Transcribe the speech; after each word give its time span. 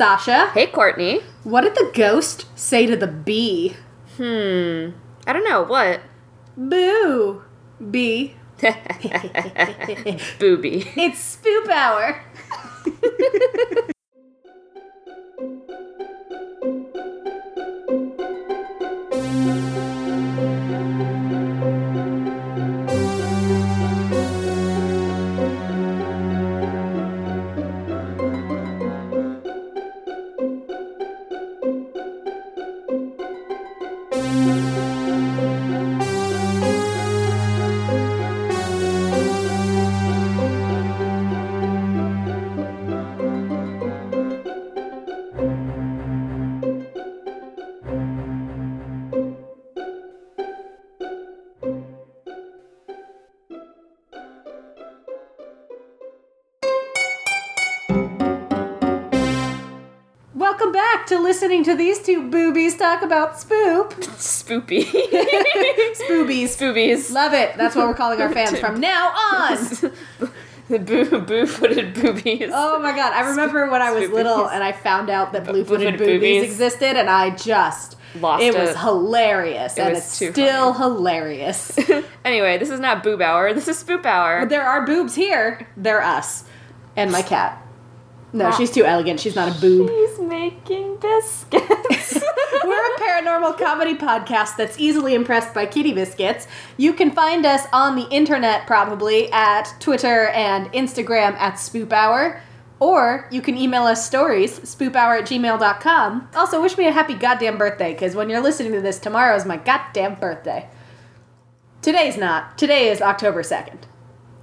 Sasha. 0.00 0.48
Hey, 0.54 0.66
Courtney. 0.66 1.20
What 1.44 1.60
did 1.60 1.74
the 1.74 1.90
ghost 1.92 2.46
say 2.58 2.86
to 2.86 2.96
the 2.96 3.06
bee? 3.06 3.76
Hmm. 4.16 4.96
I 5.26 5.34
don't 5.34 5.44
know. 5.44 5.64
What? 5.64 6.00
Boo. 6.56 7.42
Bee. 7.90 8.34
Booby. 10.38 10.90
It's 10.96 11.36
spoop 11.36 11.68
hour. 11.68 12.24
two 62.14 62.30
boobies 62.30 62.76
talk 62.76 63.02
about 63.02 63.34
spoop. 63.34 63.90
Spoopy. 64.16 64.84
Spoobies. 65.94 66.56
Spoobies. 66.56 67.10
Love 67.12 67.32
it. 67.34 67.56
That's 67.56 67.74
what 67.76 67.86
we're 67.88 67.94
calling 67.94 68.20
our 68.20 68.32
fans 68.32 68.58
from 68.64 68.80
now 68.80 69.08
on. 69.08 69.56
the 70.68 70.78
boo 70.78 71.20
boo 71.20 71.46
footed 71.46 71.94
boobies. 71.94 72.50
Oh 72.52 72.78
my 72.80 72.92
god, 72.94 73.12
I 73.12 73.28
remember 73.30 73.68
when 73.70 73.82
I 73.82 73.90
was 73.92 74.04
Spoobies. 74.04 74.12
little 74.12 74.48
and 74.48 74.62
I 74.62 74.72
found 74.72 75.10
out 75.10 75.32
that 75.32 75.44
blue 75.44 75.64
footed 75.64 75.98
boobies 75.98 76.14
boobies. 76.20 76.42
existed 76.44 76.96
and 76.96 77.08
I 77.10 77.30
just 77.30 77.96
Lost 78.20 78.42
it 78.42 78.54
It 78.54 78.58
was 78.58 78.70
it. 78.70 78.76
hilarious 78.78 79.78
and 79.78 79.90
was 79.94 79.98
it's 79.98 80.32
still 80.32 80.72
hilarious. 80.72 81.78
Anyway, 82.24 82.58
this 82.58 82.68
is 82.70 82.80
not 82.80 83.02
boob 83.02 83.20
hour. 83.22 83.54
This 83.54 83.66
is 83.68 83.82
spoop 83.82 84.04
hour. 84.04 84.40
but 84.40 84.48
there 84.50 84.62
are 84.66 84.84
boobs 84.84 85.14
here. 85.14 85.66
They're 85.76 86.02
us. 86.02 86.44
And 86.96 87.10
my 87.12 87.22
cat. 87.22 87.56
No, 88.32 88.46
Ah. 88.46 88.50
she's 88.52 88.70
too 88.70 88.84
elegant. 88.84 89.18
She's 89.20 89.34
not 89.34 89.56
a 89.56 89.60
boob. 89.60 89.88
She's 89.88 90.18
making 90.20 90.96
biscuits. 90.98 91.99
We're 92.64 92.94
a 92.94 92.98
paranormal 92.98 93.58
comedy 93.58 93.94
podcast 93.94 94.56
that's 94.56 94.78
easily 94.78 95.14
impressed 95.14 95.54
by 95.54 95.66
kitty 95.66 95.92
biscuits. 95.92 96.46
You 96.76 96.92
can 96.92 97.10
find 97.10 97.46
us 97.46 97.66
on 97.72 97.96
the 97.96 98.08
internet 98.10 98.66
probably 98.66 99.30
at 99.32 99.74
Twitter 99.80 100.28
and 100.28 100.70
Instagram 100.72 101.34
at 101.34 101.54
Spoop 101.54 101.92
Hour. 101.92 102.40
Or 102.80 103.28
you 103.30 103.42
can 103.42 103.58
email 103.58 103.82
us 103.82 104.06
stories, 104.06 104.58
spoophour 104.60 105.20
at 105.20 105.26
gmail.com. 105.26 106.30
Also, 106.34 106.62
wish 106.62 106.78
me 106.78 106.86
a 106.86 106.92
happy 106.92 107.12
goddamn 107.12 107.58
birthday, 107.58 107.92
because 107.92 108.14
when 108.14 108.30
you're 108.30 108.40
listening 108.40 108.72
to 108.72 108.80
this, 108.80 108.98
tomorrow 108.98 109.36
is 109.36 109.44
my 109.44 109.58
goddamn 109.58 110.14
birthday. 110.14 110.66
Today's 111.82 112.16
not. 112.16 112.56
Today 112.56 112.88
is 112.88 113.02
October 113.02 113.42
2nd. 113.42 113.80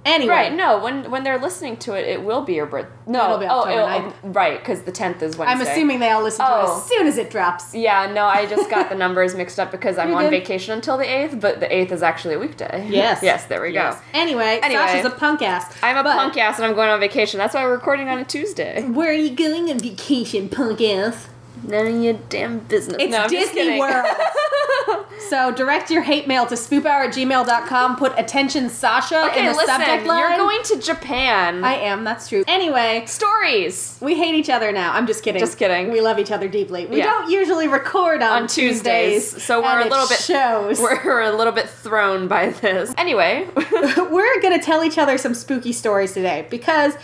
Anyway. 0.04 0.32
right, 0.32 0.52
no, 0.54 0.78
when 0.78 1.10
when 1.10 1.22
they're 1.22 1.38
listening 1.38 1.76
to 1.78 1.92
it, 1.92 2.06
it 2.06 2.22
will 2.22 2.40
be 2.42 2.54
your 2.54 2.64
birth. 2.66 2.86
No, 3.06 3.24
It'll 3.24 3.38
be 3.38 3.46
oh, 3.46 3.60
October 3.60 4.06
it'll- 4.22 4.30
right, 4.32 4.58
because 4.58 4.82
the 4.82 4.92
10th 4.92 5.20
is 5.22 5.36
Wednesday. 5.36 5.44
I'm 5.52 5.60
assuming 5.60 5.98
they 5.98 6.10
all 6.10 6.22
listen 6.22 6.44
to 6.46 6.50
it 6.50 6.54
Oh. 6.54 6.76
as 6.78 6.86
soon 6.88 7.06
as 7.06 7.18
it 7.18 7.30
drops. 7.30 7.74
Yeah, 7.74 8.10
no, 8.10 8.24
I 8.24 8.46
just 8.46 8.70
got 8.70 8.88
the 8.90 8.94
numbers 8.94 9.34
mixed 9.34 9.58
up 9.60 9.70
because 9.70 9.98
I'm 9.98 10.08
You're 10.08 10.16
on 10.18 10.24
good. 10.24 10.30
vacation 10.30 10.72
until 10.72 10.96
the 10.96 11.04
8th, 11.04 11.40
but 11.40 11.60
the 11.60 11.66
8th 11.66 11.92
is 11.92 12.02
actually 12.02 12.34
a 12.34 12.38
weekday. 12.38 12.86
Yes. 12.90 13.20
yes, 13.22 13.44
there 13.46 13.60
we 13.60 13.70
Yes. 13.74 13.96
go. 13.96 14.00
Anyway, 14.14 14.60
Anyway. 14.62 14.80
Sasha's 14.80 15.04
a 15.04 15.10
punk 15.10 15.42
ass. 15.42 15.76
I'm 15.82 15.96
a 15.98 16.02
punk 16.04 16.38
ass 16.38 16.56
and 16.58 16.64
I'm 16.66 16.74
going 16.74 16.88
on 16.88 17.00
vacation. 17.00 17.36
That's 17.38 17.54
why 17.54 17.64
we're 17.64 17.72
recording 17.72 18.08
on 18.08 18.18
a 18.18 18.24
Tuesday. 18.24 18.82
Where 18.84 19.10
are 19.10 19.12
you 19.12 19.30
going 19.34 19.68
on 19.68 19.78
vacation, 19.78 20.48
punk 20.48 20.80
ass? 20.80 21.28
None 21.64 21.86
of 21.86 22.02
your 22.02 22.14
damn 22.28 22.60
business. 22.60 22.96
It's 23.00 23.10
no, 23.12 23.22
I'm 23.24 23.28
Disney 23.30 23.54
kidding. 23.62 23.78
World. 23.80 24.06
so 25.28 25.50
direct 25.52 25.90
your 25.90 26.02
hate 26.02 26.26
mail 26.26 26.46
to 26.46 26.54
spoophour 26.54 27.06
at 27.06 27.14
gmail.com. 27.14 27.96
Put 27.96 28.18
attention 28.18 28.68
Sasha 28.68 29.30
in 29.36 29.46
the 29.46 29.52
listen, 29.52 29.66
subject 29.66 30.06
line. 30.06 30.18
you're 30.18 30.36
going 30.36 30.62
to 30.64 30.78
Japan. 30.80 31.64
I 31.64 31.74
am, 31.74 32.04
that's 32.04 32.28
true. 32.28 32.44
Anyway, 32.46 33.04
Stories. 33.06 33.98
we 34.00 34.16
hate 34.16 34.34
each 34.34 34.50
other 34.50 34.72
now. 34.72 34.92
I'm 34.92 35.06
just 35.06 35.22
kidding. 35.22 35.40
Just 35.40 35.58
kidding. 35.58 35.90
We 35.90 36.00
love 36.00 36.18
each 36.18 36.30
other 36.30 36.48
deeply. 36.48 36.86
We 36.86 36.98
Yeah. 36.98 37.04
don't 37.04 37.30
usually 37.30 37.68
record 37.68 38.22
on, 38.22 38.42
On 38.42 38.48
Tuesdays, 38.48 39.42
so 39.42 39.60
we're 39.62 39.80
a 39.80 39.86
it 39.86 39.90
little 39.90 40.08
bit- 40.08 40.18
shows. 40.18 40.78
We're 40.88 41.22
a 41.22 41.32
little 41.36 41.52
bit 41.52 41.68
thrown 41.68 42.28
by 42.28 42.50
this. 42.50 42.92
Anyway, 42.96 43.46
We're 44.10 44.40
gonna 44.42 44.62
tell 44.62 44.84
each 44.84 44.98
other 44.98 45.18
some 45.18 45.34
spooky 45.34 45.72
stories 45.72 46.12
today 46.12 46.46
because 46.50 46.94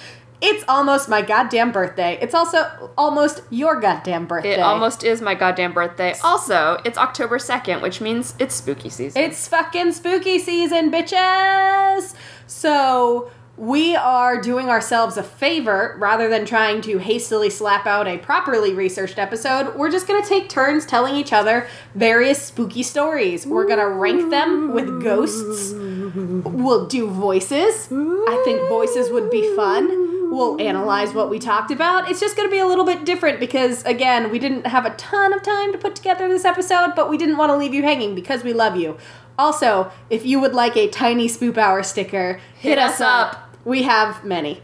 it's 0.41 0.65
almost 0.69 1.09
my 1.09 1.23
goddamn 1.23 1.73
birthday. 1.73 2.19
It's 2.21 2.35
also 2.35 2.93
almost 2.99 3.43
your 3.51 3.81
goddamn 3.81 4.27
birthday. 4.27 4.53
it 4.55 4.61
almost 4.61 5.05
is 5.05 5.21
my 5.21 5.35
goddamn 5.35 5.73
birthday. 5.73 6.15
Also, 6.23 6.79
it's 6.85 6.99
October 6.99 7.39
2nd, 7.39 7.81
which 7.83 8.01
means 8.01 8.35
it's 8.39 8.55
spooky 8.55 8.91
season. 8.91 9.23
It's 9.23 9.49
fucking 9.49 9.93
spooky 9.93 10.39
season, 10.39 10.91
bitches! 10.91 12.15
So, 12.47 13.31
we 13.57 13.95
are 13.95 14.41
doing 14.41 14.69
ourselves 14.69 15.17
a 15.17 15.23
favor 15.23 15.97
rather 16.01 16.29
than 16.29 16.45
trying 16.45 16.81
to 16.83 16.99
hastily 16.99 17.49
slap 17.51 17.87
out 17.87 18.09
a 18.09 18.19
properly 18.19 18.75
researched 18.75 19.17
episode. 19.19 19.77
We're 19.77 19.93
just 19.93 20.09
gonna 20.09 20.27
take 20.27 20.49
turns 20.49 20.85
telling 20.85 21.15
each 21.15 21.33
other 21.33 21.69
various 21.95 22.43
spooky 22.43 22.83
stories. 22.83 23.47
We're 23.47 23.69
gonna 23.69 23.89
rank 23.89 24.31
them 24.31 24.73
with 24.75 25.01
ghosts. 25.03 25.73
We'll 25.73 26.87
do 26.87 27.09
voices. 27.09 27.89
I 27.93 28.43
think 28.45 28.69
voices 28.69 29.11
would 29.11 29.31
be 29.31 29.55
fun. 29.55 30.24
We'll 30.35 30.61
analyze 30.61 31.15
what 31.15 31.31
we 31.31 31.39
talked 31.39 31.71
about. 31.71 32.11
It's 32.11 32.19
just 32.19 32.37
going 32.37 32.49
to 32.49 32.51
be 32.51 32.59
a 32.59 32.67
little 32.67 32.85
bit 32.85 33.05
different 33.05 33.39
because, 33.39 33.85
again, 33.85 34.31
we 34.33 34.39
didn't 34.41 34.67
have 34.67 34.85
a 34.85 34.91
ton 34.97 35.33
of 35.33 35.43
time 35.43 35.71
to 35.73 35.79
put 35.79 35.95
together 35.95 36.27
this 36.29 36.45
episode, 36.45 36.95
but 36.97 37.09
we 37.09 37.17
didn't 37.17 37.37
want 37.37 37.51
to 37.51 37.57
leave 37.57 37.73
you 37.73 37.83
hanging 37.83 38.15
because 38.17 38.43
we 38.43 38.53
love 38.53 38.77
you. 38.77 38.99
Also, 39.39 39.93
if 40.11 40.27
you 40.27 40.41
would 40.41 40.53
like 40.53 40.77
a 40.77 40.89
tiny 40.89 41.29
Spoop 41.29 41.57
Hour 41.57 41.83
sticker, 41.83 42.41
hit, 42.57 42.71
Hit 42.71 42.79
us 42.79 43.01
up. 43.01 43.35
up. 43.35 43.57
We 43.65 43.85
have 43.85 44.25
many, 44.25 44.61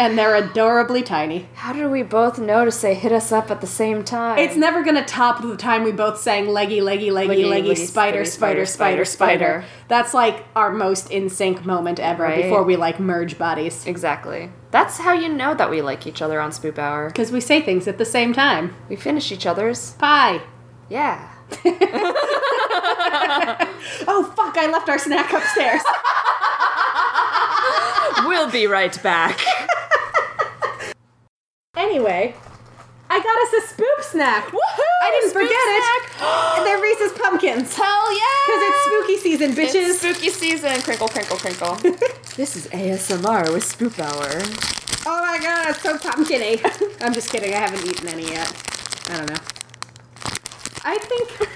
and 0.00 0.16
they're 0.16 0.34
adorably 0.34 1.02
tiny. 1.02 1.46
How 1.56 1.74
did 1.74 1.90
we 1.90 2.02
both 2.02 2.38
know 2.38 2.64
to 2.64 2.72
say 2.72 2.94
hit 2.94 3.12
us 3.12 3.32
up 3.32 3.50
at 3.50 3.60
the 3.60 3.66
same 3.66 4.02
time? 4.02 4.38
It's 4.38 4.56
never 4.56 4.82
gonna 4.82 5.04
top 5.04 5.42
the 5.42 5.58
time 5.58 5.84
we 5.84 5.92
both 5.92 6.18
sang 6.18 6.48
leggy, 6.48 6.80
leggy, 6.80 7.10
leggy, 7.10 7.44
Leggy, 7.44 7.74
spider, 7.74 8.24
spider, 8.24 8.64
spider, 8.64 9.04
spider. 9.04 9.62
That's 9.88 10.14
like 10.14 10.46
our 10.56 10.72
most 10.72 11.10
in 11.10 11.28
sync 11.28 11.66
moment 11.66 12.00
ever 12.00 12.34
before 12.34 12.62
we 12.62 12.76
like 12.76 12.98
merge 12.98 13.36
bodies. 13.36 13.86
Exactly. 13.86 14.50
That's 14.70 14.96
how 14.96 15.12
you 15.12 15.28
know 15.28 15.54
that 15.54 15.68
we 15.68 15.82
like 15.82 16.06
each 16.06 16.22
other 16.22 16.40
on 16.40 16.50
Spoop 16.50 16.78
Hour. 16.78 17.08
Because 17.08 17.30
we 17.30 17.42
say 17.42 17.60
things 17.60 17.86
at 17.86 17.98
the 17.98 18.06
same 18.06 18.32
time. 18.32 18.74
We 18.88 18.96
finish 18.96 19.30
each 19.30 19.44
other's. 19.44 19.92
Pie. 19.92 20.40
Yeah. 20.88 21.30
Oh 24.06 24.32
fuck! 24.36 24.56
I 24.56 24.70
left 24.70 24.88
our 24.88 24.98
snack 24.98 25.32
upstairs. 25.32 25.82
we'll 28.26 28.50
be 28.50 28.66
right 28.66 29.00
back. 29.02 29.40
anyway, 31.80 32.34
I 33.08 33.18
got 33.18 33.38
us 33.42 33.64
a 33.64 33.74
spoop 33.74 34.04
snack. 34.04 34.46
Woohoo! 34.46 34.96
I 35.02 35.10
didn't 35.10 35.32
forget 35.32 35.50
snack. 35.50 36.58
it. 36.58 36.64
They're 36.64 36.80
Reese's 36.80 37.12
pumpkins. 37.18 37.74
Hell 37.74 38.12
yeah! 38.12 38.22
Because 38.46 38.62
it's 38.62 38.84
spooky 38.84 39.18
season, 39.18 39.50
bitches. 39.52 39.88
It's 39.88 39.98
spooky 40.00 40.30
season. 40.30 40.82
Crinkle, 40.82 41.08
crinkle, 41.08 41.36
crinkle. 41.36 41.74
this 42.36 42.54
is 42.56 42.66
ASMR 42.68 43.52
with 43.52 43.64
Spoop 43.64 43.98
Hour. 43.98 44.42
oh 45.06 45.20
my 45.20 45.38
god, 45.42 45.70
it's 45.70 45.82
so 45.82 45.98
pumpkiny. 45.98 46.60
I'm 47.00 47.12
just 47.12 47.30
kidding. 47.30 47.52
I 47.52 47.58
haven't 47.58 47.84
eaten 47.84 48.08
any 48.08 48.28
yet. 48.28 48.52
I 49.10 49.16
don't 49.16 49.26
know. 49.28 49.40
I 50.84 50.98
think 50.98 51.48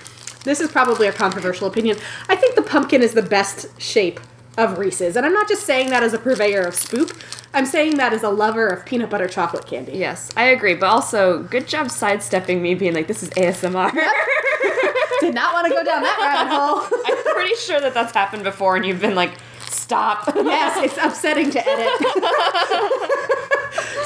this 0.43 0.61
is 0.61 0.70
probably 0.70 1.06
a 1.06 1.12
controversial 1.12 1.67
opinion. 1.67 1.99
I 2.29 2.37
think 2.37 2.56
the 2.56 2.62
pumpkin 2.62 3.03
is 3.03 3.15
the 3.15 3.23
best 3.23 3.81
shape 3.81 4.20
of 4.56 4.79
Reese's, 4.79 5.17
and 5.17 5.27
I'm 5.27 5.33
not 5.33 5.49
just 5.49 5.65
saying 5.65 5.91
that 5.91 6.03
as 6.03 6.12
a 6.12 6.19
purveyor 6.19 6.62
of 6.62 6.75
spoop. 6.75 7.17
I'm 7.53 7.67
saying 7.67 7.97
that 7.99 8.12
as 8.12 8.23
a 8.23 8.31
lover 8.31 8.69
of 8.69 8.85
peanut 8.85 9.11
butter 9.11 9.29
chocolate 9.29 9.67
candy. 9.67 9.93
Yes, 9.93 10.31
I 10.37 10.47
agree, 10.47 10.75
but 10.75 10.87
also 10.87 11.45
good 11.45 11.69
job 11.69 11.91
sidestepping 11.91 12.61
me 12.61 12.75
being 12.75 12.95
like, 12.95 13.06
this 13.06 13.23
is 13.23 13.31
ASMR. 13.31 13.93
Did 15.21 15.35
not 15.35 15.55
want 15.55 15.67
to 15.69 15.73
go 15.73 15.85
down 15.85 16.03
that 16.03 16.19
rabbit 16.19 16.53
hole. 16.53 17.01
I'm 17.06 17.35
pretty 17.35 17.55
sure 17.55 17.81
that 17.81 17.95
that's 17.95 18.12
happened 18.12 18.45
before 18.45 18.77
and 18.77 18.85
you've 18.85 19.01
been 19.01 19.15
like, 19.15 19.33
stop. 19.61 20.27
yes, 20.35 20.77
it's 20.85 20.99
upsetting 20.99 21.51
to 21.51 21.65
edit. 21.65 21.89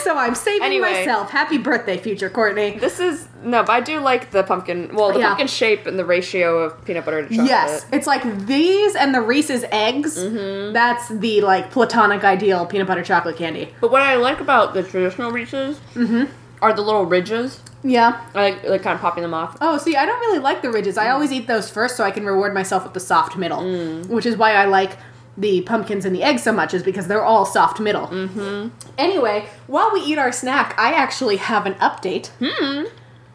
so 0.03 0.17
I'm 0.17 0.35
saving 0.35 0.63
Anyway. 0.63 0.93
myself. 0.93 1.31
Happy 1.31 1.59
birthday, 1.59 1.97
future 1.99 2.31
Courtney. 2.31 2.79
This 2.79 3.01
is, 3.01 3.29
no, 3.43 3.63
but 3.63 3.73
I 3.73 3.81
do 3.81 4.01
like 4.01 4.31
the 4.31 4.43
pumpkin, 4.43 4.95
well, 4.95 5.13
the 5.13 5.21
Yeah. 5.21 5.29
pumpkin 5.29 5.47
shape 5.47 5.87
and 5.87 5.99
the 5.99 6.05
ratio 6.05 6.59
of 6.65 6.85
peanut 6.85 7.05
butter 7.05 7.23
to 7.23 7.29
chocolate. 7.29 7.49
Yes, 7.49 7.87
it's 7.93 8.07
like 8.07 8.47
these 8.47 8.95
and 8.95 9.15
the 9.15 9.21
Reese's 9.21 9.65
eggs. 9.71 10.19
Mm-hmm. 10.19 10.73
That's 10.73 11.09
the 11.09 11.41
like 11.41 11.71
platonic 11.71 12.25
ideal 12.25 12.67
peanut 12.67 12.87
butter 12.87 13.03
chocolate 13.03 13.37
candy. 13.37 13.75
But 13.81 13.91
what 13.91 14.03
I 14.03 14.17
like 14.17 14.41
about 14.41 14.75
the 14.75 14.83
traditional 14.83 15.31
Reese's 15.31 15.81
are 16.61 16.73
the 16.73 16.83
little 16.83 17.07
ridges. 17.07 17.61
Yeah. 17.85 18.21
I 18.35 18.51
like, 18.51 18.65
like 18.65 18.83
kind 18.83 18.97
of 18.97 19.01
popping 19.01 19.23
them 19.23 19.33
off. 19.33 19.57
Oh, 19.61 19.79
see, 19.79 19.95
I 19.95 20.05
don't 20.05 20.19
really 20.19 20.41
like 20.41 20.63
the 20.63 20.71
ridges. 20.73 20.99
I 20.99 21.11
always 21.11 21.31
eat 21.31 21.47
those 21.47 21.71
first 21.71 21.97
so 21.97 22.03
I 22.03 22.11
can 22.11 22.27
reward 22.27 22.53
myself 22.53 22.83
with 22.83 22.93
the 22.95 22.99
soft 23.01 23.37
middle, 23.37 23.63
which 24.09 24.27
is 24.27 24.37
why 24.37 24.55
I 24.55 24.65
like 24.65 24.97
the 25.39 25.63
pumpkins 25.63 26.05
and 26.05 26.15
the 26.15 26.23
eggs 26.23 26.43
so 26.43 26.53
much, 26.53 26.75
is 26.75 26.83
because 26.83 27.07
they're 27.07 27.25
all 27.25 27.47
soft 27.47 27.81
middle. 27.81 28.09
Mm-hmm. 28.09 28.69
Anyway, 28.99 29.49
while 29.67 29.91
we 29.93 30.01
eat 30.01 30.19
our 30.19 30.33
snack, 30.33 30.75
I 30.77 30.93
actually 30.93 31.37
have 31.37 31.65
an 31.65 31.75
update 31.75 32.31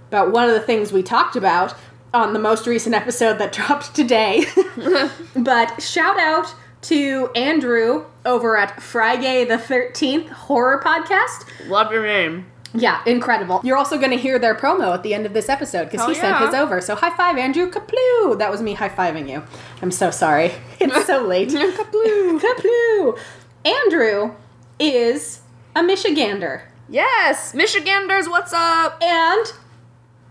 about 0.10 0.32
one 0.32 0.44
of 0.48 0.54
the 0.54 0.60
things 0.60 0.92
we 0.92 1.02
talked 1.02 1.36
about 1.36 1.74
on 2.14 2.34
the 2.34 2.40
most 2.40 2.68
recent 2.68 2.94
episode 2.94 3.40
that 3.40 3.52
dropped 3.58 3.96
today. 3.96 4.46
but 5.36 5.82
shout 5.82 6.20
out 6.20 6.54
to 6.84 7.30
Andrew 7.36 8.06
over 8.26 8.58
at 8.58 8.82
Friday 8.82 9.46
the 9.46 9.56
13th 9.56 10.28
Horror 10.30 10.82
Podcast. 10.84 11.46
Love 11.68 11.92
your 11.92 12.06
name. 12.06 12.46
Yeah, 12.74 13.02
incredible. 13.06 13.62
You're 13.64 13.78
also 13.78 13.98
going 13.98 14.12
to 14.12 14.18
hear 14.18 14.40
their 14.40 14.56
promo 14.56 14.94
at 14.94 15.04
the 15.04 15.14
end 15.14 15.26
of 15.26 15.34
this 15.34 15.48
episode 15.48 15.90
because 15.90 16.08
he 16.08 16.16
sent 16.16 16.38
his 16.44 16.54
over. 16.56 16.82
So 16.82 16.96
high 16.96 17.16
five, 17.16 17.38
Andrew 17.38 17.70
Kaploo. 17.70 18.38
That 18.40 18.50
was 18.50 18.62
me 18.62 18.74
high 18.74 18.90
fiving 18.90 19.30
you. 19.30 19.44
I'm 19.82 19.92
so 19.92 20.12
sorry. 20.12 20.52
It's 20.80 21.06
so 21.06 21.26
late. 21.26 21.50
Kaploo. 21.50 22.40
Kaploo. 22.42 23.20
Andrew 23.64 24.36
is 24.80 25.42
a 25.76 25.82
Michigander. 25.82 26.64
Yes, 26.90 27.54
Michiganders, 27.54 28.28
what's 28.28 28.52
up? 28.54 29.02
And 29.02 29.54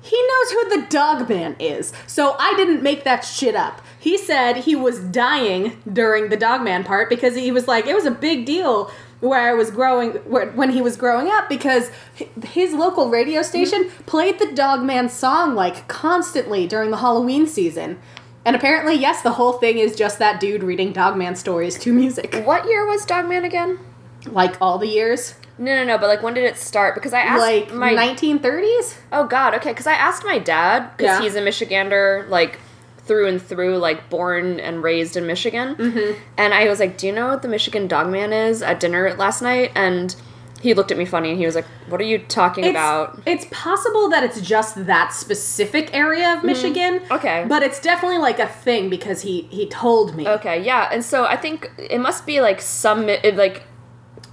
he 0.03 0.21
knows 0.21 0.51
who 0.51 0.81
the 0.81 0.87
dog 0.89 1.29
man 1.29 1.57
is. 1.59 1.93
So 2.07 2.37
I 2.39 2.55
didn't 2.57 2.83
make 2.83 3.05
that 3.05 3.21
shit 3.25 3.55
up. 3.55 3.81
He 3.99 4.19
said 4.19 4.59
he 4.59 4.75
was 4.75 4.99
dying 4.99 5.81
during 5.91 6.29
the 6.29 6.37
dog 6.37 6.63
man 6.63 6.85
part 6.85 7.09
because 7.09 7.37
he 7.37 7.53
was 7.53 7.69
like, 7.69 7.87
it 7.87 7.95
was 7.95 8.05
a 8.05 8.11
big 8.11 8.45
deal 8.45 8.91
where 9.23 9.49
I 9.49 9.55
was 9.55 9.71
growing, 9.71 10.11
where, 10.29 10.51
when 10.51 10.71
he 10.71 10.83
was 10.83 10.97
growing 10.97 11.29
up 11.29 11.49
because 11.49 11.91
his 12.45 12.75
local 12.75 13.09
radio 13.09 13.43
station 13.43 13.85
mm-hmm. 13.85 14.05
played 14.05 14.41
the 14.41 14.53
dog 14.53 14.83
man 14.83 15.09
song 15.09 15.55
like 15.55 15.87
constantly 15.87 16.67
during 16.67 16.91
the 16.91 16.97
Halloween 16.99 17.47
season. 17.47 18.01
And 18.45 18.57
apparently, 18.57 18.97
yes, 18.97 19.23
the 19.23 19.31
whole 19.31 19.53
thing 19.53 19.79
is 19.79 19.95
just 19.95 20.19
that 20.19 20.41
dude 20.41 20.65
reading 20.65 20.93
Dogman 20.93 21.37
stories 21.37 21.79
to 21.79 21.93
music. 21.93 22.43
What 22.45 22.67
year 22.67 22.85
was 22.85 23.07
Dogman 23.07 23.45
again? 23.45 23.79
Like 24.27 24.61
all 24.61 24.79
the 24.79 24.89
years. 24.89 25.37
No, 25.57 25.77
no, 25.77 25.85
no. 25.85 25.99
But 25.99 26.09
like, 26.09 26.25
when 26.25 26.35
did 26.35 26.43
it 26.43 26.57
start? 26.57 26.97
Because 26.97 27.13
I 27.13 27.21
asked 27.21 27.41
Like 27.41 27.73
my 27.73 27.93
1930s? 27.93 28.97
oh 29.13 29.29
god, 29.29 29.55
okay. 29.55 29.71
Because 29.71 29.87
I 29.87 29.93
asked 29.93 30.25
my 30.25 30.41
dad 30.41 30.91
because 30.97 31.19
Yeah. 31.19 31.23
he's 31.23 31.37
a 31.37 31.41
Michigander, 31.41 32.29
like 32.29 32.59
through 33.05 33.27
and 33.29 33.43
through, 33.43 33.79
like 33.79 34.09
born 34.11 34.61
and 34.61 34.83
raised 34.83 35.17
in 35.17 35.27
Michigan. 35.27 35.75
Mm-hmm. 35.75 36.21
And 36.37 36.55
I 36.55 36.69
was 36.69 36.79
like, 36.81 36.97
"Do 36.99 37.07
you 37.07 37.13
know 37.13 37.29
what 37.29 37.43
the 37.43 37.49
Michigan 37.49 37.89
Dogman 37.89 38.33
is?" 38.33 38.63
At 38.63 38.81
dinner 38.81 39.13
last 39.15 39.43
night, 39.43 39.73
and 39.75 40.15
he 40.61 40.75
looked 40.75 40.93
at 40.93 40.97
me 40.97 41.05
funny 41.05 41.31
and 41.31 41.39
he 41.39 41.45
was 41.45 41.57
like, 41.57 41.65
"What 41.89 42.01
are 42.01 42.05
you 42.05 42.19
talking 42.21 42.63
It's, 42.63 42.71
about?" 42.71 43.21
it's 43.27 43.47
possible 43.51 44.09
that 44.11 44.23
it's 44.23 44.41
just 44.41 44.87
that 44.87 45.13
specific 45.13 45.93
area 45.93 46.33
of 46.35 46.45
Michigan. 46.45 47.01
Mm-hmm. 47.01 47.13
Okay. 47.15 47.45
But 47.49 47.65
it's 47.65 47.81
definitely 47.81 48.19
like 48.19 48.39
a 48.39 48.47
thing 48.47 48.89
because 48.89 49.23
he 49.23 49.43
he 49.51 49.67
told 49.67 50.15
me. 50.15 50.29
Okay, 50.29 50.63
yeah, 50.63 50.89
and 50.93 51.05
so 51.05 51.25
I 51.25 51.37
think 51.37 51.71
it 51.79 51.99
must 51.99 52.25
be 52.27 52.41
like 52.41 52.61
some 52.61 53.09
it, 53.09 53.35
like 53.37 53.65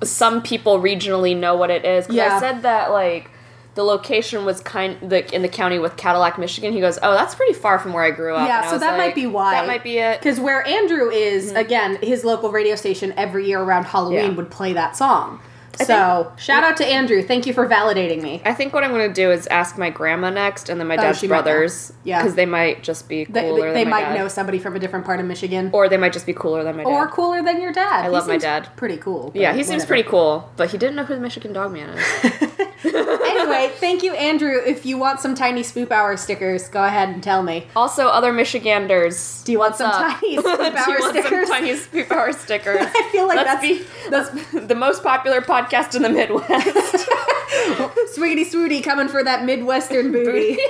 some 0.04 0.42
people 0.44 0.80
regionally 0.80 1.36
know 1.36 1.56
what 1.56 1.72
it 1.72 1.84
is. 1.86 2.06
'cause 2.06 2.16
Yeah. 2.16 2.36
I 2.38 2.40
said 2.40 2.62
that 2.62 2.92
like 2.92 3.32
the 3.80 3.86
location 3.86 4.44
was 4.44 4.60
kind 4.60 4.98
like 5.10 5.32
in 5.32 5.42
the 5.42 5.48
county 5.48 5.80
with 5.80 5.96
Cadillac, 5.96 6.38
Michigan. 6.38 6.74
He 6.74 6.82
goes, 6.82 7.00
"Oh, 7.02 7.14
that's 7.14 7.34
pretty 7.34 7.54
far 7.54 7.80
from 7.80 7.94
where 7.94 8.04
I 8.04 8.12
grew 8.12 8.36
up." 8.36 8.46
Yeah, 8.46 8.64
And 8.64 8.70
so 8.72 8.78
that 8.78 8.98
might 8.98 9.16
be 9.16 9.26
why. 9.26 9.54
That 9.54 9.68
might 9.68 9.86
be 9.86 10.00
it. 10.00 10.20
Because 10.20 10.38
where 10.38 10.68
Andrew 10.68 11.10
is, 11.10 11.48
mm-hmm. 11.48 11.56
again, 11.56 11.98
his 12.02 12.26
local 12.26 12.52
radio 12.52 12.76
station 12.76 13.14
every 13.16 13.48
year 13.48 13.62
around 13.62 13.86
Halloween 13.86 14.32
Yeah. 14.32 14.36
would 14.36 14.52
play 14.52 14.74
that 14.74 14.98
song. 14.98 15.40
So 15.86 16.32
shout 16.38 16.64
out 16.64 16.78
to 16.78 16.86
Andrew. 16.86 17.22
Thank 17.22 17.46
you 17.46 17.54
for 17.54 17.68
validating 17.68 18.22
me. 18.22 18.42
I 18.46 18.54
think 18.54 18.74
what 18.74 18.84
I'm 18.84 18.92
gonna 18.92 19.14
do 19.14 19.32
is 19.32 19.48
ask 19.48 19.78
my 19.78 19.90
grandma 19.90 20.30
next, 20.30 20.70
and 20.70 20.80
then 20.80 20.88
my 20.88 20.96
Oh, 20.96 21.02
dad's 21.02 21.24
brothers. 21.26 21.94
Yeah. 22.04 22.20
because 22.22 22.36
they 22.36 22.46
might 22.46 22.84
just 22.84 23.08
be 23.10 23.26
cooler. 23.26 23.74
they 23.74 23.84
than 23.84 23.90
my 23.90 24.02
might 24.02 24.10
dad. 24.10 24.18
know 24.18 24.28
somebody 24.28 24.60
from 24.60 24.76
a 24.76 24.80
different 24.80 25.06
part 25.06 25.20
of 25.20 25.26
Michigan. 25.26 25.70
or 25.74 25.88
they 25.90 25.98
might 25.98 26.14
just 26.14 26.26
be 26.26 26.34
cooler 26.34 26.64
than 26.64 26.78
my 26.78 26.84
dad. 26.84 26.90
Or 26.90 27.08
cooler 27.08 27.42
than 27.42 27.62
your 27.62 27.72
dad. 27.72 28.06
I 28.06 28.08
love 28.10 28.28
my 28.28 28.38
dad. 28.38 28.70
Pretty 28.76 28.98
cool. 28.98 29.32
yeah, 29.34 29.54
he 29.54 29.64
seems 29.64 29.86
pretty 29.86 30.08
cool, 30.08 30.50
but 30.58 30.72
he 30.72 30.78
didn't 30.78 30.96
know 30.96 31.04
who 31.04 31.16
the 31.16 31.22
Michigan 31.22 31.54
Dogman 31.54 31.90
is. 31.90 32.04
anyway, 32.86 33.70
thank 33.76 34.04
you, 34.04 34.14
Andrew. 34.14 34.58
If 34.66 34.86
you 34.86 34.98
want 34.98 35.20
some 35.20 35.36
tiny 35.36 35.62
Spoop 35.64 35.92
Hour 35.92 36.16
stickers, 36.18 36.70
go 36.70 36.84
ahead 36.84 37.10
and 37.10 37.22
tell 37.22 37.44
me. 37.44 37.68
Also, 37.76 38.08
other 38.08 38.32
Michiganders. 38.32 39.44
Do 39.44 39.52
you 39.52 39.60
want 39.60 39.76
some 39.76 39.92
up? 39.92 40.20
tiny 40.20 40.38
Spoop 40.42 40.44
you 40.44 40.78
Hour 40.78 41.00
want 41.00 41.10
stickers? 41.18 41.48
some 41.48 41.58
tiny 41.58 41.74
Spoop 41.74 42.12
Hour 42.12 42.32
stickers? 42.34 42.80
I 42.82 43.10
feel 43.12 43.28
like 43.28 43.36
Let's 43.46 43.62
that's- 43.62 43.62
be 43.62 44.10
that's 44.10 44.66
the 44.68 44.76
most 44.76 45.04
popular 45.04 45.42
podcast 45.42 45.69
in 45.96 46.02
the 46.02 46.10
Midwest. 46.10 47.08
Swiggity 48.18 48.46
swooty 48.46 48.84
coming 48.84 49.08
for 49.08 49.24
that 49.24 49.46
Midwestern 49.46 50.12
booty. 50.12 50.58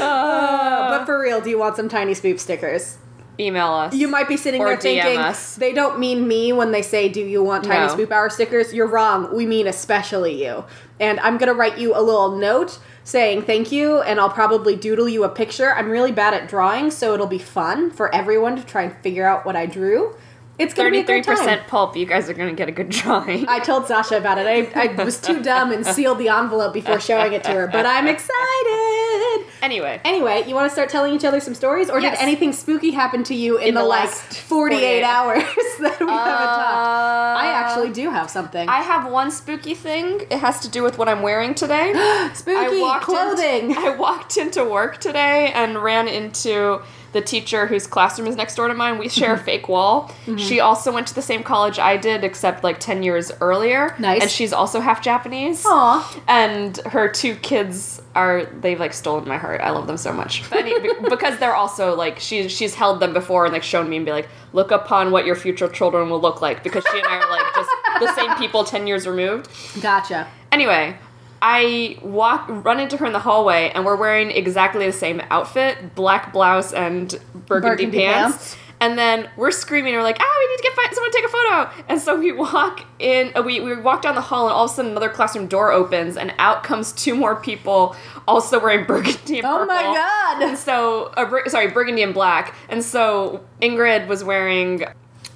Uh, 0.00 0.98
but 0.98 1.06
for 1.06 1.20
real, 1.20 1.40
do 1.40 1.50
you 1.50 1.58
want 1.58 1.76
some 1.76 1.88
tiny 1.88 2.12
spoop 2.12 2.38
stickers? 2.38 2.98
Email 3.38 3.68
us. 3.72 3.94
You 3.94 4.06
might 4.06 4.28
be 4.28 4.36
sitting 4.36 4.62
there 4.62 4.76
thinking 4.76 5.16
DM 5.16 5.18
us. 5.18 5.56
they 5.56 5.72
don't 5.72 5.98
mean 5.98 6.28
me 6.28 6.52
when 6.52 6.70
they 6.72 6.82
say, 6.82 7.08
"Do 7.08 7.20
you 7.20 7.42
want 7.42 7.64
tiny 7.64 7.86
No. 7.86 7.94
spoop 7.94 8.10
hour 8.12 8.30
stickers?" 8.30 8.72
You're 8.72 8.86
wrong. 8.86 9.34
We 9.34 9.46
mean 9.46 9.66
especially 9.66 10.44
you. 10.44 10.64
And 11.00 11.18
I'm 11.20 11.38
gonna 11.38 11.54
write 11.54 11.78
you 11.78 11.96
a 11.96 12.00
little 12.02 12.36
note 12.36 12.78
saying 13.02 13.42
thank 13.42 13.72
you, 13.72 14.00
and 14.02 14.20
I'll 14.20 14.30
probably 14.30 14.76
doodle 14.76 15.08
you 15.08 15.24
a 15.24 15.28
picture. 15.28 15.72
I'm 15.74 15.90
really 15.90 16.12
bad 16.12 16.34
at 16.34 16.48
drawing, 16.48 16.90
so 16.90 17.12
it'll 17.14 17.26
be 17.26 17.38
fun 17.38 17.90
for 17.90 18.14
everyone 18.14 18.56
to 18.56 18.62
try 18.64 18.82
and 18.82 18.94
figure 18.98 19.26
out 19.26 19.44
what 19.44 19.56
I 19.56 19.66
drew. 19.66 20.14
It's 20.56 20.72
gonna 20.72 20.90
be 20.90 20.98
a 20.98 21.00
Thirty-three 21.02 21.14
great 21.22 21.24
time. 21.24 21.36
percent 21.36 21.66
pulp. 21.66 21.96
You 21.96 22.06
guys 22.06 22.30
are 22.30 22.34
gonna 22.34 22.52
get 22.52 22.68
a 22.68 22.72
good 22.72 22.88
drawing. 22.88 23.48
I 23.48 23.58
told 23.58 23.86
Sasha 23.86 24.16
about 24.18 24.38
it. 24.38 24.46
I, 24.76 24.82
I 24.88 25.02
was 25.04 25.20
too 25.20 25.42
dumb 25.42 25.72
and 25.72 25.84
sealed 25.84 26.18
the 26.18 26.28
envelope 26.28 26.72
before 26.72 27.00
showing 27.00 27.32
it 27.32 27.42
to 27.44 27.50
her, 27.50 27.66
but 27.66 27.84
I'm 27.86 28.06
excited. 28.06 29.46
anyway, 29.62 30.00
Anyway, 30.04 30.44
you 30.46 30.54
want 30.54 30.66
to 30.68 30.72
start 30.72 30.88
telling 30.90 31.12
each 31.14 31.24
other 31.24 31.40
some 31.40 31.54
stories, 31.54 31.90
or 31.90 31.98
Yes. 32.00 32.18
did 32.18 32.22
anything 32.22 32.52
spooky 32.52 32.92
happen 32.92 33.24
to 33.24 33.34
you 33.34 33.56
in, 33.58 33.68
In 33.68 33.74
the, 33.74 33.80
the 33.80 33.86
last 33.86 34.30
last 34.30 34.38
48, 34.42 34.76
48. 35.02 35.02
hours 35.02 35.42
that 35.80 36.00
we 36.00 36.06
haven't 36.06 36.06
talked? 36.06 37.40
I 37.40 37.46
Uh, 37.48 37.56
actually 37.64 37.90
do 37.90 38.10
have 38.10 38.30
something. 38.30 38.68
I 38.68 38.80
have 38.82 39.10
one 39.10 39.30
spooky 39.32 39.74
thing. 39.74 40.20
It 40.30 40.38
has 40.38 40.60
to 40.60 40.68
do 40.68 40.82
with 40.84 40.98
what 40.98 41.08
I'm 41.08 41.22
wearing 41.22 41.54
today. 41.54 41.92
spooky 42.34 42.80
I 42.82 42.98
clothing. 43.02 43.70
Into, 43.70 43.80
I 43.86 43.96
walked 43.96 44.36
into 44.36 44.64
work 44.64 44.98
today 44.98 45.50
and 45.52 45.82
ran 45.82 46.06
into 46.08 46.80
the 47.14 47.22
teacher 47.22 47.66
whose 47.66 47.86
classroom 47.86 48.26
is 48.26 48.34
next 48.34 48.56
door 48.56 48.66
to 48.66 48.74
mine. 48.74 48.98
We 48.98 49.08
share 49.08 49.34
a 49.34 49.38
fake 49.50 49.68
wall. 49.68 50.08
Mm-hmm. 50.26 50.36
She 50.36 50.60
also 50.60 50.92
went 50.92 51.06
to 51.06 51.14
the 51.14 51.22
same 51.22 51.44
college 51.44 51.78
I 51.78 51.96
did, 51.96 52.24
except 52.24 52.64
like 52.64 52.80
10 52.80 53.02
years 53.04 53.30
earlier. 53.40 53.94
Nice. 54.00 54.22
And 54.22 54.30
she's 54.30 54.52
also 54.52 54.80
half 54.80 55.00
Japanese. 55.00 55.64
Aw. 55.64 56.22
And 56.26 56.76
her 56.78 57.08
two 57.08 57.36
kids 57.36 58.02
are, 58.16 58.44
they've 58.46 58.80
like 58.80 58.92
stolen 58.92 59.26
my 59.28 59.38
heart. 59.38 59.60
I 59.60 59.70
love 59.70 59.86
them 59.86 59.96
so 59.96 60.12
much. 60.12 60.48
But 60.50 60.64
because 61.08 61.38
they're 61.38 61.54
also 61.54 61.94
like, 61.94 62.18
she, 62.18 62.48
she's 62.48 62.74
held 62.74 62.98
them 62.98 63.12
before 63.12 63.44
and 63.44 63.52
like 63.52 63.62
shown 63.62 63.88
me 63.88 63.96
and 63.96 64.04
be 64.04 64.12
like, 64.12 64.28
look 64.52 64.72
upon 64.72 65.12
what 65.12 65.24
your 65.24 65.36
future 65.36 65.68
children 65.68 66.10
will 66.10 66.20
look 66.20 66.42
like. 66.42 66.64
Because 66.64 66.84
she 66.90 66.98
and 66.98 67.06
I 67.06 67.16
are 67.16 67.30
like 67.30 67.54
just 67.54 67.70
the 68.00 68.14
same 68.14 68.36
people 68.36 68.64
10 68.64 68.88
years 68.88 69.06
removed. 69.06 69.48
Gotcha. 69.80 70.26
Anyway, 70.50 70.96
I 71.46 71.98
walk 72.02 72.46
run 72.48 72.80
into 72.80 72.96
her 72.96 73.04
in 73.04 73.12
the 73.12 73.18
hallway 73.18 73.70
and 73.74 73.84
we're 73.84 73.96
wearing 73.96 74.30
exactly 74.30 74.86
the 74.86 74.92
same 74.94 75.20
outfit, 75.28 75.94
black 75.94 76.32
blouse 76.32 76.72
and 76.72 77.10
burgundy, 77.46 77.84
Burgundy 77.84 77.98
pants. 77.98 78.36
pants. 78.38 78.56
And 78.80 78.98
then 78.98 79.28
we're 79.36 79.50
screaming, 79.50 79.92
we're 79.94 80.02
like, 80.02 80.16
ah, 80.20 80.36
we 80.38 80.46
need 80.50 80.56
to 80.56 80.62
get 80.62 80.72
fi- 80.72 80.94
someone 80.94 81.10
to 81.10 81.16
take 81.16 81.24
a 81.26 81.28
photo. 81.28 81.84
And 81.88 82.00
so 82.00 82.18
we 82.18 82.32
walk 82.32 82.84
in, 82.98 83.30
uh, 83.36 83.42
we, 83.42 83.60
we 83.60 83.76
walk 83.76 84.00
down 84.02 84.14
the 84.14 84.20
hall, 84.22 84.46
and 84.46 84.54
all 84.54 84.64
of 84.64 84.70
a 84.70 84.74
sudden 84.74 84.90
another 84.92 85.08
classroom 85.10 85.46
door 85.46 85.70
opens, 85.70 86.16
and 86.16 86.34
out 86.38 86.64
comes 86.64 86.92
two 86.92 87.14
more 87.14 87.36
people, 87.36 87.94
also 88.26 88.58
wearing 88.58 88.84
burgundy 88.86 89.38
and 89.38 89.46
Oh 89.46 89.64
my. 89.66 89.82
God. 89.82 90.42
And 90.42 90.58
so, 90.58 91.12
uh, 91.16 91.24
bur- 91.26 91.48
sorry, 91.48 91.68
burgundy 91.68 92.02
and 92.02 92.12
black. 92.14 92.54
And 92.70 92.82
so 92.82 93.44
Ingrid 93.62 94.06
was 94.08 94.24
wearing 94.24 94.84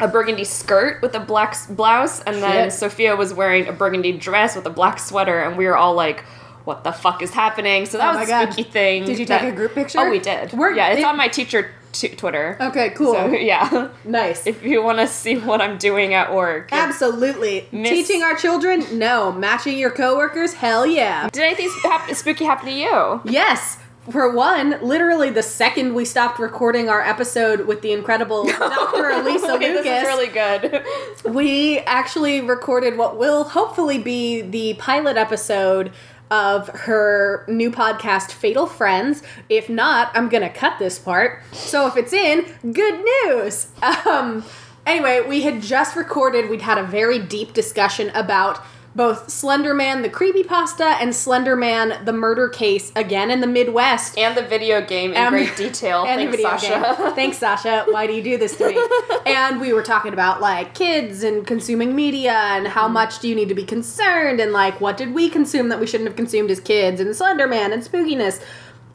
a 0.00 0.08
burgundy 0.08 0.44
skirt 0.44 1.02
with 1.02 1.14
a 1.14 1.20
black 1.20 1.56
blouse, 1.70 2.20
and 2.22 2.36
then 2.42 2.70
Shit. 2.70 2.72
Sophia 2.78 3.16
was 3.16 3.34
wearing 3.34 3.66
a 3.68 3.72
burgundy 3.72 4.12
dress 4.12 4.54
with 4.56 4.66
a 4.66 4.70
black 4.70 4.98
sweater, 4.98 5.40
and 5.40 5.56
we 5.56 5.66
were 5.66 5.76
all 5.76 5.94
like, 5.94 6.20
"What 6.64 6.84
the 6.84 6.92
fuck 6.92 7.22
is 7.22 7.32
happening?" 7.32 7.86
So 7.86 7.98
that 7.98 8.14
Oh 8.14 8.18
was 8.18 8.28
a 8.28 8.30
God. 8.30 8.52
spooky 8.52 8.62
thing. 8.70 9.04
Did 9.04 9.18
you 9.18 9.26
that- 9.26 9.40
take 9.40 9.52
a 9.52 9.56
group 9.56 9.74
picture? 9.74 9.98
Oh, 10.00 10.10
we 10.10 10.18
did. 10.20 10.52
We're- 10.52 10.76
yeah, 10.76 10.88
it's 10.90 11.00
it- 11.00 11.04
on 11.04 11.16
my 11.16 11.28
teacher 11.28 11.70
t- 11.92 12.08
Twitter. 12.10 12.56
Okay, 12.60 12.90
cool. 12.90 13.14
So 13.14 13.26
yeah, 13.32 13.88
nice. 14.04 14.46
if 14.46 14.62
you 14.62 14.82
want 14.82 14.98
to 14.98 15.06
see 15.08 15.36
what 15.36 15.60
I'm 15.60 15.78
doing 15.78 16.14
at 16.14 16.32
work. 16.34 16.68
Absolutely. 16.70 17.66
Miss- 17.72 17.90
Teaching 17.90 18.22
our 18.22 18.34
children? 18.36 18.84
No. 18.98 19.32
Matching 19.32 19.78
your 19.78 19.90
coworkers? 19.90 20.52
Hell 20.54 20.86
yeah. 20.86 21.28
Did 21.32 21.42
anything 21.42 21.70
sp- 21.82 22.14
spooky 22.14 22.44
happen 22.44 22.66
to 22.66 22.72
you? 22.72 23.20
Yes. 23.24 23.78
For 24.10 24.34
one, 24.34 24.78
literally 24.80 25.28
the 25.30 25.42
second 25.42 25.94
we 25.94 26.04
stopped 26.06 26.38
recording 26.38 26.88
our 26.88 27.02
episode 27.02 27.66
with 27.66 27.82
the 27.82 27.92
incredible 27.92 28.44
Dr. 28.48 29.10
Elisa 29.10 29.52
Lucas, 29.54 29.82
This 29.82 29.86
is 29.86 30.02
really 30.04 30.28
good. 30.28 30.82
we 31.24 31.80
actually 31.80 32.40
recorded 32.40 32.96
what 32.96 33.18
will 33.18 33.44
hopefully 33.44 33.98
be 33.98 34.40
the 34.40 34.74
pilot 34.74 35.16
episode 35.18 35.92
of 36.30 36.68
her 36.68 37.44
new 37.48 37.70
podcast, 37.70 38.32
Fatal 38.32 38.66
Friends. 38.66 39.22
If 39.48 39.68
not, 39.68 40.10
I'm 40.14 40.28
gonna 40.30 40.50
cut 40.50 40.78
this 40.78 40.98
part. 40.98 41.42
So 41.52 41.86
if 41.86 41.96
it's 41.96 42.12
in, 42.12 42.46
good 42.72 43.04
news. 43.24 43.68
Um, 44.06 44.42
anyway, 44.86 45.20
we 45.26 45.42
had 45.42 45.60
just 45.60 45.96
recorded, 45.96 46.48
we'd 46.48 46.62
had 46.62 46.78
a 46.78 46.82
very 46.82 47.18
deep 47.18 47.52
discussion 47.52 48.10
about 48.14 48.62
both 48.98 49.30
Slender 49.30 49.72
Man 49.74 50.02
the 50.02 50.10
creepypasta 50.10 50.96
and 51.00 51.14
Slender 51.14 51.54
Man 51.54 52.04
the 52.04 52.12
murder 52.12 52.48
case 52.48 52.90
again 52.96 53.30
in 53.30 53.40
the 53.40 53.46
Midwest. 53.46 54.18
And 54.18 54.36
the 54.36 54.42
video 54.42 54.84
game 54.84 55.12
in 55.12 55.16
Um, 55.16 55.32
great 55.32 55.56
detail. 55.56 56.04
and 56.04 56.18
Thanks, 56.18 56.30
the 56.32 56.36
video 56.36 56.50
Sasha. 56.58 57.02
game. 57.02 57.14
Thanks, 57.14 57.38
Sasha. 57.38 57.84
Why 57.88 58.06
do 58.08 58.12
you 58.12 58.22
do 58.22 58.36
this 58.36 58.56
to 58.56 58.68
me? 58.68 58.78
and 59.26 59.60
we 59.60 59.72
were 59.72 59.84
talking 59.84 60.12
about 60.12 60.40
like 60.40 60.74
kids 60.74 61.22
and 61.22 61.46
consuming 61.46 61.94
media 61.94 62.32
and 62.32 62.66
how 62.66 62.88
much 62.88 63.20
do 63.20 63.28
you 63.28 63.36
need 63.36 63.48
to 63.48 63.54
be 63.54 63.64
concerned 63.64 64.40
and 64.40 64.52
like 64.52 64.80
what 64.80 64.96
did 64.96 65.14
we 65.14 65.30
consume 65.30 65.68
that 65.68 65.78
we 65.78 65.86
shouldn't 65.86 66.08
have 66.08 66.16
consumed 66.16 66.50
as 66.50 66.58
kids 66.60 67.00
and 67.00 67.14
Slender 67.14 67.46
Man 67.46 67.72
and 67.72 67.82
spookiness. 67.82 68.42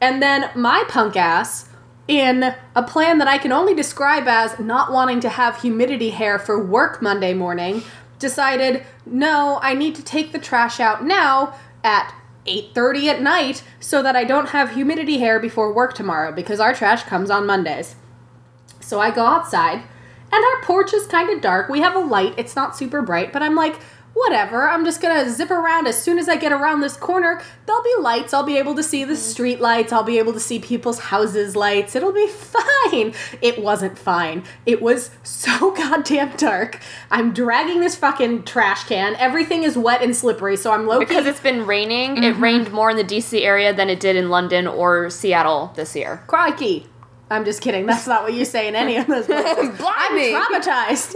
And 0.02 0.22
then 0.22 0.50
my 0.54 0.84
punk 0.86 1.16
ass 1.16 1.70
in 2.06 2.54
a 2.76 2.82
plan 2.82 3.16
that 3.16 3.28
I 3.28 3.38
can 3.38 3.52
only 3.52 3.74
describe 3.74 4.28
as 4.28 4.58
not 4.58 4.92
wanting 4.92 5.20
to 5.20 5.30
have 5.30 5.62
humidity 5.62 6.10
hair 6.10 6.38
for 6.38 6.62
work 6.62 7.00
Monday 7.00 7.32
morning, 7.32 7.82
decided, 8.24 8.82
no, 9.04 9.58
I 9.60 9.74
need 9.74 9.94
to 9.96 10.02
take 10.02 10.32
the 10.32 10.38
trash 10.38 10.80
out 10.80 11.04
now 11.04 11.54
at 11.84 12.14
8:30 12.46 13.08
at 13.08 13.20
night 13.20 13.62
so 13.78 14.02
that 14.02 14.16
I 14.16 14.24
don't 14.24 14.48
have 14.48 14.70
humidity 14.70 15.18
hair 15.18 15.38
before 15.38 15.74
work 15.74 15.92
tomorrow 15.94 16.32
because 16.32 16.58
our 16.58 16.72
trash 16.74 17.02
comes 17.02 17.30
on 17.30 17.46
Mondays. 17.46 17.96
So 18.80 18.98
I 18.98 19.10
go 19.10 19.26
outside 19.26 19.82
and 20.32 20.44
our 20.44 20.62
porch 20.62 20.94
is 20.94 21.06
kind 21.06 21.28
of 21.28 21.42
dark. 21.42 21.68
We 21.68 21.80
have 21.80 21.94
a 21.94 21.98
light. 22.16 22.32
It's 22.38 22.56
not 22.56 22.76
super 22.76 23.02
bright, 23.02 23.30
but 23.30 23.42
I'm 23.42 23.54
like, 23.54 23.76
whatever. 24.14 24.68
I'm 24.68 24.84
just 24.84 25.00
to 25.00 25.30
zip 25.30 25.50
around 25.50 25.86
as 25.86 26.00
soon 26.00 26.18
as 26.18 26.28
I 26.28 26.36
get 26.36 26.52
around 26.52 26.80
this 26.80 26.96
corner. 26.96 27.42
There'll 27.66 27.82
be 27.82 27.94
lights. 28.00 28.32
I'll 28.32 28.42
be 28.44 28.56
able 28.58 28.74
to 28.76 28.82
see 28.82 29.04
the 29.04 29.16
street 29.16 29.60
lights. 29.60 29.92
I'll 29.92 30.02
be 30.04 30.18
able 30.18 30.32
to 30.32 30.40
see 30.40 30.58
people's 30.58 30.98
houses 30.98 31.56
lights. 31.56 31.94
It'll 31.96 32.12
be 32.12 32.28
fine. 32.28 33.14
It 33.42 33.60
wasn't 33.60 33.98
fine. 33.98 34.44
It 34.66 34.80
was 34.80 35.10
so 35.22 35.70
goddamn 35.76 36.36
dark. 36.36 36.80
I'm 37.10 37.32
dragging 37.32 37.80
this 37.80 37.96
fucking 37.96 38.44
trash 38.44 38.84
can. 38.84 39.16
Everything 39.16 39.62
is 39.64 39.76
wet 39.76 40.02
and 40.02 40.14
slippery, 40.14 40.56
so 40.56 40.72
I'm 40.72 40.86
low 40.86 40.98
Because 41.00 41.26
it's 41.26 41.40
been 41.40 41.66
raining, 41.66 42.18
it 42.22 42.34
Mm-hmm. 42.34 42.42
rained 42.42 42.72
more 42.72 42.90
in 42.90 42.96
the 42.96 43.04
DC 43.04 43.40
area 43.42 43.72
than 43.74 43.90
it 43.90 44.00
did 44.00 44.16
in 44.16 44.30
London 44.30 44.66
or 44.66 45.10
Seattle 45.10 45.72
this 45.76 45.94
year. 45.94 46.22
Crikey. 46.26 46.86
I'm 47.34 47.44
just 47.44 47.60
kidding. 47.60 47.86
That's 47.86 48.06
not 48.06 48.22
what 48.22 48.32
you 48.32 48.44
say 48.44 48.68
in 48.68 48.74
any 48.74 48.96
of 48.96 49.06
those 49.06 49.26
places. 49.26 49.80
I'm 49.84 50.18
traumatized. 50.18 51.14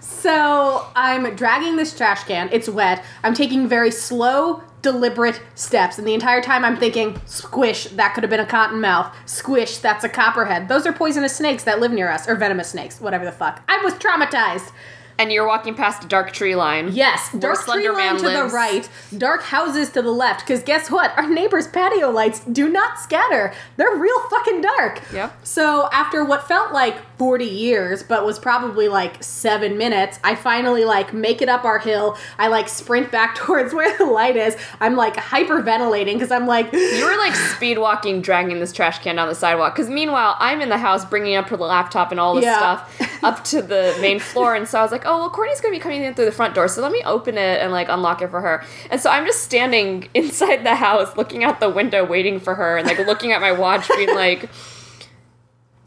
so 0.00 0.86
I'm 0.94 1.34
dragging 1.34 1.76
this 1.76 1.96
trash 1.96 2.24
can. 2.24 2.48
It's 2.52 2.68
wet. 2.68 3.04
I'm 3.22 3.34
taking 3.34 3.66
very 3.68 3.90
slow, 3.90 4.62
deliberate 4.82 5.40
steps. 5.54 5.98
And 5.98 6.06
the 6.06 6.14
entire 6.14 6.42
time 6.42 6.64
I'm 6.64 6.76
thinking, 6.76 7.20
squish, 7.24 7.84
that 7.84 8.14
could 8.14 8.22
have 8.22 8.30
been 8.30 8.40
a 8.40 8.46
cottonmouth. 8.46 9.12
Squish, 9.26 9.78
that's 9.78 10.04
a 10.04 10.08
copperhead. 10.08 10.68
Those 10.68 10.86
are 10.86 10.92
poisonous 10.92 11.34
snakes 11.34 11.64
that 11.64 11.80
live 11.80 11.92
near 11.92 12.10
us, 12.10 12.28
or 12.28 12.34
venomous 12.34 12.68
snakes, 12.68 13.00
whatever 13.00 13.24
the 13.24 13.32
fuck. 13.32 13.62
I 13.68 13.82
was 13.82 13.94
traumatized. 13.94 14.72
And 15.20 15.30
you're 15.30 15.46
walking 15.46 15.74
past 15.74 16.02
a 16.02 16.06
dark 16.08 16.32
tree 16.32 16.56
line. 16.56 16.92
Yes, 16.92 17.30
dark 17.38 17.56
tree 17.56 17.64
Slender 17.64 17.92
line 17.92 18.16
to 18.16 18.22
the 18.30 18.44
right, 18.44 18.88
dark 19.18 19.42
houses 19.42 19.90
to 19.90 20.00
the 20.00 20.10
left. 20.10 20.40
Because 20.46 20.62
guess 20.62 20.90
what? 20.90 21.12
Our 21.18 21.28
neighbor's 21.28 21.68
patio 21.68 22.08
lights 22.10 22.40
do 22.40 22.70
not 22.70 22.98
scatter. 22.98 23.52
They're 23.76 23.96
real 23.96 24.18
fucking 24.30 24.62
dark. 24.62 25.02
Yep. 25.12 25.46
So 25.46 25.90
after 25.92 26.24
what 26.24 26.48
felt 26.48 26.72
like 26.72 26.96
40 27.18 27.44
years, 27.44 28.02
but 28.02 28.24
was 28.24 28.38
probably 28.38 28.88
like 28.88 29.22
seven 29.22 29.76
minutes, 29.76 30.18
I 30.24 30.34
finally 30.36 30.86
like 30.86 31.12
make 31.12 31.42
it 31.42 31.50
up 31.50 31.64
our 31.64 31.78
hill. 31.78 32.16
I 32.38 32.48
like 32.48 32.70
sprint 32.70 33.12
back 33.12 33.34
towards 33.36 33.74
where 33.74 33.94
the 33.98 34.06
light 34.06 34.36
is. 34.36 34.56
I'm 34.80 34.96
like 34.96 35.16
hyperventilating 35.16 36.14
because 36.14 36.30
I'm 36.30 36.46
like, 36.46 36.72
You 37.00 37.04
were 37.04 37.18
like 37.18 37.34
speed 37.34 37.76
walking, 37.76 38.22
dragging 38.22 38.58
this 38.58 38.72
trash 38.72 39.00
can 39.00 39.16
down 39.16 39.28
the 39.28 39.34
sidewalk. 39.34 39.74
Because 39.74 39.90
meanwhile, 39.90 40.36
I'm 40.38 40.62
in 40.62 40.70
the 40.70 40.78
house 40.78 41.04
bringing 41.04 41.34
up 41.36 41.48
her 41.50 41.58
laptop 41.58 42.10
and 42.10 42.18
all 42.18 42.34
this 42.34 42.44
Yeah. 42.44 42.56
stuff 42.56 43.09
up 43.22 43.44
to 43.44 43.62
the 43.62 43.96
main 44.00 44.18
floor. 44.18 44.54
And 44.54 44.66
so 44.68 44.78
I 44.78 44.82
was 44.82 44.92
like, 44.92 45.02
oh, 45.04 45.18
well, 45.18 45.30
Courtney's 45.30 45.60
going 45.60 45.72
to 45.74 45.78
be 45.78 45.82
coming 45.82 46.02
in 46.02 46.14
through 46.14 46.26
the 46.26 46.32
front 46.32 46.54
door. 46.54 46.68
So 46.68 46.82
let 46.82 46.92
me 46.92 47.02
open 47.04 47.36
it 47.36 47.60
and 47.60 47.72
like 47.72 47.88
unlock 47.88 48.22
it 48.22 48.30
for 48.30 48.40
her. 48.40 48.64
And 48.90 49.00
so 49.00 49.10
I'm 49.10 49.26
just 49.26 49.42
standing 49.42 50.08
inside 50.14 50.64
the 50.64 50.74
house, 50.74 51.16
looking 51.16 51.44
out 51.44 51.60
the 51.60 51.70
window, 51.70 52.04
waiting 52.04 52.40
for 52.40 52.54
her 52.54 52.76
and 52.76 52.86
like 52.86 52.98
looking 52.98 53.32
at 53.32 53.40
my 53.40 53.52
watch, 53.52 53.88
being 53.88 54.14
like, 54.14 54.48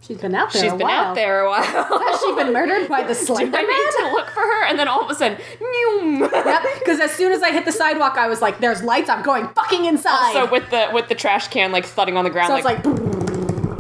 she's 0.02 0.18
been 0.18 0.36
out 0.36 0.52
there. 0.52 0.62
she's 0.62 0.72
been 0.72 0.82
while. 0.82 1.06
out 1.06 1.16
there 1.16 1.42
a 1.42 1.50
while. 1.50 1.64
Has 1.64 2.20
she 2.20 2.36
been 2.36 2.54
murdered 2.54 2.88
by 2.90 3.04
the 3.04 3.16
Slender 3.16 3.58
I 3.58 3.62
need 3.62 4.08
to 4.08 4.14
look 4.14 4.30
for 4.30 4.42
her? 4.42 4.66
And 4.66 4.78
then 4.78 4.88
all 4.88 5.04
of 5.04 5.10
a 5.10 5.16
sudden. 5.16 5.38
Yep. 5.60 6.64
Because 6.84 7.00
as 7.00 7.12
soon 7.12 7.32
as 7.32 7.42
I 7.42 7.52
hit 7.52 7.64
the 7.66 7.72
sidewalk, 7.72 8.18
I 8.18 8.28
was 8.28 8.42
like, 8.42 8.60
"There's 8.60 8.84
lights. 8.84 9.10
I'm 9.10 9.24
going 9.24 9.48
fucking 9.50 9.86
inside." 9.86 10.34
So 10.34 10.50
with 10.52 10.70
the 10.70 10.90
with 10.92 11.08
the 11.08 11.16
trash 11.16 11.48
can 11.48 11.72
like 11.72 11.86
thudding 11.86 12.18
on 12.18 12.26
the 12.26 12.30
ground, 12.30 12.50
So 12.50 12.56
it's 12.58 12.66
like, 12.66 12.86
like, 12.86 13.00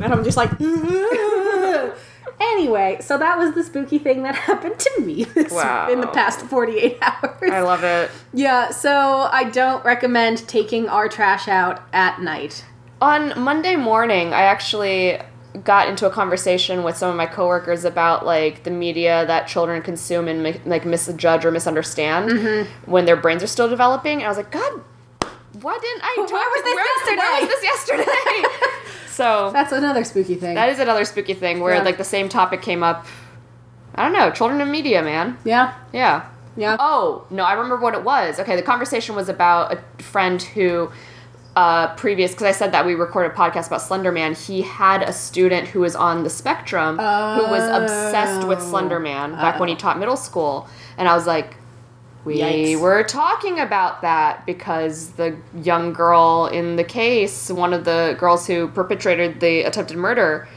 and 0.03 0.13
I'm 0.13 0.23
just 0.23 0.37
like, 0.37 0.51
anyway. 2.39 2.97
So 3.01 3.17
that 3.17 3.37
was 3.37 3.53
the 3.53 3.63
spooky 3.63 3.97
thing 3.99 4.23
that 4.23 4.35
happened 4.49 4.79
to 4.79 5.01
me 5.01 5.23
this, 5.25 5.51
Wow. 5.51 5.89
in 5.91 6.01
the 6.01 6.07
past 6.07 6.41
48 6.41 6.97
hours. 7.01 7.51
I 7.51 7.61
love 7.61 7.83
it. 7.83 8.09
yeah. 8.33 8.69
So 8.71 9.27
I 9.31 9.45
don't 9.45 9.83
recommend 9.85 10.47
taking 10.47 10.87
our 10.89 11.07
trash 11.09 11.47
out 11.47 11.81
at 11.93 12.21
night. 12.21 12.65
On 13.01 13.37
Monday 13.39 13.75
morning, 13.75 14.33
I 14.33 14.43
actually 14.43 15.19
got 15.63 15.87
into 15.87 16.07
a 16.07 16.09
conversation 16.09 16.83
with 16.83 16.97
some 16.97 17.09
of 17.11 17.15
my 17.15 17.27
coworkers 17.27 17.85
about 17.85 18.25
like 18.25 18.63
the 18.63 18.71
media 18.71 19.23
that 19.27 19.47
children 19.47 19.81
consume 19.83 20.27
and 20.27 20.59
like 20.65 20.83
misjudge 20.85 21.45
or 21.45 21.51
misunderstand 21.51 22.29
Mm-hmm. 22.31 22.91
when 22.91 23.05
their 23.05 23.15
brains 23.17 23.43
are 23.43 23.47
still 23.47 23.69
developing. 23.69 24.17
And 24.19 24.25
I 24.25 24.29
was 24.29 24.37
like, 24.37 24.51
God, 24.51 24.81
why 25.61 25.77
didn't 25.79 26.01
I? 26.03 26.15
Talk- 26.15 26.31
was 26.31 26.63
this 26.63 26.75
where- 26.75 27.17
Where 27.17 27.41
was 27.41 27.49
this 27.49 27.63
yesterday? 27.63 28.47
so 29.13 29.51
That's 29.53 29.71
another 29.71 30.03
spooky 30.03 30.35
thing. 30.35 30.55
that 30.55 30.69
is 30.69 30.79
another 30.79 31.05
spooky 31.05 31.33
thing 31.33 31.59
where 31.59 31.75
Yeah. 31.75 31.83
like 31.83 31.97
the 31.97 32.03
same 32.03 32.29
topic 32.29 32.61
came 32.61 32.83
up. 32.83 33.05
I 33.95 34.03
don't 34.03 34.13
know, 34.13 34.31
children 34.31 34.59
and 34.61 34.71
media, 34.71 35.01
man. 35.03 35.37
yeah. 35.43 35.73
Yeah. 35.91 36.23
Yeah. 36.55 36.77
Oh, 36.79 37.25
no, 37.31 37.43
I 37.43 37.53
remember 37.53 37.77
what 37.77 37.93
it 37.95 38.03
was. 38.03 38.39
Okay, 38.39 38.55
the 38.55 38.61
conversation 38.61 39.15
was 39.15 39.27
about 39.27 39.73
a 39.73 40.03
friend 40.03 40.39
who, 40.41 40.91
uh, 41.55 41.95
previous, 41.95 42.31
because 42.31 42.45
I 42.45 42.51
said 42.51 42.71
that 42.73 42.85
we 42.85 42.93
recorded 42.95 43.31
a 43.31 43.35
podcast 43.35 43.67
about 43.67 43.81
Slenderman. 43.81 44.35
He 44.47 44.61
had 44.61 45.01
a 45.03 45.13
student 45.13 45.67
who 45.69 45.79
was 45.81 45.95
on 45.95 46.23
the 46.23 46.29
spectrum 46.29 46.97
who 46.97 47.43
was 47.49 47.63
obsessed 47.63 48.47
with 48.47 48.59
Slenderman 48.59 48.69
Slender 48.69 48.99
Man 48.99 49.31
back 49.33 49.59
when 49.59 49.69
he 49.69 49.75
taught 49.75 49.97
middle 49.99 50.15
school. 50.17 50.67
And 50.97 51.07
I 51.07 51.15
was 51.15 51.25
like, 51.27 51.55
we 52.25 52.39
Yikes. 52.39 52.79
were 52.79 53.03
talking 53.03 53.59
about 53.59 54.01
that 54.01 54.45
because 54.45 55.11
the 55.11 55.37
young 55.61 55.93
girl 55.93 56.49
in 56.51 56.77
the 56.77 56.83
case, 56.83 57.49
one 57.49 57.73
of 57.73 57.83
the 57.85 58.15
girls 58.19 58.47
who 58.47 58.67
perpetrated 58.69 59.39
the 59.39 59.63
attempted 59.63 59.97
murder, 59.97 60.47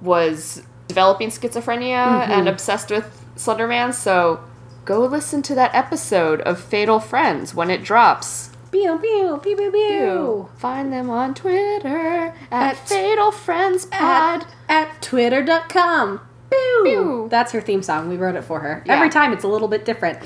was 0.00 0.62
developing 0.88 1.30
schizophrenia 1.30 2.04
mm-hmm. 2.06 2.32
and 2.32 2.48
obsessed 2.48 2.90
with 2.90 3.24
Slender 3.36 3.66
Man. 3.66 3.92
So 3.92 4.40
go 4.84 5.04
listen 5.04 5.42
to 5.42 5.54
that 5.56 5.74
episode 5.74 6.40
of 6.42 6.60
Fatal 6.60 7.00
Friends 7.00 7.54
when 7.54 7.70
it 7.70 7.82
drops. 7.82 8.50
Pew 8.70 8.98
pew 8.98 9.40
pew 9.42 9.56
pew 9.56 9.70
pew. 9.70 10.48
Find 10.58 10.92
them 10.92 11.08
on 11.10 11.34
Twitter 11.34 12.34
at, 12.50 12.72
At- 12.72 12.88
Fatal 12.88 13.32
Friends 13.32 13.86
Pod. 13.86 14.46
At, 14.68 14.88
at 14.88 15.02
twitter.com. 15.02 16.20
Pew. 16.50 16.82
Pew. 16.84 17.28
That's 17.30 17.52
her 17.52 17.60
theme 17.60 17.82
song. 17.82 18.08
We 18.08 18.16
wrote 18.16 18.36
it 18.36 18.42
for 18.42 18.60
her. 18.60 18.82
Yeah. 18.86 18.94
Every 18.94 19.08
time 19.08 19.32
it's 19.32 19.44
a 19.44 19.48
little 19.48 19.68
bit 19.68 19.84
different. 19.84 20.18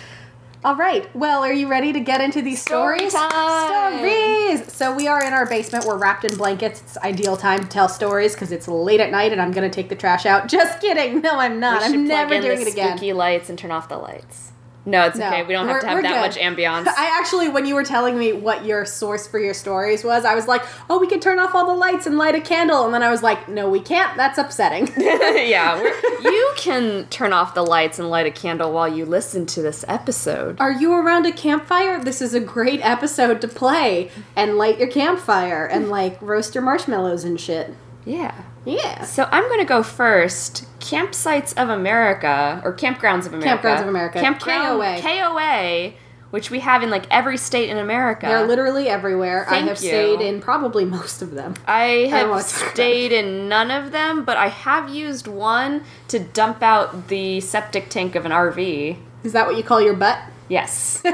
All 0.63 0.77
right. 0.77 1.09
Well, 1.17 1.43
are 1.43 1.53
you 1.53 1.69
ready 1.69 1.91
to 1.95 2.01
get 2.01 2.21
into 2.21 2.43
these 2.43 2.61
Story 2.61 3.09
stories? 3.09 3.15
time. 3.15 3.97
Stories. 3.99 4.73
So 4.73 4.95
we 4.95 5.09
are 5.09 5.25
in 5.25 5.33
our 5.33 5.47
basement. 5.47 5.87
We're 5.87 5.97
wrapped 5.97 6.25
in 6.25 6.37
blankets. 6.37 6.83
It's 6.83 6.99
ideal 6.99 7.37
time 7.39 7.61
to 7.61 7.67
tell 7.69 7.89
stories 7.89 8.35
because 8.35 8.53
it's 8.53 8.69
late 8.69 9.01
at 9.01 9.11
night 9.11 9.33
and 9.33 9.41
I'm 9.41 9.53
going 9.53 9.69
to 9.69 9.75
take 9.75 9.89
the 9.89 9.95
trash 9.97 10.27
out. 10.27 10.49
Just 10.49 10.81
kidding. 10.81 11.23
No, 11.23 11.39
I'm 11.39 11.61
not. 11.61 11.83
I'm 11.83 12.07
never 12.07 12.39
doing 12.41 12.57
the 12.59 12.67
it 12.67 12.73
again. 12.73 12.97
spooky 12.99 13.13
lights 13.15 13.49
and 13.49 13.59
turn 13.59 13.71
off 13.71 13.89
the 13.89 13.97
lights. 13.97 14.53
No, 14.87 15.05
it's 15.05 15.19
No, 15.19 15.27
okay. 15.27 15.43
We 15.43 15.53
don't 15.53 15.69
have 15.69 15.83
to 15.83 15.87
have 15.87 16.03
that 16.03 16.15
good. 16.15 16.21
much 16.21 16.37
ambiance. 16.37 16.87
I 16.97 17.19
actually, 17.21 17.49
when 17.49 17.67
you 17.67 17.75
were 17.75 17.85
telling 17.85 18.19
me 18.19 18.33
what 18.33 18.65
your 18.65 18.87
source 18.87 19.27
for 19.27 19.39
your 19.39 19.53
stories 19.53 20.05
was, 20.05 20.25
I 20.25 20.35
was 20.35 20.49
like, 20.49 20.63
oh, 20.89 20.99
we 20.99 21.07
can 21.07 21.21
turn 21.21 21.39
off 21.39 21.55
all 21.55 21.67
the 21.67 21.75
lights 21.75 22.07
and 22.07 22.17
light 22.17 22.35
a 22.35 22.41
candle. 22.41 22.85
And 22.87 22.95
then 22.95 23.03
I 23.03 23.11
was 23.11 23.23
like, 23.23 23.49
no, 23.49 23.69
we 23.69 23.81
can't. 23.81 24.17
That's 24.17 24.39
upsetting. 24.39 24.91
yeah, 24.97 25.79
you 26.23 26.53
can 26.57 27.07
turn 27.09 27.33
off 27.33 27.55
the 27.55 27.63
lights 27.63 27.99
and 27.99 28.09
light 28.09 28.27
a 28.27 28.31
candle 28.31 28.73
while 28.73 28.89
you 28.89 29.05
listen 29.05 29.45
to 29.47 29.63
this 29.63 29.85
episode. 29.87 30.59
Are 30.61 30.73
you 30.73 30.95
around 30.95 31.27
a 31.27 31.33
campfire? 31.33 32.03
This 32.03 32.23
is 32.23 32.33
a 32.33 32.41
great 32.41 32.81
episode 32.85 33.41
to 33.43 33.49
play 33.49 34.11
and 34.35 34.57
light 34.57 34.79
your 34.79 34.89
campfire 34.89 35.67
and 35.67 35.91
like 35.91 36.21
roast 36.23 36.55
your 36.55 36.65
marshmallows 36.65 37.25
and 37.25 37.39
shit. 37.39 37.75
Yeah. 38.07 38.35
Yeah. 38.65 39.05
So 39.05 39.29
I'm 39.31 39.45
going 39.45 39.61
to 39.61 39.67
go 39.67 39.83
first. 39.83 40.65
Campsites 40.81 41.53
of 41.57 41.69
America, 41.69 42.61
or 42.65 42.75
Campgrounds 42.75 43.27
of 43.27 43.35
America. 43.35 43.69
Campgrounds 43.69 43.83
of 43.83 43.89
America. 43.89 44.21
Campground 44.21 44.81
KOA. 44.81 45.01
KOA, 45.01 45.93
which 46.31 46.51
we 46.51 46.61
have 46.61 46.83
in 46.83 46.91
like 46.91 47.07
every 47.11 47.37
state 47.37 47.69
in 47.69 47.77
America. 47.77 48.27
They're 48.27 48.47
literally 48.47 48.89
everywhere. 48.89 49.47
I 49.49 49.59
have 49.59 49.69
you. 49.69 49.89
stayed 49.89 50.21
in 50.21 50.41
probably 50.41 50.85
most 50.85 51.23
of 51.23 51.33
them. 51.33 51.55
I 51.67 51.85
have 52.11 52.29
about 52.29 52.45
stayed 52.45 53.13
in 53.13 53.49
none 53.49 53.71
of 53.71 53.93
them, 53.93 54.25
but 54.25 54.37
I 54.37 54.49
have 54.49 54.89
used 54.89 55.27
one 55.27 55.85
to 56.09 56.19
dump 56.19 56.63
out 56.63 57.09
the 57.09 57.41
septic 57.41 57.91
tank 57.91 58.15
of 58.15 58.25
an 58.25 58.33
RV. 58.33 58.97
Is 59.23 59.33
that 59.33 59.47
what 59.47 59.57
you 59.57 59.63
call 59.63 59.81
your 59.81 59.95
butt? 59.95 60.19
Yes. 60.49 61.03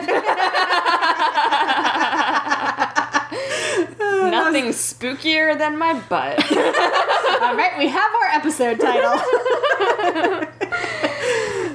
Nothing 4.31 4.67
spookier 4.67 5.59
than 5.59 5.77
my 5.77 5.95
butt. 6.09 6.39
All 7.43 7.57
right, 7.57 7.77
we 7.79 7.89
have 7.89 8.11
our 8.23 8.29
episode 8.33 8.81
title. 8.81 9.21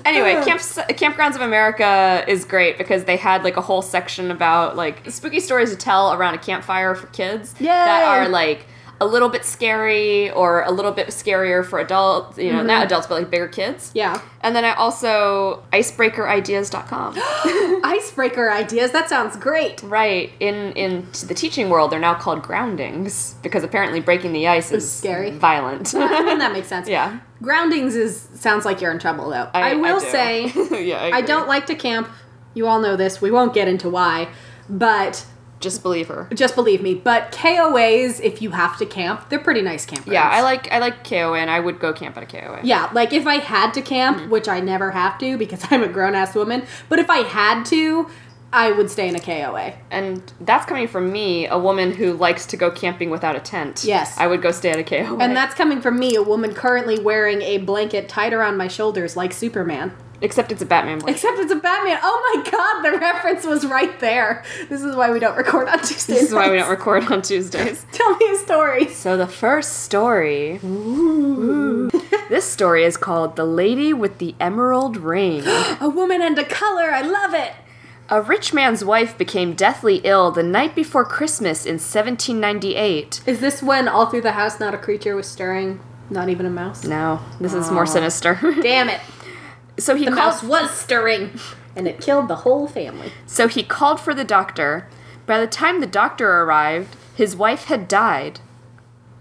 Anyway, 0.04 0.34
Camp, 0.44 0.60
Campgrounds 0.62 1.36
of 1.36 1.42
America 1.42 2.26
is 2.28 2.44
great 2.44 2.78
because 2.78 3.04
they 3.04 3.18
had 3.18 3.44
like 3.44 3.56
a 3.56 3.62
whole 3.62 3.82
section 3.84 4.32
about 4.32 4.76
like 4.76 5.10
spooky 5.10 5.40
stories 5.40 5.70
to 5.70 5.76
tell 5.76 6.14
around 6.14 6.34
a 6.34 6.38
campfire 6.40 6.96
for 6.96 7.06
kids 7.08 7.54
that 7.76 8.04
are 8.04 8.28
like 8.28 8.66
a 9.02 9.06
little 9.06 9.30
bit 9.30 9.44
scary 9.44 10.30
or 10.30 10.62
a 10.62 10.70
little 10.70 10.92
bit 10.92 11.08
scarier 11.08 11.66
for 11.66 11.80
adults, 11.80 12.38
you 12.38 12.54
know, 12.54 12.62
not 12.62 12.68
mm-hmm. 12.68 12.84
adults 12.84 13.08
but 13.08 13.16
like 13.16 13.32
bigger 13.32 13.48
kids. 13.48 13.90
Yeah. 13.96 14.22
And 14.42 14.56
then 14.56 14.64
I 14.64 14.74
also 14.74 15.64
icebreakerideas.com. 15.74 17.16
Icebreaker 17.84 18.52
ideas. 18.52 18.92
That 18.92 19.10
sounds 19.10 19.36
great. 19.38 19.82
right. 19.82 20.32
In 20.40 20.74
in 20.74 21.08
the 21.26 21.34
teaching 21.34 21.70
world, 21.70 21.92
they're 21.92 22.00
now 22.00 22.14
called 22.14 22.44
groundings 22.44 23.34
because 23.42 23.64
apparently 23.64 24.02
breaking 24.02 24.34
the 24.34 24.48
ice 24.48 24.72
is 24.72 24.90
scary. 24.90 25.32
violent. 25.32 25.96
I 25.96 26.22
mean, 26.24 26.38
that 26.38 26.54
makes 26.54 26.68
sense. 26.68 26.88
yeah. 26.88 27.22
Groundings 27.42 27.96
is 27.96 28.30
sounds 28.36 28.66
like 28.66 28.82
you're 28.82 28.92
in 28.92 29.00
trouble 29.00 29.32
though. 29.32 29.50
I, 29.52 29.74
will 29.74 30.00
do. 30.00 30.12
say 30.12 30.84
yeah, 30.84 31.02
I, 31.02 31.18
I 31.18 31.22
don't 31.22 31.48
like 31.48 31.66
to 31.66 31.76
camp. 31.76 32.08
You 32.54 32.68
all 32.68 32.80
know 32.80 32.96
this. 32.96 33.20
We 33.20 33.32
won't 33.32 33.56
get 33.56 33.68
into 33.68 33.90
why, 33.90 34.28
but 34.70 35.26
just 35.62 35.82
believe 35.84 36.08
her. 36.10 36.28
just 36.34 36.56
believe 36.56 36.82
me. 36.82 36.94
But 36.96 37.32
KOAs, 37.32 38.20
if 38.20 38.42
you 38.42 38.52
have 38.52 38.78
to 38.80 38.86
camp, 38.86 39.30
they're 39.30 39.40
pretty 39.40 39.62
nice 39.62 39.86
campgrounds. 39.86 40.14
Yeah, 40.14 40.28
I 40.28 40.42
like 40.42 40.72
I 40.72 40.80
like 40.80 41.04
KOA 41.08 41.38
and 41.38 41.50
I 41.50 41.60
would 41.60 41.80
go 41.80 41.94
camp 41.94 42.18
at 42.18 42.24
a 42.24 42.26
KOA. 42.26 42.62
Yeah, 42.64 42.90
like 42.94 43.14
if 43.14 43.26
I 43.28 43.36
had 43.36 43.72
to 43.76 43.82
camp, 43.82 44.18
Mm-hmm. 44.18 44.30
which 44.30 44.48
I 44.48 44.60
never 44.60 44.92
have 44.92 45.18
to 45.20 45.38
because 45.38 45.64
I'm 45.72 45.84
a 45.84 45.88
grown 45.88 46.16
ass 46.16 46.36
woman, 46.36 46.64
but 46.90 47.00
if 47.00 47.10
I 47.10 47.20
had 47.20 47.64
to, 47.68 48.10
I 48.54 48.72
would 48.74 48.90
stay 48.92 49.08
in 49.08 49.16
a 49.16 49.20
KOA. 49.20 49.74
And 49.92 50.22
that's 50.42 50.66
coming 50.66 50.88
from 50.90 51.10
me, 51.12 51.48
a 51.48 51.58
woman 51.58 51.92
who 51.94 52.12
likes 52.14 52.46
to 52.48 52.58
go 52.58 52.70
camping 52.70 53.10
without 53.10 53.36
a 53.38 53.40
tent. 53.40 53.86
Yes. 53.86 54.18
I 54.18 54.28
would 54.28 54.42
go 54.42 54.52
stay 54.52 54.72
at 54.72 54.80
a 54.80 54.84
KOA. 54.84 55.20
And 55.20 55.34
that's 55.34 55.56
coming 55.56 55.80
from 55.82 55.98
me, 55.98 56.16
a 56.16 56.22
woman 56.22 56.54
currently 56.54 57.00
wearing 57.00 57.42
a 57.44 57.60
blanket 57.60 58.10
tied 58.10 58.34
around 58.34 58.58
my 58.58 58.68
shoulders 58.68 59.16
like 59.16 59.32
Superman. 59.32 59.94
Except 60.22 60.52
it's 60.52 60.62
a 60.62 60.66
Batman 60.66 61.00
blanket. 61.00 61.16
Except 61.16 61.40
it's 61.40 61.52
a 61.52 61.56
Batman. 61.56 61.98
Oh 62.02 62.34
my 62.36 62.52
god, 62.52 62.84
the 62.84 62.98
reference 63.00 63.46
was 63.46 63.66
right 63.66 64.00
there. 64.00 64.44
This 64.70 64.84
is 64.84 64.96
why 64.96 65.12
we 65.12 65.20
don't 65.20 65.36
record 65.36 65.68
on 65.68 65.80
Tuesdays. 65.80 66.06
This 66.06 66.24
is 66.30 66.34
why 66.34 66.50
we 66.50 66.58
don't 66.58 66.70
record 66.78 67.12
on 67.12 67.22
Tuesdays. 67.22 67.86
Tell 67.92 68.16
me 68.18 68.30
a 68.32 68.38
story. 68.38 68.88
So 68.90 69.18
the 69.18 69.28
first 69.28 69.80
story. 69.84 70.60
this 72.30 72.46
story 72.46 72.84
is 72.84 72.98
called 72.98 73.36
The 73.36 73.46
Lady 73.46 73.94
with 73.94 74.20
the 74.20 74.36
Emerald 74.40 74.98
Ring. 74.98 75.44
A 75.82 75.90
woman 75.90 76.22
and 76.22 76.38
a 76.38 76.46
color. 76.46 76.92
I 76.92 77.02
love 77.02 77.34
it. 77.34 77.54
A 78.10 78.22
rich 78.22 78.54
man's 78.54 78.84
wife 78.84 79.18
became 79.18 79.54
deathly 79.54 80.02
ill 80.04 80.32
the 80.32 80.44
night 80.44 80.76
before 80.76 81.06
Christmas 81.06 81.66
in 81.66 81.76
1798. 81.76 83.22
Is 83.26 83.40
this 83.40 83.64
when 83.64 83.88
all 83.88 84.06
through 84.08 84.22
the 84.22 84.34
house 84.34 84.60
not 84.60 84.74
a 84.74 84.78
creature 84.78 85.16
was 85.16 85.28
stirring? 85.28 85.80
Not 86.10 86.28
even 86.28 86.46
a 86.46 86.50
mouse? 86.50 86.84
No, 86.84 87.22
this 87.40 87.54
is 87.54 87.72
more 87.72 87.86
sinister. 87.86 88.38
Damn 88.62 88.90
it. 88.90 89.00
So 89.82 89.96
he 89.96 90.06
The 90.06 90.12
called 90.12 90.18
mouse 90.18 90.44
was 90.44 90.72
stirring. 90.72 91.40
And 91.76 91.88
it 91.88 92.02
killed 92.02 92.28
the 92.28 92.38
whole 92.38 92.68
family. 92.68 93.12
So 93.26 93.48
he 93.48 93.64
called 93.64 94.00
for 94.00 94.14
the 94.14 94.24
doctor. 94.24 94.88
By 95.26 95.40
the 95.40 95.48
time 95.48 95.80
the 95.80 95.88
doctor 95.88 96.30
arrived, 96.42 96.96
his 97.16 97.36
wife 97.36 97.66
had 97.66 97.88
died. 97.88 98.40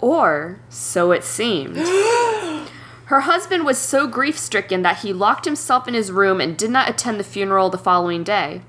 Or 0.01 0.61
so 0.69 1.13
it 1.13 1.25
seemed. 1.25 1.77
Her 3.07 3.21
husband 3.21 3.65
was 3.65 3.79
so 3.79 4.07
grief 4.07 4.39
stricken 4.39 4.83
that 4.83 4.99
he 4.99 5.13
locked 5.13 5.45
himself 5.45 5.89
in 5.89 5.95
his 5.95 6.13
room 6.13 6.41
and 6.41 6.57
did 6.57 6.71
not 6.71 6.89
attend 6.89 7.19
the 7.19 7.25
funeral 7.25 7.69
the 7.69 7.77
following 7.77 8.23
day. 8.23 8.63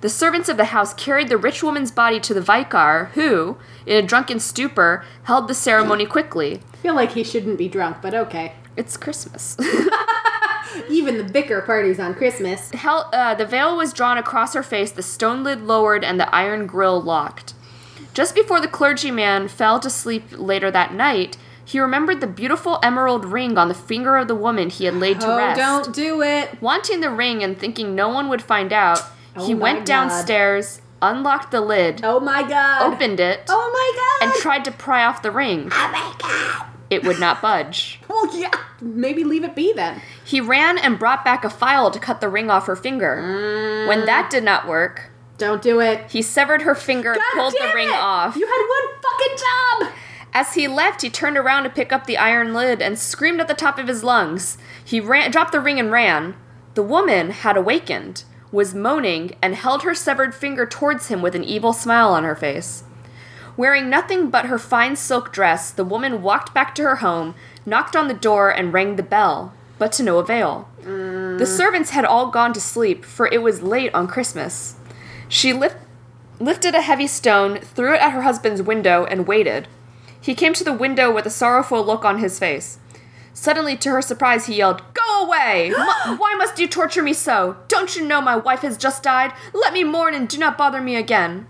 The 0.00 0.08
servants 0.08 0.48
of 0.48 0.56
the 0.56 0.66
house 0.66 0.92
carried 0.92 1.28
the 1.28 1.38
rich 1.38 1.62
woman's 1.62 1.90
body 1.90 2.20
to 2.20 2.34
the 2.34 2.40
vicar, 2.40 3.10
who, 3.14 3.56
in 3.86 3.96
a 3.96 4.06
drunken 4.06 4.40
stupor, 4.40 5.04
held 5.22 5.48
the 5.48 5.54
ceremony 5.54 6.04
quickly. 6.04 6.60
I 6.72 6.76
feel 6.76 6.94
like 6.94 7.12
he 7.12 7.24
shouldn't 7.24 7.58
be 7.58 7.68
drunk, 7.68 7.98
but 8.02 8.14
okay. 8.14 8.54
It's 8.76 8.96
Christmas. 8.96 9.56
Even 10.88 11.18
the 11.18 11.24
bicker 11.24 11.60
parties 11.62 11.98
on 12.00 12.14
Christmas. 12.14 12.70
Hel- 12.70 13.08
uh, 13.12 13.34
the 13.34 13.46
veil 13.46 13.76
was 13.76 13.92
drawn 13.92 14.18
across 14.18 14.54
her 14.54 14.62
face, 14.62 14.90
the 14.92 15.02
stone 15.02 15.42
lid 15.44 15.62
lowered, 15.62 16.04
and 16.04 16.18
the 16.20 16.32
iron 16.34 16.66
grill 16.66 17.00
locked. 17.00 17.54
Just 18.14 18.34
before 18.34 18.60
the 18.60 18.68
clergyman 18.68 19.48
fell 19.48 19.78
to 19.80 19.90
sleep 19.90 20.24
later 20.32 20.70
that 20.70 20.94
night, 20.94 21.36
he 21.64 21.80
remembered 21.80 22.20
the 22.20 22.26
beautiful 22.26 22.78
emerald 22.82 23.24
ring 23.24 23.58
on 23.58 23.68
the 23.68 23.74
finger 23.74 24.16
of 24.16 24.28
the 24.28 24.34
woman 24.34 24.70
he 24.70 24.84
had 24.84 24.94
laid 24.94 25.20
to 25.20 25.26
Oh, 25.32 25.36
rest. 25.36 25.58
don't 25.58 25.94
do 25.94 26.22
it. 26.22 26.62
Wanting 26.62 27.00
the 27.00 27.10
ring 27.10 27.42
and 27.42 27.58
thinking 27.58 27.94
no 27.94 28.08
one 28.08 28.28
would 28.28 28.42
find 28.42 28.72
out, 28.72 29.00
Oh 29.36 29.46
he 29.46 29.54
went 29.54 29.80
God. 29.80 29.86
downstairs, 29.86 30.80
unlocked 31.02 31.50
the 31.50 31.60
lid, 31.60 32.00
Oh 32.04 32.20
my 32.20 32.42
god. 32.48 32.82
opened 32.92 33.20
it, 33.20 33.40
Oh 33.48 33.70
my 33.72 34.26
god. 34.26 34.32
and 34.32 34.40
tried 34.42 34.64
to 34.64 34.70
pry 34.70 35.04
off 35.04 35.20
the 35.22 35.30
ring. 35.30 35.68
oh 35.72 35.88
my 35.92 36.14
god. 36.18 36.66
It 36.88 37.04
would 37.04 37.18
not 37.20 37.42
budge. 37.42 38.00
Well, 38.08 38.34
yeah. 38.40 38.50
Maybe 38.80 39.24
leave 39.24 39.44
it 39.44 39.54
be 39.54 39.72
then. 39.74 40.00
He 40.24 40.40
ran 40.40 40.78
and 40.78 40.98
brought 40.98 41.22
back 41.24 41.44
a 41.44 41.50
file 41.50 41.90
to 41.90 41.98
cut 41.98 42.20
the 42.22 42.28
ring 42.30 42.50
off 42.50 42.66
her 42.66 42.76
finger. 42.76 43.16
Mm. 43.22 43.88
When 43.88 44.06
that 44.06 44.30
did 44.30 44.42
not 44.42 44.66
work, 44.66 45.10
Don't 45.36 45.60
do 45.60 45.80
it. 45.80 46.10
he 46.10 46.22
severed 46.22 46.62
her 46.62 46.74
finger 46.74 47.12
and 47.12 47.20
God 47.20 47.38
pulled 47.38 47.52
the 47.54 47.58
damn 47.60 47.74
ring 47.74 47.88
it. 47.88 47.94
off. 47.94 48.36
You 48.36 48.46
had 48.46 48.66
one 48.68 49.02
fucking 49.02 49.36
job. 49.36 49.92
As 50.32 50.54
he 50.54 50.66
left, 50.68 51.02
he 51.02 51.10
turned 51.10 51.36
around 51.36 51.64
to 51.64 51.70
pick 51.70 51.92
up 51.92 52.06
the 52.06 52.16
iron 52.16 52.54
lid 52.54 52.80
and 52.80 52.98
screamed 52.98 53.40
at 53.40 53.48
the 53.48 53.54
top 53.54 53.78
of 53.78 53.88
his 53.88 54.02
lungs. 54.04 54.56
He 54.82 54.98
ran, 55.00 55.30
dropped 55.30 55.52
the 55.52 55.60
ring 55.60 55.78
and 55.78 55.90
ran. 55.92 56.36
The 56.74 56.82
woman 56.82 57.30
had 57.30 57.56
awakened, 57.58 58.24
was 58.52 58.74
moaning, 58.74 59.36
and 59.42 59.54
held 59.54 59.82
her 59.82 59.94
severed 59.94 60.34
finger 60.34 60.64
towards 60.66 61.08
him 61.08 61.20
with 61.22 61.34
an 61.34 61.44
evil 61.44 61.72
smile 61.74 62.10
on 62.14 62.24
her 62.24 62.36
face. 62.36 62.82
Wearing 63.56 63.88
nothing 63.88 64.28
but 64.28 64.46
her 64.46 64.58
fine 64.58 64.96
silk 64.96 65.32
dress, 65.32 65.70
the 65.70 65.84
woman 65.84 66.22
walked 66.22 66.52
back 66.52 66.74
to 66.74 66.82
her 66.82 66.96
home, 66.96 67.34
knocked 67.64 67.96
on 67.96 68.08
the 68.08 68.14
door, 68.14 68.50
and 68.50 68.72
rang 68.72 68.96
the 68.96 69.02
bell, 69.02 69.54
but 69.78 69.92
to 69.92 70.02
no 70.02 70.18
avail. 70.18 70.68
The 70.82 70.88
mm. 70.88 71.46
servants 71.46 71.90
had 71.90 72.04
all 72.04 72.30
gone 72.30 72.52
to 72.52 72.60
sleep, 72.60 73.04
for 73.04 73.26
it 73.26 73.42
was 73.42 73.62
late 73.62 73.94
on 73.94 74.08
Christmas. 74.08 74.76
She 75.28 75.52
lift, 75.52 75.76
lifted 76.38 76.74
a 76.74 76.82
heavy 76.82 77.06
stone, 77.06 77.58
threw 77.60 77.94
it 77.94 78.00
at 78.00 78.12
her 78.12 78.22
husband's 78.22 78.62
window, 78.62 79.04
and 79.06 79.26
waited. 79.26 79.68
He 80.20 80.34
came 80.34 80.52
to 80.54 80.64
the 80.64 80.72
window 80.72 81.12
with 81.12 81.24
a 81.24 81.30
sorrowful 81.30 81.84
look 81.84 82.04
on 82.04 82.18
his 82.18 82.38
face. 82.38 82.78
Suddenly, 83.32 83.76
to 83.78 83.90
her 83.90 84.02
surprise, 84.02 84.46
he 84.46 84.56
yelled, 84.56 84.82
Go 84.94 85.24
away! 85.24 85.70
Mu- 85.70 86.16
Why 86.16 86.34
must 86.38 86.58
you 86.58 86.66
torture 86.66 87.02
me 87.02 87.12
so? 87.12 87.56
Don't 87.68 87.96
you 87.96 88.06
know 88.06 88.20
my 88.20 88.36
wife 88.36 88.60
has 88.60 88.76
just 88.76 89.02
died? 89.02 89.32
Let 89.52 89.72
me 89.72 89.84
mourn 89.84 90.14
and 90.14 90.28
do 90.28 90.38
not 90.38 90.58
bother 90.58 90.80
me 90.80 90.96
again. 90.96 91.46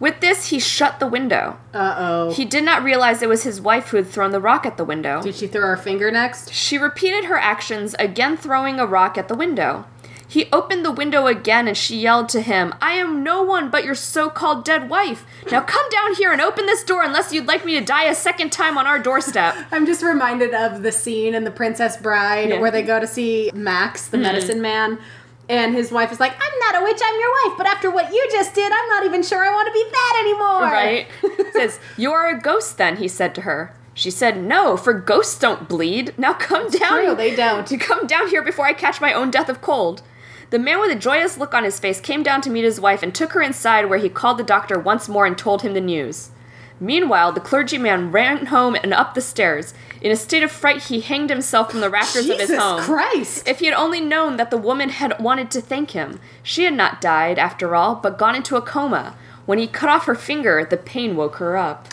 With 0.00 0.20
this, 0.20 0.48
he 0.50 0.60
shut 0.60 1.00
the 1.00 1.06
window. 1.06 1.58
Uh 1.74 1.94
oh. 1.98 2.32
He 2.32 2.44
did 2.44 2.64
not 2.64 2.82
realize 2.84 3.20
it 3.22 3.28
was 3.28 3.42
his 3.42 3.60
wife 3.60 3.88
who 3.88 3.96
had 3.96 4.06
thrown 4.08 4.30
the 4.30 4.40
rock 4.40 4.64
at 4.64 4.76
the 4.76 4.84
window. 4.84 5.20
Did 5.22 5.34
she 5.34 5.46
throw 5.48 5.62
her 5.62 5.76
finger 5.76 6.10
next? 6.10 6.52
She 6.52 6.78
repeated 6.78 7.24
her 7.24 7.36
actions, 7.36 7.94
again 7.98 8.36
throwing 8.36 8.78
a 8.78 8.86
rock 8.86 9.18
at 9.18 9.28
the 9.28 9.34
window. 9.34 9.86
He 10.30 10.46
opened 10.52 10.84
the 10.84 10.92
window 10.92 11.26
again 11.26 11.66
and 11.66 11.74
she 11.76 11.96
yelled 11.96 12.28
to 12.28 12.42
him, 12.42 12.74
I 12.82 12.92
am 12.92 13.22
no 13.24 13.42
one 13.42 13.70
but 13.70 13.82
your 13.84 13.94
so 13.94 14.28
called 14.28 14.62
dead 14.62 14.90
wife. 14.90 15.24
Now 15.50 15.62
come 15.62 15.88
down 15.90 16.16
here 16.16 16.30
and 16.32 16.40
open 16.42 16.66
this 16.66 16.84
door 16.84 17.02
unless 17.02 17.32
you'd 17.32 17.46
like 17.46 17.64
me 17.64 17.78
to 17.78 17.84
die 17.84 18.04
a 18.04 18.14
second 18.14 18.52
time 18.52 18.76
on 18.76 18.86
our 18.86 18.98
doorstep. 18.98 19.56
I'm 19.72 19.86
just 19.86 20.02
reminded 20.02 20.52
of 20.52 20.82
the 20.82 20.92
scene 20.92 21.34
in 21.34 21.44
The 21.44 21.50
Princess 21.50 21.96
Bride 21.96 22.48
Yeah. 22.50 22.54
Mm-hmm. 22.56 22.60
where 22.60 22.70
they 22.70 22.82
go 22.82 23.00
to 23.00 23.06
see 23.06 23.50
Max, 23.54 24.06
the 24.08 24.18
medicine 24.18 24.60
man, 24.60 24.98
and 25.48 25.74
his 25.74 25.90
wife 25.90 26.12
is 26.12 26.20
like, 26.20 26.32
I'm 26.32 26.58
not 26.60 26.80
a 26.80 26.84
witch, 26.84 27.00
I'm 27.02 27.20
your 27.20 27.30
wife, 27.44 27.56
but 27.56 27.66
after 27.66 27.90
what 27.90 28.12
you 28.12 28.28
just 28.30 28.54
did, 28.54 28.70
I'm 28.70 28.88
not 28.88 29.04
even 29.04 29.22
sure 29.22 29.44
I 29.44 29.50
want 29.50 29.66
to 29.66 29.72
be 29.72 29.84
that 29.90 30.16
anymore. 30.20 30.62
Right? 30.62 31.52
Says, 31.52 31.80
You 31.96 32.12
are 32.12 32.28
a 32.28 32.40
ghost 32.40 32.76
then, 32.76 32.96
he 32.98 33.08
said 33.08 33.34
to 33.36 33.42
her. 33.42 33.74
She 33.94 34.10
said, 34.10 34.42
No, 34.42 34.76
for 34.76 34.92
ghosts 34.92 35.38
don't 35.38 35.68
bleed. 35.68 36.14
Now 36.18 36.34
come 36.34 36.68
down. 36.70 37.04
True, 37.04 37.14
they 37.14 37.34
don't. 37.34 37.66
To 37.66 37.76
come 37.78 38.06
down 38.06 38.28
here 38.28 38.42
before 38.42 38.66
I 38.66 38.72
catch 38.72 39.00
my 39.00 39.12
own 39.12 39.30
death 39.30 39.48
of 39.48 39.60
cold. 39.60 40.02
The 40.50 40.58
man 40.58 40.80
with 40.80 40.90
a 40.90 40.98
joyous 40.98 41.36
look 41.36 41.52
on 41.52 41.64
his 41.64 41.80
face 41.80 42.00
came 42.00 42.22
down 42.22 42.40
to 42.42 42.50
meet 42.50 42.64
his 42.64 42.80
wife 42.80 43.02
and 43.02 43.14
took 43.14 43.32
her 43.32 43.42
inside 43.42 43.86
where 43.86 43.98
he 43.98 44.08
called 44.08 44.38
the 44.38 44.44
doctor 44.44 44.78
once 44.78 45.08
more 45.08 45.26
and 45.26 45.36
told 45.36 45.62
him 45.62 45.74
the 45.74 45.80
news. 45.80 46.30
Meanwhile, 46.80 47.32
the 47.32 47.40
clergyman 47.40 48.12
ran 48.12 48.46
home 48.46 48.76
and 48.76 48.94
up 48.94 49.14
the 49.14 49.20
stairs. 49.20 49.74
In 50.00 50.12
a 50.12 50.16
state 50.16 50.42
of 50.42 50.52
fright, 50.52 50.84
he 50.84 51.00
hanged 51.00 51.30
himself 51.30 51.70
from 51.70 51.80
the 51.80 51.90
rafters 51.90 52.28
of 52.28 52.38
his 52.38 52.54
home. 52.54 52.80
Christ. 52.80 53.48
If 53.48 53.58
he 53.58 53.66
had 53.66 53.74
only 53.74 54.00
known 54.00 54.36
that 54.36 54.50
the 54.50 54.56
woman 54.56 54.90
had 54.90 55.18
wanted 55.20 55.50
to 55.52 55.60
thank 55.60 55.90
him. 55.90 56.20
She 56.42 56.64
had 56.64 56.74
not 56.74 57.00
died, 57.00 57.38
after 57.38 57.74
all, 57.74 57.96
but 57.96 58.18
gone 58.18 58.36
into 58.36 58.56
a 58.56 58.62
coma. 58.62 59.16
When 59.44 59.58
he 59.58 59.66
cut 59.66 59.88
off 59.88 60.06
her 60.06 60.14
finger, 60.14 60.66
the 60.68 60.76
pain 60.76 61.16
woke 61.16 61.36
her 61.36 61.56
up. 61.56 61.88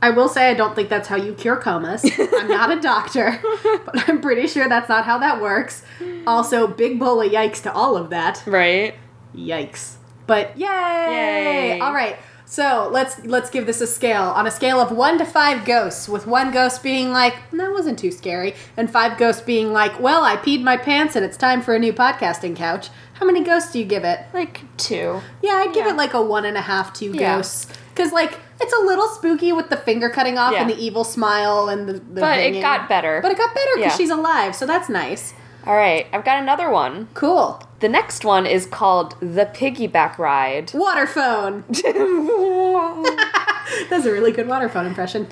I 0.00 0.10
will 0.10 0.28
say 0.28 0.50
I 0.50 0.54
don't 0.54 0.74
think 0.74 0.90
that's 0.90 1.08
how 1.08 1.16
you 1.16 1.32
cure 1.34 1.56
comas. 1.56 2.04
I'm 2.18 2.48
not 2.48 2.70
a 2.70 2.80
doctor, 2.80 3.40
but 3.86 4.06
I'm 4.08 4.20
pretty 4.20 4.46
sure 4.46 4.68
that's 4.68 4.88
not 4.88 5.04
how 5.06 5.18
that 5.18 5.40
works. 5.40 5.82
Also, 6.26 6.66
big 6.66 6.98
bowl 6.98 7.22
of 7.22 7.32
yikes 7.32 7.62
to 7.62 7.72
all 7.72 7.96
of 7.96 8.10
that. 8.10 8.42
Right? 8.46 8.94
Yikes. 9.34 9.94
But 10.26 10.58
yay! 10.58 10.66
Yay. 10.66 11.80
All 11.80 11.94
right. 11.94 12.18
So 12.54 12.88
let's 12.92 13.18
let's 13.24 13.50
give 13.50 13.66
this 13.66 13.80
a 13.80 13.86
scale 13.88 14.22
on 14.22 14.46
a 14.46 14.50
scale 14.50 14.78
of 14.78 14.92
one 14.92 15.18
to 15.18 15.24
five 15.24 15.64
ghosts, 15.64 16.08
with 16.08 16.24
one 16.24 16.52
ghost 16.52 16.84
being 16.84 17.10
like, 17.10 17.34
"That 17.52 17.72
wasn't 17.72 17.98
too 17.98 18.12
scary," 18.12 18.54
and 18.76 18.88
five 18.88 19.18
ghosts 19.18 19.42
being 19.42 19.72
like, 19.72 19.98
"Well, 19.98 20.22
I 20.22 20.36
peed 20.36 20.62
my 20.62 20.76
pants 20.76 21.16
and 21.16 21.24
it's 21.24 21.36
time 21.36 21.62
for 21.62 21.74
a 21.74 21.80
new 21.80 21.92
podcasting 21.92 22.54
couch." 22.54 22.90
How 23.14 23.26
many 23.26 23.42
ghosts 23.42 23.72
do 23.72 23.80
you 23.80 23.84
give 23.84 24.04
it? 24.04 24.20
Like 24.32 24.60
two. 24.76 25.20
Yeah, 25.42 25.54
I'd 25.54 25.72
give 25.74 25.86
Yeah. 25.86 25.94
it 25.94 25.96
like 25.96 26.14
a 26.14 26.22
one 26.22 26.44
and 26.44 26.56
a 26.56 26.60
half, 26.60 26.92
two 26.92 27.10
Yeah. 27.10 27.38
ghosts, 27.38 27.66
because 27.92 28.12
like 28.12 28.38
it's 28.60 28.72
a 28.72 28.84
little 28.86 29.08
spooky 29.08 29.50
with 29.52 29.68
the 29.68 29.76
finger 29.76 30.08
cutting 30.08 30.38
off 30.38 30.52
Yeah. 30.52 30.60
and 30.60 30.70
the 30.70 30.78
evil 30.78 31.02
smile 31.02 31.68
and 31.68 31.88
the. 31.88 31.94
the 31.94 32.20
But 32.20 32.38
it 32.38 32.60
got 32.60 32.88
better. 32.88 33.18
But 33.20 33.32
it 33.32 33.36
got 33.36 33.52
better 33.52 33.70
because 33.74 33.96
she's 33.96 34.10
alive, 34.10 34.54
so 34.54 34.64
that's 34.64 34.88
nice. 34.88 35.34
All 35.66 35.76
right, 35.76 36.06
I've 36.12 36.24
got 36.24 36.42
another 36.42 36.70
one. 36.70 37.08
Cool. 37.14 37.62
The 37.80 37.88
next 37.88 38.24
one 38.24 38.44
is 38.44 38.66
called 38.66 39.18
The 39.20 39.46
Piggyback 39.46 40.18
Ride. 40.18 40.72
Water 40.74 41.06
phone. 41.06 41.64
That's 43.88 44.04
a 44.04 44.12
really 44.12 44.30
good 44.30 44.46
water 44.46 44.68
phone 44.68 44.86
impression. 44.86 45.26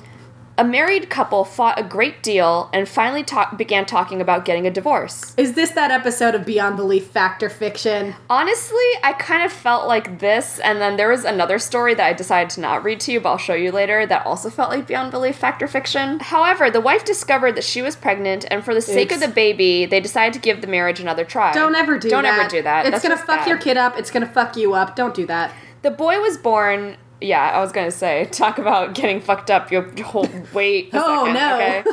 A 0.55 0.63
married 0.63 1.09
couple 1.09 1.45
fought 1.45 1.79
a 1.79 1.83
great 1.83 2.21
deal 2.21 2.69
and 2.73 2.87
finally 2.87 3.23
talk- 3.23 3.57
began 3.57 3.87
talking 3.87 4.21
about 4.21 4.45
getting 4.45 4.67
a 4.67 4.69
divorce. 4.69 5.33
Is 5.35 5.53
this 5.53 5.71
that 5.71 5.89
episode 5.89 6.35
of 6.35 6.45
Beyond 6.45 6.77
Belief 6.77 7.07
Fact 7.07 7.41
or 7.41 7.49
Fiction? 7.49 8.13
Honestly, 8.29 8.85
I 9.03 9.13
kind 9.13 9.41
of 9.43 9.51
felt 9.51 9.87
like 9.87 10.19
this, 10.19 10.59
and 10.59 10.79
then 10.79 10.95
there 10.95 11.09
was 11.09 11.25
another 11.25 11.57
story 11.57 11.95
that 11.95 12.05
I 12.05 12.13
decided 12.13 12.51
to 12.51 12.61
not 12.61 12.83
read 12.83 12.99
to 13.01 13.11
you, 13.11 13.19
but 13.19 13.29
I'll 13.31 13.37
show 13.39 13.55
you 13.55 13.71
later, 13.71 14.05
that 14.05 14.27
also 14.27 14.51
felt 14.51 14.69
like 14.69 14.85
Beyond 14.85 15.09
Belief 15.09 15.37
Fact 15.37 15.63
or 15.63 15.67
Fiction. 15.67 16.19
However, 16.19 16.69
the 16.69 16.81
wife 16.81 17.03
discovered 17.03 17.53
that 17.55 17.63
she 17.63 17.81
was 17.81 17.95
pregnant, 17.95 18.45
and 18.51 18.63
for 18.63 18.75
the 18.75 18.81
sake 18.81 19.11
Oops. 19.11 19.23
of 19.23 19.27
the 19.27 19.33
baby, 19.33 19.87
they 19.87 19.99
decided 19.99 20.33
to 20.33 20.39
give 20.39 20.61
the 20.61 20.67
marriage 20.67 20.99
another 20.99 21.25
try. 21.25 21.51
Don't 21.51 21.73
ever 21.73 21.97
do 21.97 22.09
that. 22.09 22.15
Don't 22.15 22.23
that. 22.25 22.39
ever 22.39 22.49
do 22.49 22.61
that. 22.61 22.85
It's 22.85 22.91
That's 22.91 23.03
gonna 23.03 23.17
fuck 23.17 23.39
bad. 23.39 23.47
your 23.47 23.57
kid 23.57 23.77
up. 23.77 23.97
It's 23.97 24.11
gonna 24.11 24.27
fuck 24.27 24.55
you 24.55 24.75
up. 24.75 24.95
Don't 24.95 25.15
do 25.15 25.25
that. 25.25 25.51
The 25.81 25.89
boy 25.89 26.19
was 26.19 26.37
born. 26.37 26.97
Yeah, 27.23 27.41
I 27.41 27.59
was 27.61 27.71
gonna 27.71 27.91
say, 27.91 28.25
talk 28.31 28.57
about 28.57 28.93
getting 28.95 29.21
fucked 29.21 29.49
up. 29.49 29.71
Your 29.71 29.83
whole 30.03 30.29
wait 30.53 30.89
Oh, 30.93 31.25
second, 31.25 31.33
no. 31.33 31.55
okay? 31.55 31.83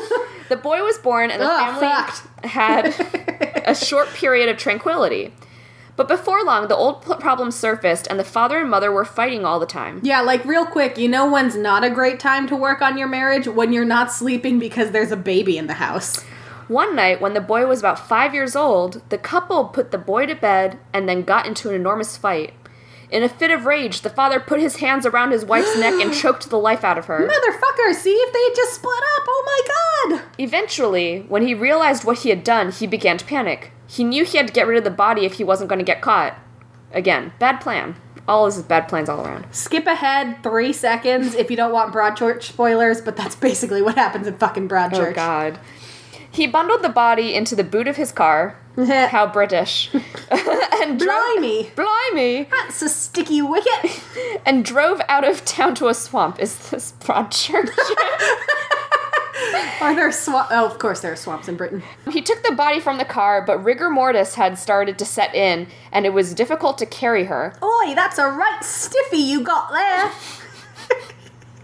The 0.48 0.56
boy 0.56 0.82
was 0.82 0.98
born, 0.98 1.30
and 1.30 1.40
the 1.40 1.46
Ugh, 1.46 1.60
family 1.60 1.80
fucked. 1.80 2.44
had 2.46 3.62
a 3.66 3.74
short 3.74 4.08
period 4.08 4.48
of 4.48 4.56
tranquility. 4.56 5.32
But 5.96 6.08
before 6.08 6.42
long, 6.44 6.68
the 6.68 6.76
old 6.76 7.02
problem 7.02 7.50
surfaced, 7.50 8.06
and 8.08 8.18
the 8.18 8.24
father 8.24 8.58
and 8.58 8.70
mother 8.70 8.90
were 8.90 9.04
fighting 9.04 9.44
all 9.44 9.60
the 9.60 9.66
time. 9.66 10.00
Yeah, 10.02 10.22
like 10.22 10.44
real 10.46 10.64
quick, 10.64 10.96
you 10.96 11.08
know 11.08 11.30
when's 11.30 11.56
not 11.56 11.84
a 11.84 11.90
great 11.90 12.18
time 12.18 12.46
to 12.48 12.56
work 12.56 12.80
on 12.80 12.96
your 12.96 13.06
marriage? 13.08 13.46
When 13.46 13.72
you're 13.72 13.84
not 13.84 14.10
sleeping 14.10 14.58
because 14.58 14.92
there's 14.92 15.12
a 15.12 15.16
baby 15.16 15.58
in 15.58 15.66
the 15.66 15.74
house. 15.74 16.22
One 16.68 16.96
night, 16.96 17.20
when 17.20 17.34
the 17.34 17.40
boy 17.40 17.66
was 17.66 17.80
about 17.80 18.08
five 18.08 18.32
years 18.32 18.56
old, 18.56 19.02
the 19.10 19.18
couple 19.18 19.64
put 19.66 19.90
the 19.90 19.98
boy 19.98 20.24
to 20.26 20.34
bed 20.34 20.78
and 20.92 21.08
then 21.08 21.22
got 21.22 21.46
into 21.46 21.68
an 21.68 21.74
enormous 21.74 22.16
fight. 22.16 22.54
In 23.10 23.22
a 23.24 23.28
fit 23.28 23.50
of 23.50 23.66
rage, 23.66 24.02
the 24.02 24.10
father 24.10 24.38
put 24.38 24.60
his 24.60 24.76
hands 24.76 25.04
around 25.04 25.32
his 25.32 25.44
wife's 25.44 25.76
neck 25.76 25.94
and 26.00 26.14
choked 26.14 26.48
the 26.48 26.58
life 26.58 26.84
out 26.84 26.98
of 26.98 27.06
her. 27.06 27.26
Motherfucker, 27.26 27.94
see 27.94 28.12
if 28.12 28.32
they 28.32 28.42
had 28.42 28.54
just 28.54 28.74
split 28.74 29.02
up. 29.16 29.24
Oh 29.28 29.42
my 30.08 30.16
god. 30.16 30.22
Eventually, 30.38 31.20
when 31.28 31.42
he 31.42 31.54
realized 31.54 32.04
what 32.04 32.18
he 32.18 32.30
had 32.30 32.44
done, 32.44 32.70
he 32.70 32.86
began 32.86 33.18
to 33.18 33.24
panic. 33.24 33.72
He 33.86 34.04
knew 34.04 34.24
he 34.24 34.36
had 34.36 34.46
to 34.46 34.52
get 34.52 34.68
rid 34.68 34.78
of 34.78 34.84
the 34.84 34.90
body 34.90 35.24
if 35.24 35.34
he 35.34 35.44
wasn't 35.44 35.68
going 35.68 35.80
to 35.80 35.84
get 35.84 36.00
caught. 36.00 36.38
Again, 36.92 37.32
bad 37.40 37.60
plan. 37.60 37.96
All 38.28 38.46
is 38.46 38.62
bad 38.62 38.86
plans 38.88 39.08
all 39.08 39.24
around. 39.26 39.46
Skip 39.50 39.86
ahead 39.86 40.42
three 40.44 40.72
seconds 40.72 41.34
if 41.34 41.50
you 41.50 41.56
don't 41.56 41.72
want 41.72 41.92
Broadchurch 41.92 42.44
spoilers, 42.44 43.00
but 43.00 43.16
that's 43.16 43.34
basically 43.34 43.82
what 43.82 43.96
happens 43.96 44.28
in 44.28 44.36
fucking 44.36 44.68
Broadchurch. 44.68 45.10
Oh 45.10 45.12
god. 45.12 45.58
He 46.32 46.46
bundled 46.46 46.82
the 46.82 46.88
body 46.88 47.34
into 47.34 47.56
the 47.56 47.64
boot 47.64 47.88
of 47.88 47.96
his 47.96 48.12
car. 48.12 48.56
How 48.76 49.26
British. 49.26 49.90
and 50.30 50.98
drove 50.98 51.36
Blimey. 51.36 51.70
Blimey. 51.74 52.48
That's 52.50 52.82
a 52.82 52.88
sticky 52.88 53.42
wicket. 53.42 54.02
And 54.46 54.64
drove 54.64 55.00
out 55.08 55.24
of 55.24 55.44
town 55.44 55.74
to 55.76 55.88
a 55.88 55.94
swamp. 55.94 56.40
Is 56.40 56.70
this 56.70 56.92
Broadchurch? 57.00 57.68
Are 59.80 59.94
there 59.94 60.10
swamp? 60.12 60.48
Oh, 60.50 60.66
of 60.66 60.78
course 60.78 61.00
there 61.00 61.12
are 61.12 61.16
swamps 61.16 61.48
in 61.48 61.56
Britain. 61.56 61.82
he 62.10 62.20
took 62.20 62.42
the 62.42 62.52
body 62.52 62.80
from 62.80 62.98
the 62.98 63.04
car, 63.04 63.42
but 63.44 63.62
rigor 63.64 63.88
mortis 63.90 64.34
had 64.34 64.58
started 64.58 64.98
to 64.98 65.04
set 65.04 65.34
in, 65.34 65.68
and 65.92 66.04
it 66.06 66.12
was 66.12 66.34
difficult 66.34 66.78
to 66.78 66.86
carry 66.86 67.24
her. 67.24 67.54
Oi, 67.62 67.94
that's 67.94 68.18
a 68.18 68.26
right 68.28 68.62
stiffy 68.62 69.18
you 69.18 69.42
got 69.42 69.72
there. 69.72 70.12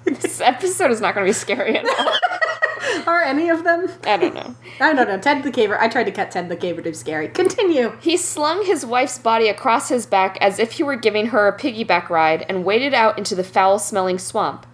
This 0.07 0.41
episode 0.41 0.91
is 0.91 1.01
not 1.01 1.15
going 1.15 1.27
to 1.27 1.29
be 1.29 1.35
scary 1.35 1.77
at 1.77 1.85
all. 1.85 3.07
Are 3.07 3.23
any 3.23 3.49
of 3.49 3.65
them? 3.65 3.89
I 4.05 4.17
don't 4.17 4.35
know. 4.35 4.55
I 4.81 4.93
don't 4.93 5.09
know. 5.09 5.19
Ted 5.19 5.43
the 5.43 5.51
Caver. 5.51 5.79
I 5.79 5.89
tried 5.89 6.05
to 6.05 6.13
cut 6.13 6.31
Ted 6.31 6.49
the 6.49 6.57
Caver 6.57 6.77
to 6.77 6.83
be 6.83 6.93
scary. 6.93 7.29
Continue. 7.29 7.93
He 8.01 8.17
slung 8.17 8.65
his 8.65 8.87
wife's 8.87 9.19
body 9.19 9.49
across 9.49 9.89
his 9.89 10.07
back 10.07 10.39
as 10.41 10.59
if 10.59 10.73
he 10.73 10.83
were 10.83 10.97
giving 10.97 11.27
her 11.27 11.49
a 11.49 11.59
piggyback 11.59 12.09
ride 12.09 12.47
and 12.49 12.65
waded 12.65 12.95
out 12.95 13.19
into 13.19 13.35
the 13.35 13.45
foul 13.45 13.79
smelling 13.79 14.19
swamp. 14.19 14.67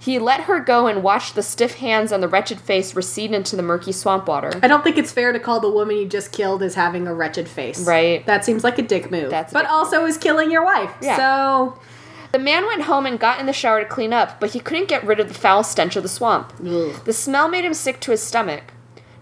He 0.00 0.18
let 0.18 0.42
her 0.42 0.60
go 0.60 0.86
and 0.86 1.02
watched 1.02 1.34
the 1.34 1.42
stiff 1.42 1.74
hands 1.74 2.12
and 2.12 2.22
the 2.22 2.28
wretched 2.28 2.60
face 2.60 2.94
recede 2.94 3.32
into 3.32 3.56
the 3.56 3.62
murky 3.62 3.92
swamp 3.92 4.28
water. 4.28 4.52
I 4.62 4.68
don't 4.68 4.84
think 4.84 4.96
it's 4.96 5.10
fair 5.10 5.32
to 5.32 5.40
call 5.40 5.60
the 5.60 5.70
woman 5.70 5.96
you 5.96 6.06
just 6.06 6.30
killed 6.30 6.62
as 6.62 6.74
having 6.74 7.06
a 7.08 7.14
wretched 7.14 7.48
face. 7.48 7.84
Right. 7.84 8.24
That 8.26 8.44
seems 8.44 8.62
like 8.62 8.78
a 8.78 8.82
dick 8.82 9.10
move. 9.10 9.30
That's 9.30 9.52
but 9.52 9.66
also 9.66 10.04
is 10.04 10.16
killing 10.16 10.50
your 10.50 10.64
wife. 10.64 10.94
Yeah. 11.02 11.16
So. 11.16 11.80
The 12.32 12.38
man 12.38 12.66
went 12.66 12.82
home 12.82 13.06
and 13.06 13.18
got 13.18 13.40
in 13.40 13.46
the 13.46 13.52
shower 13.52 13.80
to 13.80 13.88
clean 13.88 14.12
up, 14.12 14.38
but 14.38 14.50
he 14.50 14.60
couldn't 14.60 14.88
get 14.88 15.04
rid 15.04 15.20
of 15.20 15.28
the 15.28 15.34
foul 15.34 15.64
stench 15.64 15.96
of 15.96 16.02
the 16.02 16.08
swamp. 16.08 16.52
Ugh. 16.60 16.94
The 17.04 17.12
smell 17.12 17.48
made 17.48 17.64
him 17.64 17.74
sick 17.74 18.00
to 18.00 18.10
his 18.10 18.22
stomach. 18.22 18.72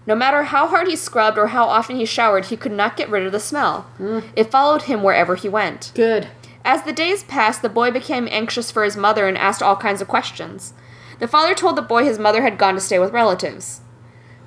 No 0.05 0.15
matter 0.15 0.43
how 0.43 0.67
hard 0.67 0.87
he 0.87 0.95
scrubbed 0.95 1.37
or 1.37 1.47
how 1.47 1.65
often 1.65 1.97
he 1.97 2.05
showered, 2.05 2.45
he 2.45 2.57
could 2.57 2.71
not 2.71 2.95
get 2.95 3.09
rid 3.09 3.25
of 3.25 3.31
the 3.31 3.39
smell. 3.39 3.81
Hmm. 3.97 4.19
It 4.35 4.51
followed 4.51 4.83
him 4.83 5.03
wherever 5.03 5.35
he 5.35 5.49
went. 5.49 5.91
Good. 5.95 6.29
As 6.63 6.83
the 6.83 6.93
days 6.93 7.23
passed, 7.23 7.61
the 7.61 7.69
boy 7.69 7.91
became 7.91 8.27
anxious 8.29 8.71
for 8.71 8.83
his 8.83 8.97
mother 8.97 9.27
and 9.27 9.37
asked 9.37 9.61
all 9.61 9.75
kinds 9.75 10.01
of 10.01 10.07
questions. 10.07 10.73
The 11.19 11.27
father 11.27 11.55
told 11.55 11.75
the 11.75 11.81
boy 11.81 12.03
his 12.03 12.19
mother 12.19 12.41
had 12.41 12.57
gone 12.57 12.75
to 12.75 12.81
stay 12.81 12.99
with 12.99 13.13
relatives. 13.13 13.81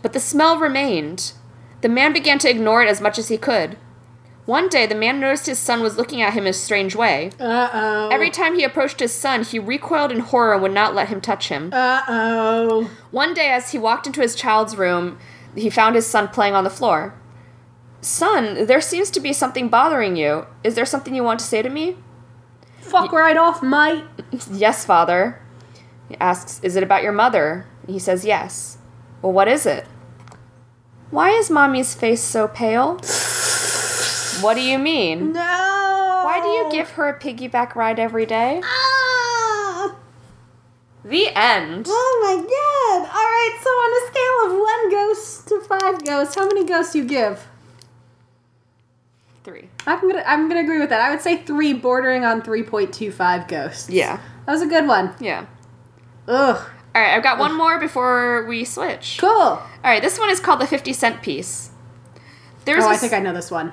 But 0.02 0.12
the 0.12 0.20
smell 0.20 0.58
remained. 0.58 1.32
The 1.80 1.88
man 1.88 2.12
began 2.12 2.38
to 2.40 2.50
ignore 2.50 2.82
it 2.82 2.88
as 2.88 3.00
much 3.00 3.18
as 3.18 3.28
he 3.28 3.36
could. 3.36 3.76
One 4.50 4.68
day, 4.68 4.84
the 4.84 4.96
man 4.96 5.20
noticed 5.20 5.46
his 5.46 5.60
son 5.60 5.80
was 5.80 5.96
looking 5.96 6.22
at 6.22 6.32
him 6.32 6.42
in 6.42 6.50
a 6.50 6.52
strange 6.52 6.96
way. 6.96 7.30
Uh 7.38 7.70
oh. 7.72 8.08
Every 8.10 8.30
time 8.30 8.56
he 8.56 8.64
approached 8.64 8.98
his 8.98 9.12
son, 9.14 9.44
he 9.44 9.60
recoiled 9.60 10.10
in 10.10 10.18
horror 10.18 10.54
and 10.54 10.62
would 10.62 10.72
not 10.72 10.92
let 10.92 11.08
him 11.08 11.20
touch 11.20 11.46
him. 11.46 11.70
Uh 11.72 12.02
oh. 12.08 12.90
One 13.12 13.32
day, 13.32 13.50
as 13.52 13.70
he 13.70 13.78
walked 13.78 14.08
into 14.08 14.20
his 14.20 14.34
child's 14.34 14.76
room, 14.76 15.20
he 15.54 15.70
found 15.70 15.94
his 15.94 16.08
son 16.08 16.26
playing 16.26 16.56
on 16.56 16.64
the 16.64 16.68
floor. 16.78 17.14
Son, 18.00 18.66
there 18.66 18.80
seems 18.80 19.08
to 19.12 19.20
be 19.20 19.32
something 19.32 19.68
bothering 19.68 20.16
you. 20.16 20.46
Is 20.64 20.74
there 20.74 20.84
something 20.84 21.14
you 21.14 21.22
want 21.22 21.38
to 21.38 21.46
say 21.46 21.62
to 21.62 21.70
me? 21.70 21.96
Fuck 22.80 23.12
right 23.12 23.36
off, 23.36 23.62
mate. 23.62 24.02
Yes, 24.50 24.84
father. 24.84 25.40
He 26.08 26.16
asks, 26.16 26.58
Is 26.64 26.74
it 26.74 26.82
about 26.82 27.04
your 27.04 27.12
mother? 27.12 27.66
He 27.86 28.00
says, 28.00 28.24
Yes. 28.24 28.78
Well, 29.22 29.32
what 29.32 29.46
is 29.46 29.64
it? 29.64 29.86
Why 31.12 31.30
is 31.30 31.50
mommy's 31.50 31.94
face 31.94 32.20
so 32.20 32.48
pale? 32.48 32.98
What 34.42 34.54
do 34.54 34.62
you 34.62 34.78
mean? 34.78 35.32
No. 35.32 36.22
Why 36.24 36.40
do 36.42 36.48
you 36.48 36.68
give 36.70 36.90
her 36.90 37.08
a 37.08 37.18
piggyback 37.18 37.74
ride 37.74 37.98
every 37.98 38.26
day? 38.26 38.60
Ah. 38.64 39.96
The 41.04 41.28
end. 41.28 41.86
Oh 41.88 42.20
my 42.22 42.36
god! 42.36 43.00
Alright, 43.08 43.62
so 43.62 43.70
on 43.70 43.90
a 43.96 44.06
scale 44.10 44.46
of 44.46 44.60
one 44.60 44.90
ghost 44.90 45.48
to 45.48 45.60
five 45.60 46.04
ghosts, 46.04 46.34
how 46.34 46.46
many 46.46 46.64
ghosts 46.64 46.92
do 46.92 46.98
you 46.98 47.04
give? 47.04 47.46
Three. 49.44 49.68
I'm 49.86 50.00
gonna 50.00 50.22
I'm 50.26 50.48
gonna 50.48 50.60
agree 50.60 50.78
with 50.78 50.90
that. 50.90 51.00
I 51.00 51.10
would 51.10 51.22
say 51.22 51.38
three 51.38 51.72
bordering 51.72 52.24
on 52.24 52.42
three 52.42 52.62
point 52.62 52.92
two 52.92 53.10
five 53.10 53.48
ghosts. 53.48 53.88
Yeah. 53.88 54.20
That 54.46 54.52
was 54.52 54.62
a 54.62 54.66
good 54.66 54.86
one. 54.86 55.14
Yeah. 55.20 55.46
Ugh. 56.28 56.56
All 56.94 57.00
right, 57.00 57.14
I've 57.14 57.22
got 57.22 57.38
one 57.38 57.56
more 57.56 57.78
before 57.78 58.44
we 58.46 58.64
switch. 58.64 59.18
Cool. 59.18 59.30
All 59.30 59.68
right, 59.84 60.02
this 60.02 60.18
one 60.18 60.28
is 60.28 60.40
called 60.40 60.60
the 60.60 60.66
50 60.66 60.92
cent 60.92 61.22
piece. 61.22 61.70
There's 62.64 62.82
oh, 62.84 62.88
a 62.88 62.94
I 62.94 62.96
think 62.96 63.12
I 63.12 63.20
know 63.20 63.32
this 63.32 63.50
one. 63.50 63.72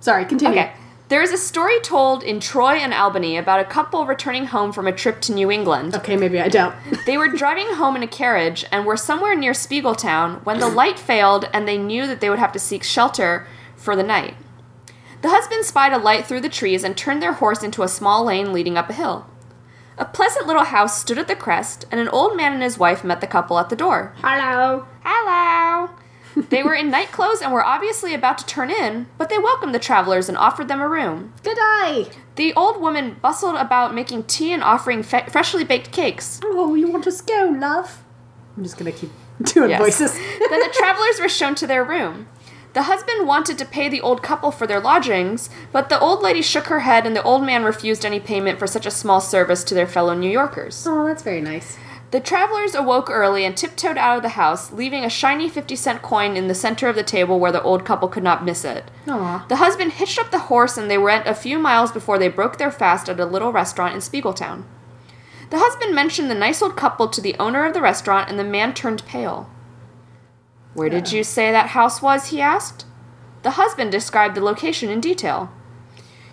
Sorry, 0.00 0.24
continue. 0.24 0.58
Okay. 0.58 0.72
There 1.08 1.22
is 1.22 1.32
a 1.32 1.38
story 1.38 1.80
told 1.80 2.22
in 2.22 2.38
Troy 2.38 2.74
and 2.74 2.92
Albany 2.92 3.38
about 3.38 3.60
a 3.60 3.64
couple 3.64 4.04
returning 4.04 4.44
home 4.46 4.72
from 4.72 4.86
a 4.86 4.92
trip 4.92 5.22
to 5.22 5.32
New 5.32 5.50
England. 5.50 5.94
Okay, 5.94 6.16
maybe 6.16 6.38
I 6.38 6.48
don't. 6.48 6.74
They 7.06 7.16
were 7.16 7.28
driving 7.28 7.74
home 7.74 7.96
in 7.96 8.02
a 8.02 8.06
carriage 8.06 8.66
and 8.70 8.84
were 8.84 8.98
somewhere 8.98 9.34
near 9.34 9.52
Speigletown 9.52 10.44
when 10.44 10.60
the 10.60 10.68
light 10.68 10.98
failed 10.98 11.48
and 11.54 11.66
they 11.66 11.78
knew 11.78 12.06
that 12.06 12.20
they 12.20 12.28
would 12.28 12.38
have 12.38 12.52
to 12.52 12.58
seek 12.58 12.82
shelter 12.82 13.46
for 13.74 13.96
the 13.96 14.02
night. 14.02 14.34
The 15.22 15.30
husband 15.30 15.64
spied 15.64 15.94
a 15.94 15.98
light 15.98 16.26
through 16.26 16.42
the 16.42 16.50
trees 16.50 16.84
and 16.84 16.94
turned 16.94 17.22
their 17.22 17.32
horse 17.32 17.62
into 17.62 17.82
a 17.82 17.88
small 17.88 18.24
lane 18.24 18.52
leading 18.52 18.76
up 18.76 18.90
a 18.90 18.92
hill. 18.92 19.26
A 19.96 20.04
pleasant 20.04 20.46
little 20.46 20.64
house 20.64 21.00
stood 21.00 21.18
at 21.18 21.26
the 21.26 21.34
crest, 21.34 21.84
and 21.90 22.00
an 22.00 22.08
old 22.10 22.36
man 22.36 22.52
and 22.52 22.62
his 22.62 22.78
wife 22.78 23.02
met 23.02 23.20
the 23.20 23.26
couple 23.26 23.58
at 23.58 23.68
the 23.68 23.74
door. 23.74 24.14
Hello. 24.18 24.86
Hello! 25.02 25.67
They 26.36 26.62
were 26.62 26.74
in 26.74 26.90
night 26.90 27.10
clothes 27.12 27.40
and 27.42 27.52
were 27.52 27.64
obviously 27.64 28.14
about 28.14 28.38
to 28.38 28.46
turn 28.46 28.70
in, 28.70 29.06
but 29.18 29.28
they 29.28 29.38
welcomed 29.38 29.74
the 29.74 29.78
travelers 29.78 30.28
and 30.28 30.38
offered 30.38 30.68
them 30.68 30.80
a 30.80 30.88
room. 30.88 31.32
Good 31.42 31.56
day. 31.56 32.08
The 32.36 32.54
old 32.54 32.80
woman 32.80 33.16
bustled 33.20 33.56
about 33.56 33.94
making 33.94 34.24
tea 34.24 34.52
and 34.52 34.62
offering 34.62 35.02
fe- 35.02 35.26
freshly 35.30 35.64
baked 35.64 35.90
cakes. 35.92 36.40
Oh, 36.44 36.74
you 36.74 36.90
want 36.90 37.06
a 37.06 37.12
scone, 37.12 37.58
love? 37.60 38.04
I'm 38.56 38.62
just 38.62 38.76
gonna 38.78 38.92
keep 38.92 39.10
doing 39.42 39.70
Yes. 39.70 39.80
voices. 39.80 40.12
then 40.50 40.60
the 40.60 40.72
travelers 40.76 41.20
were 41.20 41.28
shown 41.28 41.54
to 41.56 41.66
their 41.66 41.82
room. 41.84 42.28
The 42.74 42.82
husband 42.82 43.26
wanted 43.26 43.58
to 43.58 43.64
pay 43.64 43.88
the 43.88 44.00
old 44.02 44.22
couple 44.22 44.52
for 44.52 44.66
their 44.66 44.78
lodgings, 44.78 45.48
but 45.72 45.88
the 45.88 45.98
old 45.98 46.22
lady 46.22 46.42
shook 46.42 46.66
her 46.66 46.80
head 46.80 47.06
and 47.06 47.16
the 47.16 47.22
old 47.22 47.42
man 47.44 47.64
refused 47.64 48.04
any 48.04 48.20
payment 48.20 48.58
for 48.58 48.66
such 48.68 48.86
a 48.86 48.90
small 48.90 49.20
service 49.20 49.64
to 49.64 49.74
their 49.74 49.86
fellow 49.86 50.14
New 50.14 50.30
Yorkers. 50.30 50.86
oh, 50.86 51.06
that's 51.06 51.22
very 51.22 51.40
nice. 51.40 51.78
The 52.10 52.20
travelers 52.20 52.74
awoke 52.74 53.10
early 53.10 53.44
and 53.44 53.54
tiptoed 53.54 53.98
out 53.98 54.16
of 54.16 54.22
the 54.22 54.30
house, 54.30 54.72
leaving 54.72 55.04
a 55.04 55.10
shiny 55.10 55.48
50 55.48 55.76
cent 55.76 56.00
coin 56.00 56.36
in 56.36 56.48
the 56.48 56.54
center 56.54 56.88
of 56.88 56.96
the 56.96 57.02
table 57.02 57.38
where 57.38 57.52
the 57.52 57.62
old 57.62 57.84
couple 57.84 58.08
could 58.08 58.22
not 58.22 58.44
miss 58.44 58.64
it. 58.64 58.90
Aw. 59.06 59.44
The 59.48 59.56
husband 59.56 59.92
hitched 59.92 60.18
up 60.18 60.30
the 60.30 60.38
horse 60.38 60.78
and 60.78 60.90
they 60.90 60.96
went 60.96 61.26
a 61.26 61.34
few 61.34 61.58
miles 61.58 61.92
before 61.92 62.18
they 62.18 62.28
broke 62.28 62.56
their 62.56 62.70
fast 62.70 63.10
at 63.10 63.20
a 63.20 63.26
little 63.26 63.52
restaurant 63.52 63.94
in 63.94 64.00
Speigletown. 64.00 64.64
The 65.50 65.58
husband 65.58 65.94
mentioned 65.94 66.30
the 66.30 66.34
nice 66.34 66.62
old 66.62 66.76
couple 66.76 67.08
to 67.08 67.20
the 67.20 67.36
owner 67.38 67.66
of 67.66 67.74
the 67.74 67.82
restaurant 67.82 68.30
and 68.30 68.38
the 68.38 68.44
man 68.44 68.72
turned 68.72 69.04
pale. 69.04 69.50
Where 70.72 70.88
did 70.90 71.12
you 71.12 71.24
say 71.24 71.50
that 71.50 71.68
house 71.70 72.00
was? 72.00 72.28
he 72.28 72.40
asked. 72.40 72.86
the 73.42 73.52
husband 73.52 73.92
described 73.92 74.34
the 74.34 74.40
location 74.42 74.88
in 74.90 75.00
detail. 75.00 75.50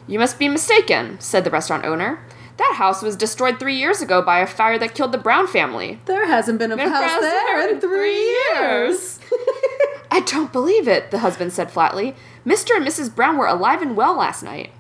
You 0.08 0.20
must 0.20 0.40
be 0.40 0.48
mistaken, 0.48 1.20
said 1.20 1.44
the 1.44 1.50
restaurant 1.52 1.86
owner. 1.86 2.26
That 2.58 2.76
house 2.76 3.02
was 3.02 3.16
destroyed 3.16 3.60
three 3.60 3.76
years 3.76 4.02
ago 4.02 4.22
by 4.22 4.40
a 4.40 4.48
fire 4.48 4.80
that 4.80 4.96
killed 4.96 5.12
the 5.12 5.18
Brown 5.18 5.48
family. 5.48 6.00
There 6.06 6.28
hasn't 6.28 6.60
been 6.60 6.72
a 6.72 6.78
Been 6.78 6.90
house 6.90 7.12
house 7.12 7.22
there 7.22 7.70
in 7.70 7.82
three 7.82 8.18
years. 8.18 9.20
I 10.12 10.22
don't 10.22 10.54
believe 10.54 10.88
it, 10.88 11.12
the 11.12 11.20
husband 11.20 11.52
said 11.52 11.72
flatly. 11.72 12.16
Mr. 12.46 12.78
and 12.78 12.88
Mrs. 12.88 13.14
Brown 13.14 13.38
were 13.38 13.48
alive 13.48 13.82
and 13.82 13.98
well 13.98 14.16
last 14.18 14.44
night. 14.44 14.72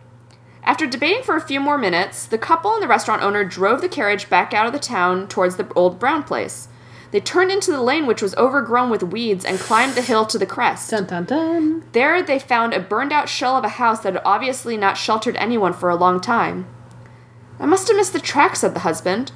After 0.63 0.87
debating 0.87 1.21
for 1.21 1.35
a 1.35 1.41
few 1.41 1.59
more 1.59 1.77
minutes, 1.77 2.25
the 2.25 2.37
couple 2.37 2.73
and 2.73 2.81
the 2.81 2.87
restaurant 2.87 3.21
owner 3.21 3.43
drove 3.43 3.81
the 3.81 3.89
carriage 3.89 4.29
back 4.29 4.53
out 4.53 4.65
of 4.65 4.73
the 4.73 4.79
town 4.79 5.27
towards 5.27 5.57
the 5.57 5.71
old 5.75 5.99
Brown 5.99 6.23
place. 6.23 6.69
They 7.11 7.19
turned 7.19 7.51
into 7.51 7.71
the 7.71 7.81
lane, 7.81 8.07
which 8.07 8.21
was 8.21 8.35
overgrown 8.35 8.89
with 8.89 9.03
weeds, 9.03 9.45
and 9.45 9.59
climbed 9.59 9.93
the 9.93 10.01
hill 10.01 10.25
to 10.25 10.37
the 10.37 10.45
crest. 10.45 10.89
dun 10.89 11.05
dun 11.05 11.25
dun. 11.25 11.83
There 11.91 12.21
they 12.23 12.39
found 12.39 12.73
a 12.73 12.79
burned 12.79 13.13
out 13.13 13.29
shell 13.29 13.55
of 13.55 13.63
a 13.63 13.69
house 13.69 13.99
that 14.01 14.13
had 14.13 14.21
obviously 14.25 14.75
not 14.75 14.97
sheltered 14.97 15.35
anyone 15.37 15.73
for 15.73 15.89
a 15.89 15.95
long 15.95 16.19
time. 16.19 16.65
I 17.59 17.65
must 17.65 17.87
have 17.87 17.97
missed 17.97 18.13
the 18.13 18.19
track, 18.19 18.55
said 18.55 18.73
the 18.73 18.81
husband. 18.81 19.31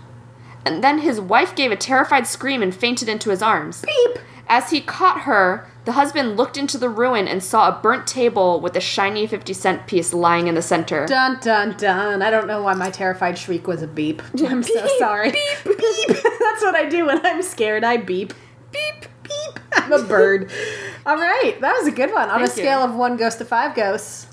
And 0.66 0.84
then 0.84 1.00
his 1.00 1.22
wife 1.22 1.56
gave 1.56 1.72
a 1.72 1.76
terrified 1.76 2.28
scream 2.28 2.62
and 2.62 2.76
fainted 2.76 3.08
into 3.08 3.30
his 3.30 3.42
arms. 3.42 3.82
Beep. 3.82 4.20
As 4.48 4.72
he 4.72 4.82
caught 4.82 5.22
her, 5.22 5.68
the 5.86 5.94
husband 5.94 6.36
looked 6.36 6.58
into 6.58 6.78
the 6.78 6.90
ruin 6.90 7.28
and 7.28 7.44
saw 7.44 7.68
a 7.70 7.82
burnt 7.82 8.06
table 8.08 8.60
with 8.60 8.76
a 8.76 8.82
shiny 8.82 9.26
50 9.26 9.54
cent 9.54 9.88
piece 9.88 10.14
lying 10.14 10.48
in 10.48 10.56
the 10.56 10.62
center. 10.62 11.06
Dun 11.06 11.40
dun 11.40 11.78
dun. 11.78 12.22
I 12.22 12.30
don't 12.30 12.48
know 12.48 12.62
why 12.64 12.74
my 12.74 12.90
terrified 12.90 13.38
shriek 13.38 13.68
was 13.68 13.82
a 13.82 13.88
beep. 13.88 14.22
I'm 14.46 14.64
so 14.64 14.88
sorry. 14.98 15.32
Beep 15.32 15.64
beep. 15.64 16.08
That's 16.08 16.62
what 16.64 16.76
I 16.76 16.88
do 16.90 17.06
when 17.06 17.26
I'm 17.26 17.42
scared. 17.42 17.84
I 17.84 17.98
beep. 17.98 18.34
Beep 18.72 19.06
beep. 19.24 19.60
I'm 19.74 19.94
a 19.94 20.04
bird. 20.04 20.52
All 21.06 21.16
right, 21.16 21.56
that 21.62 21.74
was 21.78 21.88
a 21.88 21.92
good 21.92 22.12
one. 22.12 22.30
On 22.30 22.42
a 22.42 22.48
Thank 22.48 22.58
you. 22.58 22.64
scale 22.64 22.80
of 22.80 22.94
one 22.96 23.18
ghost 23.18 23.38
to 23.38 23.46
five 23.46 23.76
ghosts, 23.76 24.28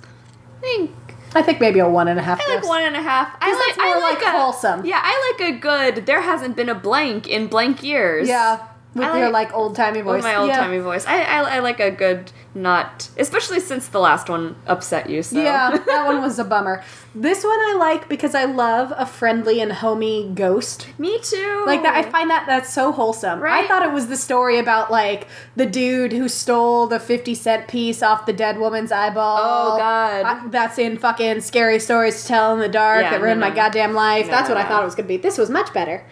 I 0.59 0.61
think 0.61 1.06
I 1.37 1.43
think 1.43 1.61
maybe 1.61 1.81
a 1.81 1.89
one 1.89 2.09
and 2.09 2.19
a 2.19 2.23
half. 2.23 2.41
I 2.41 2.55
like 2.55 2.67
one 2.67 2.83
and 2.83 2.97
a 2.97 3.03
half. 3.03 3.37
I 3.41 3.53
like 3.53 3.77
more 3.77 3.87
I 3.87 3.99
like, 3.99 4.23
like 4.23 4.35
a, 4.35 4.39
wholesome. 4.39 4.87
Yeah, 4.87 5.01
I 5.03 5.35
like 5.39 5.51
a 5.51 5.59
good. 5.59 6.07
There 6.07 6.23
hasn't 6.23 6.57
been 6.57 6.69
a 6.69 6.75
blank 6.75 7.29
in 7.29 7.47
blank 7.49 7.83
years. 7.83 8.27
Yeah, 8.27 8.67
with 8.97 9.07
I 9.07 9.19
your 9.19 9.31
like- 9.31 9.49
like 9.49 9.55
old 9.57 9.77
timey 9.77 10.01
voice. 10.01 10.17
With 10.17 10.25
my 10.25 10.37
old 10.37 10.49
yeah. 10.49 10.59
timey 10.59 10.79
voice, 10.79 11.07
I, 11.07 11.23
I 11.23 11.57
I 11.57 11.59
like 11.61 11.79
a 11.81 11.91
good 11.91 12.33
not, 12.55 13.11
especially 13.19 13.61
since 13.61 13.89
the 13.89 14.01
last 14.01 14.31
one 14.31 14.57
upset 14.67 15.11
you. 15.11 15.23
So 15.23 15.41
Yeah, 15.41 15.77
that 15.87 16.07
one 16.07 16.23
was 16.23 16.39
a 16.39 16.45
bummer. 16.45 16.83
This 17.15 17.45
one 17.45 17.59
I 17.61 17.75
like 17.79 18.09
because 18.09 18.35
I 18.35 18.45
love 18.45 18.93
a 18.97 19.05
friendly 19.07 19.61
and 19.61 19.73
homey 19.73 20.31
ghost. 20.35 20.87
me 20.99 21.19
too. 21.21 21.65
Like 21.67 21.83
that, 21.83 21.95
I 21.95 22.03
find 22.11 22.31
that 22.31 22.45
that's 22.47 22.73
so 22.73 22.93
wholesome. 22.93 23.41
Right? 23.41 23.65
I 23.65 23.69
thought 23.69 23.83
it 23.83 23.93
was 23.93 24.07
the 24.09 24.17
story 24.17 24.59
about 24.59 24.91
like 24.91 25.27
the 25.55 25.67
dude 25.67 26.13
who 26.13 26.29
stole 26.29 26.87
the 26.87 26.99
fifty 27.01 27.35
cent 27.35 27.69
piece 27.69 28.03
off 28.03 28.27
the 28.27 28.33
dead 28.33 28.59
woman's 28.59 28.91
eyeball. 28.93 29.39
Oh, 29.39 29.77
God. 29.79 30.25
I- 30.25 30.49
that's 30.49 30.79
in 30.79 30.99
fucking 30.99 31.41
scary 31.43 31.79
stories 31.79 32.23
to 32.23 32.29
tell 32.29 32.55
in 32.55 32.61
the 32.61 32.69
dark 32.69 33.03
Yeah, 33.03 33.11
that 33.11 33.21
ruined 33.23 33.41
no, 33.41 33.49
my 33.49 33.55
goddamn 33.55 33.93
life. 33.95 34.27
No, 34.27 34.33
that's 34.33 34.49
no, 34.49 34.55
what 34.55 34.65
I 34.65 34.69
thought 34.69 34.83
it 34.83 34.87
was 34.87 34.95
gonna 34.95 35.09
be. 35.09 35.17
This 35.19 35.37
was 35.39 35.51
much 35.51 35.73
better. 35.75 36.05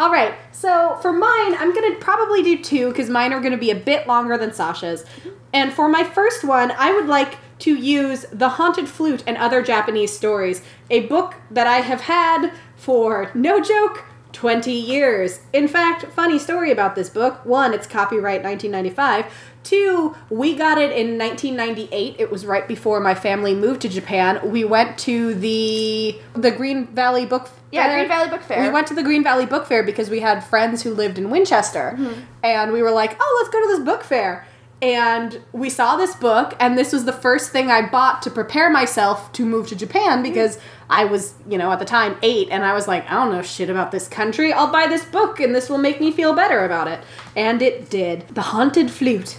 All 0.00 0.12
right, 0.12 0.34
so 0.52 0.96
for 1.02 1.12
mine, 1.12 1.56
I'm 1.56 1.74
gonna 1.74 1.96
probably 1.96 2.40
do 2.40 2.62
two 2.62 2.90
because 2.90 3.10
mine 3.10 3.32
are 3.32 3.40
gonna 3.40 3.58
be 3.58 3.72
a 3.72 3.74
bit 3.74 4.06
longer 4.06 4.38
than 4.38 4.52
Sasha's. 4.52 5.04
And 5.52 5.72
for 5.72 5.88
my 5.88 6.04
first 6.04 6.44
one, 6.44 6.70
I 6.70 6.92
would 6.92 7.06
like 7.06 7.38
to 7.60 7.74
use 7.74 8.24
The 8.30 8.50
Haunted 8.50 8.88
Flute 8.88 9.24
and 9.26 9.36
Other 9.36 9.60
Japanese 9.60 10.16
Stories, 10.16 10.62
a 10.88 11.06
book 11.06 11.34
that 11.50 11.66
I 11.66 11.78
have 11.78 12.02
had 12.02 12.52
for, 12.76 13.32
no 13.34 13.60
joke, 13.60 14.04
20 14.32 14.70
years. 14.70 15.40
In 15.52 15.66
fact, 15.66 16.04
funny 16.12 16.38
story 16.38 16.70
about 16.70 16.94
this 16.94 17.10
book. 17.10 17.44
One, 17.44 17.74
it's 17.74 17.88
copyright 17.88 18.44
1995. 18.44 19.24
Two, 19.68 20.16
we 20.30 20.54
got 20.54 20.78
it 20.78 20.92
in 20.92 21.18
1998. 21.18 22.16
It 22.18 22.30
was 22.30 22.46
right 22.46 22.66
before 22.66 23.00
my 23.00 23.14
family 23.14 23.54
moved 23.54 23.82
to 23.82 23.88
Japan. 23.90 24.40
We 24.50 24.64
went 24.64 24.96
to 25.00 25.34
the 25.34 26.18
the 26.32 26.50
Green 26.50 26.86
Valley 26.86 27.26
Book 27.26 27.50
Yeah, 27.70 27.84
Fair. 27.84 27.96
Green 27.96 28.08
Valley 28.08 28.30
Book 28.30 28.40
Fair. 28.40 28.62
We 28.62 28.70
went 28.70 28.86
to 28.86 28.94
the 28.94 29.02
Green 29.02 29.22
Valley 29.22 29.44
Book 29.44 29.66
Fair 29.66 29.82
because 29.82 30.08
we 30.08 30.20
had 30.20 30.42
friends 30.42 30.82
who 30.82 30.94
lived 30.94 31.18
in 31.18 31.28
Winchester. 31.28 31.96
Mm-hmm. 31.98 32.20
And 32.42 32.72
we 32.72 32.80
were 32.80 32.90
like, 32.90 33.18
"Oh, 33.20 33.38
let's 33.42 33.52
go 33.52 33.60
to 33.60 33.68
this 33.76 33.84
book 33.84 34.04
fair." 34.04 34.46
And 34.80 35.38
we 35.52 35.68
saw 35.68 35.96
this 35.96 36.16
book, 36.16 36.54
and 36.60 36.78
this 36.78 36.94
was 36.94 37.04
the 37.04 37.12
first 37.12 37.50
thing 37.50 37.70
I 37.70 37.86
bought 37.86 38.22
to 38.22 38.30
prepare 38.30 38.70
myself 38.70 39.30
to 39.32 39.44
move 39.44 39.66
to 39.68 39.76
Japan 39.76 40.22
because 40.22 40.58
I 40.88 41.04
was, 41.04 41.34
you 41.46 41.58
know, 41.58 41.70
at 41.72 41.78
the 41.78 41.84
time 41.84 42.16
eight, 42.22 42.48
and 42.50 42.64
I 42.64 42.72
was 42.72 42.88
like, 42.88 43.04
I 43.10 43.14
don't 43.14 43.32
know 43.32 43.42
shit 43.42 43.68
about 43.68 43.90
this 43.90 44.08
country. 44.08 44.50
I'll 44.50 44.72
buy 44.72 44.86
this 44.86 45.04
book, 45.04 45.40
and 45.40 45.54
this 45.54 45.68
will 45.68 45.78
make 45.78 46.00
me 46.00 46.10
feel 46.10 46.32
better 46.32 46.64
about 46.64 46.88
it. 46.88 47.00
And 47.36 47.60
it 47.60 47.90
did. 47.90 48.28
The 48.28 48.40
Haunted 48.40 48.90
Flute. 48.90 49.36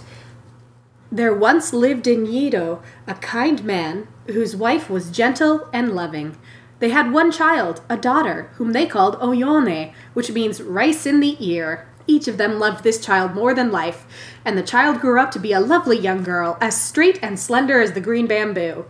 There 1.12 1.34
once 1.34 1.72
lived 1.72 2.06
in 2.06 2.26
Yedo 2.26 2.82
a 3.08 3.14
kind 3.14 3.64
man 3.64 4.06
whose 4.26 4.54
wife 4.54 4.88
was 4.88 5.10
gentle 5.10 5.68
and 5.72 5.92
loving. 5.92 6.36
They 6.78 6.90
had 6.90 7.12
one 7.12 7.32
child, 7.32 7.82
a 7.90 7.96
daughter, 7.96 8.50
whom 8.54 8.72
they 8.72 8.86
called 8.86 9.18
Oyone, 9.20 9.92
which 10.14 10.30
means 10.30 10.62
rice 10.62 11.06
in 11.06 11.18
the 11.18 11.36
ear. 11.44 11.88
Each 12.06 12.28
of 12.28 12.38
them 12.38 12.60
loved 12.60 12.84
this 12.84 13.04
child 13.04 13.34
more 13.34 13.54
than 13.54 13.72
life, 13.72 14.06
and 14.44 14.56
the 14.56 14.62
child 14.62 15.00
grew 15.00 15.20
up 15.20 15.32
to 15.32 15.38
be 15.38 15.52
a 15.52 15.60
lovely 15.60 15.98
young 15.98 16.22
girl, 16.22 16.56
as 16.60 16.80
straight 16.80 17.18
and 17.22 17.38
slender 17.38 17.80
as 17.80 17.92
the 17.92 18.00
green 18.00 18.26
bamboo. 18.26 18.86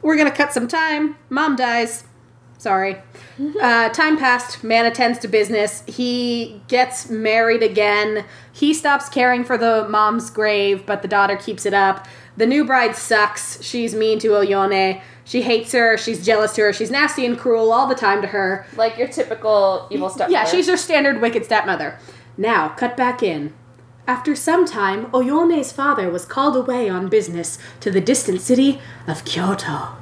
We're 0.00 0.16
gonna 0.16 0.30
cut 0.30 0.54
some 0.54 0.68
time. 0.68 1.16
Mom 1.28 1.54
dies. 1.54 2.04
Sorry. 2.58 2.96
Uh, 3.62 3.88
time 3.90 4.18
passed. 4.18 4.64
Man 4.64 4.84
attends 4.84 5.18
to 5.20 5.28
business. 5.28 5.84
He 5.86 6.60
gets 6.66 7.08
married 7.08 7.62
again. 7.62 8.24
He 8.52 8.74
stops 8.74 9.08
caring 9.08 9.44
for 9.44 9.56
the 9.56 9.86
mom's 9.88 10.28
grave, 10.28 10.84
but 10.84 11.02
the 11.02 11.08
daughter 11.08 11.36
keeps 11.36 11.64
it 11.64 11.72
up. 11.72 12.06
The 12.36 12.46
new 12.46 12.64
bride 12.64 12.96
sucks. 12.96 13.62
She's 13.62 13.94
mean 13.94 14.18
to 14.20 14.28
Oyone. 14.28 15.00
She 15.24 15.42
hates 15.42 15.72
her. 15.72 15.96
She's 15.96 16.24
jealous 16.24 16.54
to 16.54 16.62
her. 16.62 16.72
She's 16.72 16.90
nasty 16.90 17.24
and 17.26 17.38
cruel 17.38 17.72
all 17.72 17.86
the 17.86 17.94
time 17.94 18.22
to 18.22 18.28
her. 18.28 18.66
like 18.76 18.98
your 18.98 19.08
typical 19.08 19.86
evil 19.90 20.08
stepmother. 20.08 20.32
Yeah, 20.32 20.44
she's 20.44 20.66
your 20.66 20.76
standard 20.76 21.20
wicked 21.20 21.44
stepmother. 21.44 21.98
Now, 22.36 22.70
cut 22.70 22.96
back 22.96 23.22
in. 23.22 23.52
After 24.06 24.34
some 24.34 24.64
time, 24.64 25.06
Oyone's 25.12 25.70
father 25.70 26.08
was 26.10 26.24
called 26.24 26.56
away 26.56 26.88
on 26.88 27.08
business 27.08 27.58
to 27.80 27.90
the 27.90 28.00
distant 28.00 28.40
city 28.40 28.80
of 29.06 29.24
Kyoto. 29.24 29.96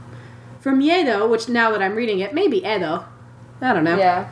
From 0.67 0.83
Yedo, 0.83 1.31
which 1.31 1.49
now 1.49 1.71
that 1.71 1.81
I'm 1.81 1.95
reading 1.95 2.19
it, 2.19 2.35
maybe 2.35 2.57
Edo. 2.57 3.05
I 3.61 3.73
don't 3.73 3.85
know. 3.85 3.97
yeah. 3.97 4.29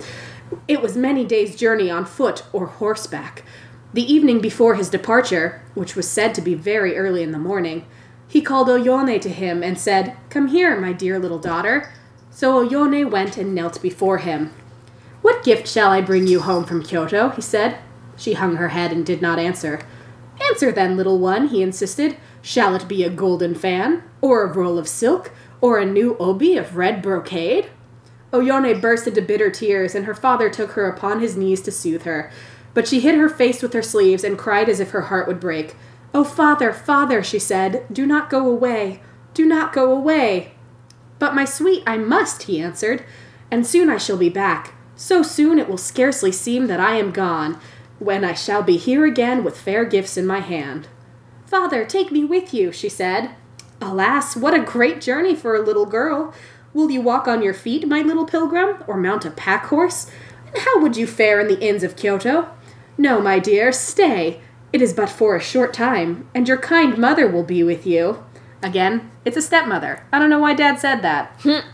It 0.67 0.83
was 0.83 0.97
many 0.97 1.25
days' 1.25 1.55
journey 1.55 1.93
on 1.93 2.05
foot 2.05 2.43
or 2.53 2.67
horseback. 2.67 3.45
The 3.93 4.03
evening 4.03 4.41
before 4.41 4.75
his 4.75 4.91
departure, 4.91 5.63
which 5.75 5.95
was 5.95 6.11
said 6.11 6.35
to 6.35 6.43
be 6.43 6.55
very 6.55 6.97
early 6.97 7.23
in 7.23 7.31
the 7.31 7.39
morning, 7.39 7.87
he 8.27 8.43
called 8.43 8.67
Oyone 8.67 9.21
to 9.21 9.29
him 9.29 9.63
and 9.63 9.79
said, 9.79 10.17
Come 10.29 10.49
here, 10.49 10.77
my 10.81 10.93
dear 10.93 11.21
little 11.21 11.39
daughter. 11.39 11.93
So 12.33 12.67
Oyone 12.67 13.09
went 13.09 13.37
and 13.37 13.55
knelt 13.55 13.81
before 13.81 14.19
him. 14.19 14.53
What 15.23 15.45
gift 15.45 15.69
shall 15.69 15.93
I 15.93 16.01
bring 16.01 16.27
you 16.27 16.41
home 16.41 16.65
from 16.65 16.83
Kyoto? 16.83 17.29
he 17.29 17.43
said. 17.43 17.79
She 18.17 18.33
hung 18.33 18.57
her 18.57 18.71
head 18.71 18.91
and 18.91 19.07
did 19.07 19.23
not 19.23 19.39
answer. 19.39 19.83
Answer 20.51 20.73
then, 20.73 20.97
little 20.97 21.21
one, 21.21 21.47
he 21.47 21.63
insisted. 21.63 22.17
Shall 22.43 22.75
it 22.75 22.89
be 22.89 23.05
a 23.05 23.09
golden 23.09 23.55
fan, 23.55 24.03
or 24.21 24.43
a 24.43 24.53
roll 24.53 24.79
of 24.79 24.89
silk, 24.89 25.31
or 25.65 25.79
a 25.79 25.87
new 25.87 26.15
obi 26.19 26.59
of 26.59 26.77
red 26.77 27.01
brocade? 27.01 27.71
Oyone 28.35 28.79
burst 28.79 29.07
into 29.07 29.23
bitter 29.23 29.49
tears, 29.49 29.95
and 29.95 30.05
her 30.05 30.15
father 30.15 30.51
took 30.51 30.73
her 30.73 30.87
upon 30.87 31.21
his 31.21 31.39
knees 31.39 31.63
to 31.63 31.73
soothe 31.73 32.03
her. 32.03 32.31
But 32.75 32.87
she 32.87 33.01
hid 33.01 33.15
her 33.15 33.31
face 33.31 33.63
with 33.63 33.73
her 33.73 33.81
sleeves 33.81 34.25
and 34.25 34.37
cried 34.37 34.69
as 34.69 34.79
if 34.79 34.91
her 34.91 35.03
heart 35.03 35.27
would 35.27 35.41
break. 35.41 35.75
Oh, 36.13 36.23
father, 36.23 36.71
father, 36.71 37.23
she 37.23 37.39
said, 37.39 37.87
do 37.91 38.05
not 38.05 38.29
go 38.29 38.47
away. 38.47 39.01
Do 39.33 39.47
not 39.47 39.73
go 39.73 39.91
away. 39.91 40.53
But, 41.19 41.35
my 41.35 41.47
sweet, 41.47 41.83
I 41.87 41.97
must, 41.97 42.43
he 42.43 42.61
answered, 42.61 43.03
and 43.51 43.67
soon 43.67 43.89
I 43.89 43.97
shall 43.97 44.19
be 44.19 44.29
back. 44.29 44.75
So 44.97 45.23
soon 45.23 45.59
it 45.59 45.67
will 45.67 45.79
scarcely 45.79 46.31
seem 46.31 46.67
that 46.67 46.79
I 46.79 46.97
am 46.97 47.11
gone, 47.11 47.59
when 47.99 48.23
I 48.23 48.35
shall 48.35 48.63
be 48.63 48.77
here 48.77 49.07
again 49.07 49.43
with 49.43 49.59
fair 49.59 49.87
gifts 49.87 50.19
in 50.19 50.27
my 50.27 50.41
hand. 50.41 50.89
Father, 51.47 51.87
take 51.87 52.13
me 52.13 52.23
with 52.23 52.53
you, 52.53 52.71
she 52.71 52.91
said. 52.91 53.31
Alas, 53.85 54.35
what 54.35 54.55
a 54.55 54.61
great 54.61 55.01
journey 55.01 55.37
for 55.37 55.55
a 55.55 55.63
little 55.63 55.87
girl! 55.87 56.35
Will 56.73 56.91
you 56.91 57.01
walk 57.01 57.29
on 57.29 57.43
your 57.43 57.55
feet, 57.55 57.87
my 57.87 58.01
little 58.01 58.27
pilgrim, 58.27 58.83
or 58.87 58.97
mount 58.97 59.25
a 59.25 59.31
pack 59.31 59.67
horse? 59.67 60.11
And 60.47 60.59
how 60.59 60.81
would 60.81 60.97
you 60.97 61.07
fare 61.07 61.39
in 61.39 61.49
the 61.49 61.61
inns 61.61 61.83
of 61.83 61.95
Kyoto? 61.95 62.49
No, 62.97 63.21
my 63.21 63.39
dear, 63.39 63.73
stay. 63.73 64.41
It 64.73 64.81
is 64.83 64.93
but 64.93 65.11
for 65.11 65.37
a 65.37 65.41
short 65.41 65.73
time, 65.73 66.29
and 66.35 66.49
your 66.49 66.57
kind 66.57 66.99
mother 66.99 67.29
will 67.29 67.45
be 67.45 67.63
with 67.63 67.87
you. 67.87 68.25
Again, 68.63 69.11
it's 69.25 69.37
a 69.37 69.43
stepmother. 69.43 70.05
I 70.11 70.19
don't 70.19 70.31
know 70.31 70.41
why 70.41 70.55
Dad 70.55 70.81
said 70.81 71.03
that. 71.03 71.39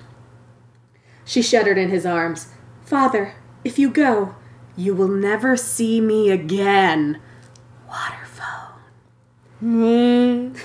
she 1.25 1.41
shuddered 1.41 1.79
in 1.79 1.91
his 1.91 2.05
arms. 2.05 2.49
Father, 2.85 3.35
if 3.65 3.79
you 3.79 3.89
go, 3.89 4.35
you 4.77 4.95
will 4.95 5.09
never 5.09 5.57
see 5.57 6.01
me 6.01 6.31
again. 6.31 7.21
Waterphone. 7.89 8.75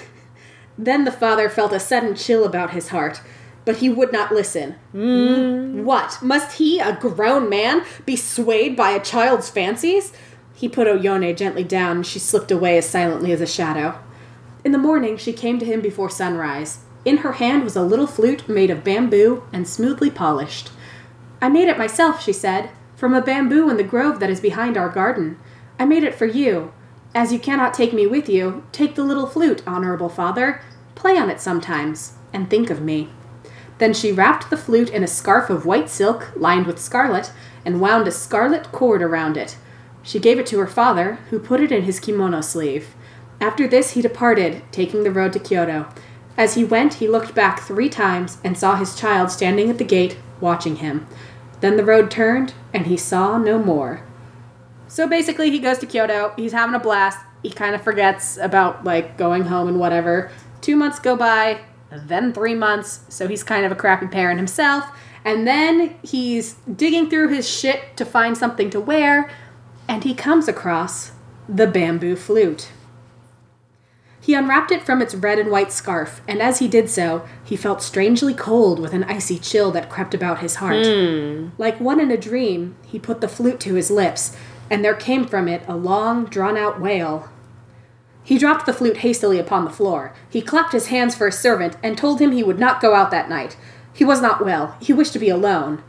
Then 0.77 1.05
the 1.05 1.11
father 1.11 1.49
felt 1.49 1.73
a 1.73 1.79
sudden 1.79 2.15
chill 2.15 2.43
about 2.43 2.71
his 2.71 2.89
heart, 2.89 3.21
but 3.63 3.77
he 3.77 3.89
would 3.89 4.11
not 4.11 4.31
listen. 4.31 4.75
Hmm. 4.91 5.83
What? 5.83 6.21
Must 6.21 6.57
he, 6.57 6.79
a 6.79 6.95
grown 6.95 7.49
man, 7.49 7.83
be 8.05 8.15
swayed 8.15 8.75
by 8.75 8.91
a 8.91 9.03
child's 9.03 9.49
fancies? 9.49 10.13
He 10.53 10.69
put 10.69 10.87
Oyone 10.87 11.35
gently 11.35 11.63
down, 11.63 11.97
and 11.97 12.05
she 12.05 12.19
slipped 12.19 12.51
away 12.51 12.77
as 12.77 12.87
silently 12.87 13.31
as 13.31 13.41
a 13.41 13.47
shadow. 13.47 13.99
In 14.63 14.71
the 14.71 14.77
morning, 14.77 15.17
she 15.17 15.33
came 15.33 15.59
to 15.59 15.65
him 15.65 15.81
before 15.81 16.09
sunrise. 16.09 16.79
In 17.03 17.17
her 17.17 17.33
hand 17.33 17.63
was 17.63 17.75
a 17.75 17.83
little 17.83 18.07
flute 18.07 18.49
made 18.49 18.71
of 18.71 18.83
bamboo 18.83 19.43
and 19.53 19.67
smoothly 19.67 20.09
polished. 20.09 20.71
I 21.41 21.49
made 21.49 21.67
it 21.67 21.77
myself, 21.77 22.21
she 22.21 22.33
said, 22.33 22.71
from 22.95 23.13
a 23.13 23.21
bamboo 23.21 23.69
in 23.69 23.77
the 23.77 23.83
grove 23.83 24.19
that 24.19 24.29
is 24.29 24.39
behind 24.39 24.77
our 24.77 24.89
garden. 24.89 25.37
I 25.77 25.85
made 25.85 26.03
it 26.03 26.15
for 26.15 26.25
you. 26.25 26.73
As 27.15 27.31
you 27.31 27.39
cannot 27.39 27.73
take 27.73 27.93
me 27.93 28.05
with 28.05 28.27
you, 28.27 28.65
take 28.73 28.95
the 28.95 29.03
little 29.03 29.25
flute, 29.25 29.63
honorable 29.65 30.09
father. 30.09 30.61
Play 30.95 31.17
on 31.17 31.29
it 31.29 31.39
sometimes, 31.39 32.15
and 32.33 32.49
think 32.49 32.69
of 32.69 32.81
me. 32.81 33.07
Then 33.77 33.93
she 33.93 34.11
wrapped 34.11 34.49
the 34.49 34.57
flute 34.57 34.89
in 34.89 35.01
a 35.01 35.07
scarf 35.07 35.49
of 35.49 35.65
white 35.65 35.89
silk 35.89 36.29
lined 36.35 36.67
with 36.67 36.77
scarlet 36.77 37.31
and 37.63 37.79
wound 37.79 38.05
a 38.09 38.11
scarlet 38.11 38.69
cord 38.73 39.01
around 39.01 39.37
it. 39.37 39.55
She 40.03 40.19
gave 40.19 40.39
it 40.39 40.45
to 40.47 40.59
her 40.59 40.67
father, 40.67 41.19
who 41.29 41.39
put 41.39 41.61
it 41.61 41.71
in 41.71 41.83
his 41.83 42.01
kimono 42.01 42.41
sleeve. 42.41 42.93
After 43.39 43.65
this, 43.65 43.91
he 43.91 44.01
departed, 44.01 44.61
taking 44.73 45.03
the 45.03 45.11
road 45.11 45.31
to 45.33 45.39
Kyoto. 45.39 45.87
As 46.37 46.55
he 46.55 46.65
went, 46.65 46.95
he 46.95 47.07
looked 47.07 47.33
back 47.33 47.61
three 47.61 47.89
times 47.89 48.39
and 48.43 48.57
saw 48.57 48.75
his 48.75 48.93
child 48.93 49.31
standing 49.31 49.69
at 49.69 49.77
the 49.77 49.85
gate, 49.85 50.17
watching 50.41 50.77
him. 50.77 51.07
Then 51.61 51.77
the 51.77 51.85
road 51.85 52.11
turned, 52.11 52.53
and 52.73 52.87
he 52.87 52.97
saw 52.97 53.37
no 53.37 53.57
more. 53.57 54.04
So 54.95 55.09
basically, 55.09 55.51
he 55.51 55.59
goes 55.59 55.77
to 55.79 55.85
Kyoto. 55.85 56.31
He's 56.37 56.53
having 56.53 56.73
a 56.73 56.79
blast. 56.79 57.19
He 57.43 57.49
kind 57.49 57.75
of 57.75 57.81
forgets 57.81 58.37
about 58.37 58.85
like 58.85 59.17
going 59.17 59.43
home 59.43 59.67
and 59.67 59.77
whatever. 59.77 60.31
Two 60.61 60.77
months 60.77 60.99
go 60.99 61.17
by, 61.17 61.59
then 61.91 62.31
three 62.31 62.55
months. 62.55 63.01
So 63.09 63.27
he's 63.27 63.43
kind 63.43 63.65
of 63.65 63.73
a 63.73 63.75
crappy 63.75 64.07
parent 64.07 64.39
himself. 64.39 64.85
And 65.25 65.45
then 65.45 65.97
he's 66.01 66.53
digging 66.73 67.09
through 67.09 67.27
his 67.27 67.45
shit 67.45 67.97
to 67.97 68.05
find 68.05 68.37
something 68.37 68.69
to 68.69 68.79
wear, 68.79 69.29
and 69.85 70.05
he 70.05 70.13
comes 70.13 70.47
across 70.47 71.11
the 71.49 71.67
bamboo 71.67 72.15
flute. 72.15 72.69
He 74.21 74.33
unwrapped 74.33 74.71
it 74.71 74.83
from 74.83 75.01
its 75.01 75.13
red 75.13 75.39
and 75.39 75.51
white 75.51 75.73
scarf, 75.73 76.21
and 76.25 76.41
as 76.41 76.59
he 76.59 76.69
did 76.69 76.89
so, 76.89 77.27
he 77.43 77.57
felt 77.57 77.83
strangely 77.83 78.33
cold 78.33 78.79
with 78.79 78.93
an 78.93 79.03
icy 79.03 79.39
chill 79.39 79.71
that 79.71 79.89
crept 79.89 80.13
about 80.13 80.39
his 80.39 80.55
heart. 80.55 80.85
Hmm. 80.85 81.49
Like 81.57 81.81
one 81.81 81.99
in 81.99 82.09
a 82.09 82.17
dream, 82.17 82.75
he 82.87 82.97
put 82.97 83.21
the 83.21 83.27
flute 83.27 83.59
to 83.59 83.75
his 83.75 83.91
lips, 83.91 84.35
and 84.69 84.83
there 84.83 84.95
came 84.95 85.25
from 85.25 85.47
it 85.47 85.63
a 85.67 85.75
long, 85.75 86.25
drawn 86.25 86.57
out 86.57 86.79
wail. 86.79 87.29
He 88.23 88.39
dropped 88.39 88.65
the 88.65 88.73
flute 88.73 88.97
hastily 88.97 89.37
upon 89.39 89.65
the 89.65 89.71
floor. 89.71 90.13
He 90.29 90.41
clapped 90.41 90.73
his 90.73 90.87
hands 90.87 91.15
for 91.15 91.27
a 91.27 91.31
servant 91.31 91.77
and 91.83 91.97
told 91.97 92.19
him 92.19 92.31
he 92.31 92.43
would 92.43 92.57
not 92.57 92.81
go 92.81 92.95
out 92.95 93.11
that 93.11 93.29
night. 93.29 93.55
He 93.93 94.03
was 94.03 94.21
not 94.21 94.43
well. 94.43 94.75
He 94.81 94.93
wished 94.93 95.13
to 95.13 95.19
be 95.19 95.29
alone. 95.29 95.83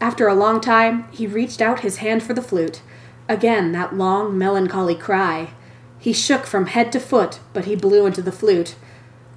After 0.00 0.28
a 0.28 0.34
long 0.34 0.60
time, 0.60 1.08
he 1.10 1.26
reached 1.26 1.60
out 1.60 1.80
his 1.80 1.96
hand 1.96 2.22
for 2.22 2.32
the 2.32 2.42
flute. 2.42 2.80
Again, 3.28 3.72
that 3.72 3.94
long, 3.94 4.38
melancholy 4.38 4.94
cry. 4.94 5.50
He 5.98 6.12
shook 6.12 6.46
from 6.46 6.66
head 6.66 6.92
to 6.92 7.00
foot, 7.00 7.40
but 7.52 7.64
he 7.64 7.74
blew 7.74 8.06
into 8.06 8.22
the 8.22 8.32
flute. 8.32 8.76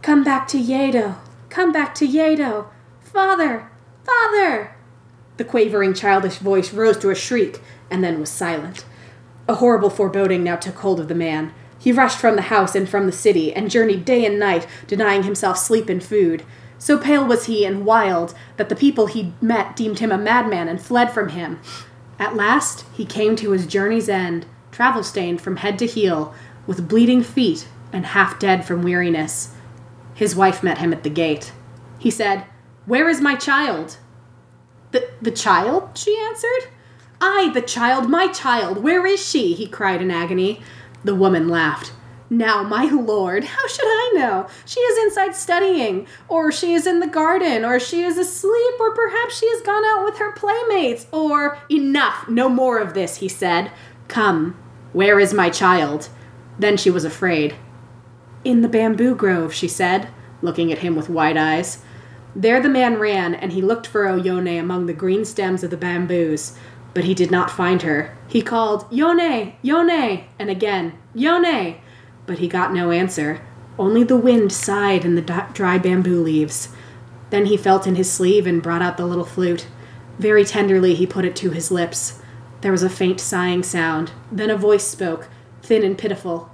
Come 0.02 0.24
back 0.24 0.48
to 0.50 0.58
Yedo! 0.58 1.16
Come 1.50 1.72
back 1.72 1.96
to 1.96 2.08
Yedo! 2.08 2.68
Father! 3.00 3.70
Father! 4.04 4.76
The 5.38 5.46
quavering, 5.46 5.94
childish 5.94 6.38
voice 6.38 6.74
rose 6.74 6.98
to 7.00 7.10
a 7.10 7.16
shriek 7.16 7.62
and 7.90 8.04
then 8.04 8.20
was 8.20 8.30
silent. 8.30 8.86
A 9.48 9.56
horrible 9.56 9.90
foreboding 9.90 10.44
now 10.44 10.56
took 10.56 10.78
hold 10.78 11.00
of 11.00 11.08
the 11.08 11.16
man. 11.16 11.54
He 11.80 11.92
rushed 11.92 12.20
from 12.20 12.36
the 12.36 12.44
house 12.44 12.76
and 12.76 12.88
from 12.88 13.06
the 13.06 13.12
city 13.12 13.54
and 13.54 13.72
journeyed 13.72 14.04
day 14.04 14.26
and 14.26 14.40
night, 14.40 14.68
denying 14.88 15.24
himself 15.24 15.58
sleep 15.58 15.90
and 15.90 16.04
food. 16.04 16.44
So 16.80 16.98
pale 16.98 17.26
was 17.26 17.46
he 17.46 17.66
and 17.66 17.86
wild 17.86 18.34
that 18.58 18.70
the 18.70 18.76
people 18.76 19.08
he 19.08 19.34
met 19.42 19.76
deemed 19.76 20.00
him 20.00 20.12
a 20.12 20.18
madman 20.18 20.68
and 20.68 20.82
fled 20.82 21.12
from 21.12 21.30
him. 21.30 21.60
At 22.20 22.36
last, 22.36 22.86
he 22.94 23.06
came 23.06 23.36
to 23.38 23.52
his 23.52 23.68
journey's 23.68 24.10
end, 24.10 24.46
travel 24.72 25.04
stained 25.04 25.42
from 25.42 25.58
head 25.58 25.80
to 25.80 25.86
heel, 25.86 26.34
with 26.66 26.88
bleeding 26.88 27.24
feet 27.24 27.68
and 27.94 28.08
half 28.08 28.40
dead 28.40 28.66
from 28.66 28.84
weariness. 28.84 29.54
His 30.14 30.36
wife 30.36 30.64
met 30.64 30.80
him 30.80 30.92
at 30.94 31.04
the 31.04 31.10
gate. 31.10 31.52
He 32.00 32.12
said, 32.12 32.46
Where 32.86 33.08
is 33.08 33.22
my 33.22 33.36
child? 33.36 33.98
The, 34.92 35.10
the 35.22 35.32
child? 35.32 35.98
she 35.98 36.18
answered. 36.18 36.70
I, 37.20 37.52
the 37.54 37.62
child, 37.62 38.10
my 38.10 38.28
child, 38.28 38.84
where 38.84 39.06
is 39.06 39.26
she? 39.26 39.54
he 39.54 39.68
cried 39.68 40.02
in 40.02 40.12
agony. 40.12 40.62
The 41.04 41.16
woman 41.16 41.48
laughed. 41.48 41.92
Now, 42.30 42.62
my 42.64 42.86
lord, 42.86 43.44
how 43.46 43.68
should 43.68 43.86
I 43.86 44.12
know? 44.16 44.48
She 44.66 44.80
is 44.82 45.06
inside 45.06 45.36
studying, 45.36 46.08
or 46.28 46.52
she 46.52 46.74
is 46.74 46.86
in 46.86 47.00
the 47.00 47.08
garden, 47.08 47.64
or 47.64 47.80
she 47.80 48.04
is 48.04 48.18
asleep, 48.18 48.76
or 48.80 48.94
perhaps 48.94 49.40
she 49.40 49.50
has 49.50 49.62
gone 49.62 49.86
out 49.86 50.04
with 50.04 50.18
her 50.18 50.34
playmates, 50.34 51.08
or. 51.12 51.58
Enough, 51.70 52.28
no 52.28 52.50
more 52.50 52.80
of 52.80 52.94
this, 52.94 53.18
he 53.18 53.30
said. 53.30 53.72
Come, 54.08 54.58
where 54.92 55.20
is 55.20 55.34
my 55.34 55.50
child? 55.50 56.10
Then 56.60 56.76
she 56.76 56.90
was 56.90 57.06
afraid. 57.06 57.56
In 58.44 58.62
the 58.62 58.70
bamboo 58.70 59.16
grove, 59.16 59.54
she 59.54 59.68
said, 59.68 60.10
looking 60.42 60.72
at 60.72 60.80
him 60.80 60.96
with 60.96 61.10
wide 61.10 61.38
eyes. 61.38 61.84
There 62.36 62.62
the 62.62 62.70
man 62.70 63.00
ran, 63.00 63.34
and 63.34 63.54
he 63.54 63.62
looked 63.62 63.88
for 63.88 64.06
Oyone 64.06 64.60
among 64.60 64.86
the 64.86 64.94
green 64.94 65.26
stems 65.26 65.64
of 65.64 65.72
the 65.72 65.78
bamboos, 65.78 66.58
but 66.98 67.06
he 67.06 67.14
did 67.14 67.30
not 67.30 67.52
find 67.52 67.84
her. 67.84 68.18
He 68.28 68.42
called, 68.42 68.92
Yone, 68.92 69.54
Yone, 69.62 70.24
and 70.40 70.50
again, 70.50 70.98
Yone, 71.14 71.76
but 72.26 72.40
he 72.40 72.48
got 72.48 72.74
no 72.74 72.90
answer. 72.90 73.40
Only 73.78 74.04
the 74.04 74.18
wind 74.18 74.52
sighed 74.52 75.06
in 75.06 75.14
the 75.14 75.46
dry 75.54 75.78
bamboo 75.78 76.24
leaves. 76.24 76.70
Then 77.30 77.46
he 77.46 77.56
felt 77.56 77.86
in 77.86 77.94
his 77.94 78.12
sleeve 78.12 78.48
and 78.48 78.64
brought 78.64 78.82
out 78.82 78.98
the 78.98 79.06
little 79.06 79.26
flute. 79.26 79.68
Very 80.18 80.44
tenderly 80.44 80.96
he 80.96 81.06
put 81.06 81.24
it 81.24 81.36
to 81.36 81.52
his 81.52 81.70
lips. 81.70 82.20
There 82.62 82.72
was 82.72 82.82
a 82.82 82.90
faint 82.90 83.20
sighing 83.20 83.62
sound. 83.62 84.14
Then 84.32 84.50
a 84.50 84.58
voice 84.58 84.88
spoke, 84.88 85.28
thin 85.62 85.84
and 85.84 86.00
pitiful. 86.00 86.50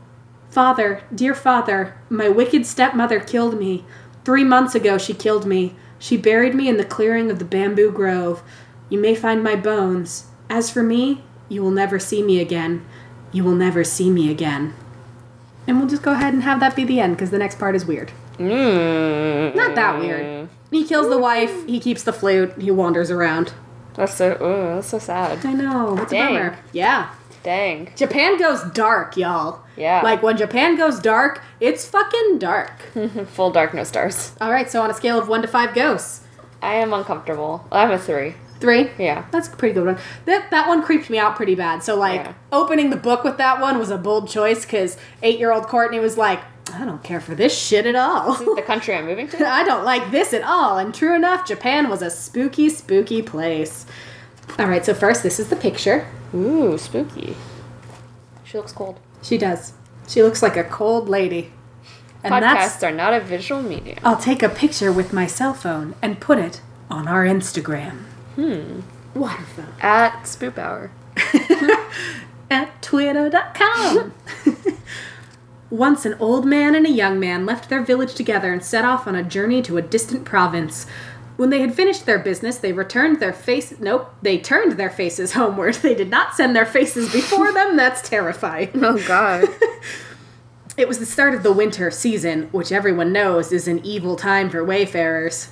Father, 0.50 1.04
dear 1.16 1.34
father, 1.34 1.96
my 2.10 2.28
wicked 2.28 2.66
stepmother 2.66 3.22
killed 3.22 3.58
me. 3.58 3.86
Three 4.26 4.44
months 4.44 4.76
ago 4.76 4.98
she 4.98 5.14
killed 5.14 5.46
me. 5.46 5.78
She 6.00 6.18
buried 6.18 6.54
me 6.54 6.68
in 6.68 6.76
the 6.76 6.84
clearing 6.84 7.32
of 7.32 7.40
the 7.40 7.46
bamboo 7.46 7.94
grove. 7.94 8.44
You 8.90 9.00
may 9.00 9.16
find 9.16 9.42
my 9.42 9.56
bones. 9.56 10.26
As 10.54 10.70
for 10.70 10.84
me, 10.84 11.24
you 11.50 11.64
will 11.64 11.72
never 11.72 11.98
see 11.98 12.22
me 12.22 12.40
again. 12.40 12.86
You 13.32 13.44
will 13.44 13.56
never 13.56 13.84
see 13.84 14.12
me 14.12 14.30
again. 14.30 14.76
And 15.66 15.80
we'll 15.80 15.88
just 15.90 16.04
go 16.04 16.12
ahead 16.12 16.32
and 16.32 16.44
have 16.44 16.60
that 16.60 16.76
be 16.76 16.84
the 16.84 17.00
end 17.00 17.16
because 17.16 17.32
the 17.32 17.40
next 17.40 17.58
part 17.58 17.76
is 17.76 17.88
weird. 17.88 18.12
Mm. 18.38 19.56
Not 19.56 19.74
that 19.74 19.98
weird. 19.98 20.48
He 20.70 20.86
kills 20.86 21.10
the 21.10 21.18
wife, 21.18 21.66
he 21.66 21.80
keeps 21.80 22.04
the 22.04 22.14
flute, 22.14 22.54
he 22.62 22.70
wanders 22.70 23.10
around. 23.10 23.56
That's 23.96 24.14
so. 24.14 24.34
Ooh, 24.34 24.76
that's 24.76 24.90
so 24.90 25.00
sad. 25.00 25.44
I 25.44 25.54
know. 25.54 25.98
It's 25.98 26.12
Dang. 26.12 26.36
a 26.36 26.40
bummer. 26.40 26.60
Yeah. 26.72 27.10
Dang. 27.42 27.92
Japan 27.96 28.38
goes 28.38 28.64
dark, 28.74 29.18
y'all. 29.18 29.62
Yeah. 29.76 30.02
Like 30.04 30.22
when 30.22 30.38
Japan 30.38 30.78
goes 30.78 31.00
dark, 31.00 31.42
it's 31.60 31.84
fucking 31.88 32.38
dark. 32.38 32.80
Full 33.30 33.50
dark, 33.50 33.74
no 33.74 33.84
stars. 33.84 34.34
All 34.40 34.52
right, 34.52 34.70
so 34.70 34.84
on 34.84 34.92
a 34.92 34.94
scale 34.94 35.18
of 35.18 35.28
one 35.28 35.42
to 35.42 35.48
five 35.48 35.74
ghosts, 35.74 36.28
I 36.62 36.76
am 36.76 36.94
uncomfortable. 36.94 37.68
I'm 37.72 37.90
a 37.90 37.98
three. 37.98 38.36
Three. 38.64 38.90
Yeah. 38.98 39.26
That's 39.32 39.50
a 39.50 39.52
pretty 39.52 39.74
good 39.76 39.86
one. 39.86 39.98
That 40.26 40.50
that 40.52 40.68
one 40.70 40.82
creeped 40.82 41.10
me 41.10 41.18
out 41.20 41.36
pretty 41.36 41.54
bad. 41.56 41.84
So 41.84 41.96
like 41.96 42.22
Yeah. 42.22 42.34
opening 42.52 42.90
the 42.90 42.96
book 42.98 43.24
with 43.26 43.38
that 43.38 43.60
one 43.60 43.78
was 43.78 43.90
a 43.92 43.98
bold 43.98 44.30
choice 44.30 44.64
because 44.66 44.98
eight 45.22 45.38
year 45.38 45.52
old 45.52 45.68
Courtney 45.68 46.00
was 46.00 46.18
like, 46.18 46.40
I 46.74 46.86
don't 46.86 47.04
care 47.04 47.20
for 47.20 47.36
this 47.36 47.56
shit 47.56 47.86
at 47.86 47.96
all. 47.96 48.34
The 48.56 48.62
country 48.62 48.96
I'm 48.96 49.06
moving 49.06 49.28
to. 49.28 49.46
I 49.60 49.64
don't 49.66 49.84
like 49.84 50.12
this 50.12 50.34
at 50.34 50.44
all. 50.44 50.78
And 50.78 50.96
true 50.96 51.14
enough, 51.14 51.46
Japan 51.46 51.90
was 51.90 52.02
a 52.02 52.10
spooky, 52.10 52.70
spooky 52.70 53.22
place. 53.22 53.86
All 54.58 54.68
right, 54.68 54.86
so 54.86 54.94
first, 54.94 55.24
this 55.24 55.40
is 55.40 55.50
the 55.50 55.56
picture. 55.58 56.08
Ooh, 56.34 56.78
spooky. 56.78 57.36
She 58.46 58.58
looks 58.58 58.72
cold. 58.72 59.00
She 59.22 59.38
does. 59.38 59.74
She 60.08 60.24
looks 60.24 60.42
like 60.42 60.56
a 60.58 60.64
cold 60.64 61.10
lady. 61.10 61.52
And 62.24 62.34
Podcasts 62.34 62.82
are 62.88 62.92
not 62.96 63.14
a 63.14 63.20
visual 63.20 63.62
medium. 63.62 64.00
I'll 64.04 64.18
take 64.18 64.42
a 64.42 64.48
picture 64.50 64.92
with 64.94 65.12
my 65.12 65.28
cell 65.28 65.54
phone 65.54 65.96
and 66.02 66.22
put 66.22 66.40
it 66.40 66.62
on 66.90 67.08
our 67.08 67.26
Instagram. 67.26 68.04
Hmm. 68.36 68.82
Waterphone. 69.14 69.84
At 69.84 70.24
Spoop 70.24 70.58
Hour. 70.58 70.92
At 72.52 72.82
twitter.com. 72.82 74.14
Once 75.70 76.06
an 76.06 76.16
old 76.20 76.46
man 76.46 76.76
and 76.76 76.86
a 76.86 76.92
young 76.92 77.20
man 77.20 77.46
left 77.46 77.70
their 77.70 77.82
village 77.82 78.14
together 78.14 78.54
and 78.54 78.64
set 78.64 78.86
off 78.86 79.08
on 79.08 79.16
a 79.16 79.24
journey 79.24 79.62
to 79.62 79.78
a 79.78 79.82
distant 79.82 80.26
province. 80.26 80.86
When 81.36 81.50
they 81.50 81.62
had 81.62 81.74
finished 81.74 82.06
their 82.06 82.20
business, 82.20 82.58
they 82.58 82.74
returned 82.74 83.20
their 83.20 83.34
face. 83.34 83.74
Nope, 83.80 84.14
they 84.22 84.38
turned 84.38 84.74
their 84.74 84.90
faces 84.90 85.32
homeward. 85.34 85.76
They 85.76 85.96
did 85.96 86.10
not 86.10 86.36
send 86.36 86.56
their 86.56 86.66
faces 86.66 87.12
before 87.12 87.52
them. 87.52 87.76
That's 87.76 88.08
terrifying. 88.08 88.70
Oh 88.76 89.04
God. 89.08 89.48
It 90.76 90.88
was 90.88 90.98
the 90.98 91.06
start 91.06 91.36
of 91.36 91.44
the 91.44 91.54
winter 91.54 91.92
season, 91.92 92.50
which 92.52 92.72
everyone 92.72 93.12
knows 93.12 93.52
is 93.52 93.68
an 93.68 93.84
evil 93.86 94.16
time 94.16 94.50
for 94.50 94.64
wayfarers. 94.64 95.50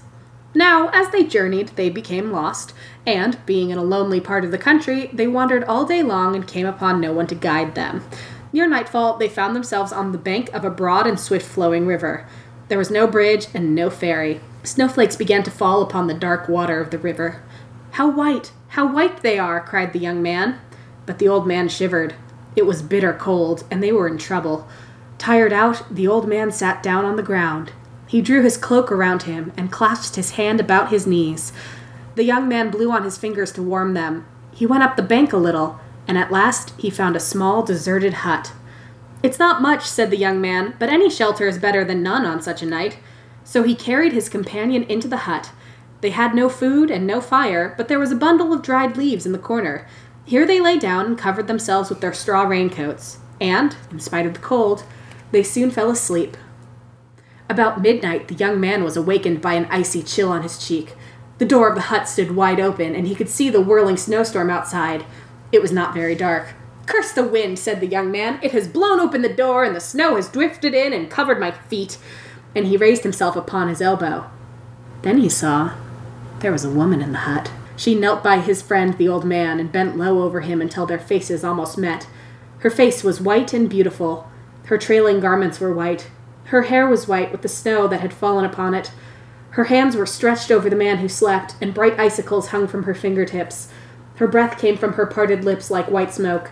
Now, 0.54 0.90
as 0.90 1.10
they 1.10 1.24
journeyed, 1.24 1.70
they 1.70 1.90
became 1.90 2.32
lost, 2.32 2.74
and, 3.06 3.38
being 3.46 3.70
in 3.70 3.78
a 3.78 3.84
lonely 3.84 4.20
part 4.20 4.44
of 4.44 4.52
the 4.52 4.58
country, 4.58 5.10
they 5.14 5.28
wandered 5.28 5.64
all 5.64 5.86
day 5.86 6.04
long 6.04 6.36
and 6.36 6.48
came 6.48 6.66
upon 6.66 7.00
no 7.00 7.14
one 7.14 7.28
to 7.28 7.36
guide 7.36 7.74
them. 7.76 8.04
Near 8.52 8.68
nightfall, 8.68 9.18
they 9.18 9.30
found 9.30 9.56
themselves 9.56 9.94
on 9.94 10.12
the 10.12 10.18
bank 10.18 10.50
of 10.54 10.66
a 10.66 10.70
broad 10.70 11.08
and 11.08 11.20
swift 11.20 11.48
flowing 11.48 11.86
river. 11.86 12.28
There 12.68 12.78
was 12.78 12.92
no 12.92 13.08
bridge 13.08 13.48
and 13.54 13.74
no 13.74 13.90
ferry. 13.90 14.42
Snowflakes 14.64 15.16
began 15.16 15.44
to 15.44 15.52
fall 15.52 15.82
upon 15.82 16.08
the 16.08 16.14
dark 16.14 16.50
water 16.50 16.82
of 16.82 16.92
the 16.92 16.98
river. 16.98 17.42
How 17.92 18.10
white, 18.10 18.52
how 18.70 18.92
white 18.92 19.22
they 19.22 19.40
are, 19.40 19.62
cried 19.62 19.94
the 19.94 20.00
young 20.00 20.22
man. 20.22 20.60
But 21.06 21.20
the 21.20 21.28
old 21.28 21.48
man 21.48 21.70
shivered. 21.70 22.16
It 22.56 22.66
was 22.66 22.82
bitter 22.82 23.14
cold, 23.14 23.64
and 23.72 23.82
they 23.82 23.92
were 23.92 24.08
in 24.08 24.18
trouble. 24.18 24.68
Tired 25.18 25.54
out, 25.54 25.84
the 25.90 26.08
old 26.08 26.28
man 26.28 26.52
sat 26.52 26.84
down 26.84 27.06
on 27.06 27.16
the 27.16 27.24
ground. 27.24 27.72
He 28.12 28.22
drew 28.22 28.44
his 28.44 28.58
cloak 28.58 28.92
around 28.92 29.24
him 29.24 29.54
and 29.56 29.72
clasped 29.72 30.18
his 30.18 30.32
hand 30.32 30.60
about 30.60 30.90
his 30.90 31.08
knees. 31.08 31.54
The 32.16 32.26
young 32.26 32.46
man 32.46 32.70
blew 32.70 32.92
on 32.92 33.06
his 33.06 33.18
fingers 33.18 33.54
to 33.54 33.64
warm 33.64 33.94
them. 33.94 34.26
He 34.54 34.66
went 34.66 34.84
up 34.84 34.98
the 34.98 35.02
bank 35.02 35.32
a 35.32 35.38
little, 35.38 35.80
and 36.10 36.18
at 36.18 36.30
last 36.30 36.74
he 36.78 36.90
found 36.90 37.16
a 37.16 37.22
small, 37.22 37.64
deserted 37.64 38.16
hut. 38.16 38.52
It's 39.24 39.40
not 39.40 39.62
much, 39.62 39.86
said 39.86 40.10
the 40.10 40.18
young 40.18 40.42
man, 40.42 40.76
but 40.78 40.90
any 40.90 41.10
shelter 41.10 41.48
is 41.48 41.58
better 41.58 41.86
than 41.86 42.04
none 42.04 42.26
on 42.26 42.42
such 42.42 42.62
a 42.62 42.66
night. 42.66 42.98
So 43.46 43.64
he 43.64 43.76
carried 43.76 44.12
his 44.12 44.28
companion 44.28 44.84
into 44.84 45.08
the 45.08 45.24
hut. 45.24 45.52
They 46.02 46.10
had 46.10 46.36
no 46.36 46.50
food 46.50 46.92
and 46.92 47.08
no 47.08 47.22
fire, 47.22 47.74
but 47.78 47.88
there 47.88 47.98
was 47.98 48.12
a 48.12 48.16
bundle 48.18 48.52
of 48.52 48.62
dried 48.62 48.98
leaves 48.98 49.26
in 49.26 49.32
the 49.32 49.40
corner. 49.40 49.88
Here 50.26 50.46
they 50.46 50.60
lay 50.60 50.78
down 50.78 51.06
and 51.06 51.18
covered 51.18 51.48
themselves 51.48 51.90
with 51.90 52.02
their 52.02 52.12
straw 52.12 52.44
raincoats, 52.44 53.20
and, 53.40 53.78
in 53.90 54.02
spite 54.02 54.26
of 54.26 54.34
the 54.34 54.40
cold, 54.42 54.84
they 55.32 55.44
soon 55.44 55.72
fell 55.72 55.90
asleep. 55.90 56.36
About 57.52 57.82
midnight, 57.82 58.30
the 58.30 58.36
young 58.36 58.62
man 58.62 58.82
was 58.82 58.96
awakened 58.96 59.42
by 59.42 59.56
an 59.56 59.66
icy 59.66 60.02
chill 60.02 60.30
on 60.30 60.42
his 60.42 60.58
cheek. 60.58 60.94
The 61.38 61.46
door 61.46 61.68
of 61.68 61.76
the 61.76 61.82
hut 61.82 62.08
stood 62.08 62.34
wide 62.34 62.62
open, 62.62 62.96
and 62.96 63.06
he 63.06 63.14
could 63.14 63.28
see 63.28 63.50
the 63.50 63.60
whirling 63.60 63.98
snowstorm 63.98 64.50
outside. 64.50 65.04
It 65.52 65.62
was 65.62 65.74
not 65.74 65.94
very 65.94 66.16
dark. 66.16 66.54
Curse 66.86 67.12
the 67.12 67.28
wind, 67.28 67.60
said 67.60 67.82
the 67.82 67.88
young 67.88 68.10
man. 68.10 68.40
It 68.42 68.54
has 68.54 68.70
blown 68.70 69.02
open 69.02 69.22
the 69.22 69.28
door, 69.28 69.66
and 69.66 69.76
the 69.76 69.82
snow 69.82 70.16
has 70.16 70.30
drifted 70.30 70.74
in 70.74 70.94
and 70.94 71.12
covered 71.12 71.42
my 71.42 71.52
feet. 71.52 71.98
And 72.56 72.68
he 72.68 72.78
raised 72.78 73.04
himself 73.04 73.36
upon 73.36 73.68
his 73.68 73.82
elbow. 73.82 74.32
Then 75.02 75.18
he 75.18 75.28
saw 75.28 75.74
there 76.40 76.54
was 76.54 76.64
a 76.64 76.72
woman 76.72 77.02
in 77.02 77.12
the 77.12 77.18
hut. 77.18 77.52
She 77.76 77.96
knelt 77.96 78.24
by 78.24 78.40
his 78.40 78.62
friend, 78.62 78.98
the 78.98 79.10
old 79.10 79.26
man, 79.26 79.60
and 79.60 79.74
bent 79.74 79.98
low 79.98 80.22
over 80.22 80.40
him 80.40 80.62
until 80.62 80.86
their 80.86 81.00
faces 81.00 81.44
almost 81.44 81.78
met. 81.78 82.08
Her 82.60 82.70
face 82.70 83.04
was 83.04 83.20
white 83.20 83.52
and 83.52 83.70
beautiful. 83.70 84.32
Her 84.68 84.78
trailing 84.78 85.20
garments 85.20 85.60
were 85.60 85.74
white. 85.74 86.08
Her 86.52 86.64
hair 86.64 86.86
was 86.86 87.08
white 87.08 87.32
with 87.32 87.44
the 87.44 87.48
snow 87.48 87.88
that 87.88 88.02
had 88.02 88.14
fallen 88.14 88.44
upon 88.44 88.74
it. 88.74 88.92
Her 89.52 89.64
hands 89.64 89.96
were 89.96 90.06
stretched 90.06 90.52
over 90.52 90.70
the 90.70 90.76
man 90.76 90.98
who 90.98 91.08
slept, 91.08 91.56
and 91.62 91.74
bright 91.74 91.98
icicles 91.98 92.50
hung 92.50 92.68
from 92.68 92.84
her 92.84 92.94
fingertips. 92.94 93.70
Her 94.18 94.28
breath 94.28 94.60
came 94.60 94.76
from 94.76 94.94
her 94.94 95.06
parted 95.06 95.46
lips 95.46 95.72
like 95.72 95.90
white 95.90 96.14
smoke. 96.14 96.52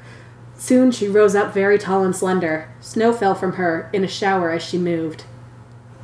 Soon 0.58 0.92
she 0.92 1.10
rose 1.10 1.36
up 1.36 1.54
very 1.54 1.78
tall 1.78 2.06
and 2.06 2.16
slender. 2.16 2.70
Snow 2.80 3.12
fell 3.12 3.36
from 3.36 3.54
her 3.54 3.90
in 3.92 4.06
a 4.06 4.08
shower 4.08 4.52
as 4.52 4.64
she 4.64 4.78
moved. 4.78 5.26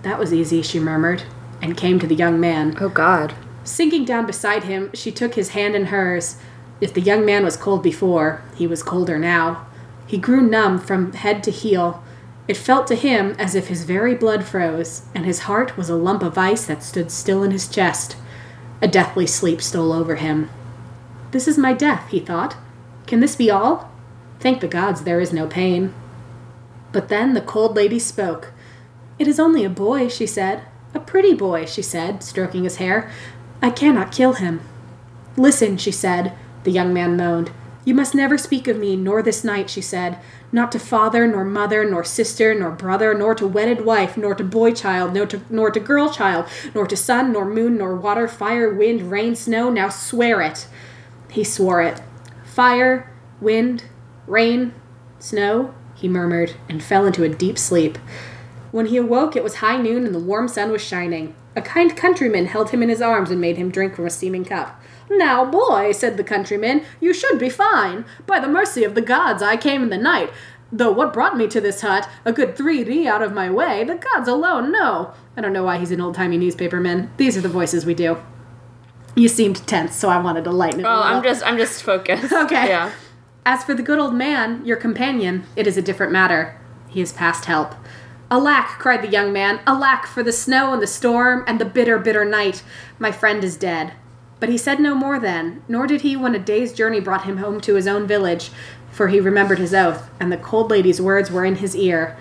That 0.02 0.20
was 0.20 0.34
easy, 0.34 0.62
she 0.62 0.78
murmured, 0.78 1.24
and 1.62 1.78
came 1.78 1.98
to 2.00 2.08
the 2.08 2.16
young 2.16 2.38
man. 2.38 2.76
Oh 2.82 2.90
God. 2.90 3.34
Sinking 3.64 4.04
down 4.04 4.26
beside 4.26 4.64
him, 4.64 4.92
she 4.94 5.10
took 5.10 5.36
his 5.36 5.50
hand 5.52 5.74
in 5.74 5.86
hers. 5.86 6.36
If 6.82 6.94
the 6.94 7.00
young 7.00 7.26
man 7.26 7.46
was 7.46 7.56
cold 7.56 7.82
before, 7.82 8.42
he 8.58 8.68
was 8.68 8.84
colder 8.84 9.18
now. 9.18 9.66
He 10.06 10.18
grew 10.18 10.42
numb 10.42 10.80
from 10.80 11.14
head 11.14 11.42
to 11.46 11.52
heel. 11.52 12.04
It 12.48 12.58
felt 12.58 12.86
to 12.88 12.96
him 12.96 13.36
as 13.40 13.56
if 13.56 13.68
his 13.68 13.86
very 13.86 14.14
blood 14.14 14.44
froze, 14.44 15.04
and 15.16 15.26
his 15.26 15.42
heart 15.42 15.78
was 15.78 15.90
a 15.90 15.96
lump 15.96 16.22
of 16.22 16.38
ice 16.38 16.66
that 16.66 16.84
stood 16.84 17.12
still 17.12 17.42
in 17.44 17.52
his 17.52 17.68
chest. 17.68 18.18
A 18.82 18.88
deathly 18.88 19.26
sleep 19.26 19.62
stole 19.62 19.92
over 19.92 20.16
him. 20.16 20.50
This 21.32 21.48
is 21.48 21.58
my 21.58 21.74
death, 21.74 22.10
he 22.10 22.20
thought. 22.20 22.56
Can 23.08 23.20
this 23.20 23.36
be 23.36 23.50
all? 23.50 23.92
Thank 24.40 24.62
the 24.62 24.68
gods 24.68 25.02
there 25.02 25.20
is 25.20 25.34
no 25.34 25.48
pain. 25.48 25.94
But 26.92 27.10
then 27.10 27.34
the 27.34 27.42
cold 27.42 27.76
lady 27.76 28.00
spoke. 28.00 28.52
It 29.18 29.28
is 29.28 29.40
only 29.40 29.66
a 29.66 29.70
boy, 29.70 30.08
she 30.08 30.28
said. 30.28 30.64
A 30.94 31.00
pretty 31.00 31.34
boy, 31.34 31.66
she 31.66 31.82
said, 31.82 32.24
stroking 32.24 32.64
his 32.64 32.78
hair. 32.78 33.12
I 33.62 33.70
cannot 33.70 34.12
kill 34.12 34.34
him. 34.34 34.62
Listen, 35.36 35.78
she 35.78 35.92
said. 35.92 36.34
The 36.64 36.72
young 36.72 36.94
man 36.94 37.18
moaned. 37.18 37.52
You 37.86 37.94
must 37.94 38.16
never 38.16 38.38
speak 38.38 38.68
of 38.68 38.78
me, 38.78 38.96
nor 38.96 39.22
this 39.22 39.44
night, 39.44 39.70
she 39.70 39.82
said. 39.82 40.18
Not 40.52 40.72
to 40.72 40.80
father, 40.80 41.28
nor 41.28 41.44
mother, 41.44 41.90
nor 41.90 42.04
sister, 42.04 42.54
nor 42.54 42.72
brother, 42.72 43.14
nor 43.14 43.36
to 43.36 43.48
wedded 43.48 43.84
wife, 43.84 44.16
nor 44.16 44.36
to 44.36 44.44
boy 44.44 44.72
child, 44.72 45.14
nor 45.14 45.26
to, 45.26 45.42
nor 45.50 45.72
to 45.72 45.80
girl 45.80 46.10
child, 46.10 46.46
nor 46.74 46.88
to 46.88 46.96
sun, 46.96 47.34
nor 47.34 47.46
moon, 47.46 47.78
nor 47.78 47.96
water, 47.96 48.28
fire, 48.28 48.74
wind, 48.74 49.12
rain, 49.12 49.36
snow. 49.36 49.70
Now 49.70 49.90
swear 49.90 50.42
it. 50.42 50.68
He 51.30 51.44
swore 51.44 51.82
it. 51.82 52.02
Fire, 52.46 53.12
wind, 53.42 53.86
rain, 54.28 54.74
snow, 55.20 55.74
he 55.96 56.08
murmured, 56.08 56.56
and 56.70 56.84
fell 56.84 57.06
into 57.06 57.24
a 57.24 57.30
deep 57.30 57.58
sleep. 57.58 57.98
When 58.72 58.88
he 58.88 58.98
awoke, 58.98 59.36
it 59.36 59.44
was 59.44 59.56
high 59.56 59.82
noon 59.82 60.06
and 60.06 60.14
the 60.14 60.20
warm 60.20 60.48
sun 60.48 60.72
was 60.72 60.82
shining. 60.82 61.36
A 61.56 61.62
kind 61.62 61.96
countryman 61.96 62.48
held 62.48 62.72
him 62.72 62.84
in 62.84 62.90
his 62.90 63.02
arms 63.02 63.32
and 63.32 63.40
made 63.40 63.58
him 63.58 63.72
drink 63.72 63.96
from 63.96 64.06
a 64.06 64.10
steaming 64.10 64.44
cup. 64.46 64.82
Now, 65.10 65.46
boy, 65.46 65.92
said 65.92 66.18
the 66.18 66.24
countryman, 66.24 66.84
you 67.00 67.14
should 67.14 67.40
be 67.40 67.50
fine. 67.50 68.06
By 68.26 68.40
the 68.40 68.48
mercy 68.48 68.84
of 68.84 68.96
the 68.96 69.02
gods, 69.02 69.42
I 69.42 69.56
came 69.56 69.84
in 69.84 69.90
the 69.90 69.98
night. 69.98 70.32
Though 70.72 70.92
what 70.92 71.14
brought 71.14 71.38
me 71.38 71.48
to 71.48 71.62
this 71.62 71.82
hut, 71.82 72.10
a 72.26 72.34
good 72.34 72.58
three 72.58 72.84
ri 72.84 73.08
out 73.08 73.22
of 73.22 73.32
my 73.34 73.50
way, 73.50 73.84
the 73.84 73.96
gods 73.96 74.28
alone 74.28 74.72
know. 74.72 75.14
I 75.38 75.42
don't 75.42 75.54
know 75.54 75.64
why 75.64 75.78
he's 75.78 75.92
an 75.92 76.02
old 76.02 76.16
timey 76.16 76.38
newspaperman. 76.38 77.10
These 77.18 77.38
are 77.38 77.42
the 77.42 77.48
voices 77.50 77.86
we 77.86 77.94
do. 77.94 78.18
You 79.16 79.30
seemed 79.30 79.66
tense, 79.68 79.96
so 79.96 80.10
I 80.10 80.20
wanted 80.20 80.44
to 80.44 80.52
lighten 80.52 80.82
it. 80.82 80.86
Oh, 80.86 80.90
little. 80.90 81.04
I'm 81.04 81.24
just 81.24 81.46
I'm 81.46 81.58
just 81.58 81.84
focused. 81.84 82.34
Okay. 82.34 82.68
Yeah. 82.68 82.92
As 83.46 83.64
for 83.64 83.74
the 83.76 83.84
good 83.84 84.00
old 84.00 84.16
man, 84.16 84.66
your 84.66 84.76
companion, 84.76 85.46
it 85.56 85.68
is 85.68 85.78
a 85.78 85.82
different 85.82 86.12
matter. 86.12 86.60
He 86.90 87.00
is 87.00 87.14
past 87.14 87.46
help. 87.46 87.76
Alack, 88.32 88.80
cried 88.80 89.04
the 89.04 89.08
young 89.08 89.32
man, 89.32 89.60
alack 89.68 90.08
for 90.08 90.24
the 90.24 90.32
snow 90.32 90.74
and 90.74 90.82
the 90.82 90.88
storm 90.88 91.44
and 91.46 91.60
the 91.60 91.66
bitter, 91.66 92.00
bitter 92.00 92.26
night. 92.26 92.64
My 92.98 93.12
friend 93.12 93.44
is 93.44 93.56
dead. 93.56 93.94
But 94.40 94.50
he 94.50 94.58
said 94.58 94.80
no 94.80 94.96
more 94.96 95.20
then, 95.20 95.64
nor 95.68 95.86
did 95.86 96.02
he 96.02 96.16
when 96.16 96.34
a 96.36 96.40
day's 96.40 96.74
journey 96.74 97.00
brought 97.00 97.26
him 97.26 97.38
home 97.38 97.62
to 97.62 97.76
his 97.76 97.88
own 97.88 98.08
village, 98.08 98.50
for 98.92 99.10
he 99.10 99.20
remembered 99.20 99.60
his 99.60 99.74
oath, 99.74 100.10
and 100.20 100.32
the 100.32 100.38
cold 100.38 100.72
lady's 100.72 101.02
words 101.02 101.30
were 101.30 101.46
in 101.46 101.56
his 101.56 101.76
ear. 101.76 102.18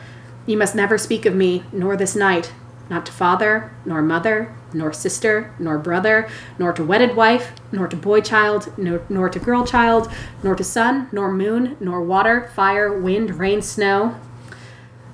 You 0.47 0.59
must 0.59 0.75
never 0.75 0.99
speak 0.99 1.25
of 1.25 1.35
me, 1.35 1.65
nor 1.73 1.97
this 1.97 2.15
night, 2.15 2.53
not 2.91 3.07
to 3.07 3.13
father, 3.13 3.73
nor 3.87 4.03
mother, 4.03 4.55
nor 4.75 4.93
sister, 4.93 5.55
nor 5.59 5.79
brother, 5.79 6.29
nor 6.59 6.73
to 6.75 6.85
wedded 6.85 7.17
wife, 7.17 7.53
nor 7.73 7.89
to 7.89 7.97
boy 7.97 8.21
child, 8.21 8.73
nor, 8.77 9.03
nor 9.09 9.29
to 9.31 9.39
girl 9.39 9.65
child, 9.65 10.13
nor 10.43 10.55
to 10.55 10.65
sun, 10.65 11.09
nor 11.13 11.33
moon, 11.33 11.77
nor 11.81 12.03
water, 12.03 12.51
fire, 12.55 12.99
wind, 12.99 13.39
rain, 13.39 13.63
snow. 13.63 14.21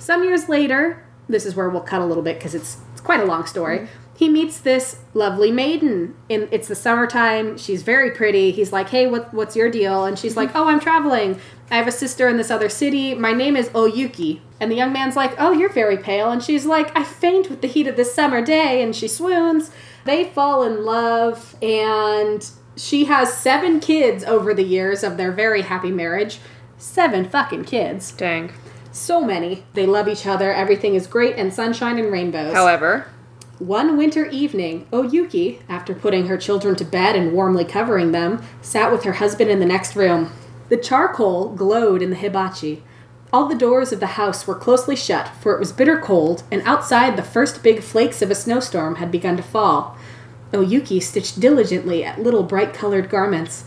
Some 0.01 0.25
years 0.25 0.49
later, 0.49 1.05
this 1.29 1.45
is 1.45 1.55
where 1.55 1.69
we'll 1.69 1.83
cut 1.83 2.01
a 2.01 2.07
little 2.07 2.23
bit 2.23 2.39
because 2.39 2.55
it's, 2.55 2.79
it's 2.93 3.03
quite 3.03 3.21
a 3.21 3.27
long 3.27 3.47
story. 3.47 3.81
Mm-hmm. 3.81 3.87
He 4.17 4.29
meets 4.29 4.59
this 4.59 4.99
lovely 5.15 5.51
maiden. 5.53 6.15
In 6.29 6.49
it's 6.51 6.69
the 6.69 6.75
summertime. 6.75 7.57
She's 7.57 7.83
very 7.83 8.11
pretty. 8.11 8.51
He's 8.51 8.73
like, 8.73 8.91
"Hey, 8.91 9.07
what, 9.07 9.33
what's 9.33 9.57
your 9.57 9.71
deal?" 9.71 10.05
And 10.05 10.19
she's 10.19 10.33
mm-hmm. 10.33 10.41
like, 10.41 10.51
"Oh, 10.55 10.69
I'm 10.69 10.81
traveling. 10.81 11.41
I 11.71 11.77
have 11.77 11.87
a 11.87 11.93
sister 11.93 12.29
in 12.29 12.37
this 12.37 12.51
other 12.51 12.69
city. 12.69 13.15
My 13.15 13.33
name 13.33 13.57
is 13.57 13.71
Oyuki." 13.71 14.41
And 14.59 14.71
the 14.71 14.77
young 14.77 14.93
man's 14.93 15.17
like, 15.17 15.35
"Oh, 15.39 15.53
you're 15.53 15.73
very 15.73 15.97
pale." 15.97 16.31
And 16.31 16.43
she's 16.43 16.67
like, 16.67 16.95
"I 16.95 17.03
faint 17.03 17.49
with 17.49 17.63
the 17.63 17.69
heat 17.69 17.87
of 17.87 17.97
this 17.97 18.15
summer 18.15 18.45
day." 18.45 18.83
And 18.83 18.95
she 18.95 19.09
swoons. 19.09 19.71
They 20.05 20.25
fall 20.25 20.65
in 20.65 20.85
love, 20.85 21.57
and 21.63 22.47
she 22.77 23.07
has 23.07 23.33
seven 23.33 23.81
kids 23.81 24.23
over 24.25 24.53
the 24.53 24.65
years 24.65 25.03
of 25.03 25.17
their 25.17 25.33
very 25.33 25.63
happy 25.63 25.91
marriage. 25.91 26.41
Seven 26.77 27.29
fucking 27.29 27.65
kids. 27.65 28.13
Dang. 28.13 28.53
So 28.93 29.24
many. 29.24 29.64
They 29.74 29.86
love 29.86 30.09
each 30.09 30.26
other. 30.26 30.53
Everything 30.53 30.95
is 30.95 31.07
great 31.07 31.36
and 31.36 31.53
sunshine 31.53 31.99
and 31.99 32.12
rainbows. 32.12 32.53
However, 32.53 33.07
One 33.59 33.99
winter 33.99 34.24
evening, 34.26 34.86
Oyuki, 34.91 35.61
after 35.68 35.95
putting 35.95 36.28
her 36.28 36.38
children 36.38 36.76
to 36.76 36.84
bed 36.84 37.14
and 37.14 37.32
warmly 37.32 37.64
covering 37.64 38.12
them, 38.12 38.43
sat 38.62 38.91
with 38.91 39.03
her 39.05 39.12
husband 39.14 39.51
in 39.51 39.61
the 39.61 39.66
next 39.66 39.95
room. 39.95 40.32
The 40.70 40.78
charcoal 40.78 41.51
glowed 41.51 42.01
in 42.01 42.09
the 42.09 42.16
hibachi. 42.16 42.82
All 43.32 43.47
the 43.47 43.55
doors 43.55 43.93
of 43.93 44.01
the 44.01 44.16
house 44.18 44.47
were 44.47 44.55
closely 44.55 44.97
shut, 44.97 45.28
for 45.41 45.55
it 45.55 45.61
was 45.61 45.72
bitter 45.72 45.99
cold, 45.99 46.43
and 46.51 46.62
outside 46.62 47.16
the 47.16 47.22
first 47.22 47.62
big 47.62 47.82
flakes 47.82 48.22
of 48.22 48.30
a 48.30 48.34
snowstorm 48.34 48.97
had 48.97 49.12
begun 49.12 49.36
to 49.36 49.43
fall. 49.43 49.97
Oyuki 50.53 51.01
stitched 51.03 51.38
diligently 51.38 52.03
at 52.03 52.20
little 52.20 52.43
bright 52.43 52.72
colored 52.74 53.11
garments. 53.11 53.64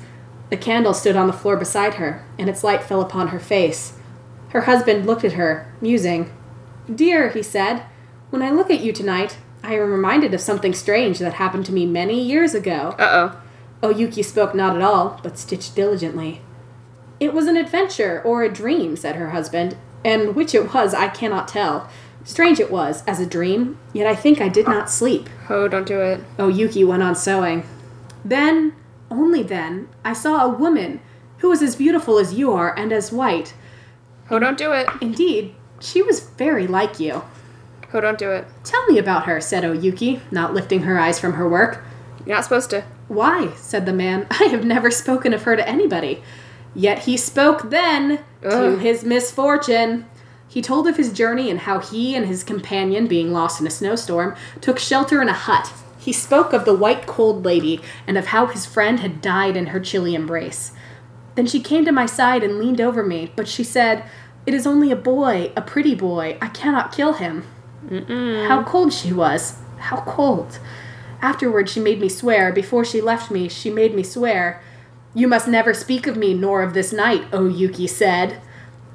A 0.51 0.57
candle 0.57 0.93
stood 0.93 1.15
on 1.15 1.27
the 1.27 1.33
floor 1.33 1.55
beside 1.55 1.93
her, 1.95 2.25
and 2.37 2.49
its 2.49 2.63
light 2.63 2.83
fell 2.83 3.01
upon 3.01 3.29
her 3.29 3.39
face. 3.39 3.93
Her 4.53 4.61
husband 4.61 5.05
looked 5.05 5.23
at 5.23 5.33
her, 5.33 5.71
musing. 5.81 6.31
Dear, 6.93 7.29
he 7.29 7.41
said, 7.43 7.83
when 8.29 8.41
I 8.41 8.51
look 8.51 8.69
at 8.69 8.81
you 8.81 8.93
tonight, 8.93 9.37
I 9.63 9.75
am 9.75 9.91
reminded 9.91 10.33
of 10.33 10.41
something 10.41 10.73
strange 10.73 11.19
that 11.19 11.33
happened 11.33 11.65
to 11.67 11.73
me 11.73 11.85
many 11.85 12.21
years 12.21 12.53
ago. 12.53 12.95
uh 12.99 13.31
oh. 13.81 13.89
Oyuki 13.89 14.23
spoke 14.23 14.53
not 14.55 14.75
at 14.75 14.81
all, 14.81 15.19
but 15.23 15.37
stitched 15.37 15.75
diligently. 15.75 16.41
It 17.19 17.33
was 17.33 17.47
an 17.47 17.57
adventure 17.57 18.21
or 18.23 18.43
a 18.43 18.53
dream, 18.53 18.95
said 18.95 19.15
her 19.15 19.31
husband, 19.31 19.75
and 20.05 20.35
which 20.35 20.53
it 20.53 20.73
was 20.73 20.93
I 20.93 21.07
cannot 21.07 21.47
tell. 21.47 21.89
Strange 22.23 22.59
it 22.59 22.71
was, 22.71 23.03
as 23.05 23.19
a 23.19 23.25
dream, 23.25 23.77
yet 23.91 24.07
I 24.07 24.15
think 24.15 24.39
I 24.39 24.49
did 24.49 24.67
not 24.67 24.89
sleep. 24.89 25.29
Oh, 25.49 25.67
don't 25.67 25.87
do 25.87 25.99
it. 25.99 26.21
Oyuki 26.37 26.85
went 26.85 27.03
on 27.03 27.15
sewing. 27.15 27.63
Then, 28.23 28.73
only 29.09 29.43
then, 29.43 29.89
I 30.05 30.13
saw 30.13 30.45
a 30.45 30.49
woman 30.49 31.01
who 31.39 31.49
was 31.49 31.61
as 31.61 31.75
beautiful 31.75 32.19
as 32.19 32.33
you 32.33 32.53
are 32.53 32.77
and 32.77 32.93
as 32.93 33.11
white. 33.11 33.53
Oh, 34.29 34.39
don't 34.39 34.57
do 34.57 34.71
it. 34.71 34.87
Indeed, 35.01 35.55
she 35.79 36.01
was 36.01 36.21
very 36.21 36.67
like 36.67 36.99
you. 36.99 37.23
Oh, 37.93 38.01
don't 38.01 38.17
do 38.17 38.31
it. 38.31 38.47
Tell 38.63 38.85
me 38.87 38.97
about 38.97 39.25
her, 39.25 39.39
said 39.39 39.63
Oyuki, 39.63 40.21
not 40.31 40.53
lifting 40.53 40.83
her 40.83 40.97
eyes 40.97 41.19
from 41.19 41.33
her 41.33 41.47
work. 41.47 41.83
You're 42.25 42.35
not 42.35 42.43
supposed 42.43 42.69
to. 42.71 42.83
Why, 43.07 43.53
said 43.55 43.85
the 43.85 43.93
man, 43.93 44.25
I 44.31 44.45
have 44.45 44.65
never 44.65 44.89
spoken 44.89 45.33
of 45.33 45.43
her 45.43 45.55
to 45.55 45.67
anybody. 45.67 46.23
Yet 46.73 46.99
he 46.99 47.17
spoke 47.17 47.69
then 47.69 48.23
to 48.41 48.77
his 48.77 49.03
misfortune. 49.03 50.05
He 50.47 50.61
told 50.61 50.87
of 50.87 50.97
his 50.97 51.13
journey 51.13 51.49
and 51.49 51.61
how 51.61 51.79
he 51.79 52.15
and 52.15 52.25
his 52.25 52.43
companion, 52.43 53.07
being 53.07 53.31
lost 53.31 53.61
in 53.61 53.67
a 53.67 53.71
snowstorm, 53.71 54.35
took 54.61 54.79
shelter 54.79 55.21
in 55.21 55.29
a 55.29 55.33
hut. 55.33 55.71
He 55.99 56.11
spoke 56.11 56.51
of 56.51 56.65
the 56.65 56.73
white 56.73 57.05
cold 57.05 57.45
lady 57.45 57.79
and 58.07 58.17
of 58.17 58.27
how 58.27 58.47
his 58.47 58.65
friend 58.65 58.99
had 58.99 59.21
died 59.21 59.55
in 59.55 59.67
her 59.67 59.79
chilly 59.79 60.15
embrace. 60.15 60.71
Then 61.35 61.47
she 61.47 61.59
came 61.59 61.85
to 61.85 61.91
my 61.91 62.05
side 62.05 62.43
and 62.43 62.59
leaned 62.59 62.81
over 62.81 63.03
me, 63.03 63.31
but 63.35 63.47
she 63.47 63.63
said, 63.63 64.03
It 64.45 64.53
is 64.53 64.67
only 64.67 64.91
a 64.91 64.95
boy, 64.95 65.51
a 65.55 65.61
pretty 65.61 65.95
boy. 65.95 66.37
I 66.41 66.47
cannot 66.49 66.91
kill 66.91 67.13
him. 67.13 67.43
How 68.47 68.63
cold 68.63 68.93
she 68.93 69.11
was. 69.11 69.57
How 69.77 69.97
cold. 70.01 70.59
Afterward, 71.21 71.69
she 71.69 71.79
made 71.79 71.99
me 71.99 72.09
swear. 72.09 72.51
Before 72.51 72.85
she 72.85 73.01
left 73.01 73.31
me, 73.31 73.47
she 73.49 73.69
made 73.69 73.95
me 73.95 74.03
swear. 74.03 74.61
You 75.13 75.27
must 75.27 75.47
never 75.47 75.73
speak 75.73 76.07
of 76.07 76.17
me 76.17 76.33
nor 76.33 76.61
of 76.61 76.73
this 76.73 76.91
night, 76.91 77.25
O 77.31 77.47
Yuki 77.47 77.87
said. 77.87 78.41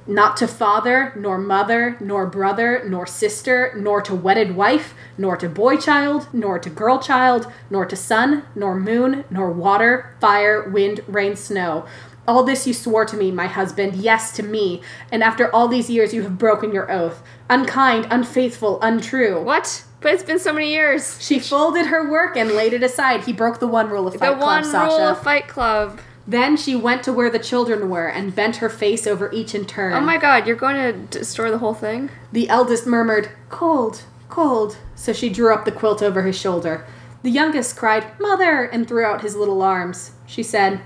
Not 0.07 0.39
to 0.39 0.49
father, 0.49 1.12
nor 1.16 1.36
mother, 1.36 1.99
nor 2.01 2.24
brother, 2.24 2.82
nor 2.86 3.07
sister, 3.07 3.74
nor 3.76 4.01
to 4.01 4.14
wedded 4.14 4.57
wife, 4.57 4.95
nor 5.18 5.36
to 5.36 5.51
boy 5.51 5.76
child, 5.76 6.28
nor 6.32 6.59
to 6.59 6.70
girl 6.70 6.99
child, 6.99 7.53
nor 7.68 7.84
to 7.84 7.95
sun, 7.95 8.45
nor 8.55 8.74
moon, 8.74 9.24
nor 9.28 9.51
water, 9.51 10.16
fire, 10.18 10.66
wind, 10.66 11.03
rain, 11.07 11.36
snow. 11.36 11.84
All 12.28 12.42
this 12.44 12.66
you 12.66 12.74
swore 12.74 13.06
to 13.06 13.16
me, 13.16 13.30
my 13.30 13.46
husband, 13.46 13.96
yes, 13.96 14.32
to 14.32 14.42
me, 14.42 14.82
and 15.10 15.22
after 15.22 15.50
all 15.54 15.66
these 15.66 15.88
years 15.88 16.12
you 16.12 16.20
have 16.22 16.36
broken 16.36 16.72
your 16.72 16.92
oath. 16.92 17.22
Unkind, 17.48 18.06
unfaithful, 18.10 18.78
untrue. 18.82 19.40
What? 19.42 19.82
But 20.02 20.12
it's 20.12 20.22
been 20.22 20.38
so 20.38 20.52
many 20.52 20.70
years. 20.70 21.16
She 21.24 21.38
folded 21.38 21.86
her 21.86 22.08
work 22.08 22.36
and 22.36 22.52
laid 22.52 22.74
it 22.74 22.82
aside. 22.82 23.24
He 23.24 23.32
broke 23.32 23.60
the 23.60 23.66
one 23.66 23.88
rule 23.88 24.06
of 24.06 24.14
Fight 24.14 24.32
the 24.32 24.36
Club, 24.36 24.40
one 24.40 24.64
Sasha. 24.64 24.94
rule 24.94 25.08
of 25.08 25.22
Fight 25.22 25.48
Club. 25.48 26.00
Then 26.26 26.58
she 26.58 26.76
went 26.76 27.02
to 27.04 27.14
where 27.14 27.30
the 27.30 27.38
children 27.38 27.88
were 27.88 28.08
and 28.08 28.34
bent 28.34 28.56
her 28.56 28.68
face 28.68 29.06
over 29.06 29.32
each 29.32 29.54
in 29.54 29.64
turn. 29.64 29.94
Oh 29.94 30.00
my 30.02 30.18
god, 30.18 30.46
you're 30.46 30.54
going 30.54 30.76
to 30.76 31.18
destroy 31.18 31.50
the 31.50 31.58
whole 31.58 31.72
thing? 31.72 32.10
The 32.32 32.50
eldest 32.50 32.86
murmured, 32.86 33.30
Cold, 33.48 34.02
cold. 34.28 34.76
So 34.94 35.14
she 35.14 35.30
drew 35.30 35.54
up 35.54 35.64
the 35.64 35.72
quilt 35.72 36.02
over 36.02 36.20
his 36.22 36.38
shoulder. 36.38 36.84
The 37.22 37.30
youngest 37.30 37.76
cried, 37.76 38.06
Mother, 38.20 38.64
and 38.64 38.86
threw 38.86 39.02
out 39.02 39.22
his 39.22 39.34
little 39.34 39.62
arms. 39.62 40.12
She 40.26 40.42
said, 40.42 40.82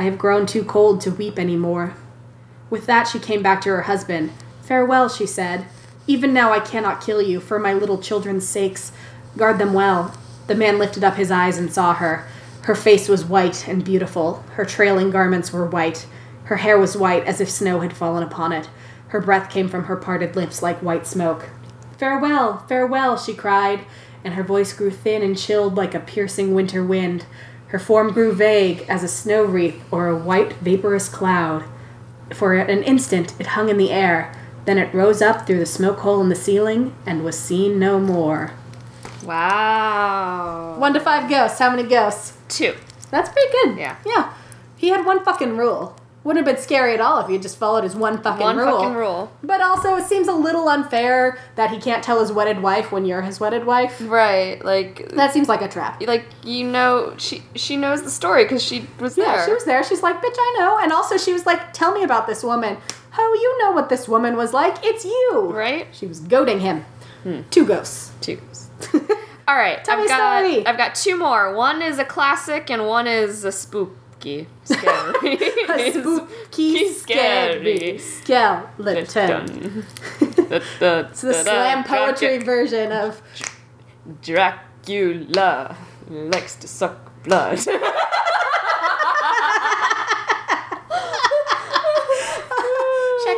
I 0.00 0.04
have 0.04 0.16
grown 0.16 0.46
too 0.46 0.64
cold 0.64 1.02
to 1.02 1.10
weep 1.10 1.38
any 1.38 1.56
more. 1.56 1.92
With 2.70 2.86
that, 2.86 3.06
she 3.06 3.18
came 3.18 3.42
back 3.42 3.60
to 3.60 3.68
her 3.68 3.82
husband. 3.82 4.32
Farewell, 4.62 5.10
she 5.10 5.26
said. 5.26 5.66
Even 6.06 6.32
now 6.32 6.52
I 6.54 6.60
cannot 6.60 7.02
kill 7.02 7.20
you, 7.20 7.38
for 7.38 7.58
my 7.58 7.74
little 7.74 7.98
children's 7.98 8.48
sakes. 8.48 8.92
Guard 9.36 9.58
them 9.58 9.74
well. 9.74 10.14
The 10.46 10.54
man 10.54 10.78
lifted 10.78 11.04
up 11.04 11.16
his 11.16 11.30
eyes 11.30 11.58
and 11.58 11.70
saw 11.70 11.92
her. 11.92 12.26
Her 12.62 12.74
face 12.74 13.10
was 13.10 13.26
white 13.26 13.68
and 13.68 13.84
beautiful. 13.84 14.42
Her 14.54 14.64
trailing 14.64 15.10
garments 15.10 15.52
were 15.52 15.66
white. 15.66 16.06
Her 16.44 16.56
hair 16.56 16.78
was 16.78 16.96
white 16.96 17.26
as 17.26 17.38
if 17.38 17.50
snow 17.50 17.80
had 17.80 17.94
fallen 17.94 18.22
upon 18.22 18.52
it. 18.52 18.70
Her 19.08 19.20
breath 19.20 19.50
came 19.50 19.68
from 19.68 19.84
her 19.84 19.96
parted 19.96 20.34
lips 20.34 20.62
like 20.62 20.82
white 20.82 21.06
smoke. 21.06 21.50
Farewell, 21.98 22.64
farewell, 22.66 23.18
she 23.18 23.34
cried, 23.34 23.80
and 24.24 24.32
her 24.32 24.44
voice 24.44 24.72
grew 24.72 24.90
thin 24.90 25.20
and 25.20 25.36
chilled 25.36 25.76
like 25.76 25.94
a 25.94 26.00
piercing 26.00 26.54
winter 26.54 26.82
wind. 26.82 27.26
Her 27.70 27.78
form 27.78 28.12
grew 28.12 28.32
vague 28.32 28.84
as 28.88 29.04
a 29.04 29.08
snow 29.08 29.44
wreath 29.44 29.82
or 29.90 30.08
a 30.08 30.16
white 30.16 30.54
vaporous 30.54 31.08
cloud. 31.08 31.64
For 32.34 32.54
an 32.54 32.82
instant 32.82 33.34
it 33.38 33.48
hung 33.48 33.68
in 33.68 33.78
the 33.78 33.90
air, 33.90 34.32
then 34.64 34.76
it 34.76 34.92
rose 34.92 35.22
up 35.22 35.46
through 35.46 35.60
the 35.60 35.66
smoke 35.66 36.00
hole 36.00 36.20
in 36.20 36.28
the 36.28 36.34
ceiling 36.34 36.94
and 37.06 37.24
was 37.24 37.38
seen 37.38 37.78
no 37.78 38.00
more. 38.00 38.52
Wow. 39.24 40.76
One 40.78 40.94
to 40.94 41.00
five 41.00 41.30
ghosts. 41.30 41.58
How 41.60 41.70
many 41.70 41.88
ghosts? 41.88 42.36
Two. 42.48 42.74
That's 43.10 43.28
pretty 43.28 43.52
good. 43.52 43.78
Yeah. 43.78 43.96
Yeah. 44.04 44.32
He 44.76 44.88
had 44.88 45.06
one 45.06 45.24
fucking 45.24 45.56
rule. 45.56 45.96
Wouldn't 46.22 46.46
have 46.46 46.54
been 46.54 46.62
scary 46.62 46.92
at 46.92 47.00
all 47.00 47.18
if 47.20 47.28
he 47.28 47.32
had 47.32 47.40
just 47.42 47.56
followed 47.56 47.82
his 47.82 47.96
one 47.96 48.22
fucking 48.22 48.42
One 48.44 48.58
rule. 48.58 48.78
fucking 48.78 48.94
rule. 48.94 49.32
But 49.42 49.62
also, 49.62 49.96
it 49.96 50.04
seems 50.04 50.28
a 50.28 50.34
little 50.34 50.68
unfair 50.68 51.38
that 51.56 51.70
he 51.70 51.78
can't 51.78 52.04
tell 52.04 52.20
his 52.20 52.30
wedded 52.30 52.60
wife 52.62 52.92
when 52.92 53.06
you're 53.06 53.22
his 53.22 53.40
wedded 53.40 53.64
wife. 53.64 54.02
Right, 54.04 54.62
like 54.62 55.08
That 55.12 55.32
seems 55.32 55.48
like 55.48 55.62
a 55.62 55.68
trap. 55.68 56.02
like 56.06 56.26
you 56.44 56.64
know 56.66 57.14
she 57.16 57.42
she 57.54 57.78
knows 57.78 58.02
the 58.02 58.10
story 58.10 58.44
because 58.44 58.62
she 58.62 58.86
was 58.98 59.16
Yeah, 59.16 59.36
there. 59.36 59.46
she 59.46 59.52
was 59.54 59.64
there. 59.64 59.82
She's 59.82 60.02
like, 60.02 60.16
bitch, 60.20 60.36
I 60.36 60.56
know. 60.58 60.78
And 60.82 60.92
also, 60.92 61.16
she 61.16 61.32
was 61.32 61.46
like, 61.46 61.72
tell 61.72 61.92
me 61.94 62.02
about 62.02 62.26
this 62.26 62.44
woman. 62.44 62.76
Oh, 63.16 63.38
you 63.40 63.58
know 63.64 63.72
what 63.72 63.88
this 63.88 64.06
woman 64.06 64.36
was 64.36 64.52
like. 64.52 64.76
It's 64.84 65.04
you. 65.06 65.50
right. 65.54 65.86
She 65.92 66.06
was 66.06 66.20
goading 66.20 66.60
him. 66.60 66.84
Hmm. 67.22 67.40
Two 67.50 67.64
ghosts. 67.66 68.12
Two. 68.20 68.36
ghosts. 68.36 68.68
All 69.48 69.56
right, 69.56 69.82
Tell 69.84 69.96
I've 69.96 70.02
me 70.02 70.08
got 70.08 70.44
story. 70.44 70.66
I've 70.66 70.76
got 70.76 70.94
two 70.94 71.16
more. 71.18 71.54
One 71.56 71.82
is 71.82 71.98
a 71.98 72.04
classic 72.04 72.70
and 72.70 72.86
one 72.86 73.06
is 73.08 73.42
a 73.44 73.50
spooky, 74.20 74.46
scary, 74.64 75.38
A 75.70 75.92
spooky, 75.92 76.92
scary 76.92 77.98
skeleton. 77.98 79.84
It's 80.52 80.78
the 80.78 81.08
slam 81.14 81.84
poetry 81.84 82.38
version 82.38 82.90
of 82.90 83.22
Dracula 84.20 85.76
likes 86.08 86.56
to 86.56 86.66
suck 86.66 87.22
blood. 87.22 87.56
Check 87.58 87.76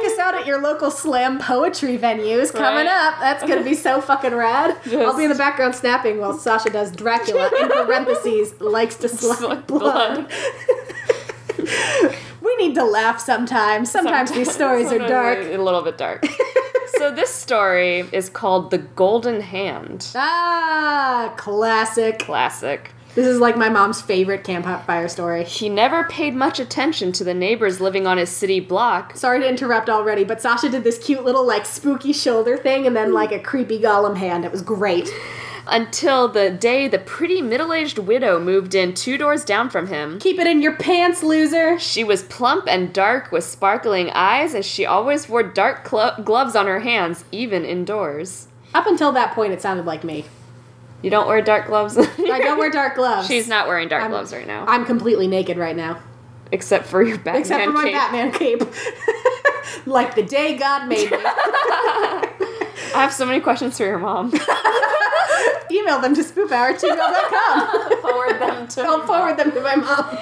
us 0.07 0.18
out 0.33 0.41
at 0.41 0.47
your 0.47 0.61
local 0.61 0.91
slam 0.91 1.39
poetry 1.39 1.99
venues 1.99 2.53
coming 2.53 2.87
Right. 2.87 3.09
up. 3.09 3.20
That's 3.20 3.43
gonna 3.43 3.62
be 3.62 3.74
so 3.74 4.01
fucking 4.01 4.35
rad. 4.35 4.76
I'll 4.93 5.16
be 5.16 5.24
in 5.24 5.30
the 5.30 5.37
background 5.37 5.74
snapping 5.74 6.18
while 6.18 6.37
Sasha 6.39 6.70
does 6.70 6.91
Dracula 6.91 7.51
in 7.61 7.68
parentheses 7.68 8.61
likes 8.61 8.97
to 8.97 9.09
suck 9.09 9.39
Suck 9.39 9.66
blood. 9.66 10.30
we 12.41 12.57
need 12.57 12.74
to 12.74 12.85
laugh 12.85 13.20
sometimes. 13.20 13.91
Sometimes, 13.91 14.30
these 14.33 14.51
stories 14.53 14.91
are 14.93 14.99
dark. 14.99 15.39
A 15.39 15.57
little 15.59 15.83
bit 15.83 15.99
dark. 15.99 16.24
so 16.99 17.11
this 17.11 17.30
story 17.30 18.01
is 18.12 18.28
called 18.28 18.70
The 18.70 18.78
Golden 18.78 19.41
Hand. 19.41 20.09
Ah, 20.14 21.33
classic. 21.37 22.18
Classic. 22.20 22.91
This 23.15 23.27
is 23.27 23.41
like 23.41 23.59
my 23.59 23.69
mom's 23.69 24.01
favorite 24.01 24.43
campfire 24.43 25.07
story. 25.07 25.45
He 25.45 25.69
never 25.69 26.05
paid 26.05 26.35
much 26.35 26.59
attention 26.59 27.13
to 27.13 27.25
the 27.25 27.35
neighbors 27.35 27.79
living 27.79 28.07
on 28.07 28.17
his 28.17 28.31
city 28.31 28.59
block. 28.59 29.19
Sorry 29.19 29.39
to 29.41 29.49
interrupt 29.49 29.91
already, 29.91 30.25
but 30.25 30.41
Sasha 30.41 30.71
did 30.71 30.83
this 30.83 30.97
cute 30.99 31.23
little 31.23 31.47
like 31.47 31.67
spooky 31.67 32.15
shoulder 32.15 32.57
thing 32.57 32.87
and 32.87 32.97
then 32.97 33.09
hmm. 33.09 33.15
like 33.15 33.31
a 33.31 33.39
creepy 33.39 33.79
golem 33.79 34.17
hand. 34.17 34.47
It 34.47 34.51
was 34.51 34.63
great. 34.63 35.11
Until 35.67 36.27
the 36.27 36.49
day 36.49 36.89
the 36.89 36.99
pretty 36.99 37.43
middle 37.43 37.75
aged 37.75 37.99
widow 37.99 38.41
moved 38.41 38.75
in 38.75 38.95
two 38.95 39.19
doors 39.19 39.45
down 39.45 39.69
from 39.69 39.89
him. 39.89 40.19
Keep 40.19 40.39
it 40.39 40.47
in 40.47 40.63
your 40.63 40.75
pants, 40.75 41.23
loser. 41.23 41.79
She 41.79 42.03
was 42.05 42.23
plump 42.23 42.65
and 42.67 42.95
dark 42.95 43.31
with 43.31 43.45
sparkling 43.45 44.09
eyes, 44.11 44.55
and 44.55 44.65
she 44.65 44.87
always 44.87 45.29
wore 45.29 45.43
dark 45.43 45.85
clo- 45.85 46.17
gloves 46.25 46.57
on 46.57 46.67
her 46.67 46.81
hands, 46.81 47.27
even 47.31 47.67
indoors. 47.67 48.49
Up 48.75 48.87
until 48.87 49.13
that 49.13 49.35
point, 49.35 49.53
it 49.53 49.61
sounded 49.61 49.85
like 49.85 50.03
me. 50.03 50.25
You 51.03 51.11
don't 51.11 51.26
wear 51.26 51.42
dark 51.42 51.66
gloves? 51.66 51.98
I 51.98 52.38
don't 52.40 52.59
wear 52.59 52.70
dark 52.70 52.94
gloves. 52.96 53.26
She's 53.26 53.48
not 53.48 53.66
wearing 53.66 53.88
dark 53.88 54.03
I'm- 54.03 54.11
gloves 54.12 54.32
right 54.32 54.46
now. 54.46 54.64
I'm 54.66 54.84
completely 54.84 55.26
naked 55.26 55.59
right 55.59 55.76
now, 55.76 55.98
except 56.53 56.86
for 56.86 57.03
your 57.03 57.18
Batman 57.18 57.40
except 57.40 57.64
for 57.64 57.70
my 57.72 57.84
cape. 57.84 57.92
Batman 57.94 58.32
cape. 58.32 58.62
like 59.86 60.14
the 60.14 60.22
day 60.22 60.57
God 60.57 60.88
made 60.88 61.11
me. 61.11 61.18
I 62.95 63.03
have 63.03 63.12
so 63.12 63.24
many 63.26 63.40
questions 63.40 63.76
for 63.78 63.84
your 63.84 63.99
mom. 63.99 64.32
Email 65.70 66.01
them 66.01 66.14
to 66.14 66.22
spoophour 66.22 66.74
at 66.74 66.80
gmail.com. 66.80 68.01
Forward 68.03 68.38
them 68.40 68.68
to 68.68 68.82
I'll 68.82 69.07
forward 69.07 69.36
them 69.38 69.53
to 69.53 69.61
my 69.62 69.76
mom. 69.76 70.18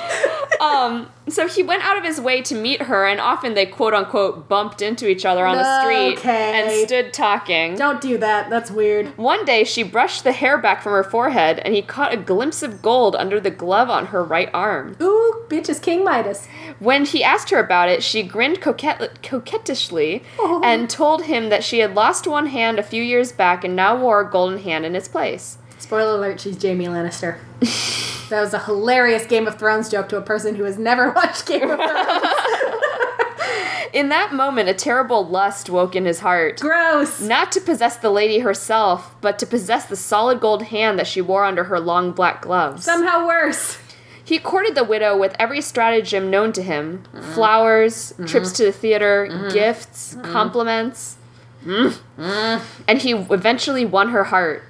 Um, 0.61 1.11
so 1.29 1.49
he 1.49 1.63
went 1.63 1.83
out 1.85 1.97
of 1.97 2.05
his 2.05 2.21
way 2.21 2.43
to 2.43 2.55
meet 2.55 2.83
her, 2.83 3.07
and 3.07 3.19
often 3.21 3.55
they 3.55 3.67
quote 3.67 3.95
unquote 3.95 4.49
bumped 4.49 4.83
into 4.83 5.09
each 5.09 5.25
other 5.25 5.45
on 5.47 5.57
the 5.57 5.81
street 5.83 6.19
Okay. 6.19 6.61
and 6.61 6.87
stood 6.89 7.13
talking. 7.13 7.75
Don't 7.77 8.01
do 8.01 8.19
that. 8.19 8.51
That's 8.51 8.71
weird. 8.71 9.17
One 9.19 9.45
day, 9.45 9.65
she 9.65 9.83
brushed 9.83 10.23
the 10.23 10.33
hair 10.33 10.59
back 10.59 10.83
from 10.83 10.93
her 10.93 11.03
forehead, 11.03 11.59
and 11.61 11.75
he 11.75 11.83
caught 11.83 12.13
a 12.13 12.17
glimpse 12.17 12.63
of 12.63 12.83
gold 12.83 13.17
under 13.17 13.41
the 13.41 13.51
glove 13.51 13.89
on 13.91 14.07
her 14.07 14.23
right 14.23 14.51
arm. 14.53 14.97
Ooh, 15.01 15.45
bitch 15.49 15.69
is 15.69 15.81
King 15.81 16.05
Midas. 16.05 16.47
When 16.79 17.05
he 17.07 17.25
asked 17.25 17.51
her 17.51 17.59
about 17.59 17.89
it, 17.89 18.03
she 18.03 18.23
grinned 18.23 18.61
coquet- 18.61 19.23
coquettishly 19.23 20.23
Oh. 20.39 20.61
and 20.63 20.89
told 20.91 21.25
him 21.25 21.49
that 21.49 21.65
she 21.65 21.79
had 21.81 21.95
lost 21.95 22.27
one 22.27 22.47
hand 22.47 22.60
a 22.61 22.83
few 22.83 23.03
years 23.03 23.33
back 23.33 23.65
and 23.65 23.75
now 23.75 23.97
wore 23.97 24.21
a 24.21 24.31
golden 24.31 24.59
hand 24.59 24.85
in 24.85 24.95
its 24.95 25.09
place. 25.09 25.59
Spoiler 25.79 26.17
alert, 26.17 26.41
she's 26.41 26.63
Jaime 26.63 26.87
Lannister. 26.87 27.39
that 28.29 28.41
was 28.41 28.55
a 28.55 28.61
hilarious 28.61 29.27
Game 29.27 29.47
of 29.47 29.59
Thrones 29.59 29.89
joke 29.89 30.09
to 30.11 30.17
a 30.17 30.23
person 30.23 30.55
who 30.55 30.65
has 30.65 30.79
never 30.79 31.11
watched 31.17 31.47
Game 31.47 31.71
of 31.71 31.79
Thrones. 31.79 32.25
In 33.93 34.09
that 34.11 34.33
moment, 34.33 34.69
a 34.69 34.75
terrible 34.75 35.27
lust 35.27 35.69
woke 35.69 35.97
in 35.97 36.05
his 36.05 36.21
heart. 36.21 36.61
Gross. 36.61 37.21
Not 37.21 37.51
to 37.53 37.61
possess 37.61 37.97
the 37.97 38.11
lady 38.11 38.39
herself, 38.39 39.17
but 39.21 39.37
to 39.41 39.47
possess 39.47 39.87
the 39.87 39.97
solid 39.97 40.39
gold 40.39 40.65
hand 40.65 40.97
that 41.01 41.09
she 41.09 41.21
wore 41.21 41.45
under 41.45 41.65
her 41.65 41.81
long 41.81 42.13
black 42.13 42.43
gloves. 42.43 42.85
Somehow 42.85 43.27
worse. 43.27 43.79
He 44.25 44.39
courted 44.39 44.77
the 44.77 44.85
widow 44.85 45.17
with 45.17 45.35
every 45.41 45.61
stratagem 45.61 46.31
known 46.31 46.53
to 46.53 46.63
him 46.63 47.03
mm-hmm. 47.13 47.33
flowers, 47.33 48.15
trips 48.27 48.51
mm-hmm. 48.51 48.57
to 48.57 48.65
the 48.67 48.73
theater, 48.73 49.27
mm-hmm. 49.29 49.49
gifts, 49.49 50.17
compliments. 50.23 51.17
Mm-hmm. 51.65 52.83
And 52.89 53.03
he 53.03 53.13
eventually 53.13 53.85
won 53.85 54.11
her 54.11 54.25
heart. 54.25 54.65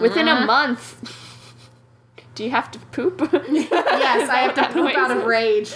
Within 0.00 0.28
a 0.28 0.32
mm-hmm. 0.32 0.46
month. 0.46 1.12
Do 2.34 2.44
you 2.44 2.50
have 2.50 2.70
to 2.72 2.78
poop? 2.78 3.20
Yes, 3.32 4.28
I 4.28 4.38
have 4.38 4.54
to 4.54 4.68
poop 4.72 4.94
out 4.94 5.10
of 5.10 5.24
rage. 5.24 5.74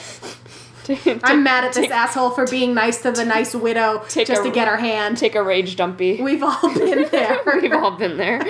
I'm 1.25 1.43
mad 1.43 1.65
at 1.65 1.73
this 1.73 1.91
asshole 1.91 2.31
for 2.31 2.47
being 2.47 2.75
nice 2.75 3.03
to 3.03 3.13
the 3.13 3.25
nice 3.25 3.55
widow 3.55 4.05
just 4.09 4.31
a- 4.31 4.43
to 4.43 4.51
get 4.51 4.69
her 4.69 4.77
hand. 4.77 5.19
Take 5.19 5.35
a 5.35 5.43
rage 5.43 5.77
dumpy. 5.77 6.21
We've 6.21 6.43
all 6.43 6.75
been 6.75 7.09
there. 7.11 7.41
We've 7.61 7.73
all 7.73 7.93
been 7.93 8.17
there. 8.17 8.43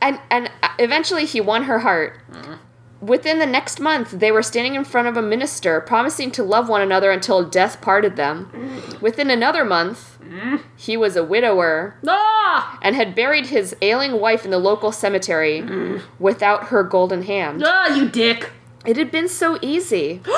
And 0.00 0.18
and 0.30 0.50
uh, 0.62 0.68
eventually 0.78 1.24
he 1.24 1.40
won 1.40 1.64
her 1.64 1.80
heart. 1.80 2.20
Mm-hmm. 2.30 2.54
Within 3.00 3.38
the 3.38 3.46
next 3.46 3.78
month, 3.78 4.10
they 4.10 4.32
were 4.32 4.42
standing 4.42 4.74
in 4.74 4.84
front 4.84 5.06
of 5.06 5.16
a 5.16 5.22
minister, 5.22 5.80
promising 5.80 6.30
to 6.32 6.42
love 6.42 6.68
one 6.68 6.82
another 6.82 7.12
until 7.12 7.48
death 7.48 7.80
parted 7.80 8.16
them. 8.16 8.50
Within 9.00 9.30
another 9.30 9.64
month, 9.64 10.18
he 10.76 10.96
was 10.96 11.14
a 11.16 11.24
widower 11.24 11.96
ah! 12.06 12.78
and 12.82 12.96
had 12.96 13.14
buried 13.14 13.46
his 13.46 13.74
ailing 13.80 14.20
wife 14.20 14.44
in 14.44 14.50
the 14.50 14.58
local 14.58 14.90
cemetery 14.90 16.00
without 16.18 16.64
her 16.64 16.82
golden 16.82 17.22
hand. 17.22 17.62
Ah, 17.64 17.94
you 17.94 18.08
dick. 18.08 18.50
It 18.84 18.96
had 18.96 19.10
been 19.10 19.28
so 19.28 19.58
easy. 19.62 20.20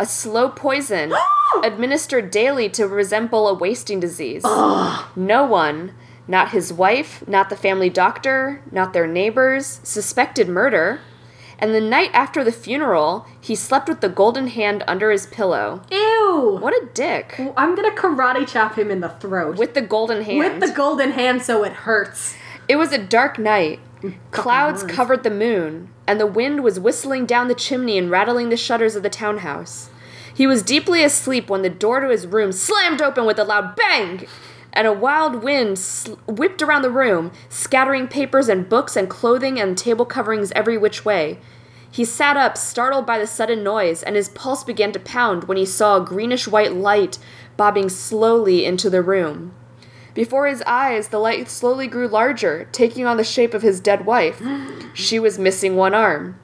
A 0.00 0.06
slow 0.06 0.48
poison 0.48 1.12
administered 1.64 2.30
daily 2.30 2.68
to 2.68 2.86
resemble 2.86 3.48
a 3.48 3.54
wasting 3.54 3.98
disease. 3.98 4.44
No 4.44 5.44
one, 5.44 5.92
not 6.28 6.52
his 6.52 6.72
wife, 6.72 7.26
not 7.26 7.50
the 7.50 7.56
family 7.56 7.90
doctor, 7.90 8.62
not 8.70 8.92
their 8.92 9.08
neighbors, 9.08 9.80
suspected 9.82 10.48
murder. 10.48 11.00
And 11.58 11.74
the 11.74 11.80
night 11.80 12.10
after 12.12 12.44
the 12.44 12.52
funeral, 12.52 13.26
he 13.40 13.54
slept 13.56 13.88
with 13.88 14.00
the 14.00 14.08
golden 14.08 14.46
hand 14.46 14.84
under 14.86 15.10
his 15.10 15.26
pillow. 15.26 15.82
Ew. 15.90 16.58
What 16.60 16.72
a 16.72 16.86
dick. 16.94 17.34
I'm 17.56 17.74
gonna 17.74 17.90
karate 17.90 18.46
chop 18.46 18.76
him 18.78 18.90
in 18.90 19.00
the 19.00 19.08
throat. 19.08 19.56
With 19.56 19.74
the 19.74 19.82
golden 19.82 20.22
hand. 20.22 20.38
With 20.38 20.60
the 20.60 20.70
golden 20.70 21.12
hand 21.12 21.42
so 21.42 21.64
it 21.64 21.72
hurts. 21.72 22.36
It 22.68 22.76
was 22.76 22.92
a 22.92 22.98
dark 22.98 23.38
night. 23.38 23.80
Mm, 24.02 24.14
Clouds 24.30 24.82
words. 24.82 24.94
covered 24.94 25.24
the 25.24 25.30
moon, 25.30 25.88
and 26.06 26.20
the 26.20 26.26
wind 26.26 26.62
was 26.62 26.78
whistling 26.78 27.26
down 27.26 27.48
the 27.48 27.54
chimney 27.54 27.98
and 27.98 28.10
rattling 28.10 28.50
the 28.50 28.56
shutters 28.56 28.94
of 28.94 29.02
the 29.02 29.10
townhouse. 29.10 29.90
He 30.32 30.46
was 30.46 30.62
deeply 30.62 31.02
asleep 31.02 31.50
when 31.50 31.62
the 31.62 31.70
door 31.70 31.98
to 31.98 32.08
his 32.08 32.24
room 32.24 32.52
slammed 32.52 33.02
open 33.02 33.26
with 33.26 33.40
a 33.40 33.44
loud 33.44 33.74
bang, 33.74 34.28
and 34.72 34.86
a 34.86 34.92
wild 34.92 35.42
wind 35.42 35.78
sl- 35.78 36.14
whipped 36.26 36.62
around 36.62 36.82
the 36.82 36.90
room, 36.90 37.32
scattering 37.48 38.08
papers 38.08 38.48
and 38.48 38.68
books 38.68 38.96
and 38.96 39.08
clothing 39.08 39.60
and 39.60 39.76
table 39.76 40.04
coverings 40.04 40.52
every 40.52 40.76
which 40.76 41.04
way. 41.04 41.38
He 41.90 42.04
sat 42.04 42.36
up, 42.36 42.56
startled 42.56 43.06
by 43.06 43.18
the 43.18 43.26
sudden 43.26 43.62
noise, 43.62 44.02
and 44.02 44.14
his 44.14 44.28
pulse 44.28 44.62
began 44.62 44.92
to 44.92 45.00
pound 45.00 45.44
when 45.44 45.56
he 45.56 45.64
saw 45.64 45.96
a 45.96 46.04
greenish 46.04 46.46
white 46.46 46.72
light 46.72 47.18
bobbing 47.56 47.88
slowly 47.88 48.64
into 48.64 48.90
the 48.90 49.02
room. 49.02 49.54
Before 50.14 50.46
his 50.46 50.62
eyes, 50.66 51.08
the 51.08 51.18
light 51.18 51.48
slowly 51.48 51.86
grew 51.86 52.08
larger, 52.08 52.68
taking 52.72 53.06
on 53.06 53.16
the 53.16 53.24
shape 53.24 53.54
of 53.54 53.62
his 53.62 53.80
dead 53.80 54.04
wife. 54.06 54.42
She 54.94 55.20
was 55.20 55.38
missing 55.38 55.76
one 55.76 55.94
arm. 55.94 56.40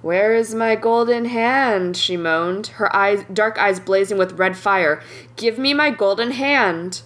Where 0.00 0.32
is 0.32 0.54
my 0.54 0.76
golden 0.76 1.24
hand? 1.24 1.96
she 1.96 2.16
moaned, 2.16 2.68
her 2.78 2.94
eyes, 2.94 3.24
dark 3.32 3.58
eyes 3.58 3.80
blazing 3.80 4.16
with 4.16 4.38
red 4.38 4.56
fire. 4.56 5.02
Give 5.36 5.58
me 5.58 5.74
my 5.74 5.90
golden 5.90 6.30
hand. 6.30 7.02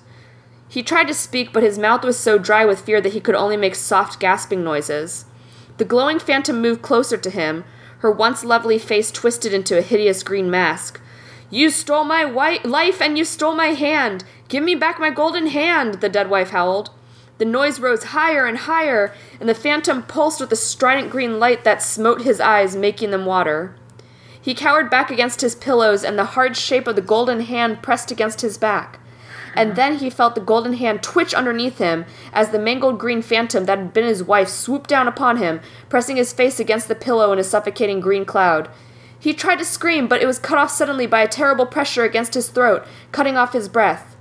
He 0.75 0.83
tried 0.83 1.07
to 1.07 1.15
speak, 1.15 1.53
but 1.53 1.63
his 1.63 1.79
mouth 1.79 2.03
was 2.03 2.19
so 2.19 2.37
dry 2.37 2.65
with 2.65 2.81
fear 2.81 3.01
that 3.01 3.13
he 3.13 3.21
could 3.21 3.37
only 3.37 3.57
make 3.57 3.77
soft 3.77 4.19
gasping 4.19 4.65
noises. 4.65 5.25
The 5.77 5.85
glowing 5.85 6.19
phantom 6.19 6.61
moved 6.61 6.83
closer 6.83 7.17
to 7.17 7.31
him, 7.31 7.63
her 7.99 8.11
once 8.11 8.43
lovely 8.43 8.81
face 8.81 9.13
twisted 9.13 9.55
into 9.55 9.79
a 9.79 9.83
hideous 9.83 10.25
green 10.25 10.51
mask. 10.51 11.01
You 11.49 11.71
stole 11.71 12.03
my 12.03 12.23
wi- 12.23 12.59
life 12.65 13.01
and 13.01 13.17
you 13.17 13.25
stole 13.25 13.55
my 13.55 13.69
hand. 13.69 14.25
Give 14.49 14.65
me 14.65 14.75
back 14.75 14.99
my 14.99 15.11
golden 15.11 15.47
hand, 15.47 16.01
the 16.01 16.09
dead 16.09 16.29
wife 16.29 16.51
howled. 16.51 16.91
The 17.39 17.45
noise 17.45 17.79
rose 17.79 18.07
higher 18.07 18.45
and 18.45 18.59
higher, 18.59 19.15
and 19.39 19.49
the 19.49 19.55
phantom 19.55 20.03
pulsed 20.03 20.41
with 20.41 20.51
a 20.51 20.57
strident 20.57 21.09
green 21.09 21.39
light 21.39 21.63
that 21.63 21.85
smote 21.85 22.23
his 22.23 22.41
eyes, 22.41 22.75
making 22.75 23.13
them 23.13 23.27
water. 23.27 23.77
He 24.41 24.55
cowered 24.55 24.91
back 24.91 25.13
against 25.13 25.41
his 25.41 25.55
pillows, 25.55 26.03
and 26.03 26.19
the 26.19 26.35
hard 26.35 26.57
shape 26.57 26.89
of 26.89 26.97
the 26.97 27.01
golden 27.01 27.43
hand 27.43 27.81
pressed 27.81 28.11
against 28.11 28.41
his 28.41 28.59
back. 28.59 28.99
And 29.55 29.77
then 29.77 29.99
he 29.99 30.11
felt 30.11 30.35
the 30.35 30.41
golden 30.41 30.75
hand 30.75 31.03
twitch 31.03 31.35
underneath 31.35 31.79
him 31.79 32.05
as 32.33 32.51
the 32.51 32.59
mangled 32.59 32.99
green 32.99 33.23
phantom 33.23 33.65
that 33.65 33.79
had 33.79 33.93
been 33.93 34.05
his 34.05 34.23
wife 34.23 34.49
swooped 34.49 34.91
down 34.91 35.09
upon 35.09 35.39
him, 35.39 35.61
pressing 35.89 36.17
his 36.17 36.33
face 36.33 36.61
against 36.61 36.89
the 36.89 36.95
pillow 36.95 37.33
in 37.33 37.39
a 37.39 37.45
suffocating 37.45 38.01
green 38.01 38.25
cloud. 38.25 38.69
He 39.19 39.33
tried 39.33 39.57
to 39.57 39.65
scream, 39.65 40.07
but 40.07 40.21
it 40.21 40.27
was 40.27 40.39
cut 40.39 40.59
off 40.59 40.71
suddenly 40.71 41.07
by 41.07 41.23
a 41.23 41.29
terrible 41.29 41.67
pressure 41.67 42.05
against 42.05 42.35
his 42.35 42.49
throat, 42.51 42.87
cutting 43.11 43.37
off 43.37 43.55
his 43.55 43.69
breath. 43.69 44.17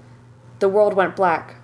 The 0.59 0.69
world 0.69 0.93
went 0.93 1.15
black. 1.15 1.55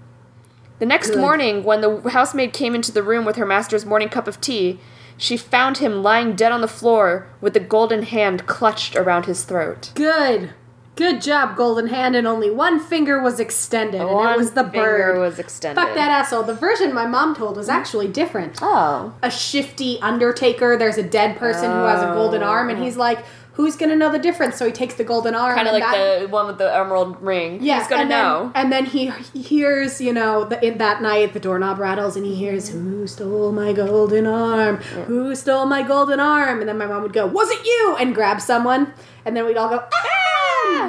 The 0.80 0.86
next 0.86 1.12
Good. 1.12 1.20
morning, 1.20 1.64
when 1.64 1.82
the 1.82 2.10
housemaid 2.10 2.54
came 2.54 2.76
into 2.76 2.92
the 2.92 3.04
room 3.04 3.24
with 3.26 3.36
her 3.36 3.46
master's 3.46 3.86
morning 3.86 4.10
cup 4.10 4.28
of 4.28 4.42
tea, 4.42 4.80
she 5.18 5.36
found 5.36 5.78
him 5.78 6.02
lying 6.02 6.36
dead 6.36 6.52
on 6.54 6.62
the 6.62 6.68
floor 6.68 7.28
with 7.42 7.54
the 7.54 7.60
golden 7.60 8.04
hand 8.04 8.48
clutched 8.48 8.96
around 8.96 9.26
his 9.26 9.44
throat. 9.44 9.92
Good. 9.94 10.54
Good 11.00 11.22
job, 11.22 11.56
golden 11.56 11.88
hand, 11.88 12.18
and 12.18 12.28
only 12.28 12.50
one 12.52 12.78
finger 12.78 13.22
was 13.22 13.40
extended, 13.40 14.02
and 14.02 14.10
One 14.10 14.34
it 14.34 14.38
was 14.38 14.52
the 14.52 14.66
finger 14.66 15.14
bird. 15.14 15.20
was 15.20 15.40
extended. 15.40 15.80
Fuck 15.82 15.96
that 15.96 16.12
asshole. 16.12 16.44
The 16.44 16.54
version 16.54 16.94
my 16.94 17.06
mom 17.06 17.34
told 17.38 17.56
was 17.56 17.70
actually 17.70 18.10
different. 18.10 18.60
Oh. 18.62 19.14
A 19.24 19.32
shifty 19.32 19.98
undertaker, 20.02 20.76
there's 20.76 20.98
a 20.98 21.04
dead 21.04 21.38
person 21.38 21.72
who 21.72 21.86
has 21.86 22.02
a 22.04 22.08
golden 22.14 22.44
arm, 22.44 22.70
and 22.70 22.84
he's 22.84 22.98
like, 22.98 23.20
who's 23.54 23.78
gonna 23.78 23.96
know 23.96 24.12
the 24.12 24.20
difference? 24.20 24.58
So 24.58 24.66
he 24.66 24.74
takes 24.74 24.96
the 24.96 25.06
golden 25.06 25.36
arm. 25.36 25.56
Kind 25.56 25.70
of 25.70 25.74
like 25.74 25.84
that- 25.84 26.20
the 26.24 26.28
one 26.28 26.48
with 26.48 26.58
the 26.58 26.70
emerald 26.76 27.22
ring. 27.22 27.60
Yeah, 27.62 27.80
He's 27.80 27.88
gonna 27.88 28.02
and 28.02 28.12
then, 28.12 28.22
know. 28.22 28.52
And 28.54 28.70
then 28.70 28.84
he 28.86 29.06
hears, 29.34 30.02
you 30.02 30.12
know, 30.12 30.44
the, 30.44 30.62
in 30.66 30.80
that 30.80 31.02
night 31.02 31.32
the 31.32 31.40
doorknob 31.40 31.80
rattles, 31.80 32.18
and 32.18 32.26
he 32.26 32.36
hears, 32.36 32.68
"Who 32.70 33.08
stole 33.08 33.54
my 33.54 33.72
golden 33.72 34.28
arm? 34.28 34.78
Who 35.08 35.34
stole 35.36 35.66
my 35.66 35.82
golden 35.82 36.20
arm?" 36.20 36.60
And 36.60 36.68
then 36.68 36.78
my 36.78 36.88
mom 36.88 37.04
would 37.04 37.14
go, 37.14 37.26
"Was 37.26 37.50
it 37.52 37.66
you?" 37.66 37.96
and 38.02 38.14
grab 38.14 38.42
someone, 38.42 38.92
and 39.26 39.36
then 39.38 39.46
we'd 39.46 39.56
all 39.56 39.70
go, 39.70 39.82
"Ah!" 39.94 40.26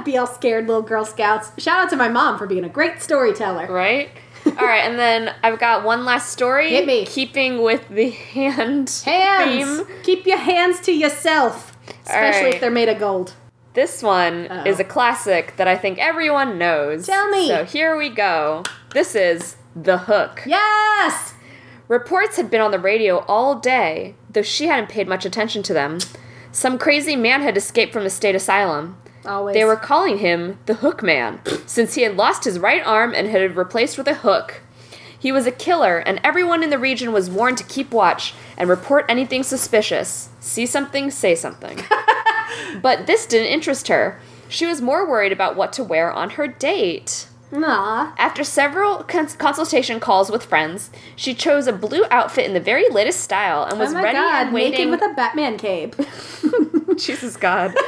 Be 0.04 0.16
all 0.16 0.26
scared, 0.26 0.66
little 0.66 0.82
Girl 0.82 1.04
Scouts. 1.04 1.50
Shout 1.58 1.84
out 1.84 1.90
to 1.90 1.96
my 1.96 2.08
mom 2.08 2.38
for 2.38 2.46
being 2.46 2.64
a 2.64 2.68
great 2.68 3.02
storyteller. 3.02 3.66
Right? 3.66 4.10
All 4.46 4.66
right, 4.66 4.88
and 4.88 4.98
then 4.98 5.34
I've 5.42 5.58
got 5.58 5.84
one 5.84 6.06
last 6.06 6.32
story. 6.32 6.70
Hit 6.70 6.86
me. 6.86 7.04
Keeping 7.04 7.60
with 7.60 7.86
the 7.90 8.08
hand 8.08 8.88
Hands. 9.04 9.80
theme. 9.80 9.86
Keep 10.02 10.26
your 10.26 10.38
hands 10.38 10.80
to 10.80 10.92
yourself, 10.92 11.76
especially 12.06 12.44
right. 12.46 12.54
if 12.54 12.60
they're 12.62 12.70
made 12.70 12.88
of 12.88 12.98
gold. 12.98 13.34
This 13.74 14.02
one 14.02 14.46
Uh-oh. 14.48 14.68
is 14.68 14.80
a 14.80 14.84
classic 14.84 15.56
that 15.56 15.68
I 15.68 15.76
think 15.76 15.98
everyone 15.98 16.56
knows. 16.56 17.06
Tell 17.06 17.28
me. 17.28 17.48
So 17.48 17.64
here 17.66 17.98
we 17.98 18.08
go. 18.08 18.62
This 18.94 19.14
is 19.14 19.56
The 19.76 19.98
Hook. 19.98 20.42
Yes. 20.46 21.34
Reports 21.86 22.36
had 22.36 22.50
been 22.50 22.60
on 22.60 22.70
the 22.70 22.78
radio 22.78 23.18
all 23.28 23.56
day, 23.56 24.14
though 24.30 24.42
she 24.42 24.66
hadn't 24.68 24.88
paid 24.88 25.06
much 25.06 25.26
attention 25.26 25.62
to 25.64 25.74
them. 25.74 25.98
Some 26.50 26.78
crazy 26.78 27.14
man 27.14 27.42
had 27.42 27.56
escaped 27.56 27.92
from 27.92 28.04
the 28.04 28.10
state 28.10 28.34
asylum. 28.34 28.96
Always. 29.24 29.54
They 29.54 29.64
were 29.64 29.76
calling 29.76 30.18
him 30.18 30.58
the 30.66 30.74
Hook 30.74 31.02
Man, 31.02 31.40
since 31.66 31.94
he 31.94 32.02
had 32.02 32.16
lost 32.16 32.44
his 32.44 32.58
right 32.58 32.84
arm 32.84 33.14
and 33.14 33.28
had 33.28 33.42
it 33.42 33.56
replaced 33.56 33.98
with 33.98 34.08
a 34.08 34.14
hook. 34.14 34.62
He 35.18 35.30
was 35.32 35.46
a 35.46 35.52
killer, 35.52 35.98
and 35.98 36.18
everyone 36.24 36.62
in 36.62 36.70
the 36.70 36.78
region 36.78 37.12
was 37.12 37.28
warned 37.28 37.58
to 37.58 37.64
keep 37.64 37.92
watch 37.92 38.32
and 38.56 38.70
report 38.70 39.04
anything 39.08 39.42
suspicious. 39.42 40.30
See 40.40 40.64
something, 40.64 41.10
say 41.10 41.34
something. 41.34 41.80
but 42.82 43.06
this 43.06 43.26
didn't 43.26 43.52
interest 43.52 43.88
her. 43.88 44.18
She 44.48 44.64
was 44.64 44.80
more 44.80 45.08
worried 45.08 45.32
about 45.32 45.56
what 45.56 45.74
to 45.74 45.84
wear 45.84 46.10
on 46.10 46.30
her 46.30 46.48
date. 46.48 47.26
Aw. 47.52 48.14
After 48.16 48.44
several 48.44 49.02
cons- 49.04 49.34
consultation 49.34 49.98
calls 50.00 50.30
with 50.30 50.44
friends, 50.44 50.90
she 51.16 51.34
chose 51.34 51.66
a 51.66 51.72
blue 51.72 52.04
outfit 52.10 52.46
in 52.46 52.54
the 52.54 52.60
very 52.60 52.88
latest 52.88 53.20
style 53.20 53.64
and 53.64 53.78
was 53.78 53.92
oh 53.92 54.02
ready 54.02 54.18
god, 54.18 54.46
and 54.46 54.54
waiting. 54.54 54.90
with 54.90 55.02
a 55.02 55.12
Batman 55.14 55.58
cape. 55.58 55.96
Jesus 56.96 57.36
God. 57.36 57.74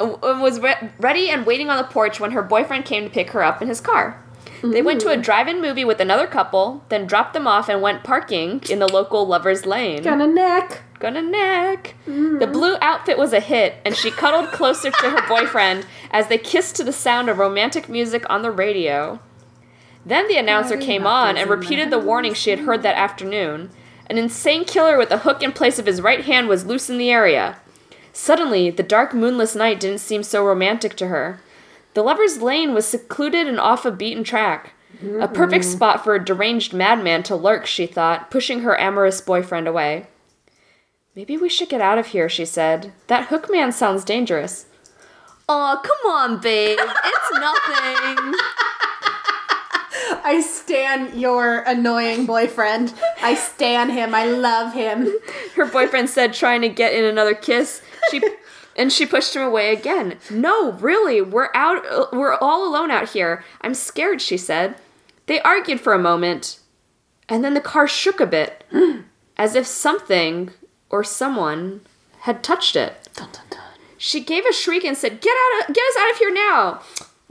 was 0.00 0.60
re- 0.60 0.90
ready 0.98 1.30
and 1.30 1.44
waiting 1.46 1.68
on 1.70 1.76
the 1.76 1.84
porch 1.84 2.18
when 2.18 2.32
her 2.32 2.42
boyfriend 2.42 2.84
came 2.84 3.04
to 3.04 3.10
pick 3.10 3.30
her 3.30 3.42
up 3.42 3.60
in 3.60 3.68
his 3.68 3.80
car. 3.80 4.21
They 4.62 4.82
went 4.82 5.00
to 5.00 5.08
a 5.08 5.16
drive-in 5.16 5.60
movie 5.60 5.84
with 5.84 6.00
another 6.00 6.26
couple, 6.26 6.84
then 6.88 7.06
dropped 7.06 7.34
them 7.34 7.48
off 7.48 7.68
and 7.68 7.82
went 7.82 8.04
parking 8.04 8.62
in 8.70 8.78
the 8.78 8.86
local 8.86 9.26
lovers 9.26 9.66
lane. 9.66 10.02
Gonna 10.02 10.26
neck. 10.26 10.82
Gonna 11.00 11.22
neck. 11.22 11.96
The 12.06 12.48
blue 12.50 12.76
outfit 12.80 13.18
was 13.18 13.32
a 13.32 13.40
hit, 13.40 13.74
and 13.84 13.96
she 13.96 14.12
cuddled 14.12 14.52
closer 14.52 14.90
to 14.90 15.10
her 15.10 15.28
boyfriend 15.28 15.84
as 16.12 16.28
they 16.28 16.38
kissed 16.38 16.76
to 16.76 16.84
the 16.84 16.92
sound 16.92 17.28
of 17.28 17.38
romantic 17.38 17.88
music 17.88 18.24
on 18.30 18.42
the 18.42 18.52
radio. 18.52 19.18
Then 20.06 20.28
the 20.28 20.36
announcer 20.36 20.76
came 20.76 21.06
on 21.06 21.36
and 21.36 21.50
repeated 21.50 21.90
the 21.90 21.98
warning 21.98 22.34
she 22.34 22.50
had 22.50 22.60
heard 22.60 22.82
that 22.82 22.96
afternoon. 22.96 23.70
An 24.08 24.18
insane 24.18 24.64
killer 24.64 24.96
with 24.96 25.10
a 25.10 25.18
hook 25.18 25.42
in 25.42 25.52
place 25.52 25.78
of 25.78 25.86
his 25.86 26.00
right 26.00 26.24
hand 26.24 26.48
was 26.48 26.66
loose 26.66 26.88
in 26.88 26.98
the 26.98 27.10
area. 27.10 27.58
Suddenly, 28.12 28.70
the 28.70 28.82
dark 28.82 29.14
moonless 29.14 29.54
night 29.54 29.80
didn't 29.80 30.00
seem 30.00 30.22
so 30.22 30.44
romantic 30.44 30.96
to 30.96 31.06
her. 31.08 31.40
The 31.94 32.02
lover's 32.02 32.40
lane 32.40 32.74
was 32.74 32.86
secluded 32.86 33.46
and 33.46 33.60
off 33.60 33.84
a 33.84 33.90
beaten 33.90 34.24
track. 34.24 34.74
A 35.20 35.26
perfect 35.26 35.64
mm-hmm. 35.64 35.72
spot 35.72 36.04
for 36.04 36.14
a 36.14 36.24
deranged 36.24 36.72
madman 36.72 37.22
to 37.24 37.34
lurk, 37.34 37.66
she 37.66 37.86
thought, 37.86 38.30
pushing 38.30 38.60
her 38.60 38.78
amorous 38.78 39.20
boyfriend 39.20 39.66
away. 39.66 40.06
Maybe 41.16 41.36
we 41.36 41.48
should 41.48 41.68
get 41.68 41.80
out 41.80 41.98
of 41.98 42.08
here, 42.08 42.28
she 42.28 42.44
said. 42.44 42.92
That 43.08 43.26
hook 43.26 43.50
man 43.50 43.72
sounds 43.72 44.04
dangerous. 44.04 44.66
Aw, 45.48 45.76
come 45.82 46.10
on, 46.10 46.40
babe. 46.40 46.78
It's 46.80 47.32
nothing. 47.32 48.34
I 50.24 50.40
stan 50.40 51.18
your 51.18 51.58
annoying 51.66 52.26
boyfriend. 52.26 52.94
I 53.22 53.34
stan 53.34 53.90
him. 53.90 54.14
I 54.14 54.26
love 54.26 54.72
him. 54.72 55.12
her 55.56 55.66
boyfriend 55.66 56.08
said, 56.08 56.32
trying 56.32 56.62
to 56.62 56.68
get 56.68 56.94
in 56.94 57.04
another 57.04 57.34
kiss. 57.34 57.82
She 58.10 58.22
And 58.76 58.92
she 58.92 59.06
pushed 59.06 59.34
him 59.34 59.42
away 59.42 59.72
again. 59.72 60.18
No, 60.30 60.72
really, 60.72 61.20
we're 61.20 61.50
out 61.54 62.12
we're 62.12 62.34
all 62.34 62.66
alone 62.66 62.90
out 62.90 63.10
here. 63.10 63.44
I'm 63.60 63.74
scared, 63.74 64.20
she 64.20 64.36
said. 64.36 64.76
They 65.26 65.40
argued 65.42 65.80
for 65.80 65.92
a 65.92 65.98
moment, 65.98 66.58
and 67.28 67.44
then 67.44 67.54
the 67.54 67.60
car 67.60 67.86
shook 67.86 68.20
a 68.20 68.26
bit, 68.26 68.64
as 69.36 69.54
if 69.54 69.66
something 69.66 70.50
or 70.90 71.04
someone 71.04 71.82
had 72.20 72.42
touched 72.42 72.76
it. 72.76 73.08
Dun, 73.14 73.28
dun, 73.32 73.44
dun. 73.50 73.60
She 73.98 74.20
gave 74.20 74.44
a 74.46 74.52
shriek 74.52 74.84
and 74.84 74.96
said, 74.96 75.20
"Get 75.20 75.36
out 75.36 75.68
of 75.68 75.74
get 75.74 75.84
us 75.84 75.96
out 75.98 76.10
of 76.10 76.16
here 76.18 76.32
now." 76.32 76.80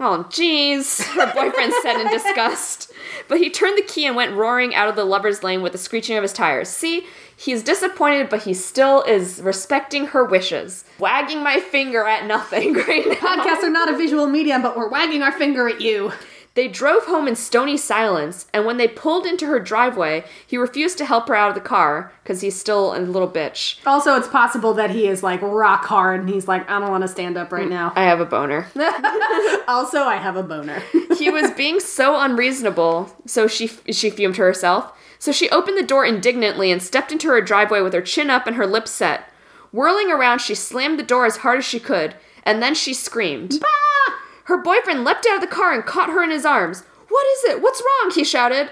Oh, 0.04 0.26
jeez, 0.30 1.00
her 1.14 1.32
boyfriend 1.32 1.74
said 1.84 2.02
in 2.02 2.08
disgust. 2.12 2.92
But 3.28 3.38
he 3.38 3.52
turned 3.52 3.78
the 3.78 3.84
key 3.84 4.08
and 4.08 4.16
went 4.16 4.36
roaring 4.36 4.74
out 4.74 4.90
of 4.90 4.96
the 4.96 5.06
lover's 5.06 5.44
lane 5.44 5.62
with 5.62 5.74
the 5.74 5.78
screeching 5.78 6.18
of 6.18 6.24
his 6.24 6.34
tires. 6.34 6.70
See, 6.70 7.06
he's 7.38 7.62
disappointed, 7.62 8.28
but 8.28 8.42
he 8.42 8.56
still 8.56 9.04
is 9.04 9.44
respecting 9.44 10.08
her 10.08 10.26
wishes. 10.26 10.86
Wagging 10.98 11.44
my 11.44 11.60
finger 11.60 12.08
at 12.08 12.26
nothing 12.26 12.74
right 12.88 13.06
now. 13.08 13.14
Podcasts 13.14 13.62
are 13.62 13.70
not 13.70 13.94
a 13.94 13.96
visual 13.96 14.26
medium, 14.26 14.64
but 14.64 14.76
we're 14.76 14.90
wagging 14.90 15.22
our 15.22 15.32
finger 15.32 15.70
at 15.70 15.82
you. 15.82 16.12
They 16.54 16.68
drove 16.68 17.06
home 17.06 17.30
in 17.30 17.38
stony 17.38 17.78
silence, 17.78 18.46
and 18.54 18.66
when 18.66 18.76
they 18.76 18.88
pulled 18.88 19.26
into 19.26 19.46
her 19.46 19.60
driveway, 19.60 20.26
he 20.46 20.58
refused 20.58 20.98
to 20.98 21.06
help 21.06 21.30
her 21.30 21.36
out 21.36 21.48
of 21.48 21.56
the 21.56 21.62
car 21.62 22.12
because 22.24 22.42
he's 22.42 22.60
still 22.60 22.94
a 22.94 23.00
little 23.00 23.30
bitch. 23.30 23.78
Also, 23.86 24.18
it's 24.18 24.28
possible 24.28 24.74
that 24.74 24.92
he 24.92 25.08
is 25.08 25.24
like 25.24 25.42
rock 25.42 25.86
hard 25.86 26.20
and 26.20 26.30
he's 26.30 26.50
like, 26.50 26.70
I 26.70 26.80
don't 26.80 26.90
want 26.92 27.04
to 27.04 27.08
stand 27.08 27.38
up 27.38 27.54
right 27.54 27.70
now. 27.70 27.94
I 27.96 28.04
have 28.04 28.20
a 28.20 28.26
boner. 28.26 28.68
also, 29.68 30.02
I 30.02 30.18
have 30.22 30.36
a 30.36 30.44
boner. 30.44 30.84
he 31.18 31.30
was 31.30 31.52
being 31.52 31.80
so 31.80 32.20
unreasonable, 32.20 33.16
so 33.26 33.48
she 33.48 33.68
she 33.68 34.10
fumed 34.10 34.36
to 34.36 34.42
herself. 34.42 34.92
So 35.20 35.32
she 35.32 35.50
opened 35.52 35.78
the 35.78 35.84
door 35.84 36.06
indignantly 36.06 36.70
and 36.70 36.84
stepped 36.84 37.14
into 37.14 37.30
her 37.30 37.42
driveway 37.42 37.80
with 37.80 37.94
her 37.94 38.02
chin 38.02 38.30
up 38.30 38.46
and 38.46 38.58
her 38.58 38.68
lips 38.68 38.92
set. 38.92 39.32
Whirling 39.72 40.12
around, 40.12 40.40
she 40.40 40.56
slammed 40.56 41.00
the 41.00 41.04
door 41.04 41.26
as 41.26 41.38
hard 41.38 41.60
as 41.60 41.66
she 41.66 41.80
could, 41.80 42.16
and 42.44 42.62
then 42.62 42.76
she 42.76 42.94
screamed. 42.94 43.60
Ah! 43.64 44.21
Her 44.52 44.58
boyfriend 44.58 45.06
leapt 45.06 45.26
out 45.26 45.36
of 45.36 45.42
the 45.42 45.48
car 45.48 45.72
and 45.72 45.86
caught 45.86 46.10
her 46.10 46.22
in 46.22 46.30
his 46.30 46.46
arms. 46.46 46.84
What 47.08 47.26
is 47.38 47.44
it? 47.46 47.62
What's 47.62 47.82
wrong? 47.82 48.12
he 48.14 48.26
shouted. 48.26 48.70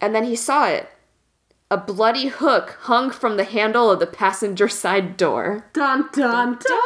And 0.00 0.14
then 0.14 0.22
he 0.22 0.36
saw 0.36 0.68
it. 0.68 0.88
A 1.68 1.76
bloody 1.76 2.28
hook 2.28 2.76
hung 2.82 3.10
from 3.10 3.36
the 3.36 3.42
handle 3.42 3.90
of 3.90 3.98
the 3.98 4.06
passenger 4.06 4.68
side 4.68 5.16
door. 5.16 5.64
Dun 5.72 6.08
dun 6.12 6.58
dun. 6.60 6.78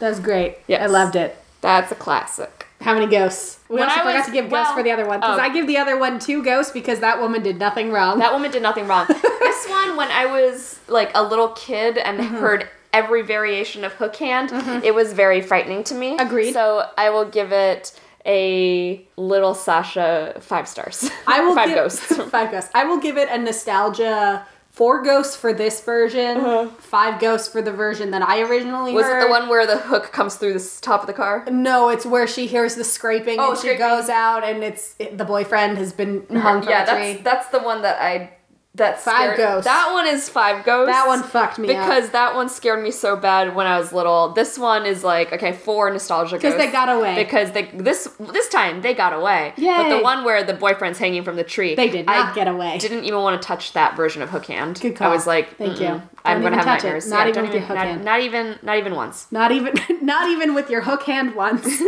That's 0.00 0.18
great. 0.18 0.58
Yes. 0.66 0.82
I 0.82 0.86
loved 0.86 1.14
it. 1.14 1.36
That's 1.60 1.92
a 1.92 1.94
classic. 1.94 2.66
How 2.80 2.94
many 2.94 3.06
ghosts? 3.06 3.60
We 3.68 3.76
When 3.76 3.84
also 3.84 4.00
I 4.00 4.02
forgot 4.02 4.16
was- 4.16 4.26
to 4.26 4.32
give 4.32 4.50
well, 4.50 4.64
ghosts 4.64 4.74
for 4.76 4.82
the 4.82 4.90
other 4.90 5.06
one 5.06 5.20
because 5.20 5.38
oh. 5.38 5.42
I 5.42 5.48
give 5.52 5.68
the 5.68 5.76
other 5.78 5.96
one 5.96 6.18
two 6.18 6.42
ghosts 6.42 6.72
because 6.72 6.98
that 6.98 7.20
woman 7.20 7.40
did 7.44 7.60
nothing 7.60 7.92
wrong. 7.92 8.18
That 8.18 8.32
woman 8.32 8.50
did 8.50 8.62
nothing 8.62 8.88
wrong. 8.88 9.06
this 9.08 9.68
one, 9.68 9.96
when 9.96 10.10
I 10.10 10.26
was 10.26 10.80
like 10.88 11.12
a 11.14 11.22
little 11.22 11.50
kid 11.50 11.98
and 11.98 12.18
Mm-hmm. 12.18 12.34
heard 12.38 12.68
every 12.92 13.22
variation 13.22 13.84
of 13.84 13.92
Hook 13.94 14.16
Hand, 14.16 14.50
it 14.84 14.94
was 14.94 15.12
very 15.12 15.40
frightening 15.40 15.84
to 15.84 15.94
me. 15.94 16.16
Agreed. 16.18 16.52
So 16.52 16.84
I 16.98 17.10
will 17.10 17.24
give 17.24 17.52
it 17.52 17.98
a 18.24 19.06
little 19.16 19.54
Sasha 19.54 20.36
five 20.40 20.68
stars. 20.68 21.10
I 21.26 21.40
will 21.40 21.54
five 21.60 21.68
give, 21.68 21.76
ghosts. 21.76 22.16
five 22.30 22.50
ghosts. 22.50 22.70
I 22.74 22.84
will 22.84 22.98
give 22.98 23.16
it 23.16 23.28
a 23.30 23.38
nostalgia. 23.38 24.46
Four 24.70 25.02
ghosts 25.02 25.36
for 25.36 25.52
this 25.52 25.82
version. 25.82 26.70
Five 26.78 27.20
ghosts 27.20 27.46
for 27.46 27.60
the 27.60 27.72
version 27.72 28.10
that 28.12 28.22
I 28.22 28.40
originally 28.40 28.92
Uh-huh. 28.92 28.96
Was 29.00 29.04
heard. 29.06 29.18
it 29.22 29.24
the 29.26 29.30
one 29.30 29.48
where 29.50 29.66
the 29.66 29.76
hook 29.76 30.12
comes 30.12 30.36
through 30.36 30.54
the 30.54 30.78
top 30.80 31.02
of 31.02 31.06
the 31.06 31.12
car? 31.12 31.44
No, 31.50 31.90
it's 31.90 32.06
where 32.06 32.26
she 32.26 32.46
hears 32.46 32.74
the 32.74 32.84
scraping 32.84 33.36
Oh, 33.38 33.50
and 33.50 33.58
she 33.60 33.74
goes 33.74 34.08
out 34.08 34.44
and 34.44 34.64
it's 34.64 34.94
it, 34.98 35.18
the 35.18 35.26
boyfriend 35.26 35.76
has 35.76 35.92
been 35.92 36.24
hung 36.30 36.62
from 36.62 36.70
yeah, 36.70 36.84
a 36.84 36.86
that's 36.86 37.22
that's 37.22 37.48
the 37.48 37.58
one 37.58 37.82
that 37.82 38.00
I 38.00 38.30
that 38.74 38.98
Five 39.00 39.36
ghosts. 39.36 39.66
That 39.66 39.92
one 39.92 40.06
is 40.06 40.30
five 40.30 40.64
ghosts. 40.64 40.90
That 40.90 41.06
one 41.06 41.22
fucked 41.22 41.58
me 41.58 41.74
up. 41.74 41.84
because 41.86 42.10
that 42.10 42.34
one 42.34 42.48
scared 42.48 42.82
me 42.82 42.90
so 42.90 43.16
bad 43.16 43.54
when 43.54 43.66
I 43.66 43.78
was 43.78 43.92
little. 43.92 44.30
This 44.32 44.58
one 44.58 44.86
is 44.86 45.04
like 45.04 45.30
okay, 45.32 45.52
four 45.52 45.90
nostalgia 45.90 46.36
ghosts. 46.38 46.42
Because 46.44 46.56
they 46.58 46.72
got 46.72 46.88
away. 46.88 47.14
Because 47.14 47.52
they 47.52 47.66
this 47.74 48.04
this 48.18 48.48
time 48.48 48.80
they 48.80 48.94
got 48.94 49.12
away. 49.12 49.52
Yeah. 49.58 49.82
But 49.82 49.96
the 49.98 50.02
one 50.02 50.24
where 50.24 50.42
the 50.42 50.54
boyfriend's 50.54 50.98
hanging 50.98 51.22
from 51.22 51.36
the 51.36 51.44
tree, 51.44 51.74
They 51.74 51.90
did 51.90 52.06
not 52.06 52.30
I 52.30 52.34
get 52.34 52.48
away. 52.48 52.78
Didn't 52.78 53.04
even 53.04 53.20
want 53.20 53.40
to 53.42 53.46
touch 53.46 53.74
that 53.74 53.94
version 53.94 54.22
of 54.22 54.30
Hook 54.30 54.46
Hand. 54.46 54.80
Good 54.80 54.96
call. 54.96 55.08
I 55.10 55.14
was 55.14 55.26
like, 55.26 55.58
Thank 55.58 55.78
you. 55.78 55.86
"Mm-mm, 55.88 56.08
I'm 56.24 56.40
gonna 56.40 56.56
have 56.56 56.64
touch 56.64 56.80
it. 56.80 56.84
nightmares. 56.84 57.10
Not 57.10 57.26
Yeah, 57.26 57.28
even 57.28 57.44
don't 57.44 57.52
your 57.52 57.60
hook 57.62 57.76
not, 57.76 57.86
hand. 57.86 58.04
Not 58.06 58.20
even 58.20 58.58
not 58.62 58.78
even 58.78 58.94
once. 58.94 59.30
Not 59.30 59.52
even 59.52 59.74
not 60.00 60.30
even 60.30 60.54
with 60.54 60.70
your 60.70 60.80
hook 60.80 61.02
hand 61.02 61.34
once. 61.34 61.66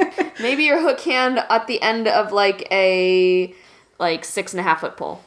Maybe 0.40 0.62
your 0.64 0.80
hook 0.80 1.00
hand 1.00 1.38
at 1.50 1.66
the 1.66 1.82
end 1.82 2.06
of 2.06 2.30
like 2.30 2.68
a 2.70 3.52
like 3.98 4.24
six 4.24 4.52
and 4.52 4.60
a 4.60 4.62
half 4.62 4.80
foot 4.80 4.96
pole, 4.96 5.22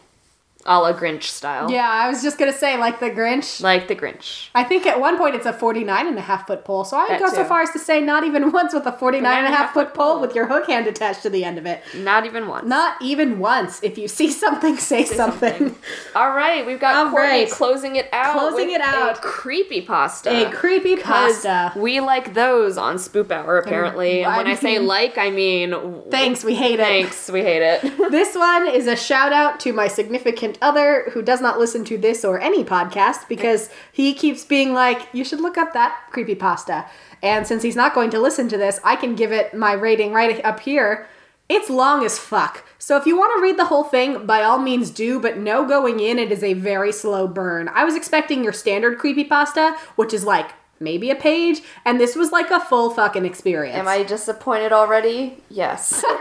a 0.67 0.79
la 0.79 0.93
Grinch 0.93 1.23
style. 1.23 1.71
yeah, 1.71 1.89
I 1.89 2.09
was 2.09 2.21
just 2.21 2.37
gonna 2.37 2.53
say 2.53 2.77
like 2.77 2.99
the 2.99 3.09
Grinch. 3.09 3.61
Like 3.61 3.87
the 3.87 3.95
Grinch. 3.95 4.49
I 4.53 4.63
think 4.63 4.85
at 4.85 4.99
one 4.99 5.17
point 5.17 5.35
it's 5.35 5.45
a 5.45 5.53
49 5.53 6.07
and 6.07 6.17
a 6.17 6.21
half 6.21 6.45
foot 6.47 6.65
pole. 6.65 6.83
So 6.83 6.97
I 6.97 7.07
would 7.09 7.19
go 7.19 7.29
so 7.33 7.43
far 7.45 7.61
as 7.61 7.71
to 7.71 7.79
say 7.79 8.01
not 8.01 8.23
even 8.23 8.51
once 8.59 8.73
with 8.73 8.85
a 8.85 8.91
49 8.91 9.45
and 9.45 9.53
a 9.53 9.55
half 9.55 9.73
foot 9.73 9.93
pole 9.93 10.19
with 10.19 10.35
your 10.35 10.47
hook 10.47 10.67
hand 10.67 10.87
attached 10.87 11.23
to 11.23 11.29
the 11.29 11.43
end 11.43 11.57
of 11.57 11.65
it. 11.65 11.81
Not 11.95 12.25
even 12.25 12.47
once. 12.47 12.67
Not 12.67 13.01
even 13.01 13.39
once. 13.39 13.81
If 13.81 13.97
you 13.97 14.07
see 14.07 14.29
something, 14.43 14.77
say, 14.77 15.05
something. 15.05 15.75
All 16.15 16.31
right, 16.31 16.65
we've 16.65 16.79
got 16.79 16.95
All 16.95 17.11
Courtney 17.11 17.43
right. 17.43 17.49
closing 17.49 17.95
it 17.95 18.09
out. 18.11 18.33
Closing 18.37 18.67
with 18.67 18.75
it 18.75 18.81
out. 18.81 19.17
A 19.17 19.21
creepy 19.21 19.81
pasta. 19.81 20.47
A 20.49 20.51
creepy 20.51 20.95
pasta. 20.97 21.71
we 21.75 21.99
like 22.01 22.33
those 22.33 22.77
on 22.77 22.95
Spoop 22.97 23.31
Hour, 23.31 23.57
apparently. 23.57 24.23
And 24.23 24.35
when 24.35 24.47
I 24.47 24.55
say 24.55 24.79
like, 24.79 25.17
I 25.17 25.29
mean 25.29 25.73
Thanks, 26.09 26.43
we 26.43 26.55
hate 26.55 26.79
it. 26.79 26.83
Thanks, 26.83 27.29
we 27.29 27.41
hate 27.41 27.61
it. 27.61 27.93
This 28.17 28.35
one 28.35 28.67
is 28.67 28.87
a 28.87 28.95
shout 28.95 29.33
out 29.33 29.59
to 29.61 29.73
my 29.73 29.87
significant 29.87 30.56
other 30.61 31.09
who 31.11 31.21
does 31.21 31.41
not 31.41 31.59
listen 31.59 31.83
to 31.85 31.97
this 31.97 32.23
or 32.25 32.39
any 32.39 32.63
podcast 32.63 33.27
because 33.27 33.69
he 33.91 34.13
keeps 34.13 34.43
being 34.45 34.73
like, 34.73 35.07
you 35.13 35.23
should 35.23 35.41
look 35.41 35.57
up 35.57 35.73
that 35.73 35.97
creepy 36.11 36.35
pasta. 36.35 36.85
And 37.21 37.47
since 37.47 37.63
he's 37.63 37.75
not 37.75 37.93
going 37.93 38.09
to 38.11 38.19
listen 38.19 38.47
to 38.49 38.57
this, 38.57 38.79
I 38.83 38.95
can 38.95 39.15
give 39.15 39.31
it 39.31 39.53
my 39.53 39.73
rating 39.73 40.13
right 40.13 40.43
up 40.45 40.59
here. 40.59 41.07
It's 41.49 41.69
long 41.69 42.03
as 42.05 42.19
fuck. 42.19 42.65
So 42.77 42.97
if 42.97 43.05
you 43.05 43.17
want 43.17 43.37
to 43.37 43.41
read 43.41 43.57
the 43.57 43.65
whole 43.65 43.85
thing, 43.85 44.25
by 44.25 44.43
all 44.43 44.59
means 44.59 44.91
do, 44.91 45.19
but 45.19 45.37
no 45.37 45.65
going 45.65 45.99
in, 45.99 46.19
it 46.19 46.31
is 46.31 46.43
a 46.43 46.53
very 46.53 46.91
slow 46.91 47.27
burn. 47.27 47.69
I 47.69 47.85
was 47.85 47.95
expecting 47.95 48.43
your 48.43 48.53
standard 48.53 48.97
creepy 48.97 49.23
pasta, 49.23 49.77
which 49.95 50.13
is 50.13 50.25
like 50.25 50.51
maybe 50.79 51.09
a 51.09 51.15
page, 51.15 51.61
and 51.85 51.99
this 51.99 52.15
was 52.15 52.31
like 52.31 52.51
a 52.51 52.59
full 52.59 52.89
fucking 52.89 53.25
experience. 53.25 53.77
Am 53.77 53.87
I 53.87 54.03
disappointed 54.03 54.71
already? 54.73 55.43
Yes. 55.49 56.03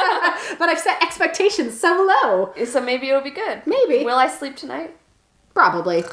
but 0.58 0.68
I've 0.68 0.78
set 0.78 1.02
expectations 1.02 1.78
so 1.78 2.06
low. 2.22 2.52
so 2.64 2.80
maybe 2.80 3.08
it'll 3.08 3.20
be 3.20 3.30
good. 3.30 3.62
Maybe. 3.66 4.04
Will 4.04 4.18
I 4.18 4.28
sleep 4.28 4.56
tonight? 4.56 4.96
Probably. 5.54 6.04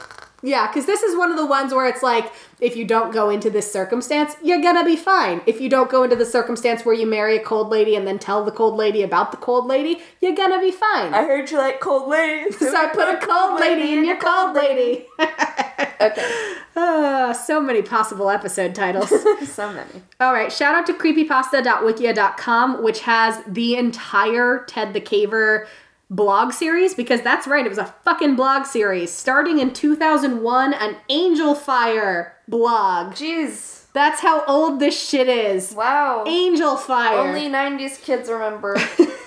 Yeah, 0.43 0.67
because 0.67 0.85
this 0.85 1.01
is 1.01 1.17
one 1.17 1.31
of 1.31 1.37
the 1.37 1.45
ones 1.45 1.73
where 1.73 1.87
it's 1.87 2.03
like, 2.03 2.31
if 2.59 2.75
you 2.75 2.85
don't 2.85 3.11
go 3.11 3.29
into 3.29 3.49
this 3.49 3.71
circumstance, 3.71 4.35
you're 4.43 4.61
gonna 4.61 4.85
be 4.85 4.95
fine. 4.95 5.41
If 5.47 5.59
you 5.59 5.67
don't 5.67 5.89
go 5.89 6.03
into 6.03 6.15
the 6.15 6.25
circumstance 6.25 6.85
where 6.85 6.93
you 6.93 7.07
marry 7.07 7.37
a 7.37 7.43
cold 7.43 7.69
lady 7.69 7.95
and 7.95 8.05
then 8.05 8.19
tell 8.19 8.45
the 8.45 8.51
cold 8.51 8.75
lady 8.75 9.01
about 9.01 9.31
the 9.31 9.37
cold 9.37 9.65
lady, 9.65 9.99
you're 10.21 10.35
gonna 10.35 10.59
be 10.59 10.71
fine. 10.71 11.13
I 11.13 11.23
heard 11.23 11.49
you 11.49 11.57
like 11.57 11.79
cold 11.79 12.07
ladies. 12.07 12.59
so 12.59 12.75
I 12.75 12.87
put 12.89 13.09
a 13.09 13.25
cold 13.25 13.59
lady 13.59 13.93
in 13.93 14.05
your 14.05 14.17
cold 14.17 14.55
lady. 14.55 15.07
okay. 16.01 16.53
Ah, 16.79 17.31
so 17.31 17.59
many 17.59 17.81
possible 17.81 18.29
episode 18.29 18.75
titles. 18.75 19.11
So 19.47 19.73
many. 19.73 20.03
All 20.19 20.31
right, 20.31 20.51
shout 20.51 20.75
out 20.75 20.85
to 20.85 20.93
creepypasta.wikia.com, 20.93 22.83
which 22.83 22.99
has 22.99 23.43
the 23.47 23.75
entire 23.75 24.63
Ted 24.67 24.93
the 24.93 25.01
Caver 25.01 25.65
blog 26.11 26.53
series 26.53 26.93
because 26.93 27.21
that's 27.21 27.47
right, 27.47 27.65
it 27.65 27.69
was 27.69 27.79
a 27.79 27.95
fucking 28.03 28.35
blog 28.35 28.65
series 28.65 29.11
starting 29.11 29.57
in 29.57 29.73
2001, 29.73 30.73
an 30.75 30.97
Angel 31.09 31.55
Fire 31.55 32.35
blog. 32.47 33.13
Jeez. 33.13 33.85
That's 33.93 34.19
how 34.19 34.45
old 34.45 34.79
this 34.79 35.09
shit 35.09 35.27
is. 35.27 35.73
Wow. 35.73 36.25
Angel 36.27 36.77
Fire. 36.77 37.17
Only 37.17 37.49
90s 37.49 37.99
kids 38.03 38.29
remember. 38.29 38.77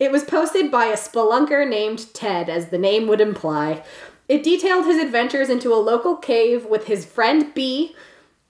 It 0.00 0.10
was 0.10 0.24
posted 0.24 0.70
by 0.70 0.86
a 0.86 0.96
spelunker 0.96 1.68
named 1.68 2.14
Ted, 2.14 2.48
as 2.48 2.70
the 2.70 2.78
name 2.78 3.06
would 3.06 3.20
imply. 3.20 3.84
It 4.30 4.44
detailed 4.44 4.84
his 4.86 5.02
adventures 5.02 5.50
into 5.50 5.74
a 5.74 5.82
local 5.82 6.14
cave 6.14 6.64
with 6.64 6.86
his 6.86 7.04
friend 7.04 7.52
B. 7.52 7.96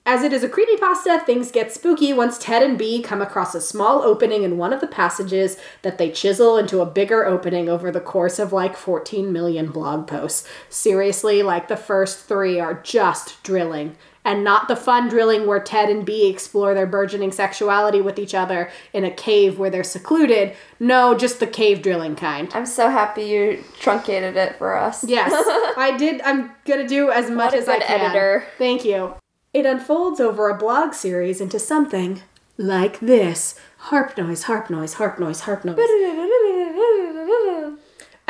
As 0.04 0.22
it 0.22 0.30
is 0.30 0.44
a 0.44 0.48
creepypasta, 0.48 1.24
things 1.24 1.50
get 1.50 1.72
spooky 1.72 2.12
once 2.12 2.36
Ted 2.36 2.62
and 2.62 2.76
B 2.76 3.00
come 3.00 3.22
across 3.22 3.54
a 3.54 3.62
small 3.62 4.02
opening 4.02 4.42
in 4.42 4.58
one 4.58 4.74
of 4.74 4.82
the 4.82 4.86
passages 4.86 5.56
that 5.80 5.96
they 5.96 6.10
chisel 6.10 6.58
into 6.58 6.82
a 6.82 6.86
bigger 6.86 7.24
opening 7.24 7.70
over 7.70 7.90
the 7.90 7.98
course 7.98 8.38
of 8.38 8.52
like 8.52 8.76
14 8.76 9.32
million 9.32 9.70
blog 9.70 10.06
posts. 10.06 10.46
Seriously, 10.68 11.42
like 11.42 11.68
the 11.68 11.78
first 11.78 12.26
three 12.26 12.60
are 12.60 12.74
just 12.74 13.42
drilling. 13.42 13.96
And 14.22 14.44
not 14.44 14.68
the 14.68 14.76
fun 14.76 15.08
drilling 15.08 15.46
where 15.46 15.60
Ted 15.60 15.88
and 15.88 16.04
B 16.04 16.28
explore 16.28 16.74
their 16.74 16.86
burgeoning 16.86 17.32
sexuality 17.32 18.02
with 18.02 18.18
each 18.18 18.34
other 18.34 18.70
in 18.92 19.04
a 19.04 19.10
cave 19.10 19.58
where 19.58 19.70
they're 19.70 19.82
secluded. 19.82 20.54
No, 20.78 21.16
just 21.16 21.40
the 21.40 21.46
cave 21.46 21.80
drilling 21.80 22.16
kind. 22.16 22.50
I'm 22.54 22.66
so 22.66 22.90
happy 22.90 23.22
you 23.22 23.64
truncated 23.80 24.36
it 24.36 24.56
for 24.56 24.76
us. 24.76 25.04
Yes, 25.04 25.32
I 25.76 25.96
did. 25.96 26.20
I'm 26.20 26.50
gonna 26.66 26.86
do 26.86 27.10
as 27.10 27.30
much 27.30 27.54
as 27.54 27.66
I 27.66 27.78
can. 27.78 28.00
editor. 28.00 28.44
Thank 28.58 28.84
you. 28.84 29.14
It 29.54 29.64
unfolds 29.64 30.20
over 30.20 30.50
a 30.50 30.56
blog 30.56 30.92
series 30.92 31.40
into 31.40 31.58
something 31.58 32.20
like 32.58 33.00
this: 33.00 33.58
harp 33.78 34.18
noise, 34.18 34.44
harp 34.44 34.68
noise, 34.68 34.94
harp 34.94 35.18
noise, 35.18 35.40
harp 35.40 35.64
noise. 35.64 35.78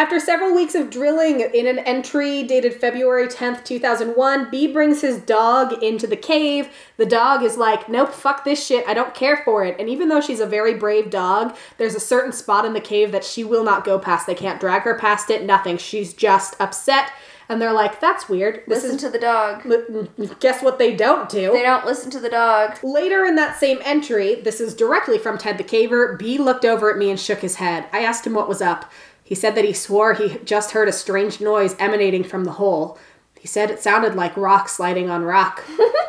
After 0.01 0.19
several 0.19 0.55
weeks 0.55 0.75
of 0.75 0.89
drilling, 0.89 1.41
in 1.41 1.67
an 1.67 1.79
entry 1.81 2.43
dated 2.43 2.73
February 2.81 3.29
10th, 3.29 3.67
2001, 3.67 4.49
B 4.51 4.73
brings 4.73 5.03
his 5.03 5.19
dog 5.19 5.83
into 5.83 6.07
the 6.07 6.17
cave. 6.17 6.71
The 6.97 7.05
dog 7.05 7.43
is 7.43 7.59
like, 7.59 7.87
Nope, 7.87 8.11
fuck 8.11 8.43
this 8.43 8.65
shit, 8.65 8.89
I 8.89 8.95
don't 8.95 9.13
care 9.13 9.43
for 9.45 9.63
it. 9.63 9.77
And 9.79 9.91
even 9.91 10.09
though 10.09 10.23
she's 10.23 10.41
a 10.41 10.47
very 10.47 10.73
brave 10.73 11.11
dog, 11.11 11.55
there's 11.77 11.95
a 11.95 12.01
certain 12.01 12.33
spot 12.33 12.65
in 12.65 12.73
the 12.73 12.81
cave 12.81 13.13
that 13.13 13.25
she 13.25 13.45
will 13.45 13.63
not 13.63 13.85
go 13.85 13.99
past. 13.99 14.27
They 14.27 14.35
can't 14.35 14.59
drag 14.59 14.85
her 14.85 14.99
past 14.99 15.29
it, 15.29 15.45
nothing. 15.45 15.77
She's 15.77 16.15
just 16.15 16.59
upset. 16.59 17.13
And 17.51 17.61
they're 17.61 17.73
like, 17.73 18.01
That's 18.01 18.27
weird. 18.27 18.63
This 18.67 18.85
Listen 18.85 18.97
is. 18.97 19.03
to 19.03 19.11
the 19.11 19.19
dog. 19.19 20.39
Guess 20.41 20.63
what 20.63 20.79
they 20.79 20.97
don't 20.97 21.29
do? 21.29 21.53
They 21.53 21.63
don't 21.63 21.85
listen 21.85 22.11
to 22.13 22.21
the 22.21 22.31
dog. 22.31 22.79
Later 22.83 23.27
in 23.27 23.35
that 23.35 23.59
same 23.59 23.81
entry, 23.85 24.37
this 24.37 24.61
is 24.61 24.73
directly 24.73 25.19
from 25.19 25.37
Ted 25.37 25.59
the 25.59 25.65
Caver, 25.65 26.17
B 26.19 26.39
looked 26.39 26.65
over 26.65 26.91
at 26.91 26.97
me 26.97 27.11
and 27.11 27.21
shook 27.21 27.41
his 27.41 27.57
head. 27.57 27.87
I 27.93 28.05
asked 28.05 28.27
him 28.27 28.35
what 28.35 28.49
was 28.49 28.63
up. 28.63 28.91
He 29.31 29.37
said 29.37 29.55
that 29.55 29.65
he 29.65 29.73
swore 29.73 30.15
he 30.15 30.39
just 30.45 30.73
heard 30.73 30.89
a 30.89 30.93
strange 30.93 31.41
noise 31.41 31.77
emanating 31.79 32.25
from 32.25 32.43
the 32.43 32.51
hole. 32.51 32.99
He 33.41 33.47
said 33.47 33.71
it 33.71 33.81
sounded 33.81 34.17
like 34.17 34.37
rock 34.37 34.69
sliding 34.69 35.09
on 35.09 35.23
rock. 35.23 35.63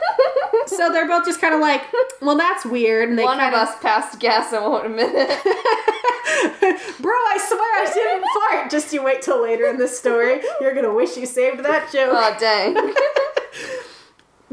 so 0.66 0.90
they're 0.92 1.08
both 1.08 1.24
just 1.26 1.40
kind 1.40 1.54
of 1.54 1.62
like, 1.62 1.84
well, 2.20 2.36
that's 2.36 2.66
weird. 2.66 3.10
And 3.10 3.20
they 3.20 3.24
One 3.24 3.38
of 3.40 3.44
kinda, 3.44 3.58
us 3.60 3.80
passed 3.80 4.20
gas 4.20 4.52
in 4.52 4.64
one 4.64 4.96
minute. 4.96 5.30
bro, 7.00 7.14
I 7.14 7.38
swear 7.48 7.62
I 7.62 7.92
didn't 7.94 8.26
fart. 8.34 8.72
Just 8.72 8.92
you 8.92 9.04
wait 9.04 9.22
till 9.22 9.40
later 9.44 9.66
in 9.68 9.78
this 9.78 9.96
story. 9.96 10.42
You're 10.60 10.74
gonna 10.74 10.92
wish 10.94 11.16
you 11.16 11.28
saved 11.28 11.64
that 11.64 11.92
joke. 11.92 12.10
oh 12.12 12.36
dang. 12.40 12.76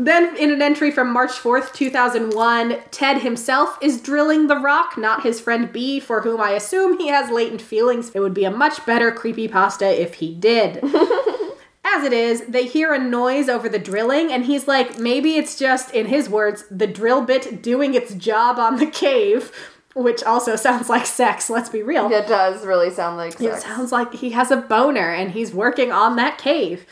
Then, 0.01 0.37
in 0.37 0.53
an 0.53 0.63
entry 0.63 0.93
from 0.93 1.13
March 1.13 1.33
4th, 1.33 1.73
2001, 1.73 2.79
Ted 2.93 3.23
himself 3.23 3.77
is 3.83 4.01
drilling 4.01 4.47
the 4.47 4.57
rock, 4.57 4.97
not 4.97 5.25
his 5.25 5.41
friend 5.41 5.73
B, 5.73 5.99
for 5.99 6.21
whom 6.21 6.41
I 6.41 6.53
assume 6.53 6.99
he 6.99 7.09
has 7.09 7.33
latent 7.33 7.61
feelings. 7.61 8.13
It 8.15 8.21
would 8.21 8.33
be 8.33 8.45
a 8.45 8.51
much 8.51 8.87
better 8.87 9.11
creepypasta 9.11 9.93
if 9.93 10.15
he 10.15 10.33
did. 10.33 10.77
As 11.85 12.05
it 12.05 12.13
is, 12.13 12.43
they 12.47 12.65
hear 12.65 12.95
a 12.95 12.99
noise 12.99 13.49
over 13.49 13.69
the 13.69 13.81
drilling, 13.81 14.31
and 14.31 14.45
he's 14.45 14.69
like, 14.69 15.01
maybe 15.01 15.35
it's 15.35 15.59
just, 15.59 15.93
in 15.93 16.07
his 16.07 16.29
words, 16.29 16.63
the 16.71 16.87
drill 16.87 17.23
bit 17.23 17.61
doing 17.61 17.95
its 17.95 18.15
job 18.15 18.61
on 18.61 18.77
the 18.77 18.87
cave, 18.87 19.51
which 19.97 20.23
also 20.23 20.55
sounds 20.55 20.89
like 20.89 21.07
sex, 21.07 21.51
let's 21.51 21.71
be 21.71 21.83
real. 21.83 22.09
It 22.13 22.29
does 22.29 22.65
really 22.65 22.91
sound 22.91 23.17
like 23.17 23.33
sex. 23.33 23.65
It 23.65 23.67
sounds 23.67 23.91
like 23.91 24.15
he 24.15 24.31
has 24.31 24.53
a 24.53 24.59
boner 24.59 25.13
and 25.13 25.33
he's 25.33 25.53
working 25.53 25.91
on 25.91 26.15
that 26.17 26.39
cave. 26.39 26.87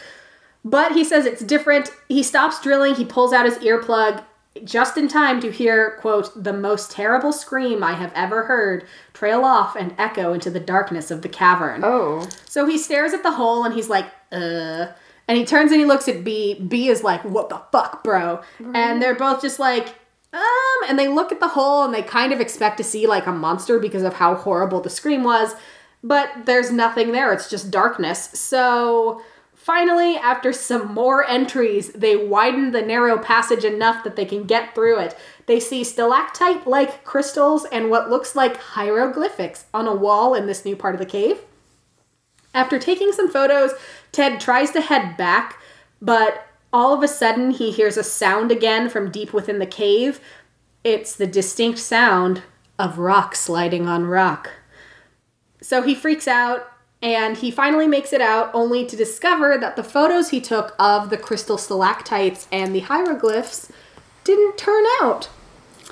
But 0.67 0.93
he 0.93 1.05
says 1.05 1.27
it's 1.27 1.45
different. 1.45 1.91
He 2.09 2.25
stops 2.25 2.61
drilling, 2.61 2.97
he 2.97 3.05
pulls 3.05 3.33
out 3.33 3.47
his 3.47 3.59
earplug 3.59 4.25
just 4.65 4.97
in 4.97 5.07
time 5.07 5.41
to 5.41 5.53
hear, 5.53 5.93
quote, 6.01 6.43
the 6.43 6.53
most 6.53 6.91
terrible 6.91 7.33
scream 7.33 7.85
I 7.85 7.93
have 7.93 8.13
ever 8.17 8.45
heard 8.45 8.85
trail 9.13 9.45
off 9.45 9.77
and 9.77 9.95
echo 9.97 10.33
into 10.33 10.51
the 10.51 10.59
darkness 10.59 11.13
of 11.13 11.23
the 11.23 11.29
cavern. 11.29 11.85
oh. 11.85 12.27
So 12.49 12.67
he 12.67 12.79
stares 12.79 13.13
at 13.13 13.23
the 13.23 13.33
hole 13.33 13.65
and 13.65 13.75
he's 13.75 13.89
like, 13.89 14.07
uh. 14.33 14.89
And 15.29 15.39
he 15.39 15.45
turns 15.45 15.71
and 15.71 15.81
he 15.81 15.87
looks 15.87 16.09
at 16.09 16.25
B. 16.25 16.55
B 16.55 16.89
is 16.89 17.05
like, 17.05 17.25
what 17.25 17.49
the 17.49 17.63
fuck, 17.71 18.03
bro? 18.03 18.43
And 18.75 19.01
they're 19.01 19.15
both 19.15 19.43
just 19.43 19.61
like, 19.61 19.95
um, 20.33 20.89
and 20.89 20.99
they 20.99 21.07
look 21.07 21.31
at 21.31 21.39
the 21.39 21.49
hole 21.49 21.85
and 21.85 21.95
they 21.95 22.03
kind 22.03 22.33
of 22.33 22.41
expect 22.41 22.77
to 22.79 22.85
see 22.85 23.07
like 23.07 23.27
a 23.27 23.33
monster 23.33 23.79
because 23.79 24.03
of 24.03 24.15
how 24.15 24.35
horrible 24.35 24.81
the 24.81 24.91
scream 24.91 25.23
was. 25.23 25.55
But 26.03 26.31
there's 26.45 26.73
nothing 26.73 27.13
there, 27.13 27.33
it's 27.33 27.49
just 27.51 27.71
darkness. 27.71 28.31
So 28.35 29.23
finally, 29.67 30.17
after 30.17 30.53
some 30.53 30.95
more 30.95 31.29
entries, 31.29 31.91
they 31.93 32.15
widen 32.15 32.71
the 32.71 32.81
narrow 32.81 33.19
passage 33.19 33.65
enough 33.65 34.05
that 34.05 34.15
they 34.15 34.25
can 34.25 34.45
get 34.45 34.77
through 34.77 35.01
it. 35.01 35.19
They 35.47 35.59
see 35.59 35.83
stalactite 35.83 36.69
like 36.69 37.03
crystals 37.03 37.67
and 37.73 37.91
what 37.91 38.09
looks 38.09 38.37
like 38.37 38.57
hieroglyphics 38.59 39.65
on 39.75 39.89
a 39.89 39.95
wall 39.95 40.35
in 40.35 40.47
this 40.47 40.65
new 40.65 40.77
part 40.77 40.95
of 40.95 41.01
the 41.01 41.05
cave. 41.05 41.41
After 42.55 42.79
taking 42.79 43.11
some 43.11 43.29
photos, 43.29 43.73
Ted 44.13 44.39
tries 44.39 44.71
to 44.71 44.81
head 44.81 45.17
back, 45.17 45.61
but 46.01 46.47
all 46.73 46.95
of 46.95 47.03
a 47.03 47.09
sudden 47.09 47.51
he 47.51 47.73
hears 47.73 47.97
a 47.97 48.05
sound 48.05 48.53
again 48.53 48.89
from 48.89 49.11
deep 49.11 49.33
within 49.33 49.59
the 49.59 49.67
cave. 49.67 50.21
It's 50.85 51.17
the 51.17 51.27
distinct 51.27 51.81
sound 51.81 52.45
of 52.79 53.01
rock 53.01 53.35
sliding 53.35 53.89
on 53.89 54.07
rock. 54.07 54.49
So 55.61 55.83
he 55.83 55.97
freaks 55.97 56.29
out 56.29 56.69
and 57.03 57.37
he 57.37 57.51
finally 57.51 57.87
makes 57.87 58.13
it 58.13 58.21
out 58.21 58.51
only 58.55 58.85
to 58.87 58.97
discover 58.97 59.57
that 59.59 59.77
the 59.77 59.85
photos 59.85 60.31
he 60.31 60.41
took 60.41 60.75
of 60.79 61.11
the 61.11 61.17
crystal 61.19 61.59
stalactites 61.59 62.49
and 62.51 62.75
the 62.75 62.81
hieroglyphs 62.81 63.71
didn't 64.25 64.57
turn 64.59 64.85
out. 65.01 65.29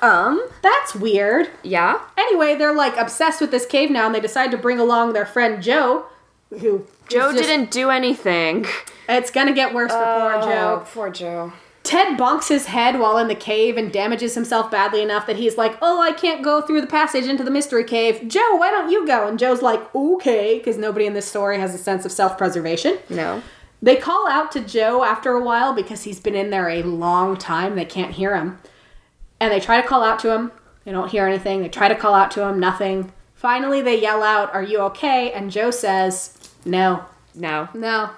Um. 0.01 0.45
That's 0.61 0.93
weird. 0.93 1.49
Yeah. 1.63 2.01
Anyway, 2.17 2.55
they're 2.55 2.73
like 2.73 2.97
obsessed 2.97 3.39
with 3.39 3.51
this 3.51 3.65
cave 3.65 3.89
now 3.89 4.07
and 4.07 4.13
they 4.15 4.19
decide 4.19 4.51
to 4.51 4.57
bring 4.57 4.77
along 4.79 5.13
their 5.13 5.25
friend 5.25 5.63
Joe, 5.63 6.05
who 6.49 6.85
Joe 7.07 7.31
just- 7.31 7.43
didn't 7.43 7.71
do 7.71 7.89
anything. 7.89 8.65
It's 9.07 9.31
gonna 9.31 9.53
get 9.53 9.73
worse 9.73 9.91
for 9.91 9.97
poor 10.03 10.41
Joe. 10.41 10.81
Oh, 10.81 10.87
Poor 10.93 11.09
Joe. 11.11 11.53
Ted 11.85 12.17
bonks 12.17 12.49
his 12.49 12.65
head 12.65 12.99
while 12.99 13.17
in 13.19 13.27
the 13.27 13.35
cave 13.35 13.77
and 13.77 13.91
damages 13.91 14.33
himself 14.33 14.71
badly 14.71 15.01
enough 15.01 15.27
that 15.27 15.35
he's 15.35 15.57
like, 15.57 15.77
Oh, 15.81 16.01
I 16.01 16.11
can't 16.11 16.43
go 16.43 16.61
through 16.61 16.81
the 16.81 16.87
passage 16.87 17.25
into 17.25 17.43
the 17.43 17.51
mystery 17.51 17.83
cave. 17.83 18.27
Joe, 18.27 18.55
why 18.55 18.71
don't 18.71 18.89
you 18.89 19.05
go? 19.05 19.27
And 19.27 19.37
Joe's 19.37 19.61
like, 19.61 19.93
Okay, 19.93 20.57
because 20.57 20.77
nobody 20.77 21.05
in 21.05 21.13
this 21.13 21.27
story 21.27 21.59
has 21.59 21.75
a 21.75 21.77
sense 21.77 22.03
of 22.03 22.11
self 22.11 22.37
preservation. 22.37 22.97
No. 23.09 23.41
They 23.81 23.95
call 23.95 24.27
out 24.27 24.51
to 24.53 24.61
Joe 24.61 25.03
after 25.03 25.31
a 25.33 25.43
while 25.43 25.73
because 25.73 26.03
he's 26.03 26.19
been 26.19 26.35
in 26.35 26.49
there 26.49 26.69
a 26.69 26.81
long 26.81 27.37
time. 27.37 27.75
They 27.75 27.85
can't 27.85 28.13
hear 28.13 28.35
him. 28.35 28.57
And 29.39 29.51
they 29.51 29.59
try 29.59 29.79
to 29.79 29.87
call 29.87 30.03
out 30.03 30.17
to 30.19 30.33
him. 30.33 30.51
They 30.85 30.91
don't 30.91 31.11
hear 31.11 31.27
anything. 31.27 31.61
They 31.61 31.69
try 31.69 31.87
to 31.87 31.95
call 31.95 32.15
out 32.15 32.31
to 32.31 32.47
him, 32.47 32.59
nothing. 32.59 33.11
Finally, 33.35 33.81
they 33.81 34.01
yell 34.01 34.23
out, 34.23 34.53
Are 34.55 34.63
you 34.63 34.79
okay? 34.79 35.31
And 35.31 35.51
Joe 35.51 35.69
says, 35.69 36.37
No. 36.65 37.05
No. 37.35 37.69
No. 37.73 38.09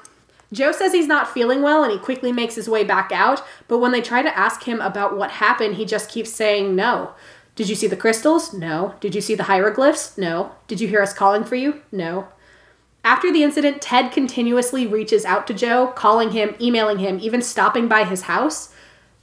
Joe 0.54 0.72
says 0.72 0.94
he's 0.94 1.08
not 1.08 1.30
feeling 1.34 1.62
well 1.62 1.84
and 1.84 1.92
he 1.92 2.00
quickly 2.00 2.32
makes 2.32 2.56
his 2.56 2.70
way 2.70 2.84
back 2.84 3.12
out, 3.12 3.44
but 3.68 3.80
when 3.80 3.92
they 3.92 4.02
try 4.02 4.22
to 4.22 4.38
ask 4.38 4.64
him 4.64 4.80
about 4.80 5.18
what 5.18 5.32
happened, 5.32 5.76
he 5.76 5.86
just 5.86 6.10
keeps 6.10 6.32
saying 6.32 6.76
no. 6.76 7.12
Did 7.56 7.70
you 7.70 7.76
see 7.76 7.88
the 7.88 7.98
crystals? 7.98 8.54
No. 8.54 8.94
Did 9.00 9.16
you 9.16 9.22
see 9.22 9.36
the 9.36 9.44
hieroglyphs? 9.44 10.18
No. 10.18 10.52
Did 10.68 10.80
you 10.80 10.88
hear 10.88 11.02
us 11.02 11.14
calling 11.14 11.44
for 11.44 11.56
you? 11.56 11.82
No. 11.92 12.28
After 13.04 13.32
the 13.32 13.44
incident, 13.44 13.82
Ted 13.82 14.12
continuously 14.12 14.86
reaches 14.86 15.26
out 15.26 15.48
to 15.48 15.54
Joe, 15.54 15.88
calling 15.88 16.32
him, 16.32 16.56
emailing 16.62 17.00
him, 17.00 17.20
even 17.22 17.42
stopping 17.42 17.88
by 17.88 18.04
his 18.04 18.24
house. 18.24 18.74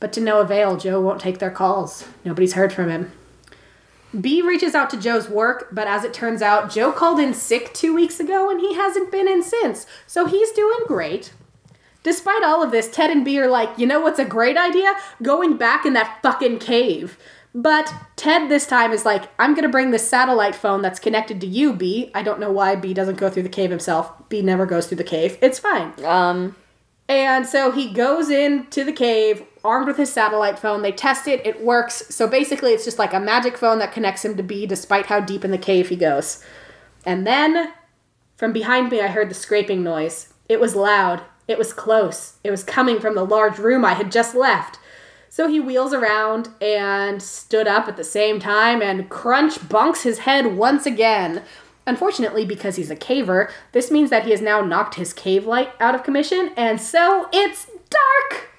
But 0.01 0.13
to 0.15 0.21
no 0.21 0.41
avail, 0.41 0.77
Joe 0.77 1.01
won't 1.01 1.21
take 1.21 1.39
their 1.39 1.51
calls. 1.51 2.09
Nobody's 2.25 2.55
heard 2.55 2.73
from 2.73 2.91
him. 2.91 3.13
B 4.21 4.43
reaches 4.43 4.75
out 4.75 4.91
to 4.91 4.97
Joe's 4.97 5.29
work, 5.29 5.69
but 5.73 5.87
as 5.87 6.05
it 6.05 6.15
turns 6.15 6.43
out, 6.43 6.71
Joe 6.71 6.93
called 6.93 7.19
in 7.19 7.35
sick 7.35 7.73
two 7.75 7.95
weeks 7.95 8.21
ago 8.21 8.51
and 8.51 8.61
he 8.61 8.75
hasn't 8.75 9.11
been 9.11 9.29
in 9.29 9.43
since, 9.43 9.87
so 10.07 10.27
he's 10.27 10.53
doing 10.53 10.81
great. 10.87 11.33
Despite 12.03 12.43
all 12.43 12.63
of 12.63 12.71
this, 12.71 12.91
Ted 12.91 13.11
and 13.11 13.25
B 13.25 13.41
are 13.41 13.49
like, 13.49 13.79
you 13.79 13.87
know 13.87 14.01
what's 14.01 14.19
a 14.19 14.25
great 14.25 14.59
idea? 14.59 14.93
Going 15.23 15.57
back 15.57 15.87
in 15.87 15.95
that 15.95 16.19
fucking 16.23 16.59
cave. 16.59 17.19
But 17.55 17.93
Ted 18.17 18.51
this 18.51 18.67
time 18.67 18.93
is 18.93 19.05
like, 19.05 19.31
I'm 19.39 19.55
gonna 19.55 19.69
bring 19.69 19.91
this 19.91 20.09
satellite 20.09 20.55
phone 20.55 20.83
that's 20.83 20.99
connected 20.99 21.41
to 21.41 21.47
you, 21.47 21.73
B. 21.73 22.11
I 22.15 22.23
don't 22.23 22.41
know 22.41 22.51
why 22.51 22.77
B 22.77 22.93
doesn't 22.93 23.19
go 23.19 23.31
through 23.31 23.45
the 23.45 23.49
cave 23.49 23.71
himself. 23.71 24.13
B 24.29 24.43
never 24.43 24.67
goes 24.67 24.87
through 24.87 24.99
the 24.99 25.05
cave. 25.05 25.39
It's 25.41 25.59
fine. 25.59 25.93
Um. 26.05 26.57
And 27.09 27.47
so 27.47 27.71
he 27.71 27.93
goes 27.93 28.29
into 28.29 28.83
the 28.83 28.93
cave 28.93 29.45
armed 29.65 29.87
with 29.87 29.97
his 29.97 30.13
satellite 30.13 30.59
phone. 30.59 30.83
They 30.83 30.93
test 30.93 31.27
it, 31.27 31.45
it 31.47 31.63
works. 31.65 32.15
So 32.15 32.29
basically, 32.29 32.73
it's 32.73 32.85
just 32.85 32.99
like 32.99 33.15
a 33.15 33.21
magic 33.21 33.57
phone 33.57 33.79
that 33.79 33.93
connects 33.93 34.25
him 34.25 34.37
to 34.37 34.43
B 34.43 34.67
despite 34.67 35.07
how 35.07 35.21
deep 35.21 35.45
in 35.45 35.51
the 35.51 35.59
cave 35.59 35.89
he 35.89 35.97
goes. 35.97 36.45
And 37.07 37.27
then 37.27 37.73
from 38.37 38.53
behind 38.53 38.91
me, 38.91 39.01
I 39.01 39.09
heard 39.09 39.31
the 39.31 39.35
scraping 39.35 39.83
noise. 39.83 40.35
It 40.49 40.61
was 40.61 40.75
loud, 40.75 41.23
it 41.49 41.57
was 41.57 41.73
close, 41.73 42.35
it 42.45 42.51
was 42.51 42.63
coming 42.63 43.01
from 43.01 43.15
the 43.15 43.25
large 43.25 43.59
room 43.59 43.85
I 43.85 43.95
had 43.95 44.13
just 44.13 44.35
left. 44.35 44.79
So 45.29 45.49
he 45.49 45.59
wheels 45.59 45.93
around 45.93 46.51
and 46.61 47.23
stood 47.23 47.67
up 47.67 47.89
at 47.89 47.97
the 47.97 48.05
same 48.05 48.39
time, 48.39 48.83
and 48.83 49.09
Crunch 49.09 49.69
bunks 49.69 50.03
his 50.03 50.21
head 50.21 50.57
once 50.57 50.87
again. 50.87 51.43
Unfortunately, 51.87 52.45
because 52.45 52.77
he's 52.77 52.91
a 52.91 52.97
caver, 52.97 53.51
this 53.73 53.91
means 53.91 54.11
that 54.11 54.25
he 54.25 54.31
has 54.31 54.41
now 54.41 54.61
knocked 54.61 54.95
his 54.95 55.13
cave 55.13 55.45
light 55.45 55.73
out 55.81 55.95
of 55.95 56.05
commission, 56.05 56.53
and 56.57 56.81
so 56.81 57.29
it's 57.33 57.67
dark! 57.91 58.54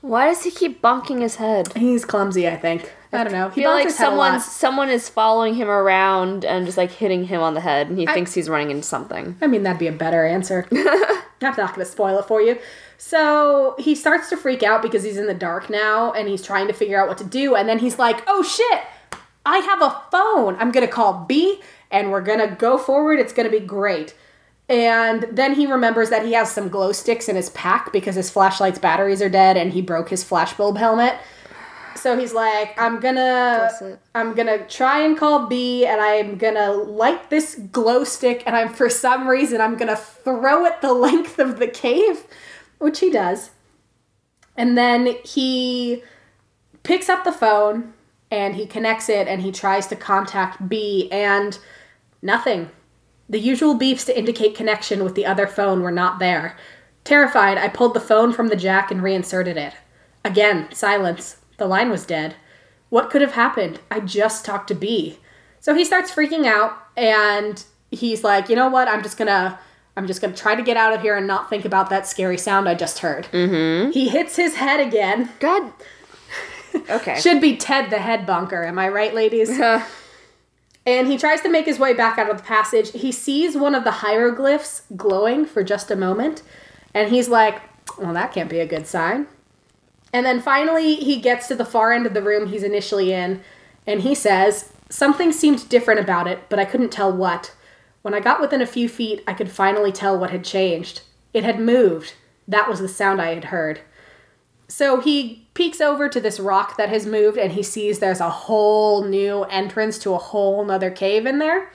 Why 0.00 0.26
does 0.26 0.44
he 0.44 0.50
keep 0.50 0.80
bonking 0.80 1.20
his 1.20 1.36
head? 1.36 1.76
He's 1.76 2.04
clumsy, 2.04 2.48
I 2.48 2.56
think. 2.56 2.90
I 3.12 3.24
don't 3.24 3.32
know. 3.32 3.48
I 3.48 3.50
feel 3.50 3.70
like 3.70 3.86
his 3.86 3.98
head 3.98 4.12
a 4.12 4.14
lot. 4.14 4.40
someone's 4.40 4.44
someone 4.44 4.88
is 4.88 5.08
following 5.08 5.54
him 5.54 5.68
around 5.68 6.44
and 6.44 6.64
just 6.64 6.78
like 6.78 6.90
hitting 6.90 7.24
him 7.24 7.40
on 7.42 7.54
the 7.54 7.60
head, 7.60 7.88
and 7.88 7.98
he 7.98 8.06
thinks 8.06 8.32
he's 8.32 8.48
running 8.48 8.70
into 8.70 8.86
something. 8.86 9.36
I 9.42 9.46
mean, 9.46 9.62
that'd 9.64 9.78
be 9.80 9.88
a 9.88 9.92
better 9.92 10.24
answer. 10.24 10.66
I'm 11.42 11.56
not 11.56 11.74
going 11.74 11.84
to 11.84 11.84
spoil 11.84 12.18
it 12.18 12.26
for 12.26 12.40
you. 12.40 12.58
So 12.98 13.74
he 13.78 13.94
starts 13.94 14.28
to 14.28 14.36
freak 14.36 14.62
out 14.62 14.82
because 14.82 15.02
he's 15.02 15.16
in 15.16 15.26
the 15.26 15.34
dark 15.34 15.70
now 15.70 16.12
and 16.12 16.28
he's 16.28 16.42
trying 16.42 16.66
to 16.66 16.74
figure 16.74 17.00
out 17.00 17.08
what 17.08 17.18
to 17.18 17.24
do. 17.24 17.54
And 17.54 17.68
then 17.68 17.78
he's 17.78 17.98
like, 17.98 18.22
oh 18.26 18.42
shit, 18.42 18.82
I 19.46 19.58
have 19.58 19.80
a 19.80 20.02
phone. 20.10 20.56
I'm 20.56 20.70
going 20.70 20.86
to 20.86 20.92
call 20.92 21.24
B 21.24 21.60
and 21.90 22.10
we're 22.10 22.20
going 22.20 22.46
to 22.46 22.54
go 22.54 22.76
forward. 22.76 23.18
It's 23.18 23.32
going 23.32 23.50
to 23.50 23.58
be 23.58 23.64
great. 23.64 24.14
And 24.70 25.26
then 25.32 25.56
he 25.56 25.66
remembers 25.66 26.10
that 26.10 26.24
he 26.24 26.32
has 26.34 26.52
some 26.52 26.68
glow 26.68 26.92
sticks 26.92 27.28
in 27.28 27.34
his 27.34 27.50
pack 27.50 27.92
because 27.92 28.14
his 28.14 28.30
flashlight's 28.30 28.78
batteries 28.78 29.20
are 29.20 29.28
dead 29.28 29.56
and 29.56 29.72
he 29.72 29.82
broke 29.82 30.08
his 30.08 30.24
flashbulb 30.24 30.78
helmet. 30.78 31.16
So 31.96 32.16
he's 32.16 32.32
like, 32.32 32.80
I'm 32.80 33.00
gonna, 33.00 33.98
I'm 34.14 34.32
gonna 34.34 34.64
try 34.68 35.00
and 35.00 35.18
call 35.18 35.48
B, 35.48 35.84
and 35.84 36.00
I'm 36.00 36.38
gonna 36.38 36.70
light 36.70 37.30
this 37.30 37.56
glow 37.56 38.04
stick, 38.04 38.44
and 38.46 38.56
I'm 38.56 38.72
for 38.72 38.88
some 38.88 39.26
reason 39.28 39.60
I'm 39.60 39.76
gonna 39.76 39.96
throw 39.96 40.64
it 40.64 40.80
the 40.80 40.94
length 41.06 41.40
of 41.40 41.58
the 41.58 41.66
cave, 41.66 42.24
which 42.78 43.00
he 43.00 43.10
does, 43.10 43.50
and 44.56 44.78
then 44.78 45.16
he 45.24 46.02
picks 46.84 47.08
up 47.08 47.24
the 47.24 47.32
phone 47.32 47.92
and 48.30 48.54
he 48.54 48.64
connects 48.64 49.08
it, 49.08 49.26
and 49.26 49.42
he 49.42 49.50
tries 49.50 49.88
to 49.88 49.96
contact 49.96 50.68
B, 50.68 51.08
and 51.10 51.58
nothing. 52.22 52.70
The 53.30 53.38
usual 53.38 53.78
beeps 53.78 54.04
to 54.06 54.18
indicate 54.18 54.56
connection 54.56 55.04
with 55.04 55.14
the 55.14 55.24
other 55.24 55.46
phone 55.46 55.82
were 55.82 55.92
not 55.92 56.18
there. 56.18 56.56
Terrified, 57.04 57.58
I 57.58 57.68
pulled 57.68 57.94
the 57.94 58.00
phone 58.00 58.32
from 58.32 58.48
the 58.48 58.56
jack 58.56 58.90
and 58.90 59.02
reinserted 59.02 59.56
it. 59.56 59.72
Again, 60.24 60.68
silence. 60.72 61.36
The 61.56 61.66
line 61.66 61.90
was 61.90 62.04
dead. 62.04 62.34
What 62.88 63.08
could 63.08 63.20
have 63.22 63.34
happened? 63.34 63.78
I 63.88 64.00
just 64.00 64.44
talked 64.44 64.66
to 64.68 64.74
B. 64.74 65.20
So 65.60 65.74
he 65.74 65.84
starts 65.84 66.12
freaking 66.12 66.44
out 66.44 66.76
and 66.96 67.64
he's 67.92 68.24
like, 68.24 68.48
"You 68.48 68.56
know 68.56 68.68
what? 68.68 68.88
I'm 68.88 69.02
just 69.02 69.16
going 69.16 69.28
to 69.28 69.58
I'm 69.96 70.08
just 70.08 70.20
going 70.20 70.34
to 70.34 70.40
try 70.40 70.56
to 70.56 70.62
get 70.62 70.76
out 70.76 70.92
of 70.92 71.00
here 71.00 71.16
and 71.16 71.26
not 71.26 71.48
think 71.48 71.64
about 71.64 71.88
that 71.90 72.08
scary 72.08 72.36
sound 72.36 72.68
I 72.68 72.74
just 72.74 72.98
heard." 72.98 73.28
Mm-hmm. 73.30 73.92
He 73.92 74.08
hits 74.08 74.34
his 74.34 74.56
head 74.56 74.80
again. 74.80 75.30
God. 75.38 75.72
Okay. 76.88 77.18
Should 77.18 77.40
be 77.40 77.56
Ted 77.56 77.90
the 77.90 77.98
head 77.98 78.26
bunker, 78.26 78.64
am 78.64 78.78
I 78.78 78.88
right, 78.88 79.12
ladies? 79.12 79.50
And 80.90 81.06
he 81.06 81.16
tries 81.16 81.40
to 81.42 81.48
make 81.48 81.66
his 81.66 81.78
way 81.78 81.94
back 81.94 82.18
out 82.18 82.28
of 82.28 82.36
the 82.36 82.42
passage. 82.42 82.90
He 82.90 83.12
sees 83.12 83.56
one 83.56 83.76
of 83.76 83.84
the 83.84 83.92
hieroglyphs 83.92 84.82
glowing 84.96 85.46
for 85.46 85.62
just 85.62 85.88
a 85.88 85.94
moment, 85.94 86.42
and 86.92 87.10
he's 87.10 87.28
like, 87.28 87.62
Well, 87.96 88.12
that 88.12 88.32
can't 88.32 88.50
be 88.50 88.58
a 88.58 88.66
good 88.66 88.88
sign. 88.88 89.28
And 90.12 90.26
then 90.26 90.40
finally, 90.40 90.96
he 90.96 91.20
gets 91.20 91.46
to 91.46 91.54
the 91.54 91.64
far 91.64 91.92
end 91.92 92.06
of 92.06 92.14
the 92.14 92.22
room 92.22 92.48
he's 92.48 92.64
initially 92.64 93.12
in, 93.12 93.40
and 93.86 94.00
he 94.00 94.16
says, 94.16 94.72
Something 94.88 95.30
seemed 95.30 95.68
different 95.68 96.00
about 96.00 96.26
it, 96.26 96.48
but 96.48 96.58
I 96.58 96.64
couldn't 96.64 96.90
tell 96.90 97.16
what. 97.16 97.54
When 98.02 98.12
I 98.12 98.18
got 98.18 98.40
within 98.40 98.60
a 98.60 98.66
few 98.66 98.88
feet, 98.88 99.22
I 99.28 99.32
could 99.32 99.52
finally 99.52 99.92
tell 99.92 100.18
what 100.18 100.30
had 100.30 100.44
changed. 100.44 101.02
It 101.32 101.44
had 101.44 101.60
moved. 101.60 102.14
That 102.48 102.68
was 102.68 102.80
the 102.80 102.88
sound 102.88 103.22
I 103.22 103.32
had 103.32 103.44
heard. 103.44 103.78
So 104.66 105.00
he 105.00 105.46
peeks 105.60 105.82
over 105.82 106.08
to 106.08 106.22
this 106.22 106.40
rock 106.40 106.78
that 106.78 106.88
has 106.88 107.04
moved 107.04 107.36
and 107.36 107.52
he 107.52 107.62
sees 107.62 107.98
there's 107.98 108.18
a 108.18 108.30
whole 108.30 109.04
new 109.04 109.42
entrance 109.44 109.98
to 109.98 110.14
a 110.14 110.16
whole 110.16 110.64
nother 110.64 110.90
cave 110.90 111.26
in 111.26 111.38
there. 111.38 111.70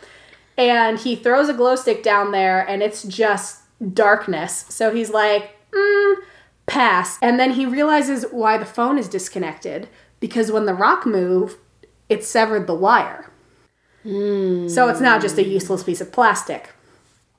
And 0.58 0.98
he 0.98 1.16
throws 1.16 1.50
a 1.50 1.54
glow 1.54 1.76
stick 1.76 2.02
down 2.02 2.32
there 2.32 2.68
and 2.68 2.82
it's 2.82 3.04
just 3.04 3.62
darkness. 3.94 4.66
So 4.70 4.92
he's 4.92 5.12
like, 5.12 5.56
mm, 5.70 6.16
pass. 6.66 7.20
And 7.22 7.40
then 7.40 7.52
he 7.52 7.68
realizes 7.68 8.26
why 8.32 8.58
the 8.58 8.66
phone 8.66 8.98
is 8.98 9.08
disconnected 9.08 9.88
because 10.20 10.52
when 10.52 10.66
the 10.66 10.74
rock 10.74 11.06
moved, 11.06 11.60
it 12.10 12.24
severed 12.24 12.66
the 12.66 12.74
wire. 12.74 13.30
So 14.68 14.90
it's 14.90 15.00
not 15.00 15.22
just 15.22 15.38
a 15.38 15.46
useless 15.46 15.84
piece 15.84 16.02
of 16.02 16.12
plastic. 16.12 16.72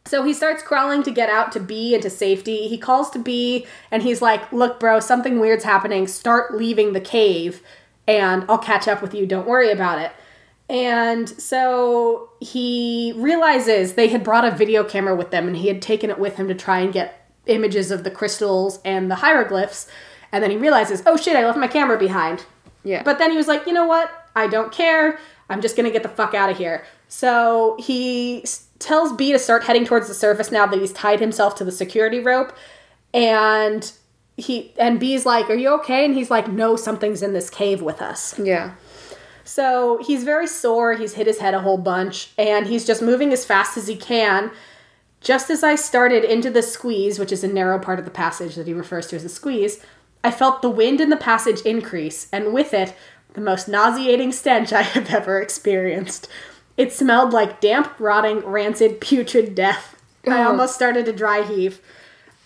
So 0.06 0.22
he 0.22 0.32
starts 0.32 0.62
crawling 0.62 1.02
to 1.02 1.10
get 1.10 1.28
out 1.28 1.52
to 1.52 1.60
B 1.60 1.94
into 1.94 2.10
safety. 2.10 2.68
He 2.68 2.78
calls 2.78 3.10
to 3.10 3.18
B 3.18 3.66
and 3.90 4.02
he's 4.02 4.22
like, 4.22 4.52
Look, 4.52 4.78
bro, 4.78 5.00
something 5.00 5.40
weird's 5.40 5.64
happening. 5.64 6.06
Start 6.06 6.56
leaving 6.56 6.92
the 6.92 7.00
cave 7.00 7.62
and 8.06 8.44
I'll 8.48 8.58
catch 8.58 8.86
up 8.88 9.02
with 9.02 9.14
you. 9.14 9.26
Don't 9.26 9.46
worry 9.46 9.70
about 9.70 9.98
it. 9.98 10.12
And 10.68 11.28
so 11.28 12.30
he 12.40 13.12
realizes 13.16 13.94
they 13.94 14.08
had 14.08 14.24
brought 14.24 14.44
a 14.44 14.50
video 14.50 14.82
camera 14.82 15.14
with 15.14 15.30
them 15.30 15.46
and 15.46 15.56
he 15.56 15.68
had 15.68 15.80
taken 15.80 16.10
it 16.10 16.18
with 16.18 16.36
him 16.36 16.48
to 16.48 16.54
try 16.54 16.80
and 16.80 16.92
get 16.92 17.28
images 17.46 17.90
of 17.90 18.04
the 18.04 18.10
crystals 18.10 18.80
and 18.84 19.10
the 19.10 19.16
hieroglyphs. 19.16 19.88
And 20.32 20.42
then 20.42 20.50
he 20.50 20.56
realizes, 20.56 21.02
oh 21.06 21.16
shit, 21.16 21.36
I 21.36 21.44
left 21.44 21.58
my 21.58 21.68
camera 21.68 21.98
behind. 21.98 22.44
Yeah. 22.82 23.02
But 23.02 23.18
then 23.18 23.30
he 23.30 23.36
was 23.36 23.48
like, 23.48 23.66
you 23.66 23.72
know 23.72 23.86
what? 23.86 24.10
I 24.34 24.48
don't 24.48 24.72
care. 24.72 25.18
I'm 25.48 25.60
just 25.60 25.76
gonna 25.76 25.90
get 25.90 26.02
the 26.02 26.08
fuck 26.08 26.34
out 26.34 26.50
of 26.50 26.58
here. 26.58 26.84
So 27.08 27.76
he 27.78 28.44
tells 28.78 29.12
B 29.12 29.32
to 29.32 29.38
start 29.38 29.64
heading 29.64 29.84
towards 29.84 30.08
the 30.08 30.14
surface 30.14 30.50
now 30.50 30.66
that 30.66 30.80
he's 30.80 30.92
tied 30.92 31.20
himself 31.20 31.54
to 31.56 31.64
the 31.64 31.72
security 31.72 32.20
rope. 32.20 32.56
And 33.14 33.90
he 34.36 34.74
and 34.78 35.00
B's 35.00 35.24
like, 35.24 35.48
"Are 35.48 35.54
you 35.54 35.70
okay?" 35.80 36.04
And 36.04 36.14
he's 36.14 36.30
like, 36.30 36.48
"No, 36.48 36.76
something's 36.76 37.22
in 37.22 37.32
this 37.32 37.50
cave 37.50 37.82
with 37.82 38.02
us." 38.02 38.38
yeah. 38.38 38.72
So 39.44 40.00
he's 40.04 40.24
very 40.24 40.48
sore. 40.48 40.94
He's 40.94 41.14
hit 41.14 41.28
his 41.28 41.38
head 41.38 41.54
a 41.54 41.60
whole 41.60 41.78
bunch, 41.78 42.32
and 42.36 42.66
he's 42.66 42.84
just 42.84 43.00
moving 43.00 43.32
as 43.32 43.44
fast 43.44 43.76
as 43.76 43.86
he 43.86 43.96
can. 43.96 44.50
Just 45.20 45.50
as 45.50 45.62
I 45.62 45.76
started 45.76 46.24
into 46.24 46.50
the 46.50 46.62
squeeze, 46.62 47.18
which 47.18 47.32
is 47.32 47.44
a 47.44 47.48
narrow 47.48 47.78
part 47.78 47.98
of 47.98 48.04
the 48.04 48.10
passage 48.10 48.56
that 48.56 48.66
he 48.66 48.72
refers 48.72 49.06
to 49.08 49.16
as 49.16 49.24
a 49.24 49.28
squeeze, 49.28 49.80
I 50.22 50.32
felt 50.32 50.62
the 50.62 50.68
wind 50.68 51.00
in 51.00 51.10
the 51.10 51.16
passage 51.16 51.60
increase, 51.60 52.28
and 52.32 52.52
with 52.52 52.74
it, 52.74 52.94
the 53.34 53.40
most 53.40 53.68
nauseating 53.68 54.32
stench 54.32 54.72
I 54.72 54.82
have 54.82 55.10
ever 55.10 55.40
experienced. 55.40 56.28
It 56.76 56.92
smelled 56.92 57.32
like 57.32 57.60
damp, 57.60 57.98
rotting, 57.98 58.40
rancid, 58.40 59.00
putrid 59.00 59.54
death. 59.54 59.94
I 60.26 60.42
almost 60.42 60.74
started 60.74 61.06
to 61.06 61.12
dry 61.12 61.42
heave. 61.42 61.80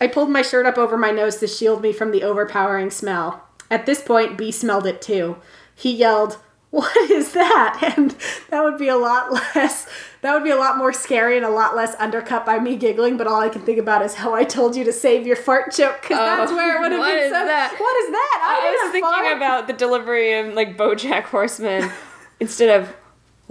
I 0.00 0.06
pulled 0.06 0.30
my 0.30 0.42
shirt 0.42 0.66
up 0.66 0.76
over 0.78 0.96
my 0.96 1.10
nose 1.10 1.36
to 1.36 1.46
shield 1.46 1.82
me 1.82 1.92
from 1.92 2.10
the 2.10 2.22
overpowering 2.22 2.90
smell. 2.90 3.44
At 3.70 3.86
this 3.86 4.02
point, 4.02 4.36
B 4.36 4.50
smelled 4.52 4.86
it 4.86 5.00
too. 5.02 5.36
He 5.74 5.90
yelled, 5.92 6.36
What 6.70 6.94
is 7.10 7.32
that? 7.32 7.78
And 7.96 8.14
that 8.50 8.62
would 8.62 8.78
be 8.78 8.88
a 8.88 8.96
lot 8.96 9.32
less, 9.32 9.86
that 10.22 10.34
would 10.34 10.44
be 10.44 10.50
a 10.50 10.56
lot 10.56 10.76
more 10.78 10.92
scary 10.92 11.36
and 11.36 11.44
a 11.46 11.50
lot 11.50 11.74
less 11.74 11.94
undercut 11.98 12.44
by 12.46 12.58
me 12.58 12.76
giggling, 12.76 13.16
but 13.16 13.26
all 13.26 13.40
I 13.40 13.48
can 13.48 13.62
think 13.62 13.78
about 13.78 14.02
is 14.04 14.14
how 14.14 14.34
I 14.34 14.44
told 14.44 14.76
you 14.76 14.84
to 14.84 14.92
save 14.92 15.26
your 15.26 15.36
fart 15.36 15.72
joke, 15.74 16.02
because 16.02 16.18
oh, 16.20 16.24
that's 16.26 16.52
Oh, 16.52 16.56
where 16.56 16.76
it 16.76 16.80
would 16.80 16.92
have 16.92 17.00
been 17.04 17.18
is 17.18 17.30
so. 17.30 17.44
that? 17.44 17.74
What 17.78 17.96
is 18.04 18.10
that? 18.12 18.40
I 18.44 18.60
didn't 18.70 18.84
was 18.86 18.92
thinking 18.92 19.10
fart. 19.10 19.36
about 19.36 19.66
the 19.66 19.72
delivery 19.72 20.38
of 20.38 20.54
like 20.54 20.76
BoJack 20.76 21.24
Horseman 21.24 21.90
instead 22.40 22.80
of 22.80 22.94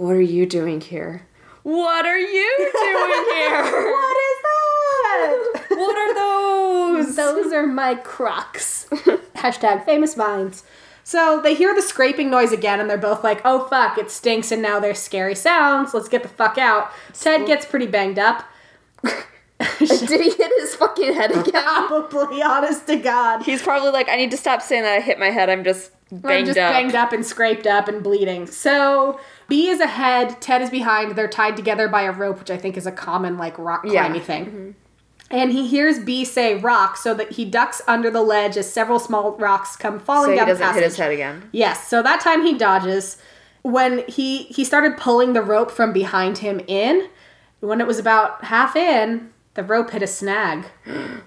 "What 0.00 0.16
are 0.16 0.22
you 0.22 0.46
doing 0.46 0.80
here?" 0.80 1.26
What 1.62 2.06
are 2.06 2.18
you 2.18 2.56
doing 2.72 3.24
here? 3.36 3.62
What 3.92 4.16
is 4.16 4.38
that? 4.42 5.66
what 5.76 5.96
are 5.98 6.14
those? 6.14 7.16
Those 7.16 7.52
are 7.52 7.66
my 7.66 7.96
crocs. 7.96 8.86
Hashtag 9.36 9.84
famous 9.84 10.14
vines. 10.14 10.64
So 11.04 11.42
they 11.42 11.52
hear 11.54 11.74
the 11.74 11.82
scraping 11.82 12.30
noise 12.30 12.50
again 12.50 12.80
and 12.80 12.88
they're 12.88 12.96
both 12.96 13.22
like, 13.22 13.42
oh 13.44 13.68
fuck, 13.68 13.98
it 13.98 14.10
stinks 14.10 14.50
and 14.50 14.62
now 14.62 14.80
there's 14.80 14.98
scary 14.98 15.34
sounds. 15.34 15.92
Let's 15.92 16.08
get 16.08 16.22
the 16.22 16.30
fuck 16.30 16.56
out. 16.56 16.90
Ted 17.12 17.46
gets 17.46 17.66
pretty 17.66 17.86
banged 17.86 18.18
up. 18.18 18.44
Did 19.88 20.20
he 20.20 20.30
hit 20.36 20.52
his 20.60 20.74
fucking 20.76 21.14
head 21.14 21.30
again? 21.32 21.62
Probably, 21.64 22.42
honest 22.42 22.86
to 22.86 22.96
God. 22.96 23.42
He's 23.42 23.62
probably 23.62 23.90
like, 23.90 24.08
I 24.08 24.16
need 24.16 24.30
to 24.30 24.36
stop 24.36 24.62
saying 24.62 24.82
that 24.82 24.92
I 24.94 25.00
hit 25.00 25.18
my 25.18 25.30
head. 25.30 25.48
I'm 25.50 25.64
just 25.64 25.90
banged 26.12 26.24
I'm 26.40 26.46
just 26.46 26.58
up. 26.58 26.72
banged 26.72 26.94
up 26.94 27.12
and 27.12 27.24
scraped 27.24 27.66
up 27.66 27.88
and 27.88 28.02
bleeding. 28.02 28.46
So 28.46 29.18
B 29.48 29.68
is 29.68 29.80
ahead, 29.80 30.40
Ted 30.40 30.62
is 30.62 30.70
behind. 30.70 31.16
They're 31.16 31.28
tied 31.28 31.56
together 31.56 31.88
by 31.88 32.02
a 32.02 32.12
rope, 32.12 32.38
which 32.38 32.50
I 32.50 32.56
think 32.56 32.76
is 32.76 32.86
a 32.86 32.92
common 32.92 33.36
like 33.38 33.58
rock 33.58 33.82
Yeah. 33.84 34.04
climbing 34.04 34.22
thing. 34.22 34.44
Mm-hmm. 34.46 34.70
And 35.32 35.52
he 35.52 35.68
hears 35.68 36.00
B 36.00 36.24
say 36.24 36.56
rock, 36.56 36.96
so 36.96 37.14
that 37.14 37.32
he 37.32 37.44
ducks 37.44 37.80
under 37.86 38.10
the 38.10 38.20
ledge 38.22 38.56
as 38.56 38.68
several 38.72 38.98
small 38.98 39.36
rocks 39.36 39.76
come 39.76 40.00
falling 40.00 40.26
So 40.26 40.30
he 40.32 40.36
down 40.38 40.46
the 40.48 40.52
doesn't 40.54 40.66
passage. 40.66 40.80
hit 40.82 40.88
his 40.88 40.96
head 40.96 41.12
again. 41.12 41.48
Yes, 41.52 41.86
so 41.86 42.02
that 42.02 42.20
time 42.20 42.42
he 42.44 42.58
dodges. 42.58 43.16
When 43.62 44.02
he 44.08 44.44
he 44.44 44.64
started 44.64 44.96
pulling 44.96 45.34
the 45.34 45.42
rope 45.42 45.70
from 45.70 45.92
behind 45.92 46.38
him 46.38 46.60
in, 46.66 47.08
when 47.60 47.80
it 47.80 47.86
was 47.86 47.98
about 48.00 48.42
half 48.46 48.74
in, 48.74 49.30
the 49.60 49.66
rope 49.66 49.90
hit 49.90 50.02
a 50.02 50.06
snag. 50.06 50.64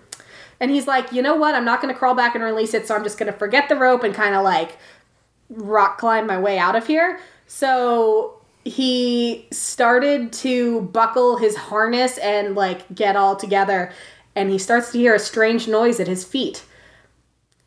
And 0.60 0.72
he's 0.72 0.88
like, 0.88 1.12
you 1.12 1.22
know 1.22 1.36
what? 1.36 1.56
I'm 1.56 1.66
not 1.66 1.82
going 1.82 1.94
to 1.94 1.98
crawl 1.98 2.16
back 2.16 2.36
and 2.36 2.44
release 2.44 2.74
it, 2.74 2.88
so 2.88 2.96
I'm 2.96 3.04
just 3.04 3.18
going 3.18 3.30
to 3.30 3.38
forget 3.38 3.68
the 3.68 3.76
rope 3.76 4.02
and 4.02 4.16
kind 4.16 4.34
of 4.34 4.46
like 4.46 4.78
rock 5.50 5.98
climb 5.98 6.26
my 6.26 6.40
way 6.40 6.58
out 6.58 6.78
of 6.78 6.88
here. 6.88 7.20
So 7.48 8.40
he 8.64 9.46
started 9.52 10.32
to 10.34 10.84
buckle 10.84 11.36
his 11.36 11.58
harness 11.58 12.18
and 12.20 12.56
like 12.56 12.96
get 12.96 13.18
all 13.18 13.36
together, 13.36 13.92
and 14.36 14.50
he 14.52 14.58
starts 14.58 14.94
to 14.94 15.00
hear 15.00 15.14
a 15.14 15.20
strange 15.20 15.68
noise 15.68 16.00
at 16.00 16.08
his 16.08 16.24
feet. 16.24 16.64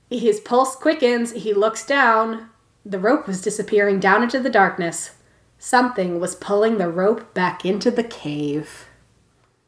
His 0.08 0.40
pulse 0.40 0.74
quickens, 0.74 1.32
he 1.32 1.52
looks 1.52 1.84
down. 1.84 2.48
The 2.86 3.00
rope 3.00 3.26
was 3.26 3.42
disappearing 3.42 4.00
down 4.00 4.22
into 4.22 4.40
the 4.40 4.48
darkness. 4.48 5.16
Something 5.58 6.18
was 6.18 6.34
pulling 6.34 6.78
the 6.78 6.88
rope 6.88 7.34
back 7.34 7.66
into 7.66 7.90
the 7.90 8.04
cave. 8.04 8.85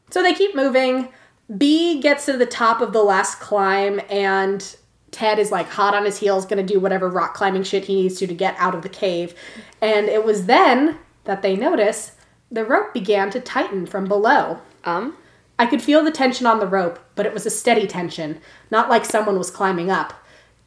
So 0.09 0.23
they 0.23 0.33
keep 0.33 0.55
moving. 0.55 1.09
B 1.57 1.99
gets 2.01 2.25
to 2.25 2.37
the 2.37 2.45
top 2.45 2.81
of 2.81 2.93
the 2.93 3.03
last 3.03 3.39
climb, 3.39 4.01
and 4.09 4.75
Ted 5.11 5.39
is 5.39 5.51
like 5.51 5.67
hot 5.67 5.95
on 5.95 6.05
his 6.05 6.19
heels, 6.19 6.45
gonna 6.45 6.63
do 6.63 6.79
whatever 6.79 7.09
rock 7.09 7.33
climbing 7.33 7.63
shit 7.63 7.85
he 7.85 7.95
needs 7.95 8.19
to 8.19 8.27
to 8.27 8.33
get 8.33 8.55
out 8.57 8.75
of 8.75 8.81
the 8.81 8.89
cave. 8.89 9.33
And 9.81 10.07
it 10.07 10.23
was 10.23 10.45
then 10.45 10.99
that 11.23 11.41
they 11.41 11.55
notice 11.55 12.13
the 12.51 12.65
rope 12.65 12.93
began 12.93 13.29
to 13.31 13.39
tighten 13.39 13.85
from 13.85 14.07
below. 14.07 14.59
Um, 14.83 15.17
I 15.57 15.65
could 15.65 15.81
feel 15.81 16.03
the 16.03 16.11
tension 16.11 16.47
on 16.47 16.59
the 16.59 16.67
rope, 16.67 16.99
but 17.15 17.25
it 17.25 17.33
was 17.33 17.45
a 17.45 17.51
steady 17.51 17.85
tension, 17.85 18.39
not 18.71 18.89
like 18.89 19.05
someone 19.05 19.37
was 19.37 19.51
climbing 19.51 19.91
up. 19.91 20.13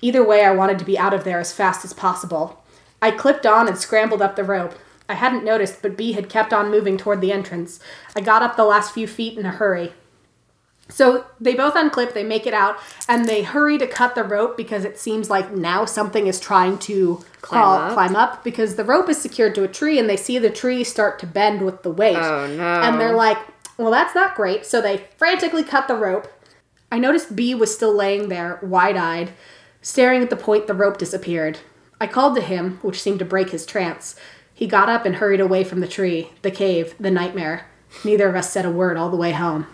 Either 0.01 0.25
way, 0.25 0.45
I 0.45 0.53
wanted 0.53 0.79
to 0.81 0.85
be 0.85 0.99
out 0.99 1.15
of 1.15 1.25
there 1.25 1.41
as 1.41 1.53
fast 1.53 1.85
as 1.85 1.93
possible. 1.93 2.63
I 3.01 3.11
clipped 3.11 3.47
on 3.47 3.69
and 3.69 3.79
scrambled 3.79 4.21
up 4.21 4.37
the 4.37 4.45
rope. 4.45 4.75
I 5.09 5.15
hadn't 5.15 5.45
noticed, 5.45 5.83
but 5.83 5.97
B 5.97 6.13
had 6.13 6.29
kept 6.29 6.53
on 6.53 6.71
moving 6.71 6.97
toward 6.97 7.21
the 7.21 7.33
entrance. 7.33 7.81
I 8.17 8.21
got 8.21 8.43
up 8.43 8.57
the 8.57 8.65
last 8.65 8.95
few 8.95 9.07
feet 9.07 9.37
in 9.39 9.45
a 9.45 9.51
hurry. 9.51 9.93
So 10.89 11.25
they 11.41 11.55
both 11.55 11.75
unclip, 11.75 12.13
they 12.13 12.25
make 12.25 12.47
it 12.47 12.53
out, 12.55 12.77
and 13.09 13.25
they 13.25 13.43
hurry 13.43 13.79
to 13.79 13.87
cut 13.87 14.15
the 14.15 14.25
rope 14.25 14.57
because 14.57 14.85
it 14.85 14.99
seems 14.99 15.31
like 15.31 15.51
now 15.53 15.85
something 15.85 16.27
is 16.27 16.39
trying 16.39 16.79
to 16.81 17.25
Climb 17.41 17.63
crawl, 17.63 17.75
up? 17.79 17.93
climb 17.95 18.15
up 18.17 18.45
because 18.45 18.77
the 18.77 18.85
rope 18.85 19.09
is 19.09 19.21
secured 19.21 19.55
to 19.55 19.65
a 19.65 19.69
tree 19.69 19.99
and 19.99 20.09
they 20.09 20.17
see 20.17 20.39
the 20.39 20.51
tree 20.51 20.85
start 20.85 21.19
to 21.21 21.27
bend 21.27 21.63
with 21.63 21.83
the 21.83 21.91
weight. 21.91 22.17
Oh, 22.17 22.47
no. 22.47 22.63
And 22.63 23.01
they're 23.01 23.15
like, 23.17 23.39
well, 23.79 23.91
that's 23.91 24.15
not 24.15 24.35
great. 24.35 24.67
So 24.67 24.81
they 24.83 25.05
frantically 25.17 25.65
cut 25.65 25.89
the 25.89 25.95
rope. 25.97 26.31
I 26.91 26.99
noticed 26.99 27.35
B 27.35 27.55
was 27.55 27.75
still 27.75 27.95
laying 27.95 28.29
there, 28.29 28.59
wide 28.63 28.97
eyed, 28.97 29.33
staring 29.81 30.23
at 30.23 30.31
the 30.31 30.37
point 30.37 30.67
the 30.67 30.75
rope 30.75 30.99
disappeared. 30.99 31.61
I 32.01 32.07
called 32.07 32.35
to 32.37 32.43
him, 32.43 32.79
which 32.83 33.01
seemed 33.01 33.21
to 33.21 33.25
break 33.25 33.51
his 33.51 33.65
trance. 33.65 34.15
He 34.55 34.67
got 34.67 34.89
up 34.89 35.05
and 35.05 35.17
hurried 35.17 35.41
away 35.41 35.65
from 35.65 35.81
the 35.81 35.89
tree, 35.89 36.31
the 36.43 36.51
cave, 36.51 36.95
the 36.99 37.11
nightmare. 37.11 37.67
Neither 38.05 38.29
of 38.29 38.37
us 38.37 38.51
said 38.51 38.65
a 38.65 38.71
word 38.71 38.97
all 38.97 39.11
the 39.11 39.17
way 39.17 39.33
home. 39.33 39.67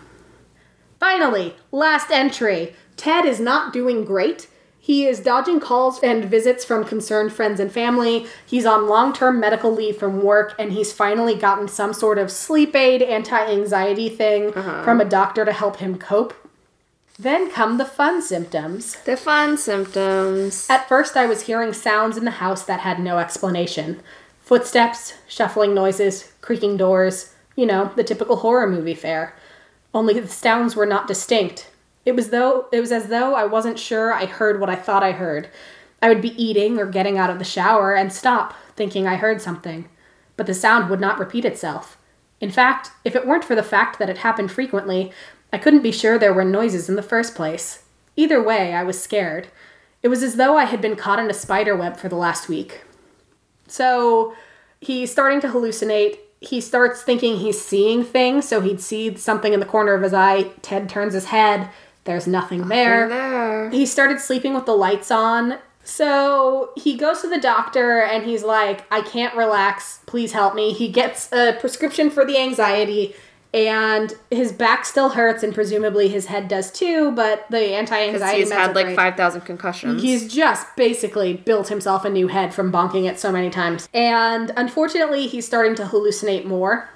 Finally, 0.99 1.55
last 1.71 2.11
entry. 2.11 2.75
Ted 2.97 3.25
is 3.25 3.39
not 3.39 3.73
doing 3.73 4.05
great. 4.05 4.49
He 4.81 5.07
is 5.07 5.21
dodging 5.21 5.61
calls 5.61 6.01
and 6.03 6.25
visits 6.25 6.65
from 6.65 6.85
concerned 6.85 7.33
friends 7.33 7.61
and 7.61 7.71
family. 7.71 8.27
He's 8.47 8.65
on 8.65 8.89
long 8.89 9.13
term 9.13 9.39
medical 9.39 9.71
leave 9.71 9.99
from 9.99 10.23
work, 10.23 10.55
and 10.59 10.73
he's 10.73 10.93
finally 10.93 11.35
gotten 11.35 11.69
some 11.69 11.93
sort 11.93 12.17
of 12.17 12.33
sleep 12.33 12.75
aid, 12.75 13.03
anti 13.03 13.39
anxiety 13.39 14.09
thing 14.09 14.55
uh-huh. 14.55 14.85
from 14.85 15.01
a 15.01 15.05
doctor 15.05 15.45
to 15.45 15.53
help 15.53 15.77
him 15.77 15.99
cope. 15.99 16.35
Then 17.19 17.51
come 17.51 17.79
the 17.79 17.85
fun 17.85 18.23
symptoms. 18.23 18.97
the 19.03 19.17
fun 19.17 19.59
symptoms. 19.59 20.67
At 20.71 20.89
first, 20.89 21.17
I 21.17 21.27
was 21.27 21.43
hearing 21.43 21.73
sounds 21.73 22.17
in 22.17 22.25
the 22.25 22.31
house 22.31 22.65
that 22.65 22.81
had 22.81 22.99
no 22.99 23.19
explanation 23.19 24.01
footsteps, 24.49 25.13
shuffling 25.29 25.75
noises, 25.75 26.33
creaking 26.41 26.79
doors, 26.79 27.35
you 27.55 27.67
know, 27.67 27.93
the 27.97 28.03
typical 28.03 28.37
horror 28.37 28.67
movie 28.67 28.95
fare. 28.95 29.37
Only 29.93 30.19
the 30.19 30.27
sounds 30.27 30.75
were 30.75 30.87
not 30.87 31.07
distinct. 31.07 31.71
It 32.07 32.17
was 32.17 32.31
though 32.31 32.67
it 32.73 32.81
was 32.81 32.91
as 32.91 33.09
though 33.09 33.35
I 33.35 33.45
wasn't 33.45 33.79
sure 33.79 34.11
I 34.11 34.25
heard 34.25 34.59
what 34.59 34.71
I 34.71 34.75
thought 34.75 35.03
I 35.03 35.13
heard. 35.13 35.51
I 36.01 36.09
would 36.09 36.23
be 36.23 36.43
eating 36.43 36.79
or 36.79 36.87
getting 36.87 37.19
out 37.19 37.29
of 37.29 37.39
the 37.39 37.45
shower 37.45 37.95
and 37.95 38.11
stop, 38.11 38.55
thinking 38.75 39.07
I 39.07 39.17
heard 39.17 39.43
something. 39.43 39.87
But 40.39 40.47
the 40.47 40.55
sound 40.55 40.89
would 40.89 41.01
not 41.01 41.19
repeat 41.19 41.45
itself. 41.45 41.99
In 42.41 42.51
fact, 42.51 42.91
if 43.05 43.15
it 43.15 43.27
weren't 43.27 43.45
for 43.45 43.55
the 43.55 43.63
fact 43.63 43.99
that 43.99 44.09
it 44.09 44.19
happened 44.19 44.51
frequently, 44.51 45.13
I 45.53 45.59
couldn't 45.59 45.83
be 45.83 45.93
sure 45.93 46.19
there 46.19 46.33
were 46.33 46.43
noises 46.43 46.89
in 46.89 46.97
the 46.97 47.03
first 47.03 47.35
place. 47.35 47.85
Either 48.17 48.43
way, 48.43 48.73
I 48.73 48.83
was 48.83 48.99
scared. 48.99 49.49
It 50.03 50.09
was 50.09 50.23
as 50.23 50.37
though 50.37 50.57
I 50.57 50.65
had 50.65 50.81
been 50.81 50.97
caught 50.97 51.19
in 51.19 51.29
a 51.29 51.35
spider 51.35 51.77
web 51.77 51.99
for 51.99 52.09
the 52.09 52.17
last 52.17 52.49
week. 52.49 52.85
So 53.69 54.35
he's 54.81 55.11
starting 55.11 55.41
to 55.43 55.49
hallucinate. 55.49 56.19
He 56.41 56.61
starts 56.61 57.03
thinking 57.03 57.39
he's 57.39 57.61
seeing 57.61 58.05
things, 58.05 58.49
so 58.49 58.61
he'd 58.61 58.81
see 58.81 59.17
something 59.17 59.53
in 59.53 59.61
the 59.61 59.67
corner 59.67 59.95
of 59.95 60.03
his 60.03 60.15
eye. 60.15 60.45
Ted 60.63 60.89
turns 60.89 61.15
his 61.15 61.27
head. 61.27 61.69
There's 62.05 62.27
nothing 62.27 62.69
there. 62.69 63.09
there. 63.09 63.71
He 63.71 63.85
started 63.85 64.21
sleeping 64.21 64.55
with 64.55 64.65
the 64.65 64.77
lights 64.77 65.11
on. 65.11 65.59
So 65.85 66.71
he 66.77 66.97
goes 66.97 67.23
to 67.23 67.29
the 67.29 67.41
doctor 67.41 68.03
and 68.03 68.25
he's 68.25 68.45
like, 68.45 68.85
I 68.93 69.01
can't 69.01 69.35
relax. 69.35 70.01
Please 70.07 70.33
help 70.33 70.55
me. 70.55 70.73
He 70.73 70.89
gets 70.89 71.33
a 71.33 71.57
prescription 71.59 72.11
for 72.11 72.25
the 72.25 72.39
anxiety 72.39 73.15
and 73.55 74.13
his 74.31 74.53
back 74.53 74.85
still 74.85 75.11
hurts 75.11 75.43
and 75.43 75.55
presumably 75.55 76.09
his 76.09 76.27
head 76.27 76.49
does 76.49 76.71
too, 76.71 77.13
but 77.13 77.47
the 77.51 77.59
anti-anxiety 77.59 78.41
He's 78.41 78.53
had 78.53 78.75
like 78.75 78.87
great. 78.87 78.97
5,000 78.97 79.41
concussions. 79.43 80.03
He's 80.03 80.33
just 80.33 80.67
basically 80.77 81.35
built 81.35 81.69
himself 81.69 82.05
a 82.05 82.11
new 82.11 82.29
head 82.29 82.53
from 82.53 82.71
bonking 82.71 83.09
it 83.09 83.19
so 83.19 83.33
many 83.33 83.49
times. 83.49 83.89
And 83.95 84.53
unfortunately, 84.57 85.27
he's 85.27 85.47
starting 85.47 85.75
to 85.77 85.85
hallucinate 85.85 86.45
more. 86.45 86.91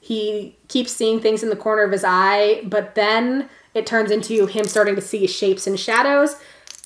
He 0.00 0.56
keeps 0.68 0.92
seeing 0.92 1.20
things 1.20 1.42
in 1.42 1.50
the 1.50 1.56
corner 1.56 1.82
of 1.82 1.92
his 1.92 2.04
eye, 2.04 2.62
but 2.64 2.94
then 2.94 3.48
it 3.74 3.86
turns 3.86 4.10
into 4.10 4.46
him 4.46 4.64
starting 4.64 4.94
to 4.94 5.00
see 5.00 5.26
shapes 5.26 5.66
and 5.66 5.78
shadows. 5.78 6.36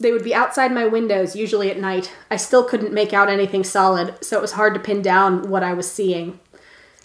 They 0.00 0.10
would 0.10 0.24
be 0.24 0.34
outside 0.34 0.72
my 0.72 0.86
windows, 0.86 1.36
usually 1.36 1.70
at 1.70 1.78
night. 1.78 2.10
I 2.30 2.36
still 2.36 2.64
couldn't 2.64 2.92
make 2.92 3.12
out 3.12 3.28
anything 3.28 3.62
solid, 3.62 4.24
so 4.24 4.36
it 4.36 4.42
was 4.42 4.52
hard 4.52 4.74
to 4.74 4.80
pin 4.80 5.02
down 5.02 5.48
what 5.48 5.62
I 5.62 5.72
was 5.72 5.88
seeing. 5.90 6.40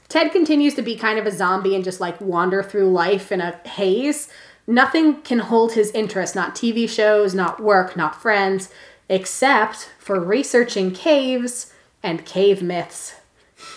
Ted 0.09 0.31
continues 0.31 0.73
to 0.73 0.81
be 0.81 0.95
kind 0.95 1.19
of 1.19 1.27
a 1.27 1.31
zombie 1.31 1.75
and 1.75 1.83
just 1.83 2.01
like 2.01 2.19
wander 2.19 2.63
through 2.63 2.91
life 2.91 3.31
in 3.31 3.41
a 3.41 3.51
haze. 3.67 4.27
Nothing 4.65 5.21
can 5.21 5.39
hold 5.39 5.73
his 5.73 5.91
interest, 5.91 6.35
not 6.35 6.55
TV 6.55 6.89
shows, 6.89 7.35
not 7.35 7.61
work, 7.61 7.95
not 7.95 8.19
friends, 8.19 8.69
except 9.07 9.91
for 9.99 10.19
researching 10.19 10.91
caves 10.91 11.71
and 12.01 12.25
cave 12.25 12.61
myths. 12.63 13.15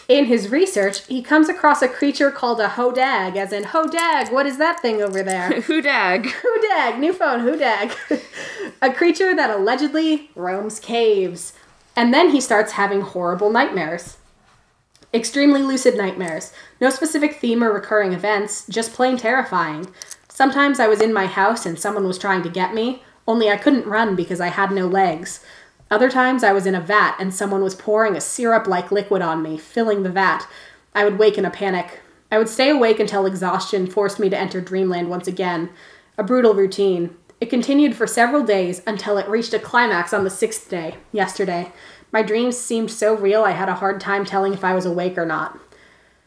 In 0.09 0.27
his 0.27 0.49
research, 0.49 1.07
he 1.07 1.23
comes 1.23 1.49
across 1.49 1.83
a 1.83 1.89
creature 1.89 2.31
called 2.31 2.61
a 2.61 2.69
hodag, 2.69 3.37
as 3.37 3.53
in 3.53 3.65
hodag, 3.65 4.33
what 4.33 4.47
is 4.47 4.59
that 4.59 4.81
thing 4.81 5.03
over 5.03 5.23
there? 5.23 5.61
Who 5.63 5.83
dag? 5.83 6.27
Hoodag, 6.27 6.99
new 6.99 7.13
phone, 7.13 7.41
Hoodag. 7.41 7.93
a 8.83 8.93
creature 8.93 9.35
that 9.35 9.51
allegedly 9.51 10.31
roams 10.35 10.81
caves. 10.81 11.53
And 11.95 12.13
then 12.15 12.31
he 12.31 12.41
starts 12.41 12.73
having 12.73 13.03
horrible 13.03 13.51
nightmares. 13.51 14.17
Extremely 15.15 15.63
lucid 15.63 15.97
nightmares. 15.97 16.53
No 16.81 16.89
specific 16.89 17.37
theme 17.37 17.63
or 17.63 17.71
recurring 17.71 18.15
events, 18.15 18.67
just 18.67 18.95
plain 18.95 19.19
terrifying. 19.19 19.89
Sometimes 20.29 20.81
I 20.81 20.89
was 20.89 21.03
in 21.03 21.13
my 21.13 21.27
house 21.27 21.67
and 21.67 21.79
someone 21.79 22.07
was 22.07 22.19
trying 22.19 22.43
to 22.45 22.49
get 22.49 22.73
me, 22.73 23.03
only 23.29 23.51
I 23.51 23.59
couldn't 23.59 23.87
run 23.87 24.17
because 24.17 24.41
I 24.41 24.49
had 24.49 24.73
no 24.73 24.87
legs. 24.87 25.45
Other 25.91 26.11
times 26.11 26.43
I 26.43 26.53
was 26.53 26.65
in 26.65 26.75
a 26.75 26.81
vat 26.81 27.17
and 27.21 27.35
someone 27.35 27.63
was 27.63 27.75
pouring 27.75 28.17
a 28.17 28.21
syrup 28.23 28.67
like 28.67 28.91
liquid 28.91 29.21
on 29.21 29.43
me, 29.43 29.59
filling 29.59 30.03
the 30.03 30.11
vat. 30.11 30.49
I 30.95 31.05
would 31.05 31.19
wake 31.19 31.37
in 31.37 31.45
a 31.45 31.51
panic. 31.51 32.01
I 32.31 32.39
would 32.39 32.49
stay 32.49 32.71
awake 32.71 32.99
until 32.99 33.27
exhaustion 33.27 33.87
forced 33.87 34.19
me 34.19 34.31
to 34.31 34.39
enter 34.39 34.63
dreamland 34.63 35.11
once 35.11 35.29
again. 35.29 35.69
A 36.17 36.23
brutal 36.23 36.55
routine. 36.55 37.15
It 37.43 37.51
continued 37.51 37.95
for 37.95 38.07
several 38.07 38.43
days 38.43 38.81
until 38.87 39.19
it 39.19 39.29
reached 39.29 39.53
a 39.53 39.59
climax 39.59 40.15
on 40.15 40.25
the 40.25 40.31
sixth 40.31 40.71
day, 40.71 40.97
yesterday. 41.13 41.71
My 42.13 42.23
dreams 42.23 42.59
seemed 42.59 42.91
so 42.91 43.17
real 43.17 43.43
I 43.43 43.53
had 43.53 43.69
a 43.69 43.75
hard 43.75 44.01
time 44.01 44.25
telling 44.25 44.53
if 44.53 44.63
I 44.63 44.75
was 44.75 44.87
awake 44.87 45.19
or 45.19 45.27
not. 45.27 45.59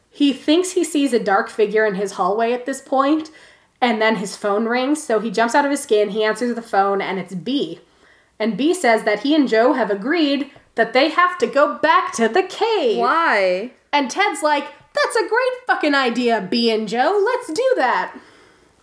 He 0.10 0.34
thinks 0.34 0.72
he 0.72 0.84
sees 0.84 1.14
a 1.14 1.20
dark 1.24 1.50
figure 1.50 1.86
in 1.86 1.96
his 1.96 2.14
hallway 2.14 2.52
at 2.54 2.66
this 2.66 2.82
point, 2.82 3.30
and 3.80 4.02
then 4.02 4.16
his 4.16 4.36
phone 4.36 4.66
rings, 4.66 5.04
so 5.04 5.20
he 5.20 5.30
jumps 5.30 5.54
out 5.54 5.66
of 5.66 5.72
his 5.72 5.84
skin, 5.84 6.10
he 6.10 6.24
answers 6.24 6.56
the 6.56 6.62
phone, 6.62 7.02
and 7.02 7.20
it's 7.20 7.36
B. 7.36 7.82
And 8.40 8.58
B 8.58 8.74
says 8.74 9.04
that 9.04 9.22
he 9.22 9.36
and 9.36 9.48
Joe 9.48 9.74
have 9.74 9.92
agreed 9.92 10.52
that 10.76 10.94
they 10.94 11.10
have 11.10 11.38
to 11.38 11.48
go 11.48 11.78
back 11.78 12.14
to 12.14 12.28
the 12.28 12.44
cave. 12.44 12.98
Why? 12.98 13.72
And 13.94 14.10
Ted's 14.10 14.42
like, 14.42 14.66
that's 14.94 15.16
a 15.16 15.28
great 15.28 15.68
fucking 15.68 15.96
idea, 15.96 16.48
B 16.50 16.72
and 16.72 16.88
Joe. 16.88 17.22
Let's 17.24 17.48
do 17.48 17.74
that. 17.76 18.18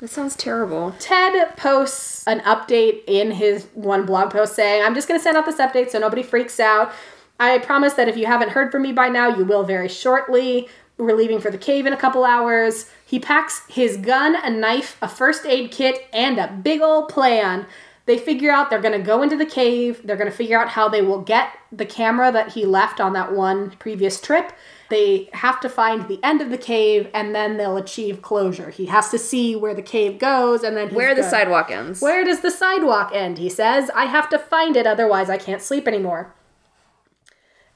That 0.03 0.11
sounds 0.11 0.35
terrible. 0.35 0.97
Ted 0.99 1.57
posts 1.57 2.27
an 2.27 2.41
update 2.41 3.03
in 3.07 3.31
his 3.31 3.69
one 3.75 4.05
blog 4.05 4.33
post 4.33 4.57
saying, 4.57 4.83
I'm 4.83 4.97
just 4.97 5.07
going 5.07 5.21
to 5.21 5.23
send 5.23 5.37
out 5.37 5.47
this 5.47 5.61
update 5.61 5.91
so 5.91 6.01
nobody 6.01 6.25
freaks 6.25 6.59
out. 6.59 6.93
I 7.39 7.59
promise 7.59 7.93
that 7.93 8.09
if 8.09 8.17
you 8.17 8.27
haven't 8.27 8.49
heard 8.49 8.73
from 8.73 8.83
me 8.83 8.91
by 8.91 9.09
now, 9.09 9.29
you 9.29 9.45
will 9.45 9.63
very 9.63 9.87
shortly. 9.87 10.69
We're 10.99 11.15
leaving 11.15 11.39
for 11.39 11.53
the 11.53 11.59
cave 11.59 11.87
in 11.87 11.93
a 11.93 11.97
couple 11.97 12.25
hours. 12.25 12.91
He 13.07 13.21
packs 13.21 13.63
his 13.69 13.97
gun, 13.97 14.35
a 14.35 14.51
knife, 14.51 14.97
a 15.01 15.07
first 15.07 15.47
aid 15.47 15.71
kit, 15.71 16.09
and 16.13 16.37
a 16.37 16.49
big 16.49 16.81
old 16.81 17.09
plan. 17.09 17.67
They 18.07 18.19
figure 18.19 18.51
out 18.51 18.71
they're 18.71 18.83
going 18.83 18.99
to 18.99 19.07
go 19.07 19.23
into 19.23 19.37
the 19.37 19.47
cave. 19.47 20.01
They're 20.03 20.17
going 20.17 20.29
to 20.29 20.37
figure 20.37 20.59
out 20.59 20.71
how 20.71 20.89
they 20.89 21.03
will 21.03 21.21
get 21.21 21.57
the 21.71 21.87
camera 21.87 22.33
that 22.33 22.55
he 22.55 22.67
left 22.67 23.01
on 23.01 23.12
that 23.12 23.33
one 23.33 23.70
previous 23.79 24.20
trip. 24.20 24.53
They 24.93 25.31
have 25.32 25.59
to 25.60 25.70
find 25.70 26.06
the 26.06 26.20
end 26.23 26.43
of 26.43 26.51
the 26.51 26.59
cave 26.59 27.09
and 27.14 27.35
then 27.35 27.56
they'll 27.56 27.78
achieve 27.78 28.20
closure. 28.20 28.69
He 28.69 28.85
has 28.86 29.09
to 29.09 29.19
see 29.19 29.56
where 29.56 29.73
the 29.73 29.81
cave 29.81 30.19
goes 30.19 30.62
and 30.62 30.77
then 30.77 30.90
Where 30.90 31.14
the 31.14 31.23
good. 31.23 31.31
sidewalk 31.31 31.70
ends. 31.70 32.02
Where 32.02 32.23
does 32.24 32.40
the 32.40 32.51
sidewalk 32.51 33.10
end? 33.14 33.39
He 33.39 33.48
says, 33.48 33.90
I 33.94 34.05
have 34.05 34.28
to 34.28 34.39
find 34.39 34.77
it, 34.77 34.86
otherwise, 34.86 35.31
I 35.31 35.39
can't 35.39 35.62
sleep 35.62 35.89
anymore. 35.89 36.35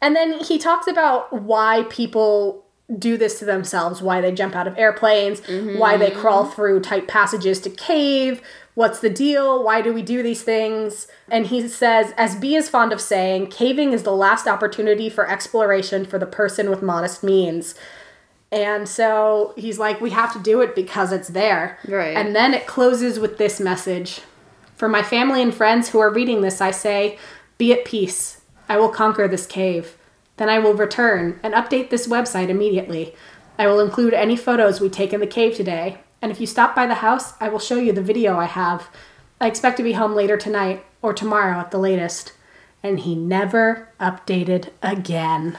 And 0.02 0.14
then 0.14 0.44
he 0.44 0.58
talks 0.58 0.86
about 0.86 1.32
why 1.32 1.86
people 1.88 2.66
do 2.98 3.16
this 3.16 3.38
to 3.38 3.46
themselves, 3.46 4.02
why 4.02 4.20
they 4.20 4.30
jump 4.30 4.54
out 4.54 4.68
of 4.68 4.76
airplanes, 4.76 5.40
why 5.78 5.96
they 5.96 6.10
mm-hmm. 6.10 6.20
crawl 6.20 6.44
through 6.44 6.80
tight 6.80 7.08
passages 7.08 7.60
to 7.62 7.70
cave, 7.70 8.42
what's 8.76 9.00
the 9.00 9.10
deal, 9.10 9.64
why 9.64 9.80
do 9.80 9.92
we 9.92 10.02
do 10.02 10.22
these 10.22 10.42
things? 10.42 11.08
And 11.30 11.46
he 11.46 11.66
says, 11.66 12.12
as 12.18 12.36
B 12.36 12.54
is 12.54 12.68
fond 12.68 12.92
of 12.92 13.00
saying, 13.00 13.48
caving 13.48 13.92
is 13.92 14.02
the 14.02 14.12
last 14.12 14.46
opportunity 14.46 15.08
for 15.08 15.28
exploration 15.28 16.04
for 16.04 16.18
the 16.18 16.26
person 16.26 16.68
with 16.68 16.82
modest 16.82 17.24
means. 17.24 17.74
And 18.52 18.86
so 18.86 19.54
he's 19.56 19.78
like, 19.78 20.00
we 20.02 20.10
have 20.10 20.32
to 20.34 20.38
do 20.38 20.60
it 20.60 20.74
because 20.74 21.10
it's 21.10 21.28
there. 21.28 21.78
Right. 21.88 22.16
And 22.16 22.36
then 22.36 22.52
it 22.52 22.66
closes 22.66 23.18
with 23.18 23.38
this 23.38 23.58
message 23.58 24.20
For 24.76 24.88
my 24.88 25.02
family 25.02 25.40
and 25.40 25.54
friends 25.54 25.88
who 25.88 25.98
are 26.00 26.12
reading 26.12 26.42
this, 26.42 26.60
I 26.60 26.70
say, 26.70 27.18
be 27.56 27.72
at 27.72 27.86
peace. 27.86 28.42
I 28.68 28.76
will 28.76 28.90
conquer 28.90 29.26
this 29.26 29.46
cave. 29.46 29.96
Then 30.36 30.50
I 30.50 30.58
will 30.58 30.74
return 30.74 31.40
and 31.42 31.54
update 31.54 31.88
this 31.88 32.06
website 32.06 32.50
immediately. 32.50 33.14
I 33.58 33.68
will 33.68 33.80
include 33.80 34.12
any 34.12 34.36
photos 34.36 34.78
we 34.78 34.90
take 34.90 35.14
in 35.14 35.20
the 35.20 35.26
cave 35.26 35.56
today. 35.56 35.96
And 36.20 36.32
if 36.32 36.40
you 36.40 36.46
stop 36.46 36.74
by 36.74 36.86
the 36.86 36.94
house, 36.94 37.34
I 37.40 37.48
will 37.48 37.58
show 37.58 37.76
you 37.76 37.92
the 37.92 38.02
video 38.02 38.36
I 38.36 38.46
have. 38.46 38.88
I 39.40 39.46
expect 39.46 39.76
to 39.76 39.82
be 39.82 39.92
home 39.92 40.14
later 40.14 40.36
tonight 40.36 40.84
or 41.02 41.12
tomorrow 41.12 41.58
at 41.60 41.70
the 41.70 41.78
latest. 41.78 42.32
And 42.82 43.00
he 43.00 43.14
never 43.14 43.88
updated 44.00 44.70
again. 44.82 45.58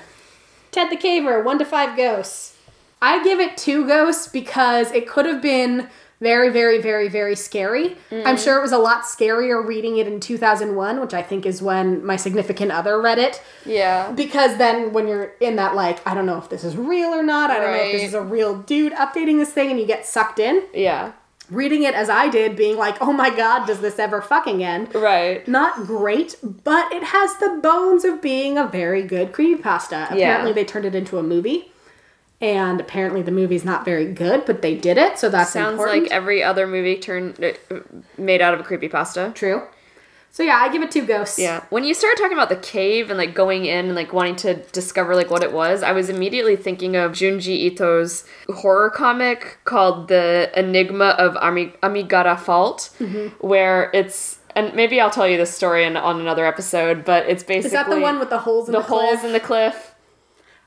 Ted 0.72 0.92
the 0.92 0.98
Caver, 0.98 1.44
one 1.44 1.60
to 1.60 1.66
five 1.66 1.96
ghosts. 1.96 2.56
I 3.02 3.24
give 3.24 3.40
it 3.40 3.58
two 3.58 3.88
ghosts 3.88 4.28
because 4.28 4.92
it 4.92 5.08
could 5.08 5.26
have 5.26 5.42
been 5.42 5.90
Very, 6.20 6.50
very, 6.50 6.82
very, 6.82 7.10
very 7.10 7.36
scary. 7.36 7.96
Mm. 8.10 8.26
I'm 8.26 8.38
sure 8.38 8.58
it 8.58 8.62
was 8.62 8.72
a 8.72 8.78
lot 8.80 9.04
scarier 9.04 9.64
reading 9.66 9.98
it 9.98 10.08
in 10.08 10.20
2001, 10.20 11.00
which 11.00 11.14
I 11.14 11.22
think 11.22 11.46
is 11.46 11.62
when 11.62 12.04
my 12.04 12.16
significant 12.16 12.72
other 12.72 13.00
read 13.00 13.20
it. 13.20 13.42
Yeah. 13.66 14.12
Because 14.12 14.58
then 14.58 14.94
when 14.94 15.08
you're 15.08 15.34
in 15.40 15.58
that, 15.58 15.76
like, 15.76 16.06
I 16.08 16.16
don't 16.16 16.26
know 16.26 16.40
if 16.40 16.50
this 16.50 16.64
is 16.64 16.76
real 16.76 17.10
or 17.10 17.22
not, 17.22 17.52
I 17.52 17.60
don't 17.60 17.72
know 17.72 17.84
if 17.84 17.92
this 17.92 18.04
is 18.04 18.14
a 18.16 18.22
real 18.22 18.58
dude 18.58 18.94
updating 18.94 19.38
this 19.38 19.52
thing, 19.52 19.70
and 19.70 19.80
you 19.80 19.86
get 19.86 20.08
sucked 20.08 20.40
in. 20.40 20.64
Yeah. 20.74 21.12
Reading 21.52 21.84
it 21.84 21.94
as 21.94 22.10
I 22.10 22.30
did, 22.30 22.56
being 22.58 22.78
like, 22.78 22.98
oh 23.00 23.14
my 23.14 23.30
god, 23.30 23.68
does 23.68 23.80
this 23.80 24.00
ever 24.00 24.22
fucking 24.22 24.64
end? 24.64 24.94
Right. 24.96 25.48
Not 25.48 25.86
great, 25.86 26.36
but 26.42 26.92
it 26.92 27.04
has 27.04 27.36
the 27.38 27.60
bones 27.62 28.04
of 28.04 28.22
being 28.22 28.58
a 28.58 28.66
very 28.66 29.04
good 29.04 29.32
creepypasta. 29.32 30.12
Apparently, 30.12 30.52
they 30.52 30.66
turned 30.66 30.86
it 30.86 30.96
into 30.96 31.18
a 31.20 31.24
movie. 31.24 31.72
And 32.40 32.80
apparently, 32.80 33.24
the 33.24 33.32
movie's 33.32 33.66
not 33.66 33.84
very 33.84 34.06
good, 34.14 34.46
but 34.46 34.62
they 34.62 34.76
did 34.76 34.98
it, 35.00 35.18
so 35.18 35.28
that's 35.28 35.52
Sounds 35.54 35.72
important. 35.74 36.04
like 36.04 36.12
every 36.12 36.44
other 36.44 36.68
movie 36.68 36.98
turned 36.98 37.44
uh, 37.44 37.54
made 38.18 38.42
out 38.42 38.54
of 38.54 38.60
a 38.60 38.64
creepy 38.64 38.88
pasta. 38.88 39.32
True. 39.34 39.64
So 40.30 40.44
yeah, 40.44 40.58
I 40.58 40.70
give 40.72 40.84
it 40.84 40.92
two 40.92 41.04
ghosts. 41.04 41.40
Yeah. 41.40 41.64
When 41.72 41.84
you 41.84 41.96
started 41.96 42.22
talking 42.22 42.38
about 42.38 42.50
the 42.50 42.58
cave 42.58 43.10
and 43.10 43.18
like 43.18 43.34
going 43.34 43.66
in 43.66 43.86
and 43.88 43.96
like 43.96 44.14
wanting 44.14 44.36
to 44.36 44.54
discover 44.72 45.16
like 45.16 45.32
what 45.32 45.42
it 45.42 45.52
was, 45.52 45.82
I 45.82 45.94
was 45.94 46.10
immediately 46.10 46.56
thinking 46.56 46.96
of 46.96 47.14
Junji 47.14 47.72
Ito's 47.72 48.24
horror 48.54 48.92
comic 48.92 49.58
called 49.64 50.08
The 50.08 50.52
Enigma 50.56 51.16
of 51.18 51.38
Ami- 51.38 51.74
Amigara 51.82 52.38
Fault, 52.38 52.92
Mm-hmm. 53.00 53.48
where 53.48 53.90
it's 53.96 54.38
and 54.56 54.76
maybe 54.76 55.02
I'll 55.02 55.10
tell 55.10 55.28
you 55.28 55.38
this 55.38 55.52
story 55.56 55.86
in, 55.86 55.98
on 55.98 56.20
another 56.22 56.46
episode, 56.46 57.04
but 57.04 57.28
it's 57.28 57.42
basically 57.44 57.68
Is 57.68 57.72
that 57.72 57.90
the 57.90 58.00
one 58.00 58.20
with 58.20 58.30
the 58.30 58.40
holes 58.40 58.68
in 58.68 58.74
the 58.74 58.80
the, 58.82 58.86
holes 58.86 59.10
cliff? 59.20 59.24
in 59.24 59.34
the 59.34 59.40
cliff. 59.40 59.87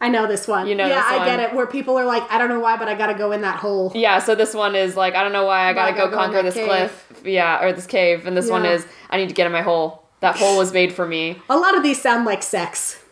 I 0.02 0.08
know 0.08 0.26
this 0.26 0.48
one. 0.48 0.66
You 0.66 0.74
know 0.74 0.86
yeah, 0.86 1.02
I 1.04 1.26
get 1.26 1.40
it. 1.40 1.54
Where 1.54 1.66
people 1.66 1.98
are 1.98 2.06
like, 2.06 2.22
I 2.30 2.38
don't 2.38 2.48
know 2.48 2.60
why, 2.60 2.76
but 2.78 2.88
I 2.88 2.94
gotta 2.94 3.14
go 3.14 3.32
in 3.32 3.42
that 3.42 3.58
hole. 3.58 3.92
Yeah, 3.94 4.18
so 4.18 4.34
this 4.34 4.54
one 4.54 4.74
is 4.74 4.96
like 4.96 5.14
I 5.14 5.22
don't 5.22 5.32
know 5.32 5.44
why 5.44 5.68
I 5.68 5.72
gotta 5.74 5.92
go 5.92 5.98
gotta 5.98 6.10
go 6.10 6.16
in 6.16 6.24
conquer 6.24 6.42
this 6.42 6.54
cave. 6.54 6.66
cliff. 6.66 7.22
Yeah, 7.24 7.62
or 7.62 7.72
this 7.72 7.86
cave, 7.86 8.26
and 8.26 8.36
this 8.36 8.48
one 8.48 8.64
is 8.64 8.86
I 9.10 9.18
need 9.18 9.28
to 9.28 9.34
get 9.34 9.46
in 9.46 9.52
my 9.52 9.62
hole. 9.62 10.06
That 10.20 10.36
hole 10.36 10.58
was 10.58 10.72
made 10.72 10.92
for 10.92 11.06
me. 11.06 11.40
A 11.48 11.56
lot 11.56 11.76
of 11.76 11.82
these 11.82 12.00
sound 12.00 12.24
like 12.24 12.42
sex. 12.42 13.02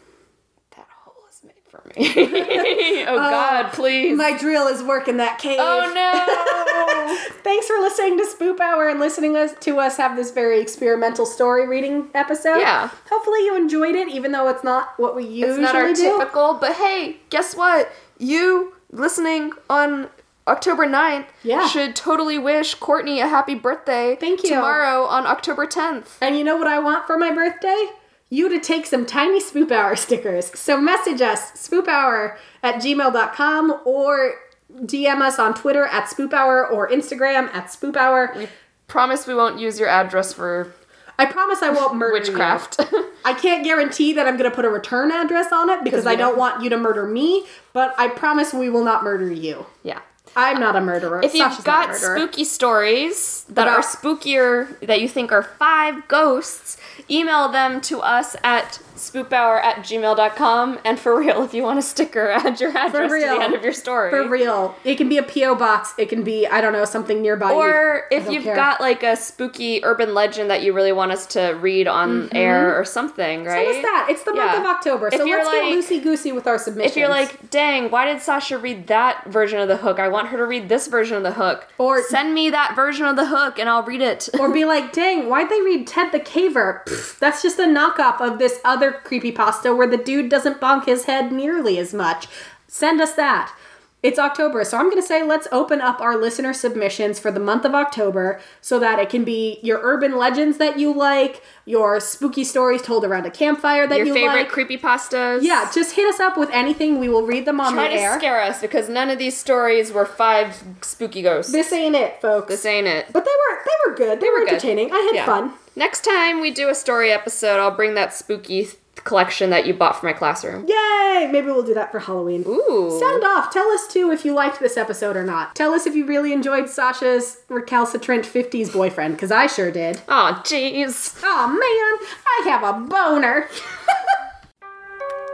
That 0.76 0.86
hole 1.04 1.24
is 1.30 1.42
made 1.42 1.62
for 1.68 1.78
me. 1.78 1.84
oh 3.08 3.16
God, 3.16 3.66
oh, 3.66 3.70
please. 3.74 4.16
My 4.16 4.36
drill 4.36 4.66
is 4.68 4.82
working 4.82 5.16
that 5.18 5.38
cave. 5.38 5.58
oh 5.60 5.92
no. 5.94 7.34
Thanks 7.42 7.66
for 7.66 7.76
listening 7.78 8.18
to 8.18 8.24
Spoop 8.24 8.60
Hour 8.60 8.88
and 8.88 9.00
listening 9.00 9.34
to 9.60 9.78
us 9.78 9.96
have 9.96 10.16
this 10.16 10.30
very 10.30 10.60
experimental 10.60 11.26
story 11.26 11.66
reading 11.66 12.08
episode. 12.14 12.58
Yeah. 12.58 12.90
Hopefully 13.08 13.40
you 13.44 13.56
enjoyed 13.56 13.94
it, 13.94 14.08
even 14.08 14.32
though 14.32 14.48
it's 14.48 14.64
not 14.64 14.98
what 14.98 15.16
we 15.16 15.24
usually 15.24 15.50
it's 15.52 15.58
not 15.60 15.74
our 15.74 15.92
do. 15.92 16.18
typical, 16.18 16.54
but 16.54 16.74
hey, 16.74 17.18
guess 17.30 17.54
what? 17.56 17.90
You 18.18 18.74
listening 18.90 19.52
on 19.70 20.08
October 20.46 20.86
9th 20.86 21.26
Yeah. 21.42 21.66
should 21.68 21.94
totally 21.94 22.38
wish 22.38 22.74
Courtney 22.74 23.20
a 23.20 23.28
happy 23.28 23.54
birthday. 23.54 24.16
Thank 24.18 24.42
you. 24.42 24.50
Tomorrow 24.50 25.04
on 25.04 25.26
October 25.26 25.66
10th. 25.66 26.16
And 26.20 26.36
you 26.38 26.44
know 26.44 26.56
what 26.56 26.66
I 26.66 26.78
want 26.78 27.06
for 27.06 27.18
my 27.18 27.30
birthday? 27.32 27.86
You 28.30 28.48
to 28.50 28.60
take 28.60 28.84
some 28.86 29.06
tiny 29.06 29.40
Spoop 29.40 29.70
Hour 29.70 29.96
stickers. 29.96 30.56
So 30.58 30.78
message 30.80 31.20
us, 31.22 31.52
spoophour 31.52 32.36
at 32.62 32.76
gmail.com, 32.76 33.80
or 33.86 34.34
DM 34.74 35.20
us 35.22 35.38
on 35.38 35.54
Twitter 35.54 35.86
at 35.86 36.04
Spoop 36.04 36.32
Hour 36.34 36.66
or 36.66 36.88
Instagram 36.90 37.48
at 37.54 37.66
Spoop 37.68 37.96
Hour. 37.96 38.34
We 38.36 38.48
promise 38.86 39.26
we 39.26 39.34
won't 39.34 39.58
use 39.58 39.80
your 39.80 39.88
address 39.88 40.32
for 40.34 40.72
I 41.18 41.26
promise 41.26 41.62
I 41.62 41.70
won't 41.70 41.96
murder 41.96 42.16
you. 42.16 42.22
witchcraft. 42.22 42.80
I 43.24 43.32
can't 43.34 43.64
guarantee 43.64 44.12
that 44.12 44.28
I'm 44.28 44.36
going 44.36 44.48
to 44.48 44.54
put 44.54 44.64
a 44.64 44.68
return 44.70 45.10
address 45.10 45.50
on 45.52 45.68
it 45.70 45.82
because 45.82 46.06
I 46.06 46.14
don't 46.14 46.30
don't- 46.30 46.38
want 46.38 46.62
you 46.62 46.70
to 46.70 46.76
murder 46.76 47.06
me, 47.06 47.44
but 47.72 47.94
I 47.98 48.08
promise 48.08 48.52
we 48.54 48.68
will 48.70 48.84
not 48.84 49.02
murder 49.02 49.32
you. 49.32 49.66
yeah. 49.82 50.00
I'm 50.36 50.60
not 50.60 50.76
a 50.76 50.80
murderer. 50.80 51.20
If 51.22 51.34
you've 51.34 51.52
Sasha's 51.52 51.64
got 51.64 51.94
spooky 51.96 52.44
stories 52.44 53.44
that 53.48 53.68
are 53.68 53.80
spookier, 53.80 54.78
that 54.80 55.00
you 55.00 55.08
think 55.08 55.32
are 55.32 55.42
five 55.42 56.06
ghosts, 56.08 56.76
email 57.10 57.48
them 57.48 57.80
to 57.82 58.00
us 58.00 58.36
at 58.42 58.80
spoophour 58.98 59.62
at 59.62 59.76
gmail.com. 59.78 60.78
And 60.84 60.98
for 60.98 61.18
real, 61.18 61.42
if 61.42 61.54
you 61.54 61.62
want 61.62 61.78
a 61.78 61.82
sticker, 61.82 62.28
add 62.30 62.60
your 62.60 62.70
address 62.76 63.10
to 63.10 63.18
the 63.18 63.42
end 63.42 63.54
of 63.54 63.62
your 63.62 63.72
story. 63.72 64.10
For 64.10 64.28
real. 64.28 64.74
It 64.84 64.96
can 64.96 65.08
be 65.08 65.18
a 65.18 65.22
P.O. 65.22 65.54
box. 65.54 65.94
It 65.98 66.08
can 66.08 66.22
be, 66.22 66.46
I 66.46 66.60
don't 66.60 66.72
know, 66.72 66.84
something 66.84 67.22
nearby. 67.22 67.52
Or 67.52 68.04
if 68.10 68.30
you've 68.30 68.44
care. 68.44 68.56
got 68.56 68.80
like 68.80 69.02
a 69.02 69.16
spooky 69.16 69.84
urban 69.84 70.14
legend 70.14 70.50
that 70.50 70.62
you 70.62 70.72
really 70.72 70.92
want 70.92 71.12
us 71.12 71.26
to 71.26 71.50
read 71.60 71.88
on 71.88 72.24
mm-hmm. 72.24 72.36
air 72.36 72.78
or 72.78 72.84
something, 72.84 73.44
right? 73.44 73.66
Send 73.66 73.76
us 73.76 73.82
that. 73.82 74.06
It's 74.10 74.22
the 74.24 74.34
month 74.34 74.52
Yeah. 74.52 74.60
of 74.60 74.66
October, 74.66 75.10
so 75.10 75.18
let's 75.18 75.28
get 75.28 75.46
like- 75.46 75.62
loosey 75.74 76.02
goosey 76.02 76.32
with 76.32 76.46
our 76.46 76.58
submissions. 76.58 76.92
If 76.92 76.96
you're 76.96 77.08
like, 77.08 77.50
dang, 77.50 77.90
why 77.90 78.12
did 78.12 78.20
Sasha 78.22 78.58
read 78.58 78.86
that 78.88 79.24
version 79.26 79.58
of 79.60 79.68
the 79.68 79.76
hook? 79.76 79.98
I 79.98 80.08
want 80.08 80.28
her 80.28 80.36
to 80.36 80.46
read 80.46 80.68
this 80.68 80.86
version 80.88 81.16
of 81.16 81.22
the 81.22 81.32
hook. 81.32 81.66
Or- 81.78 82.02
send 82.02 82.34
me 82.34 82.50
that 82.50 82.74
version 82.74 83.06
of 83.06 83.16
the 83.16 83.26
hook 83.26 83.58
and 83.58 83.68
I'll 83.68 83.82
read 83.82 84.00
it. 84.00 84.28
or 84.38 84.52
be 84.52 84.64
like, 84.72 84.92
dang, 84.92 85.28
why'd 85.28 85.48
they 85.48 85.60
read 85.62 85.86
Ted 85.86 86.12
the 86.12 86.20
Caver? 86.20 86.84
Pfft, 86.84 87.18
that's 87.18 87.42
just 87.42 87.58
a 87.58 87.64
knockoff 87.64 88.20
of 88.20 88.38
this 88.38 88.60
other 88.64 88.87
creepypasta 88.92 89.76
where 89.76 89.86
the 89.86 89.96
dude 89.96 90.28
doesn't 90.28 90.60
bonk 90.60 90.86
his 90.86 91.04
head 91.04 91.32
nearly 91.32 91.78
as 91.78 91.94
much. 91.94 92.28
Send 92.66 93.00
us 93.00 93.14
that. 93.14 93.54
It's 94.00 94.16
October, 94.18 94.62
so 94.64 94.78
I'm 94.78 94.84
going 94.90 95.02
to 95.02 95.06
say 95.06 95.24
let's 95.24 95.48
open 95.50 95.80
up 95.80 96.00
our 96.00 96.16
listener 96.16 96.52
submissions 96.52 97.18
for 97.18 97.32
the 97.32 97.40
month 97.40 97.64
of 97.64 97.74
October 97.74 98.40
so 98.60 98.78
that 98.78 99.00
it 99.00 99.10
can 99.10 99.24
be 99.24 99.58
your 99.60 99.80
urban 99.82 100.16
legends 100.16 100.58
that 100.58 100.78
you 100.78 100.92
like, 100.94 101.42
your 101.64 101.98
spooky 101.98 102.44
stories 102.44 102.80
told 102.80 103.04
around 103.04 103.26
a 103.26 103.30
campfire 103.30 103.88
that 103.88 103.98
Your 103.98 104.06
you 104.06 104.14
like. 104.26 104.52
favorite 104.52 104.80
creepypastas. 104.80 105.42
yeah, 105.42 105.68
just 105.74 105.96
hit 105.96 106.06
us 106.08 106.20
up 106.20 106.38
with 106.38 106.48
anything. 106.52 107.00
We 107.00 107.08
will 107.08 107.26
read 107.26 107.44
them 107.44 107.60
on 107.60 107.72
Try 107.72 107.88
the 107.88 107.94
to 107.96 108.00
air. 108.00 108.18
scare 108.20 108.40
us 108.40 108.60
because 108.60 108.88
none 108.88 109.10
of 109.10 109.18
these 109.18 109.36
stories 109.36 109.90
were 109.90 110.06
five 110.06 110.62
spooky 110.82 111.20
ghosts. 111.22 111.50
This 111.50 111.72
ain't 111.72 111.96
it, 111.96 112.20
folks. 112.22 112.46
This 112.48 112.64
ain't 112.66 112.86
it. 112.86 113.06
but 113.12 113.24
they 113.24 113.30
were 113.30 113.58
they 113.64 113.90
were 113.90 113.96
good. 113.96 114.20
They, 114.20 114.28
were, 114.28 114.38
good. 114.40 114.48
entertaining. 114.50 114.92
I 114.92 114.98
had 114.98 115.14
Yeah. 115.16 115.26
fun. 115.26 115.54
Next 115.74 116.04
time 116.04 116.40
we 116.40 116.52
do 116.52 116.68
a 116.68 116.74
story 116.76 117.10
episode, 117.10 117.58
I'll 117.58 117.74
bring 117.74 117.94
that 117.94 118.14
spooky 118.14 118.68
collection 119.04 119.50
that 119.50 119.66
you 119.66 119.74
bought 119.74 119.98
for 119.98 120.06
my 120.06 120.12
classroom. 120.12 120.66
Yay! 120.66 121.28
Maybe 121.30 121.46
we'll 121.46 121.62
do 121.62 121.74
that 121.74 121.90
for 121.90 121.98
Halloween. 121.98 122.44
Ooh. 122.46 122.96
Sound 123.00 123.24
off. 123.24 123.50
Tell 123.52 123.68
us 123.70 123.86
too 123.86 124.10
if 124.10 124.24
you 124.24 124.34
liked 124.34 124.60
this 124.60 124.76
episode 124.76 125.16
or 125.16 125.24
not. 125.24 125.54
Tell 125.54 125.72
us 125.72 125.86
if 125.86 125.94
you 125.94 126.06
really 126.06 126.32
enjoyed 126.32 126.68
Sasha's 126.68 127.38
recalcitrant 127.48 128.24
50s 128.24 128.72
boyfriend, 128.72 129.14
because 129.14 129.30
I 129.30 129.46
sure 129.46 129.70
did. 129.70 130.00
Oh, 130.08 130.40
jeez. 130.44 131.18
Oh 131.22 131.48
man, 131.48 132.08
I 132.26 132.50
have 132.50 132.62
a 132.62 132.78
boner. 132.86 133.48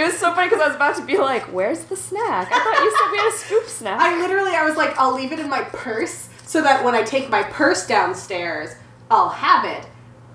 It 0.00 0.04
was 0.04 0.16
so 0.16 0.32
funny 0.34 0.48
because 0.48 0.62
I 0.62 0.66
was 0.68 0.76
about 0.76 0.96
to 0.96 1.04
be 1.04 1.18
like, 1.18 1.42
where's 1.52 1.80
the 1.84 1.94
snack? 1.96 2.48
I 2.50 2.58
thought 2.58 2.82
you 2.82 2.90
said 2.90 3.10
we 3.12 3.18
had 3.18 3.28
a 3.28 3.36
scoop 3.36 3.66
snack. 3.68 4.00
I 4.00 4.18
literally, 4.18 4.52
I 4.56 4.64
was 4.64 4.74
like, 4.76 4.96
I'll 4.98 5.14
leave 5.14 5.30
it 5.30 5.38
in 5.38 5.50
my 5.50 5.60
purse 5.60 6.30
so 6.46 6.62
that 6.62 6.82
when 6.82 6.94
I 6.94 7.02
take 7.02 7.28
my 7.28 7.42
purse 7.42 7.86
downstairs, 7.86 8.70
I'll 9.10 9.28
have 9.28 9.66
it. 9.66 9.86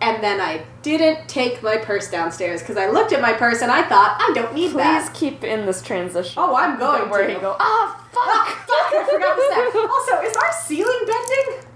And 0.01 0.23
then 0.23 0.39
I 0.39 0.63
didn't 0.83 1.27
take 1.27 1.63
my 1.63 1.77
purse 1.77 2.11
downstairs 2.11 2.61
because 2.61 2.77
I 2.77 2.89
looked 2.91 3.11
at 3.11 3.21
my 3.21 3.33
purse 3.33 3.63
and 3.63 3.71
I 3.71 3.81
thought, 3.81 4.17
I 4.19 4.33
don't 4.35 4.53
need 4.53 4.71
Please 4.71 4.75
that. 4.83 5.13
keep 5.15 5.43
in 5.43 5.65
this 5.65 5.81
transition. 5.81 6.35
Oh, 6.37 6.55
I'm 6.55 6.77
going 6.77 7.09
Where 7.09 7.25
to. 7.25 7.33
you 7.33 7.39
go, 7.39 7.55
ah, 7.59 8.05
Ah, 8.07 8.07
fuck. 8.11 8.67
fuck, 8.67 9.01
I 9.01 9.11
forgot 9.11 9.35
the 9.35 9.71
snack. 9.71 9.89
Also, 9.89 10.29
is 10.29 10.37
our 10.37 10.51
ceiling 10.53 10.99
bending? 11.07 11.65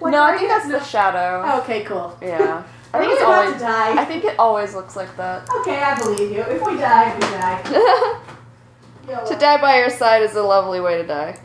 Like, 0.00 0.10
no, 0.10 0.22
I 0.24 0.36
think 0.36 0.48
that's 0.48 0.66
the 0.66 0.82
shadow. 0.82 1.60
Okay, 1.62 1.84
cool. 1.84 2.18
Yeah. 2.20 2.64
I 2.94 2.98
think 3.00 3.12
it's 3.12 3.22
always. 3.22 3.52
to 3.54 3.58
die? 3.58 4.02
I 4.02 4.04
think 4.04 4.24
it 4.24 4.38
always 4.38 4.74
looks 4.74 4.96
like 4.96 5.16
that. 5.16 5.48
Okay, 5.60 5.82
I 5.82 5.98
believe 5.98 6.30
you. 6.30 6.42
If 6.42 6.66
we 6.66 6.76
die, 6.76 7.14
we 7.14 7.20
die. 7.20 8.18
To 9.26 9.36
die 9.36 9.60
by 9.60 9.78
your 9.78 9.90
side 9.90 10.22
is 10.22 10.36
a 10.36 10.42
lovely 10.42 10.80
way 10.80 10.96
to 10.96 11.06
die. 11.06 11.36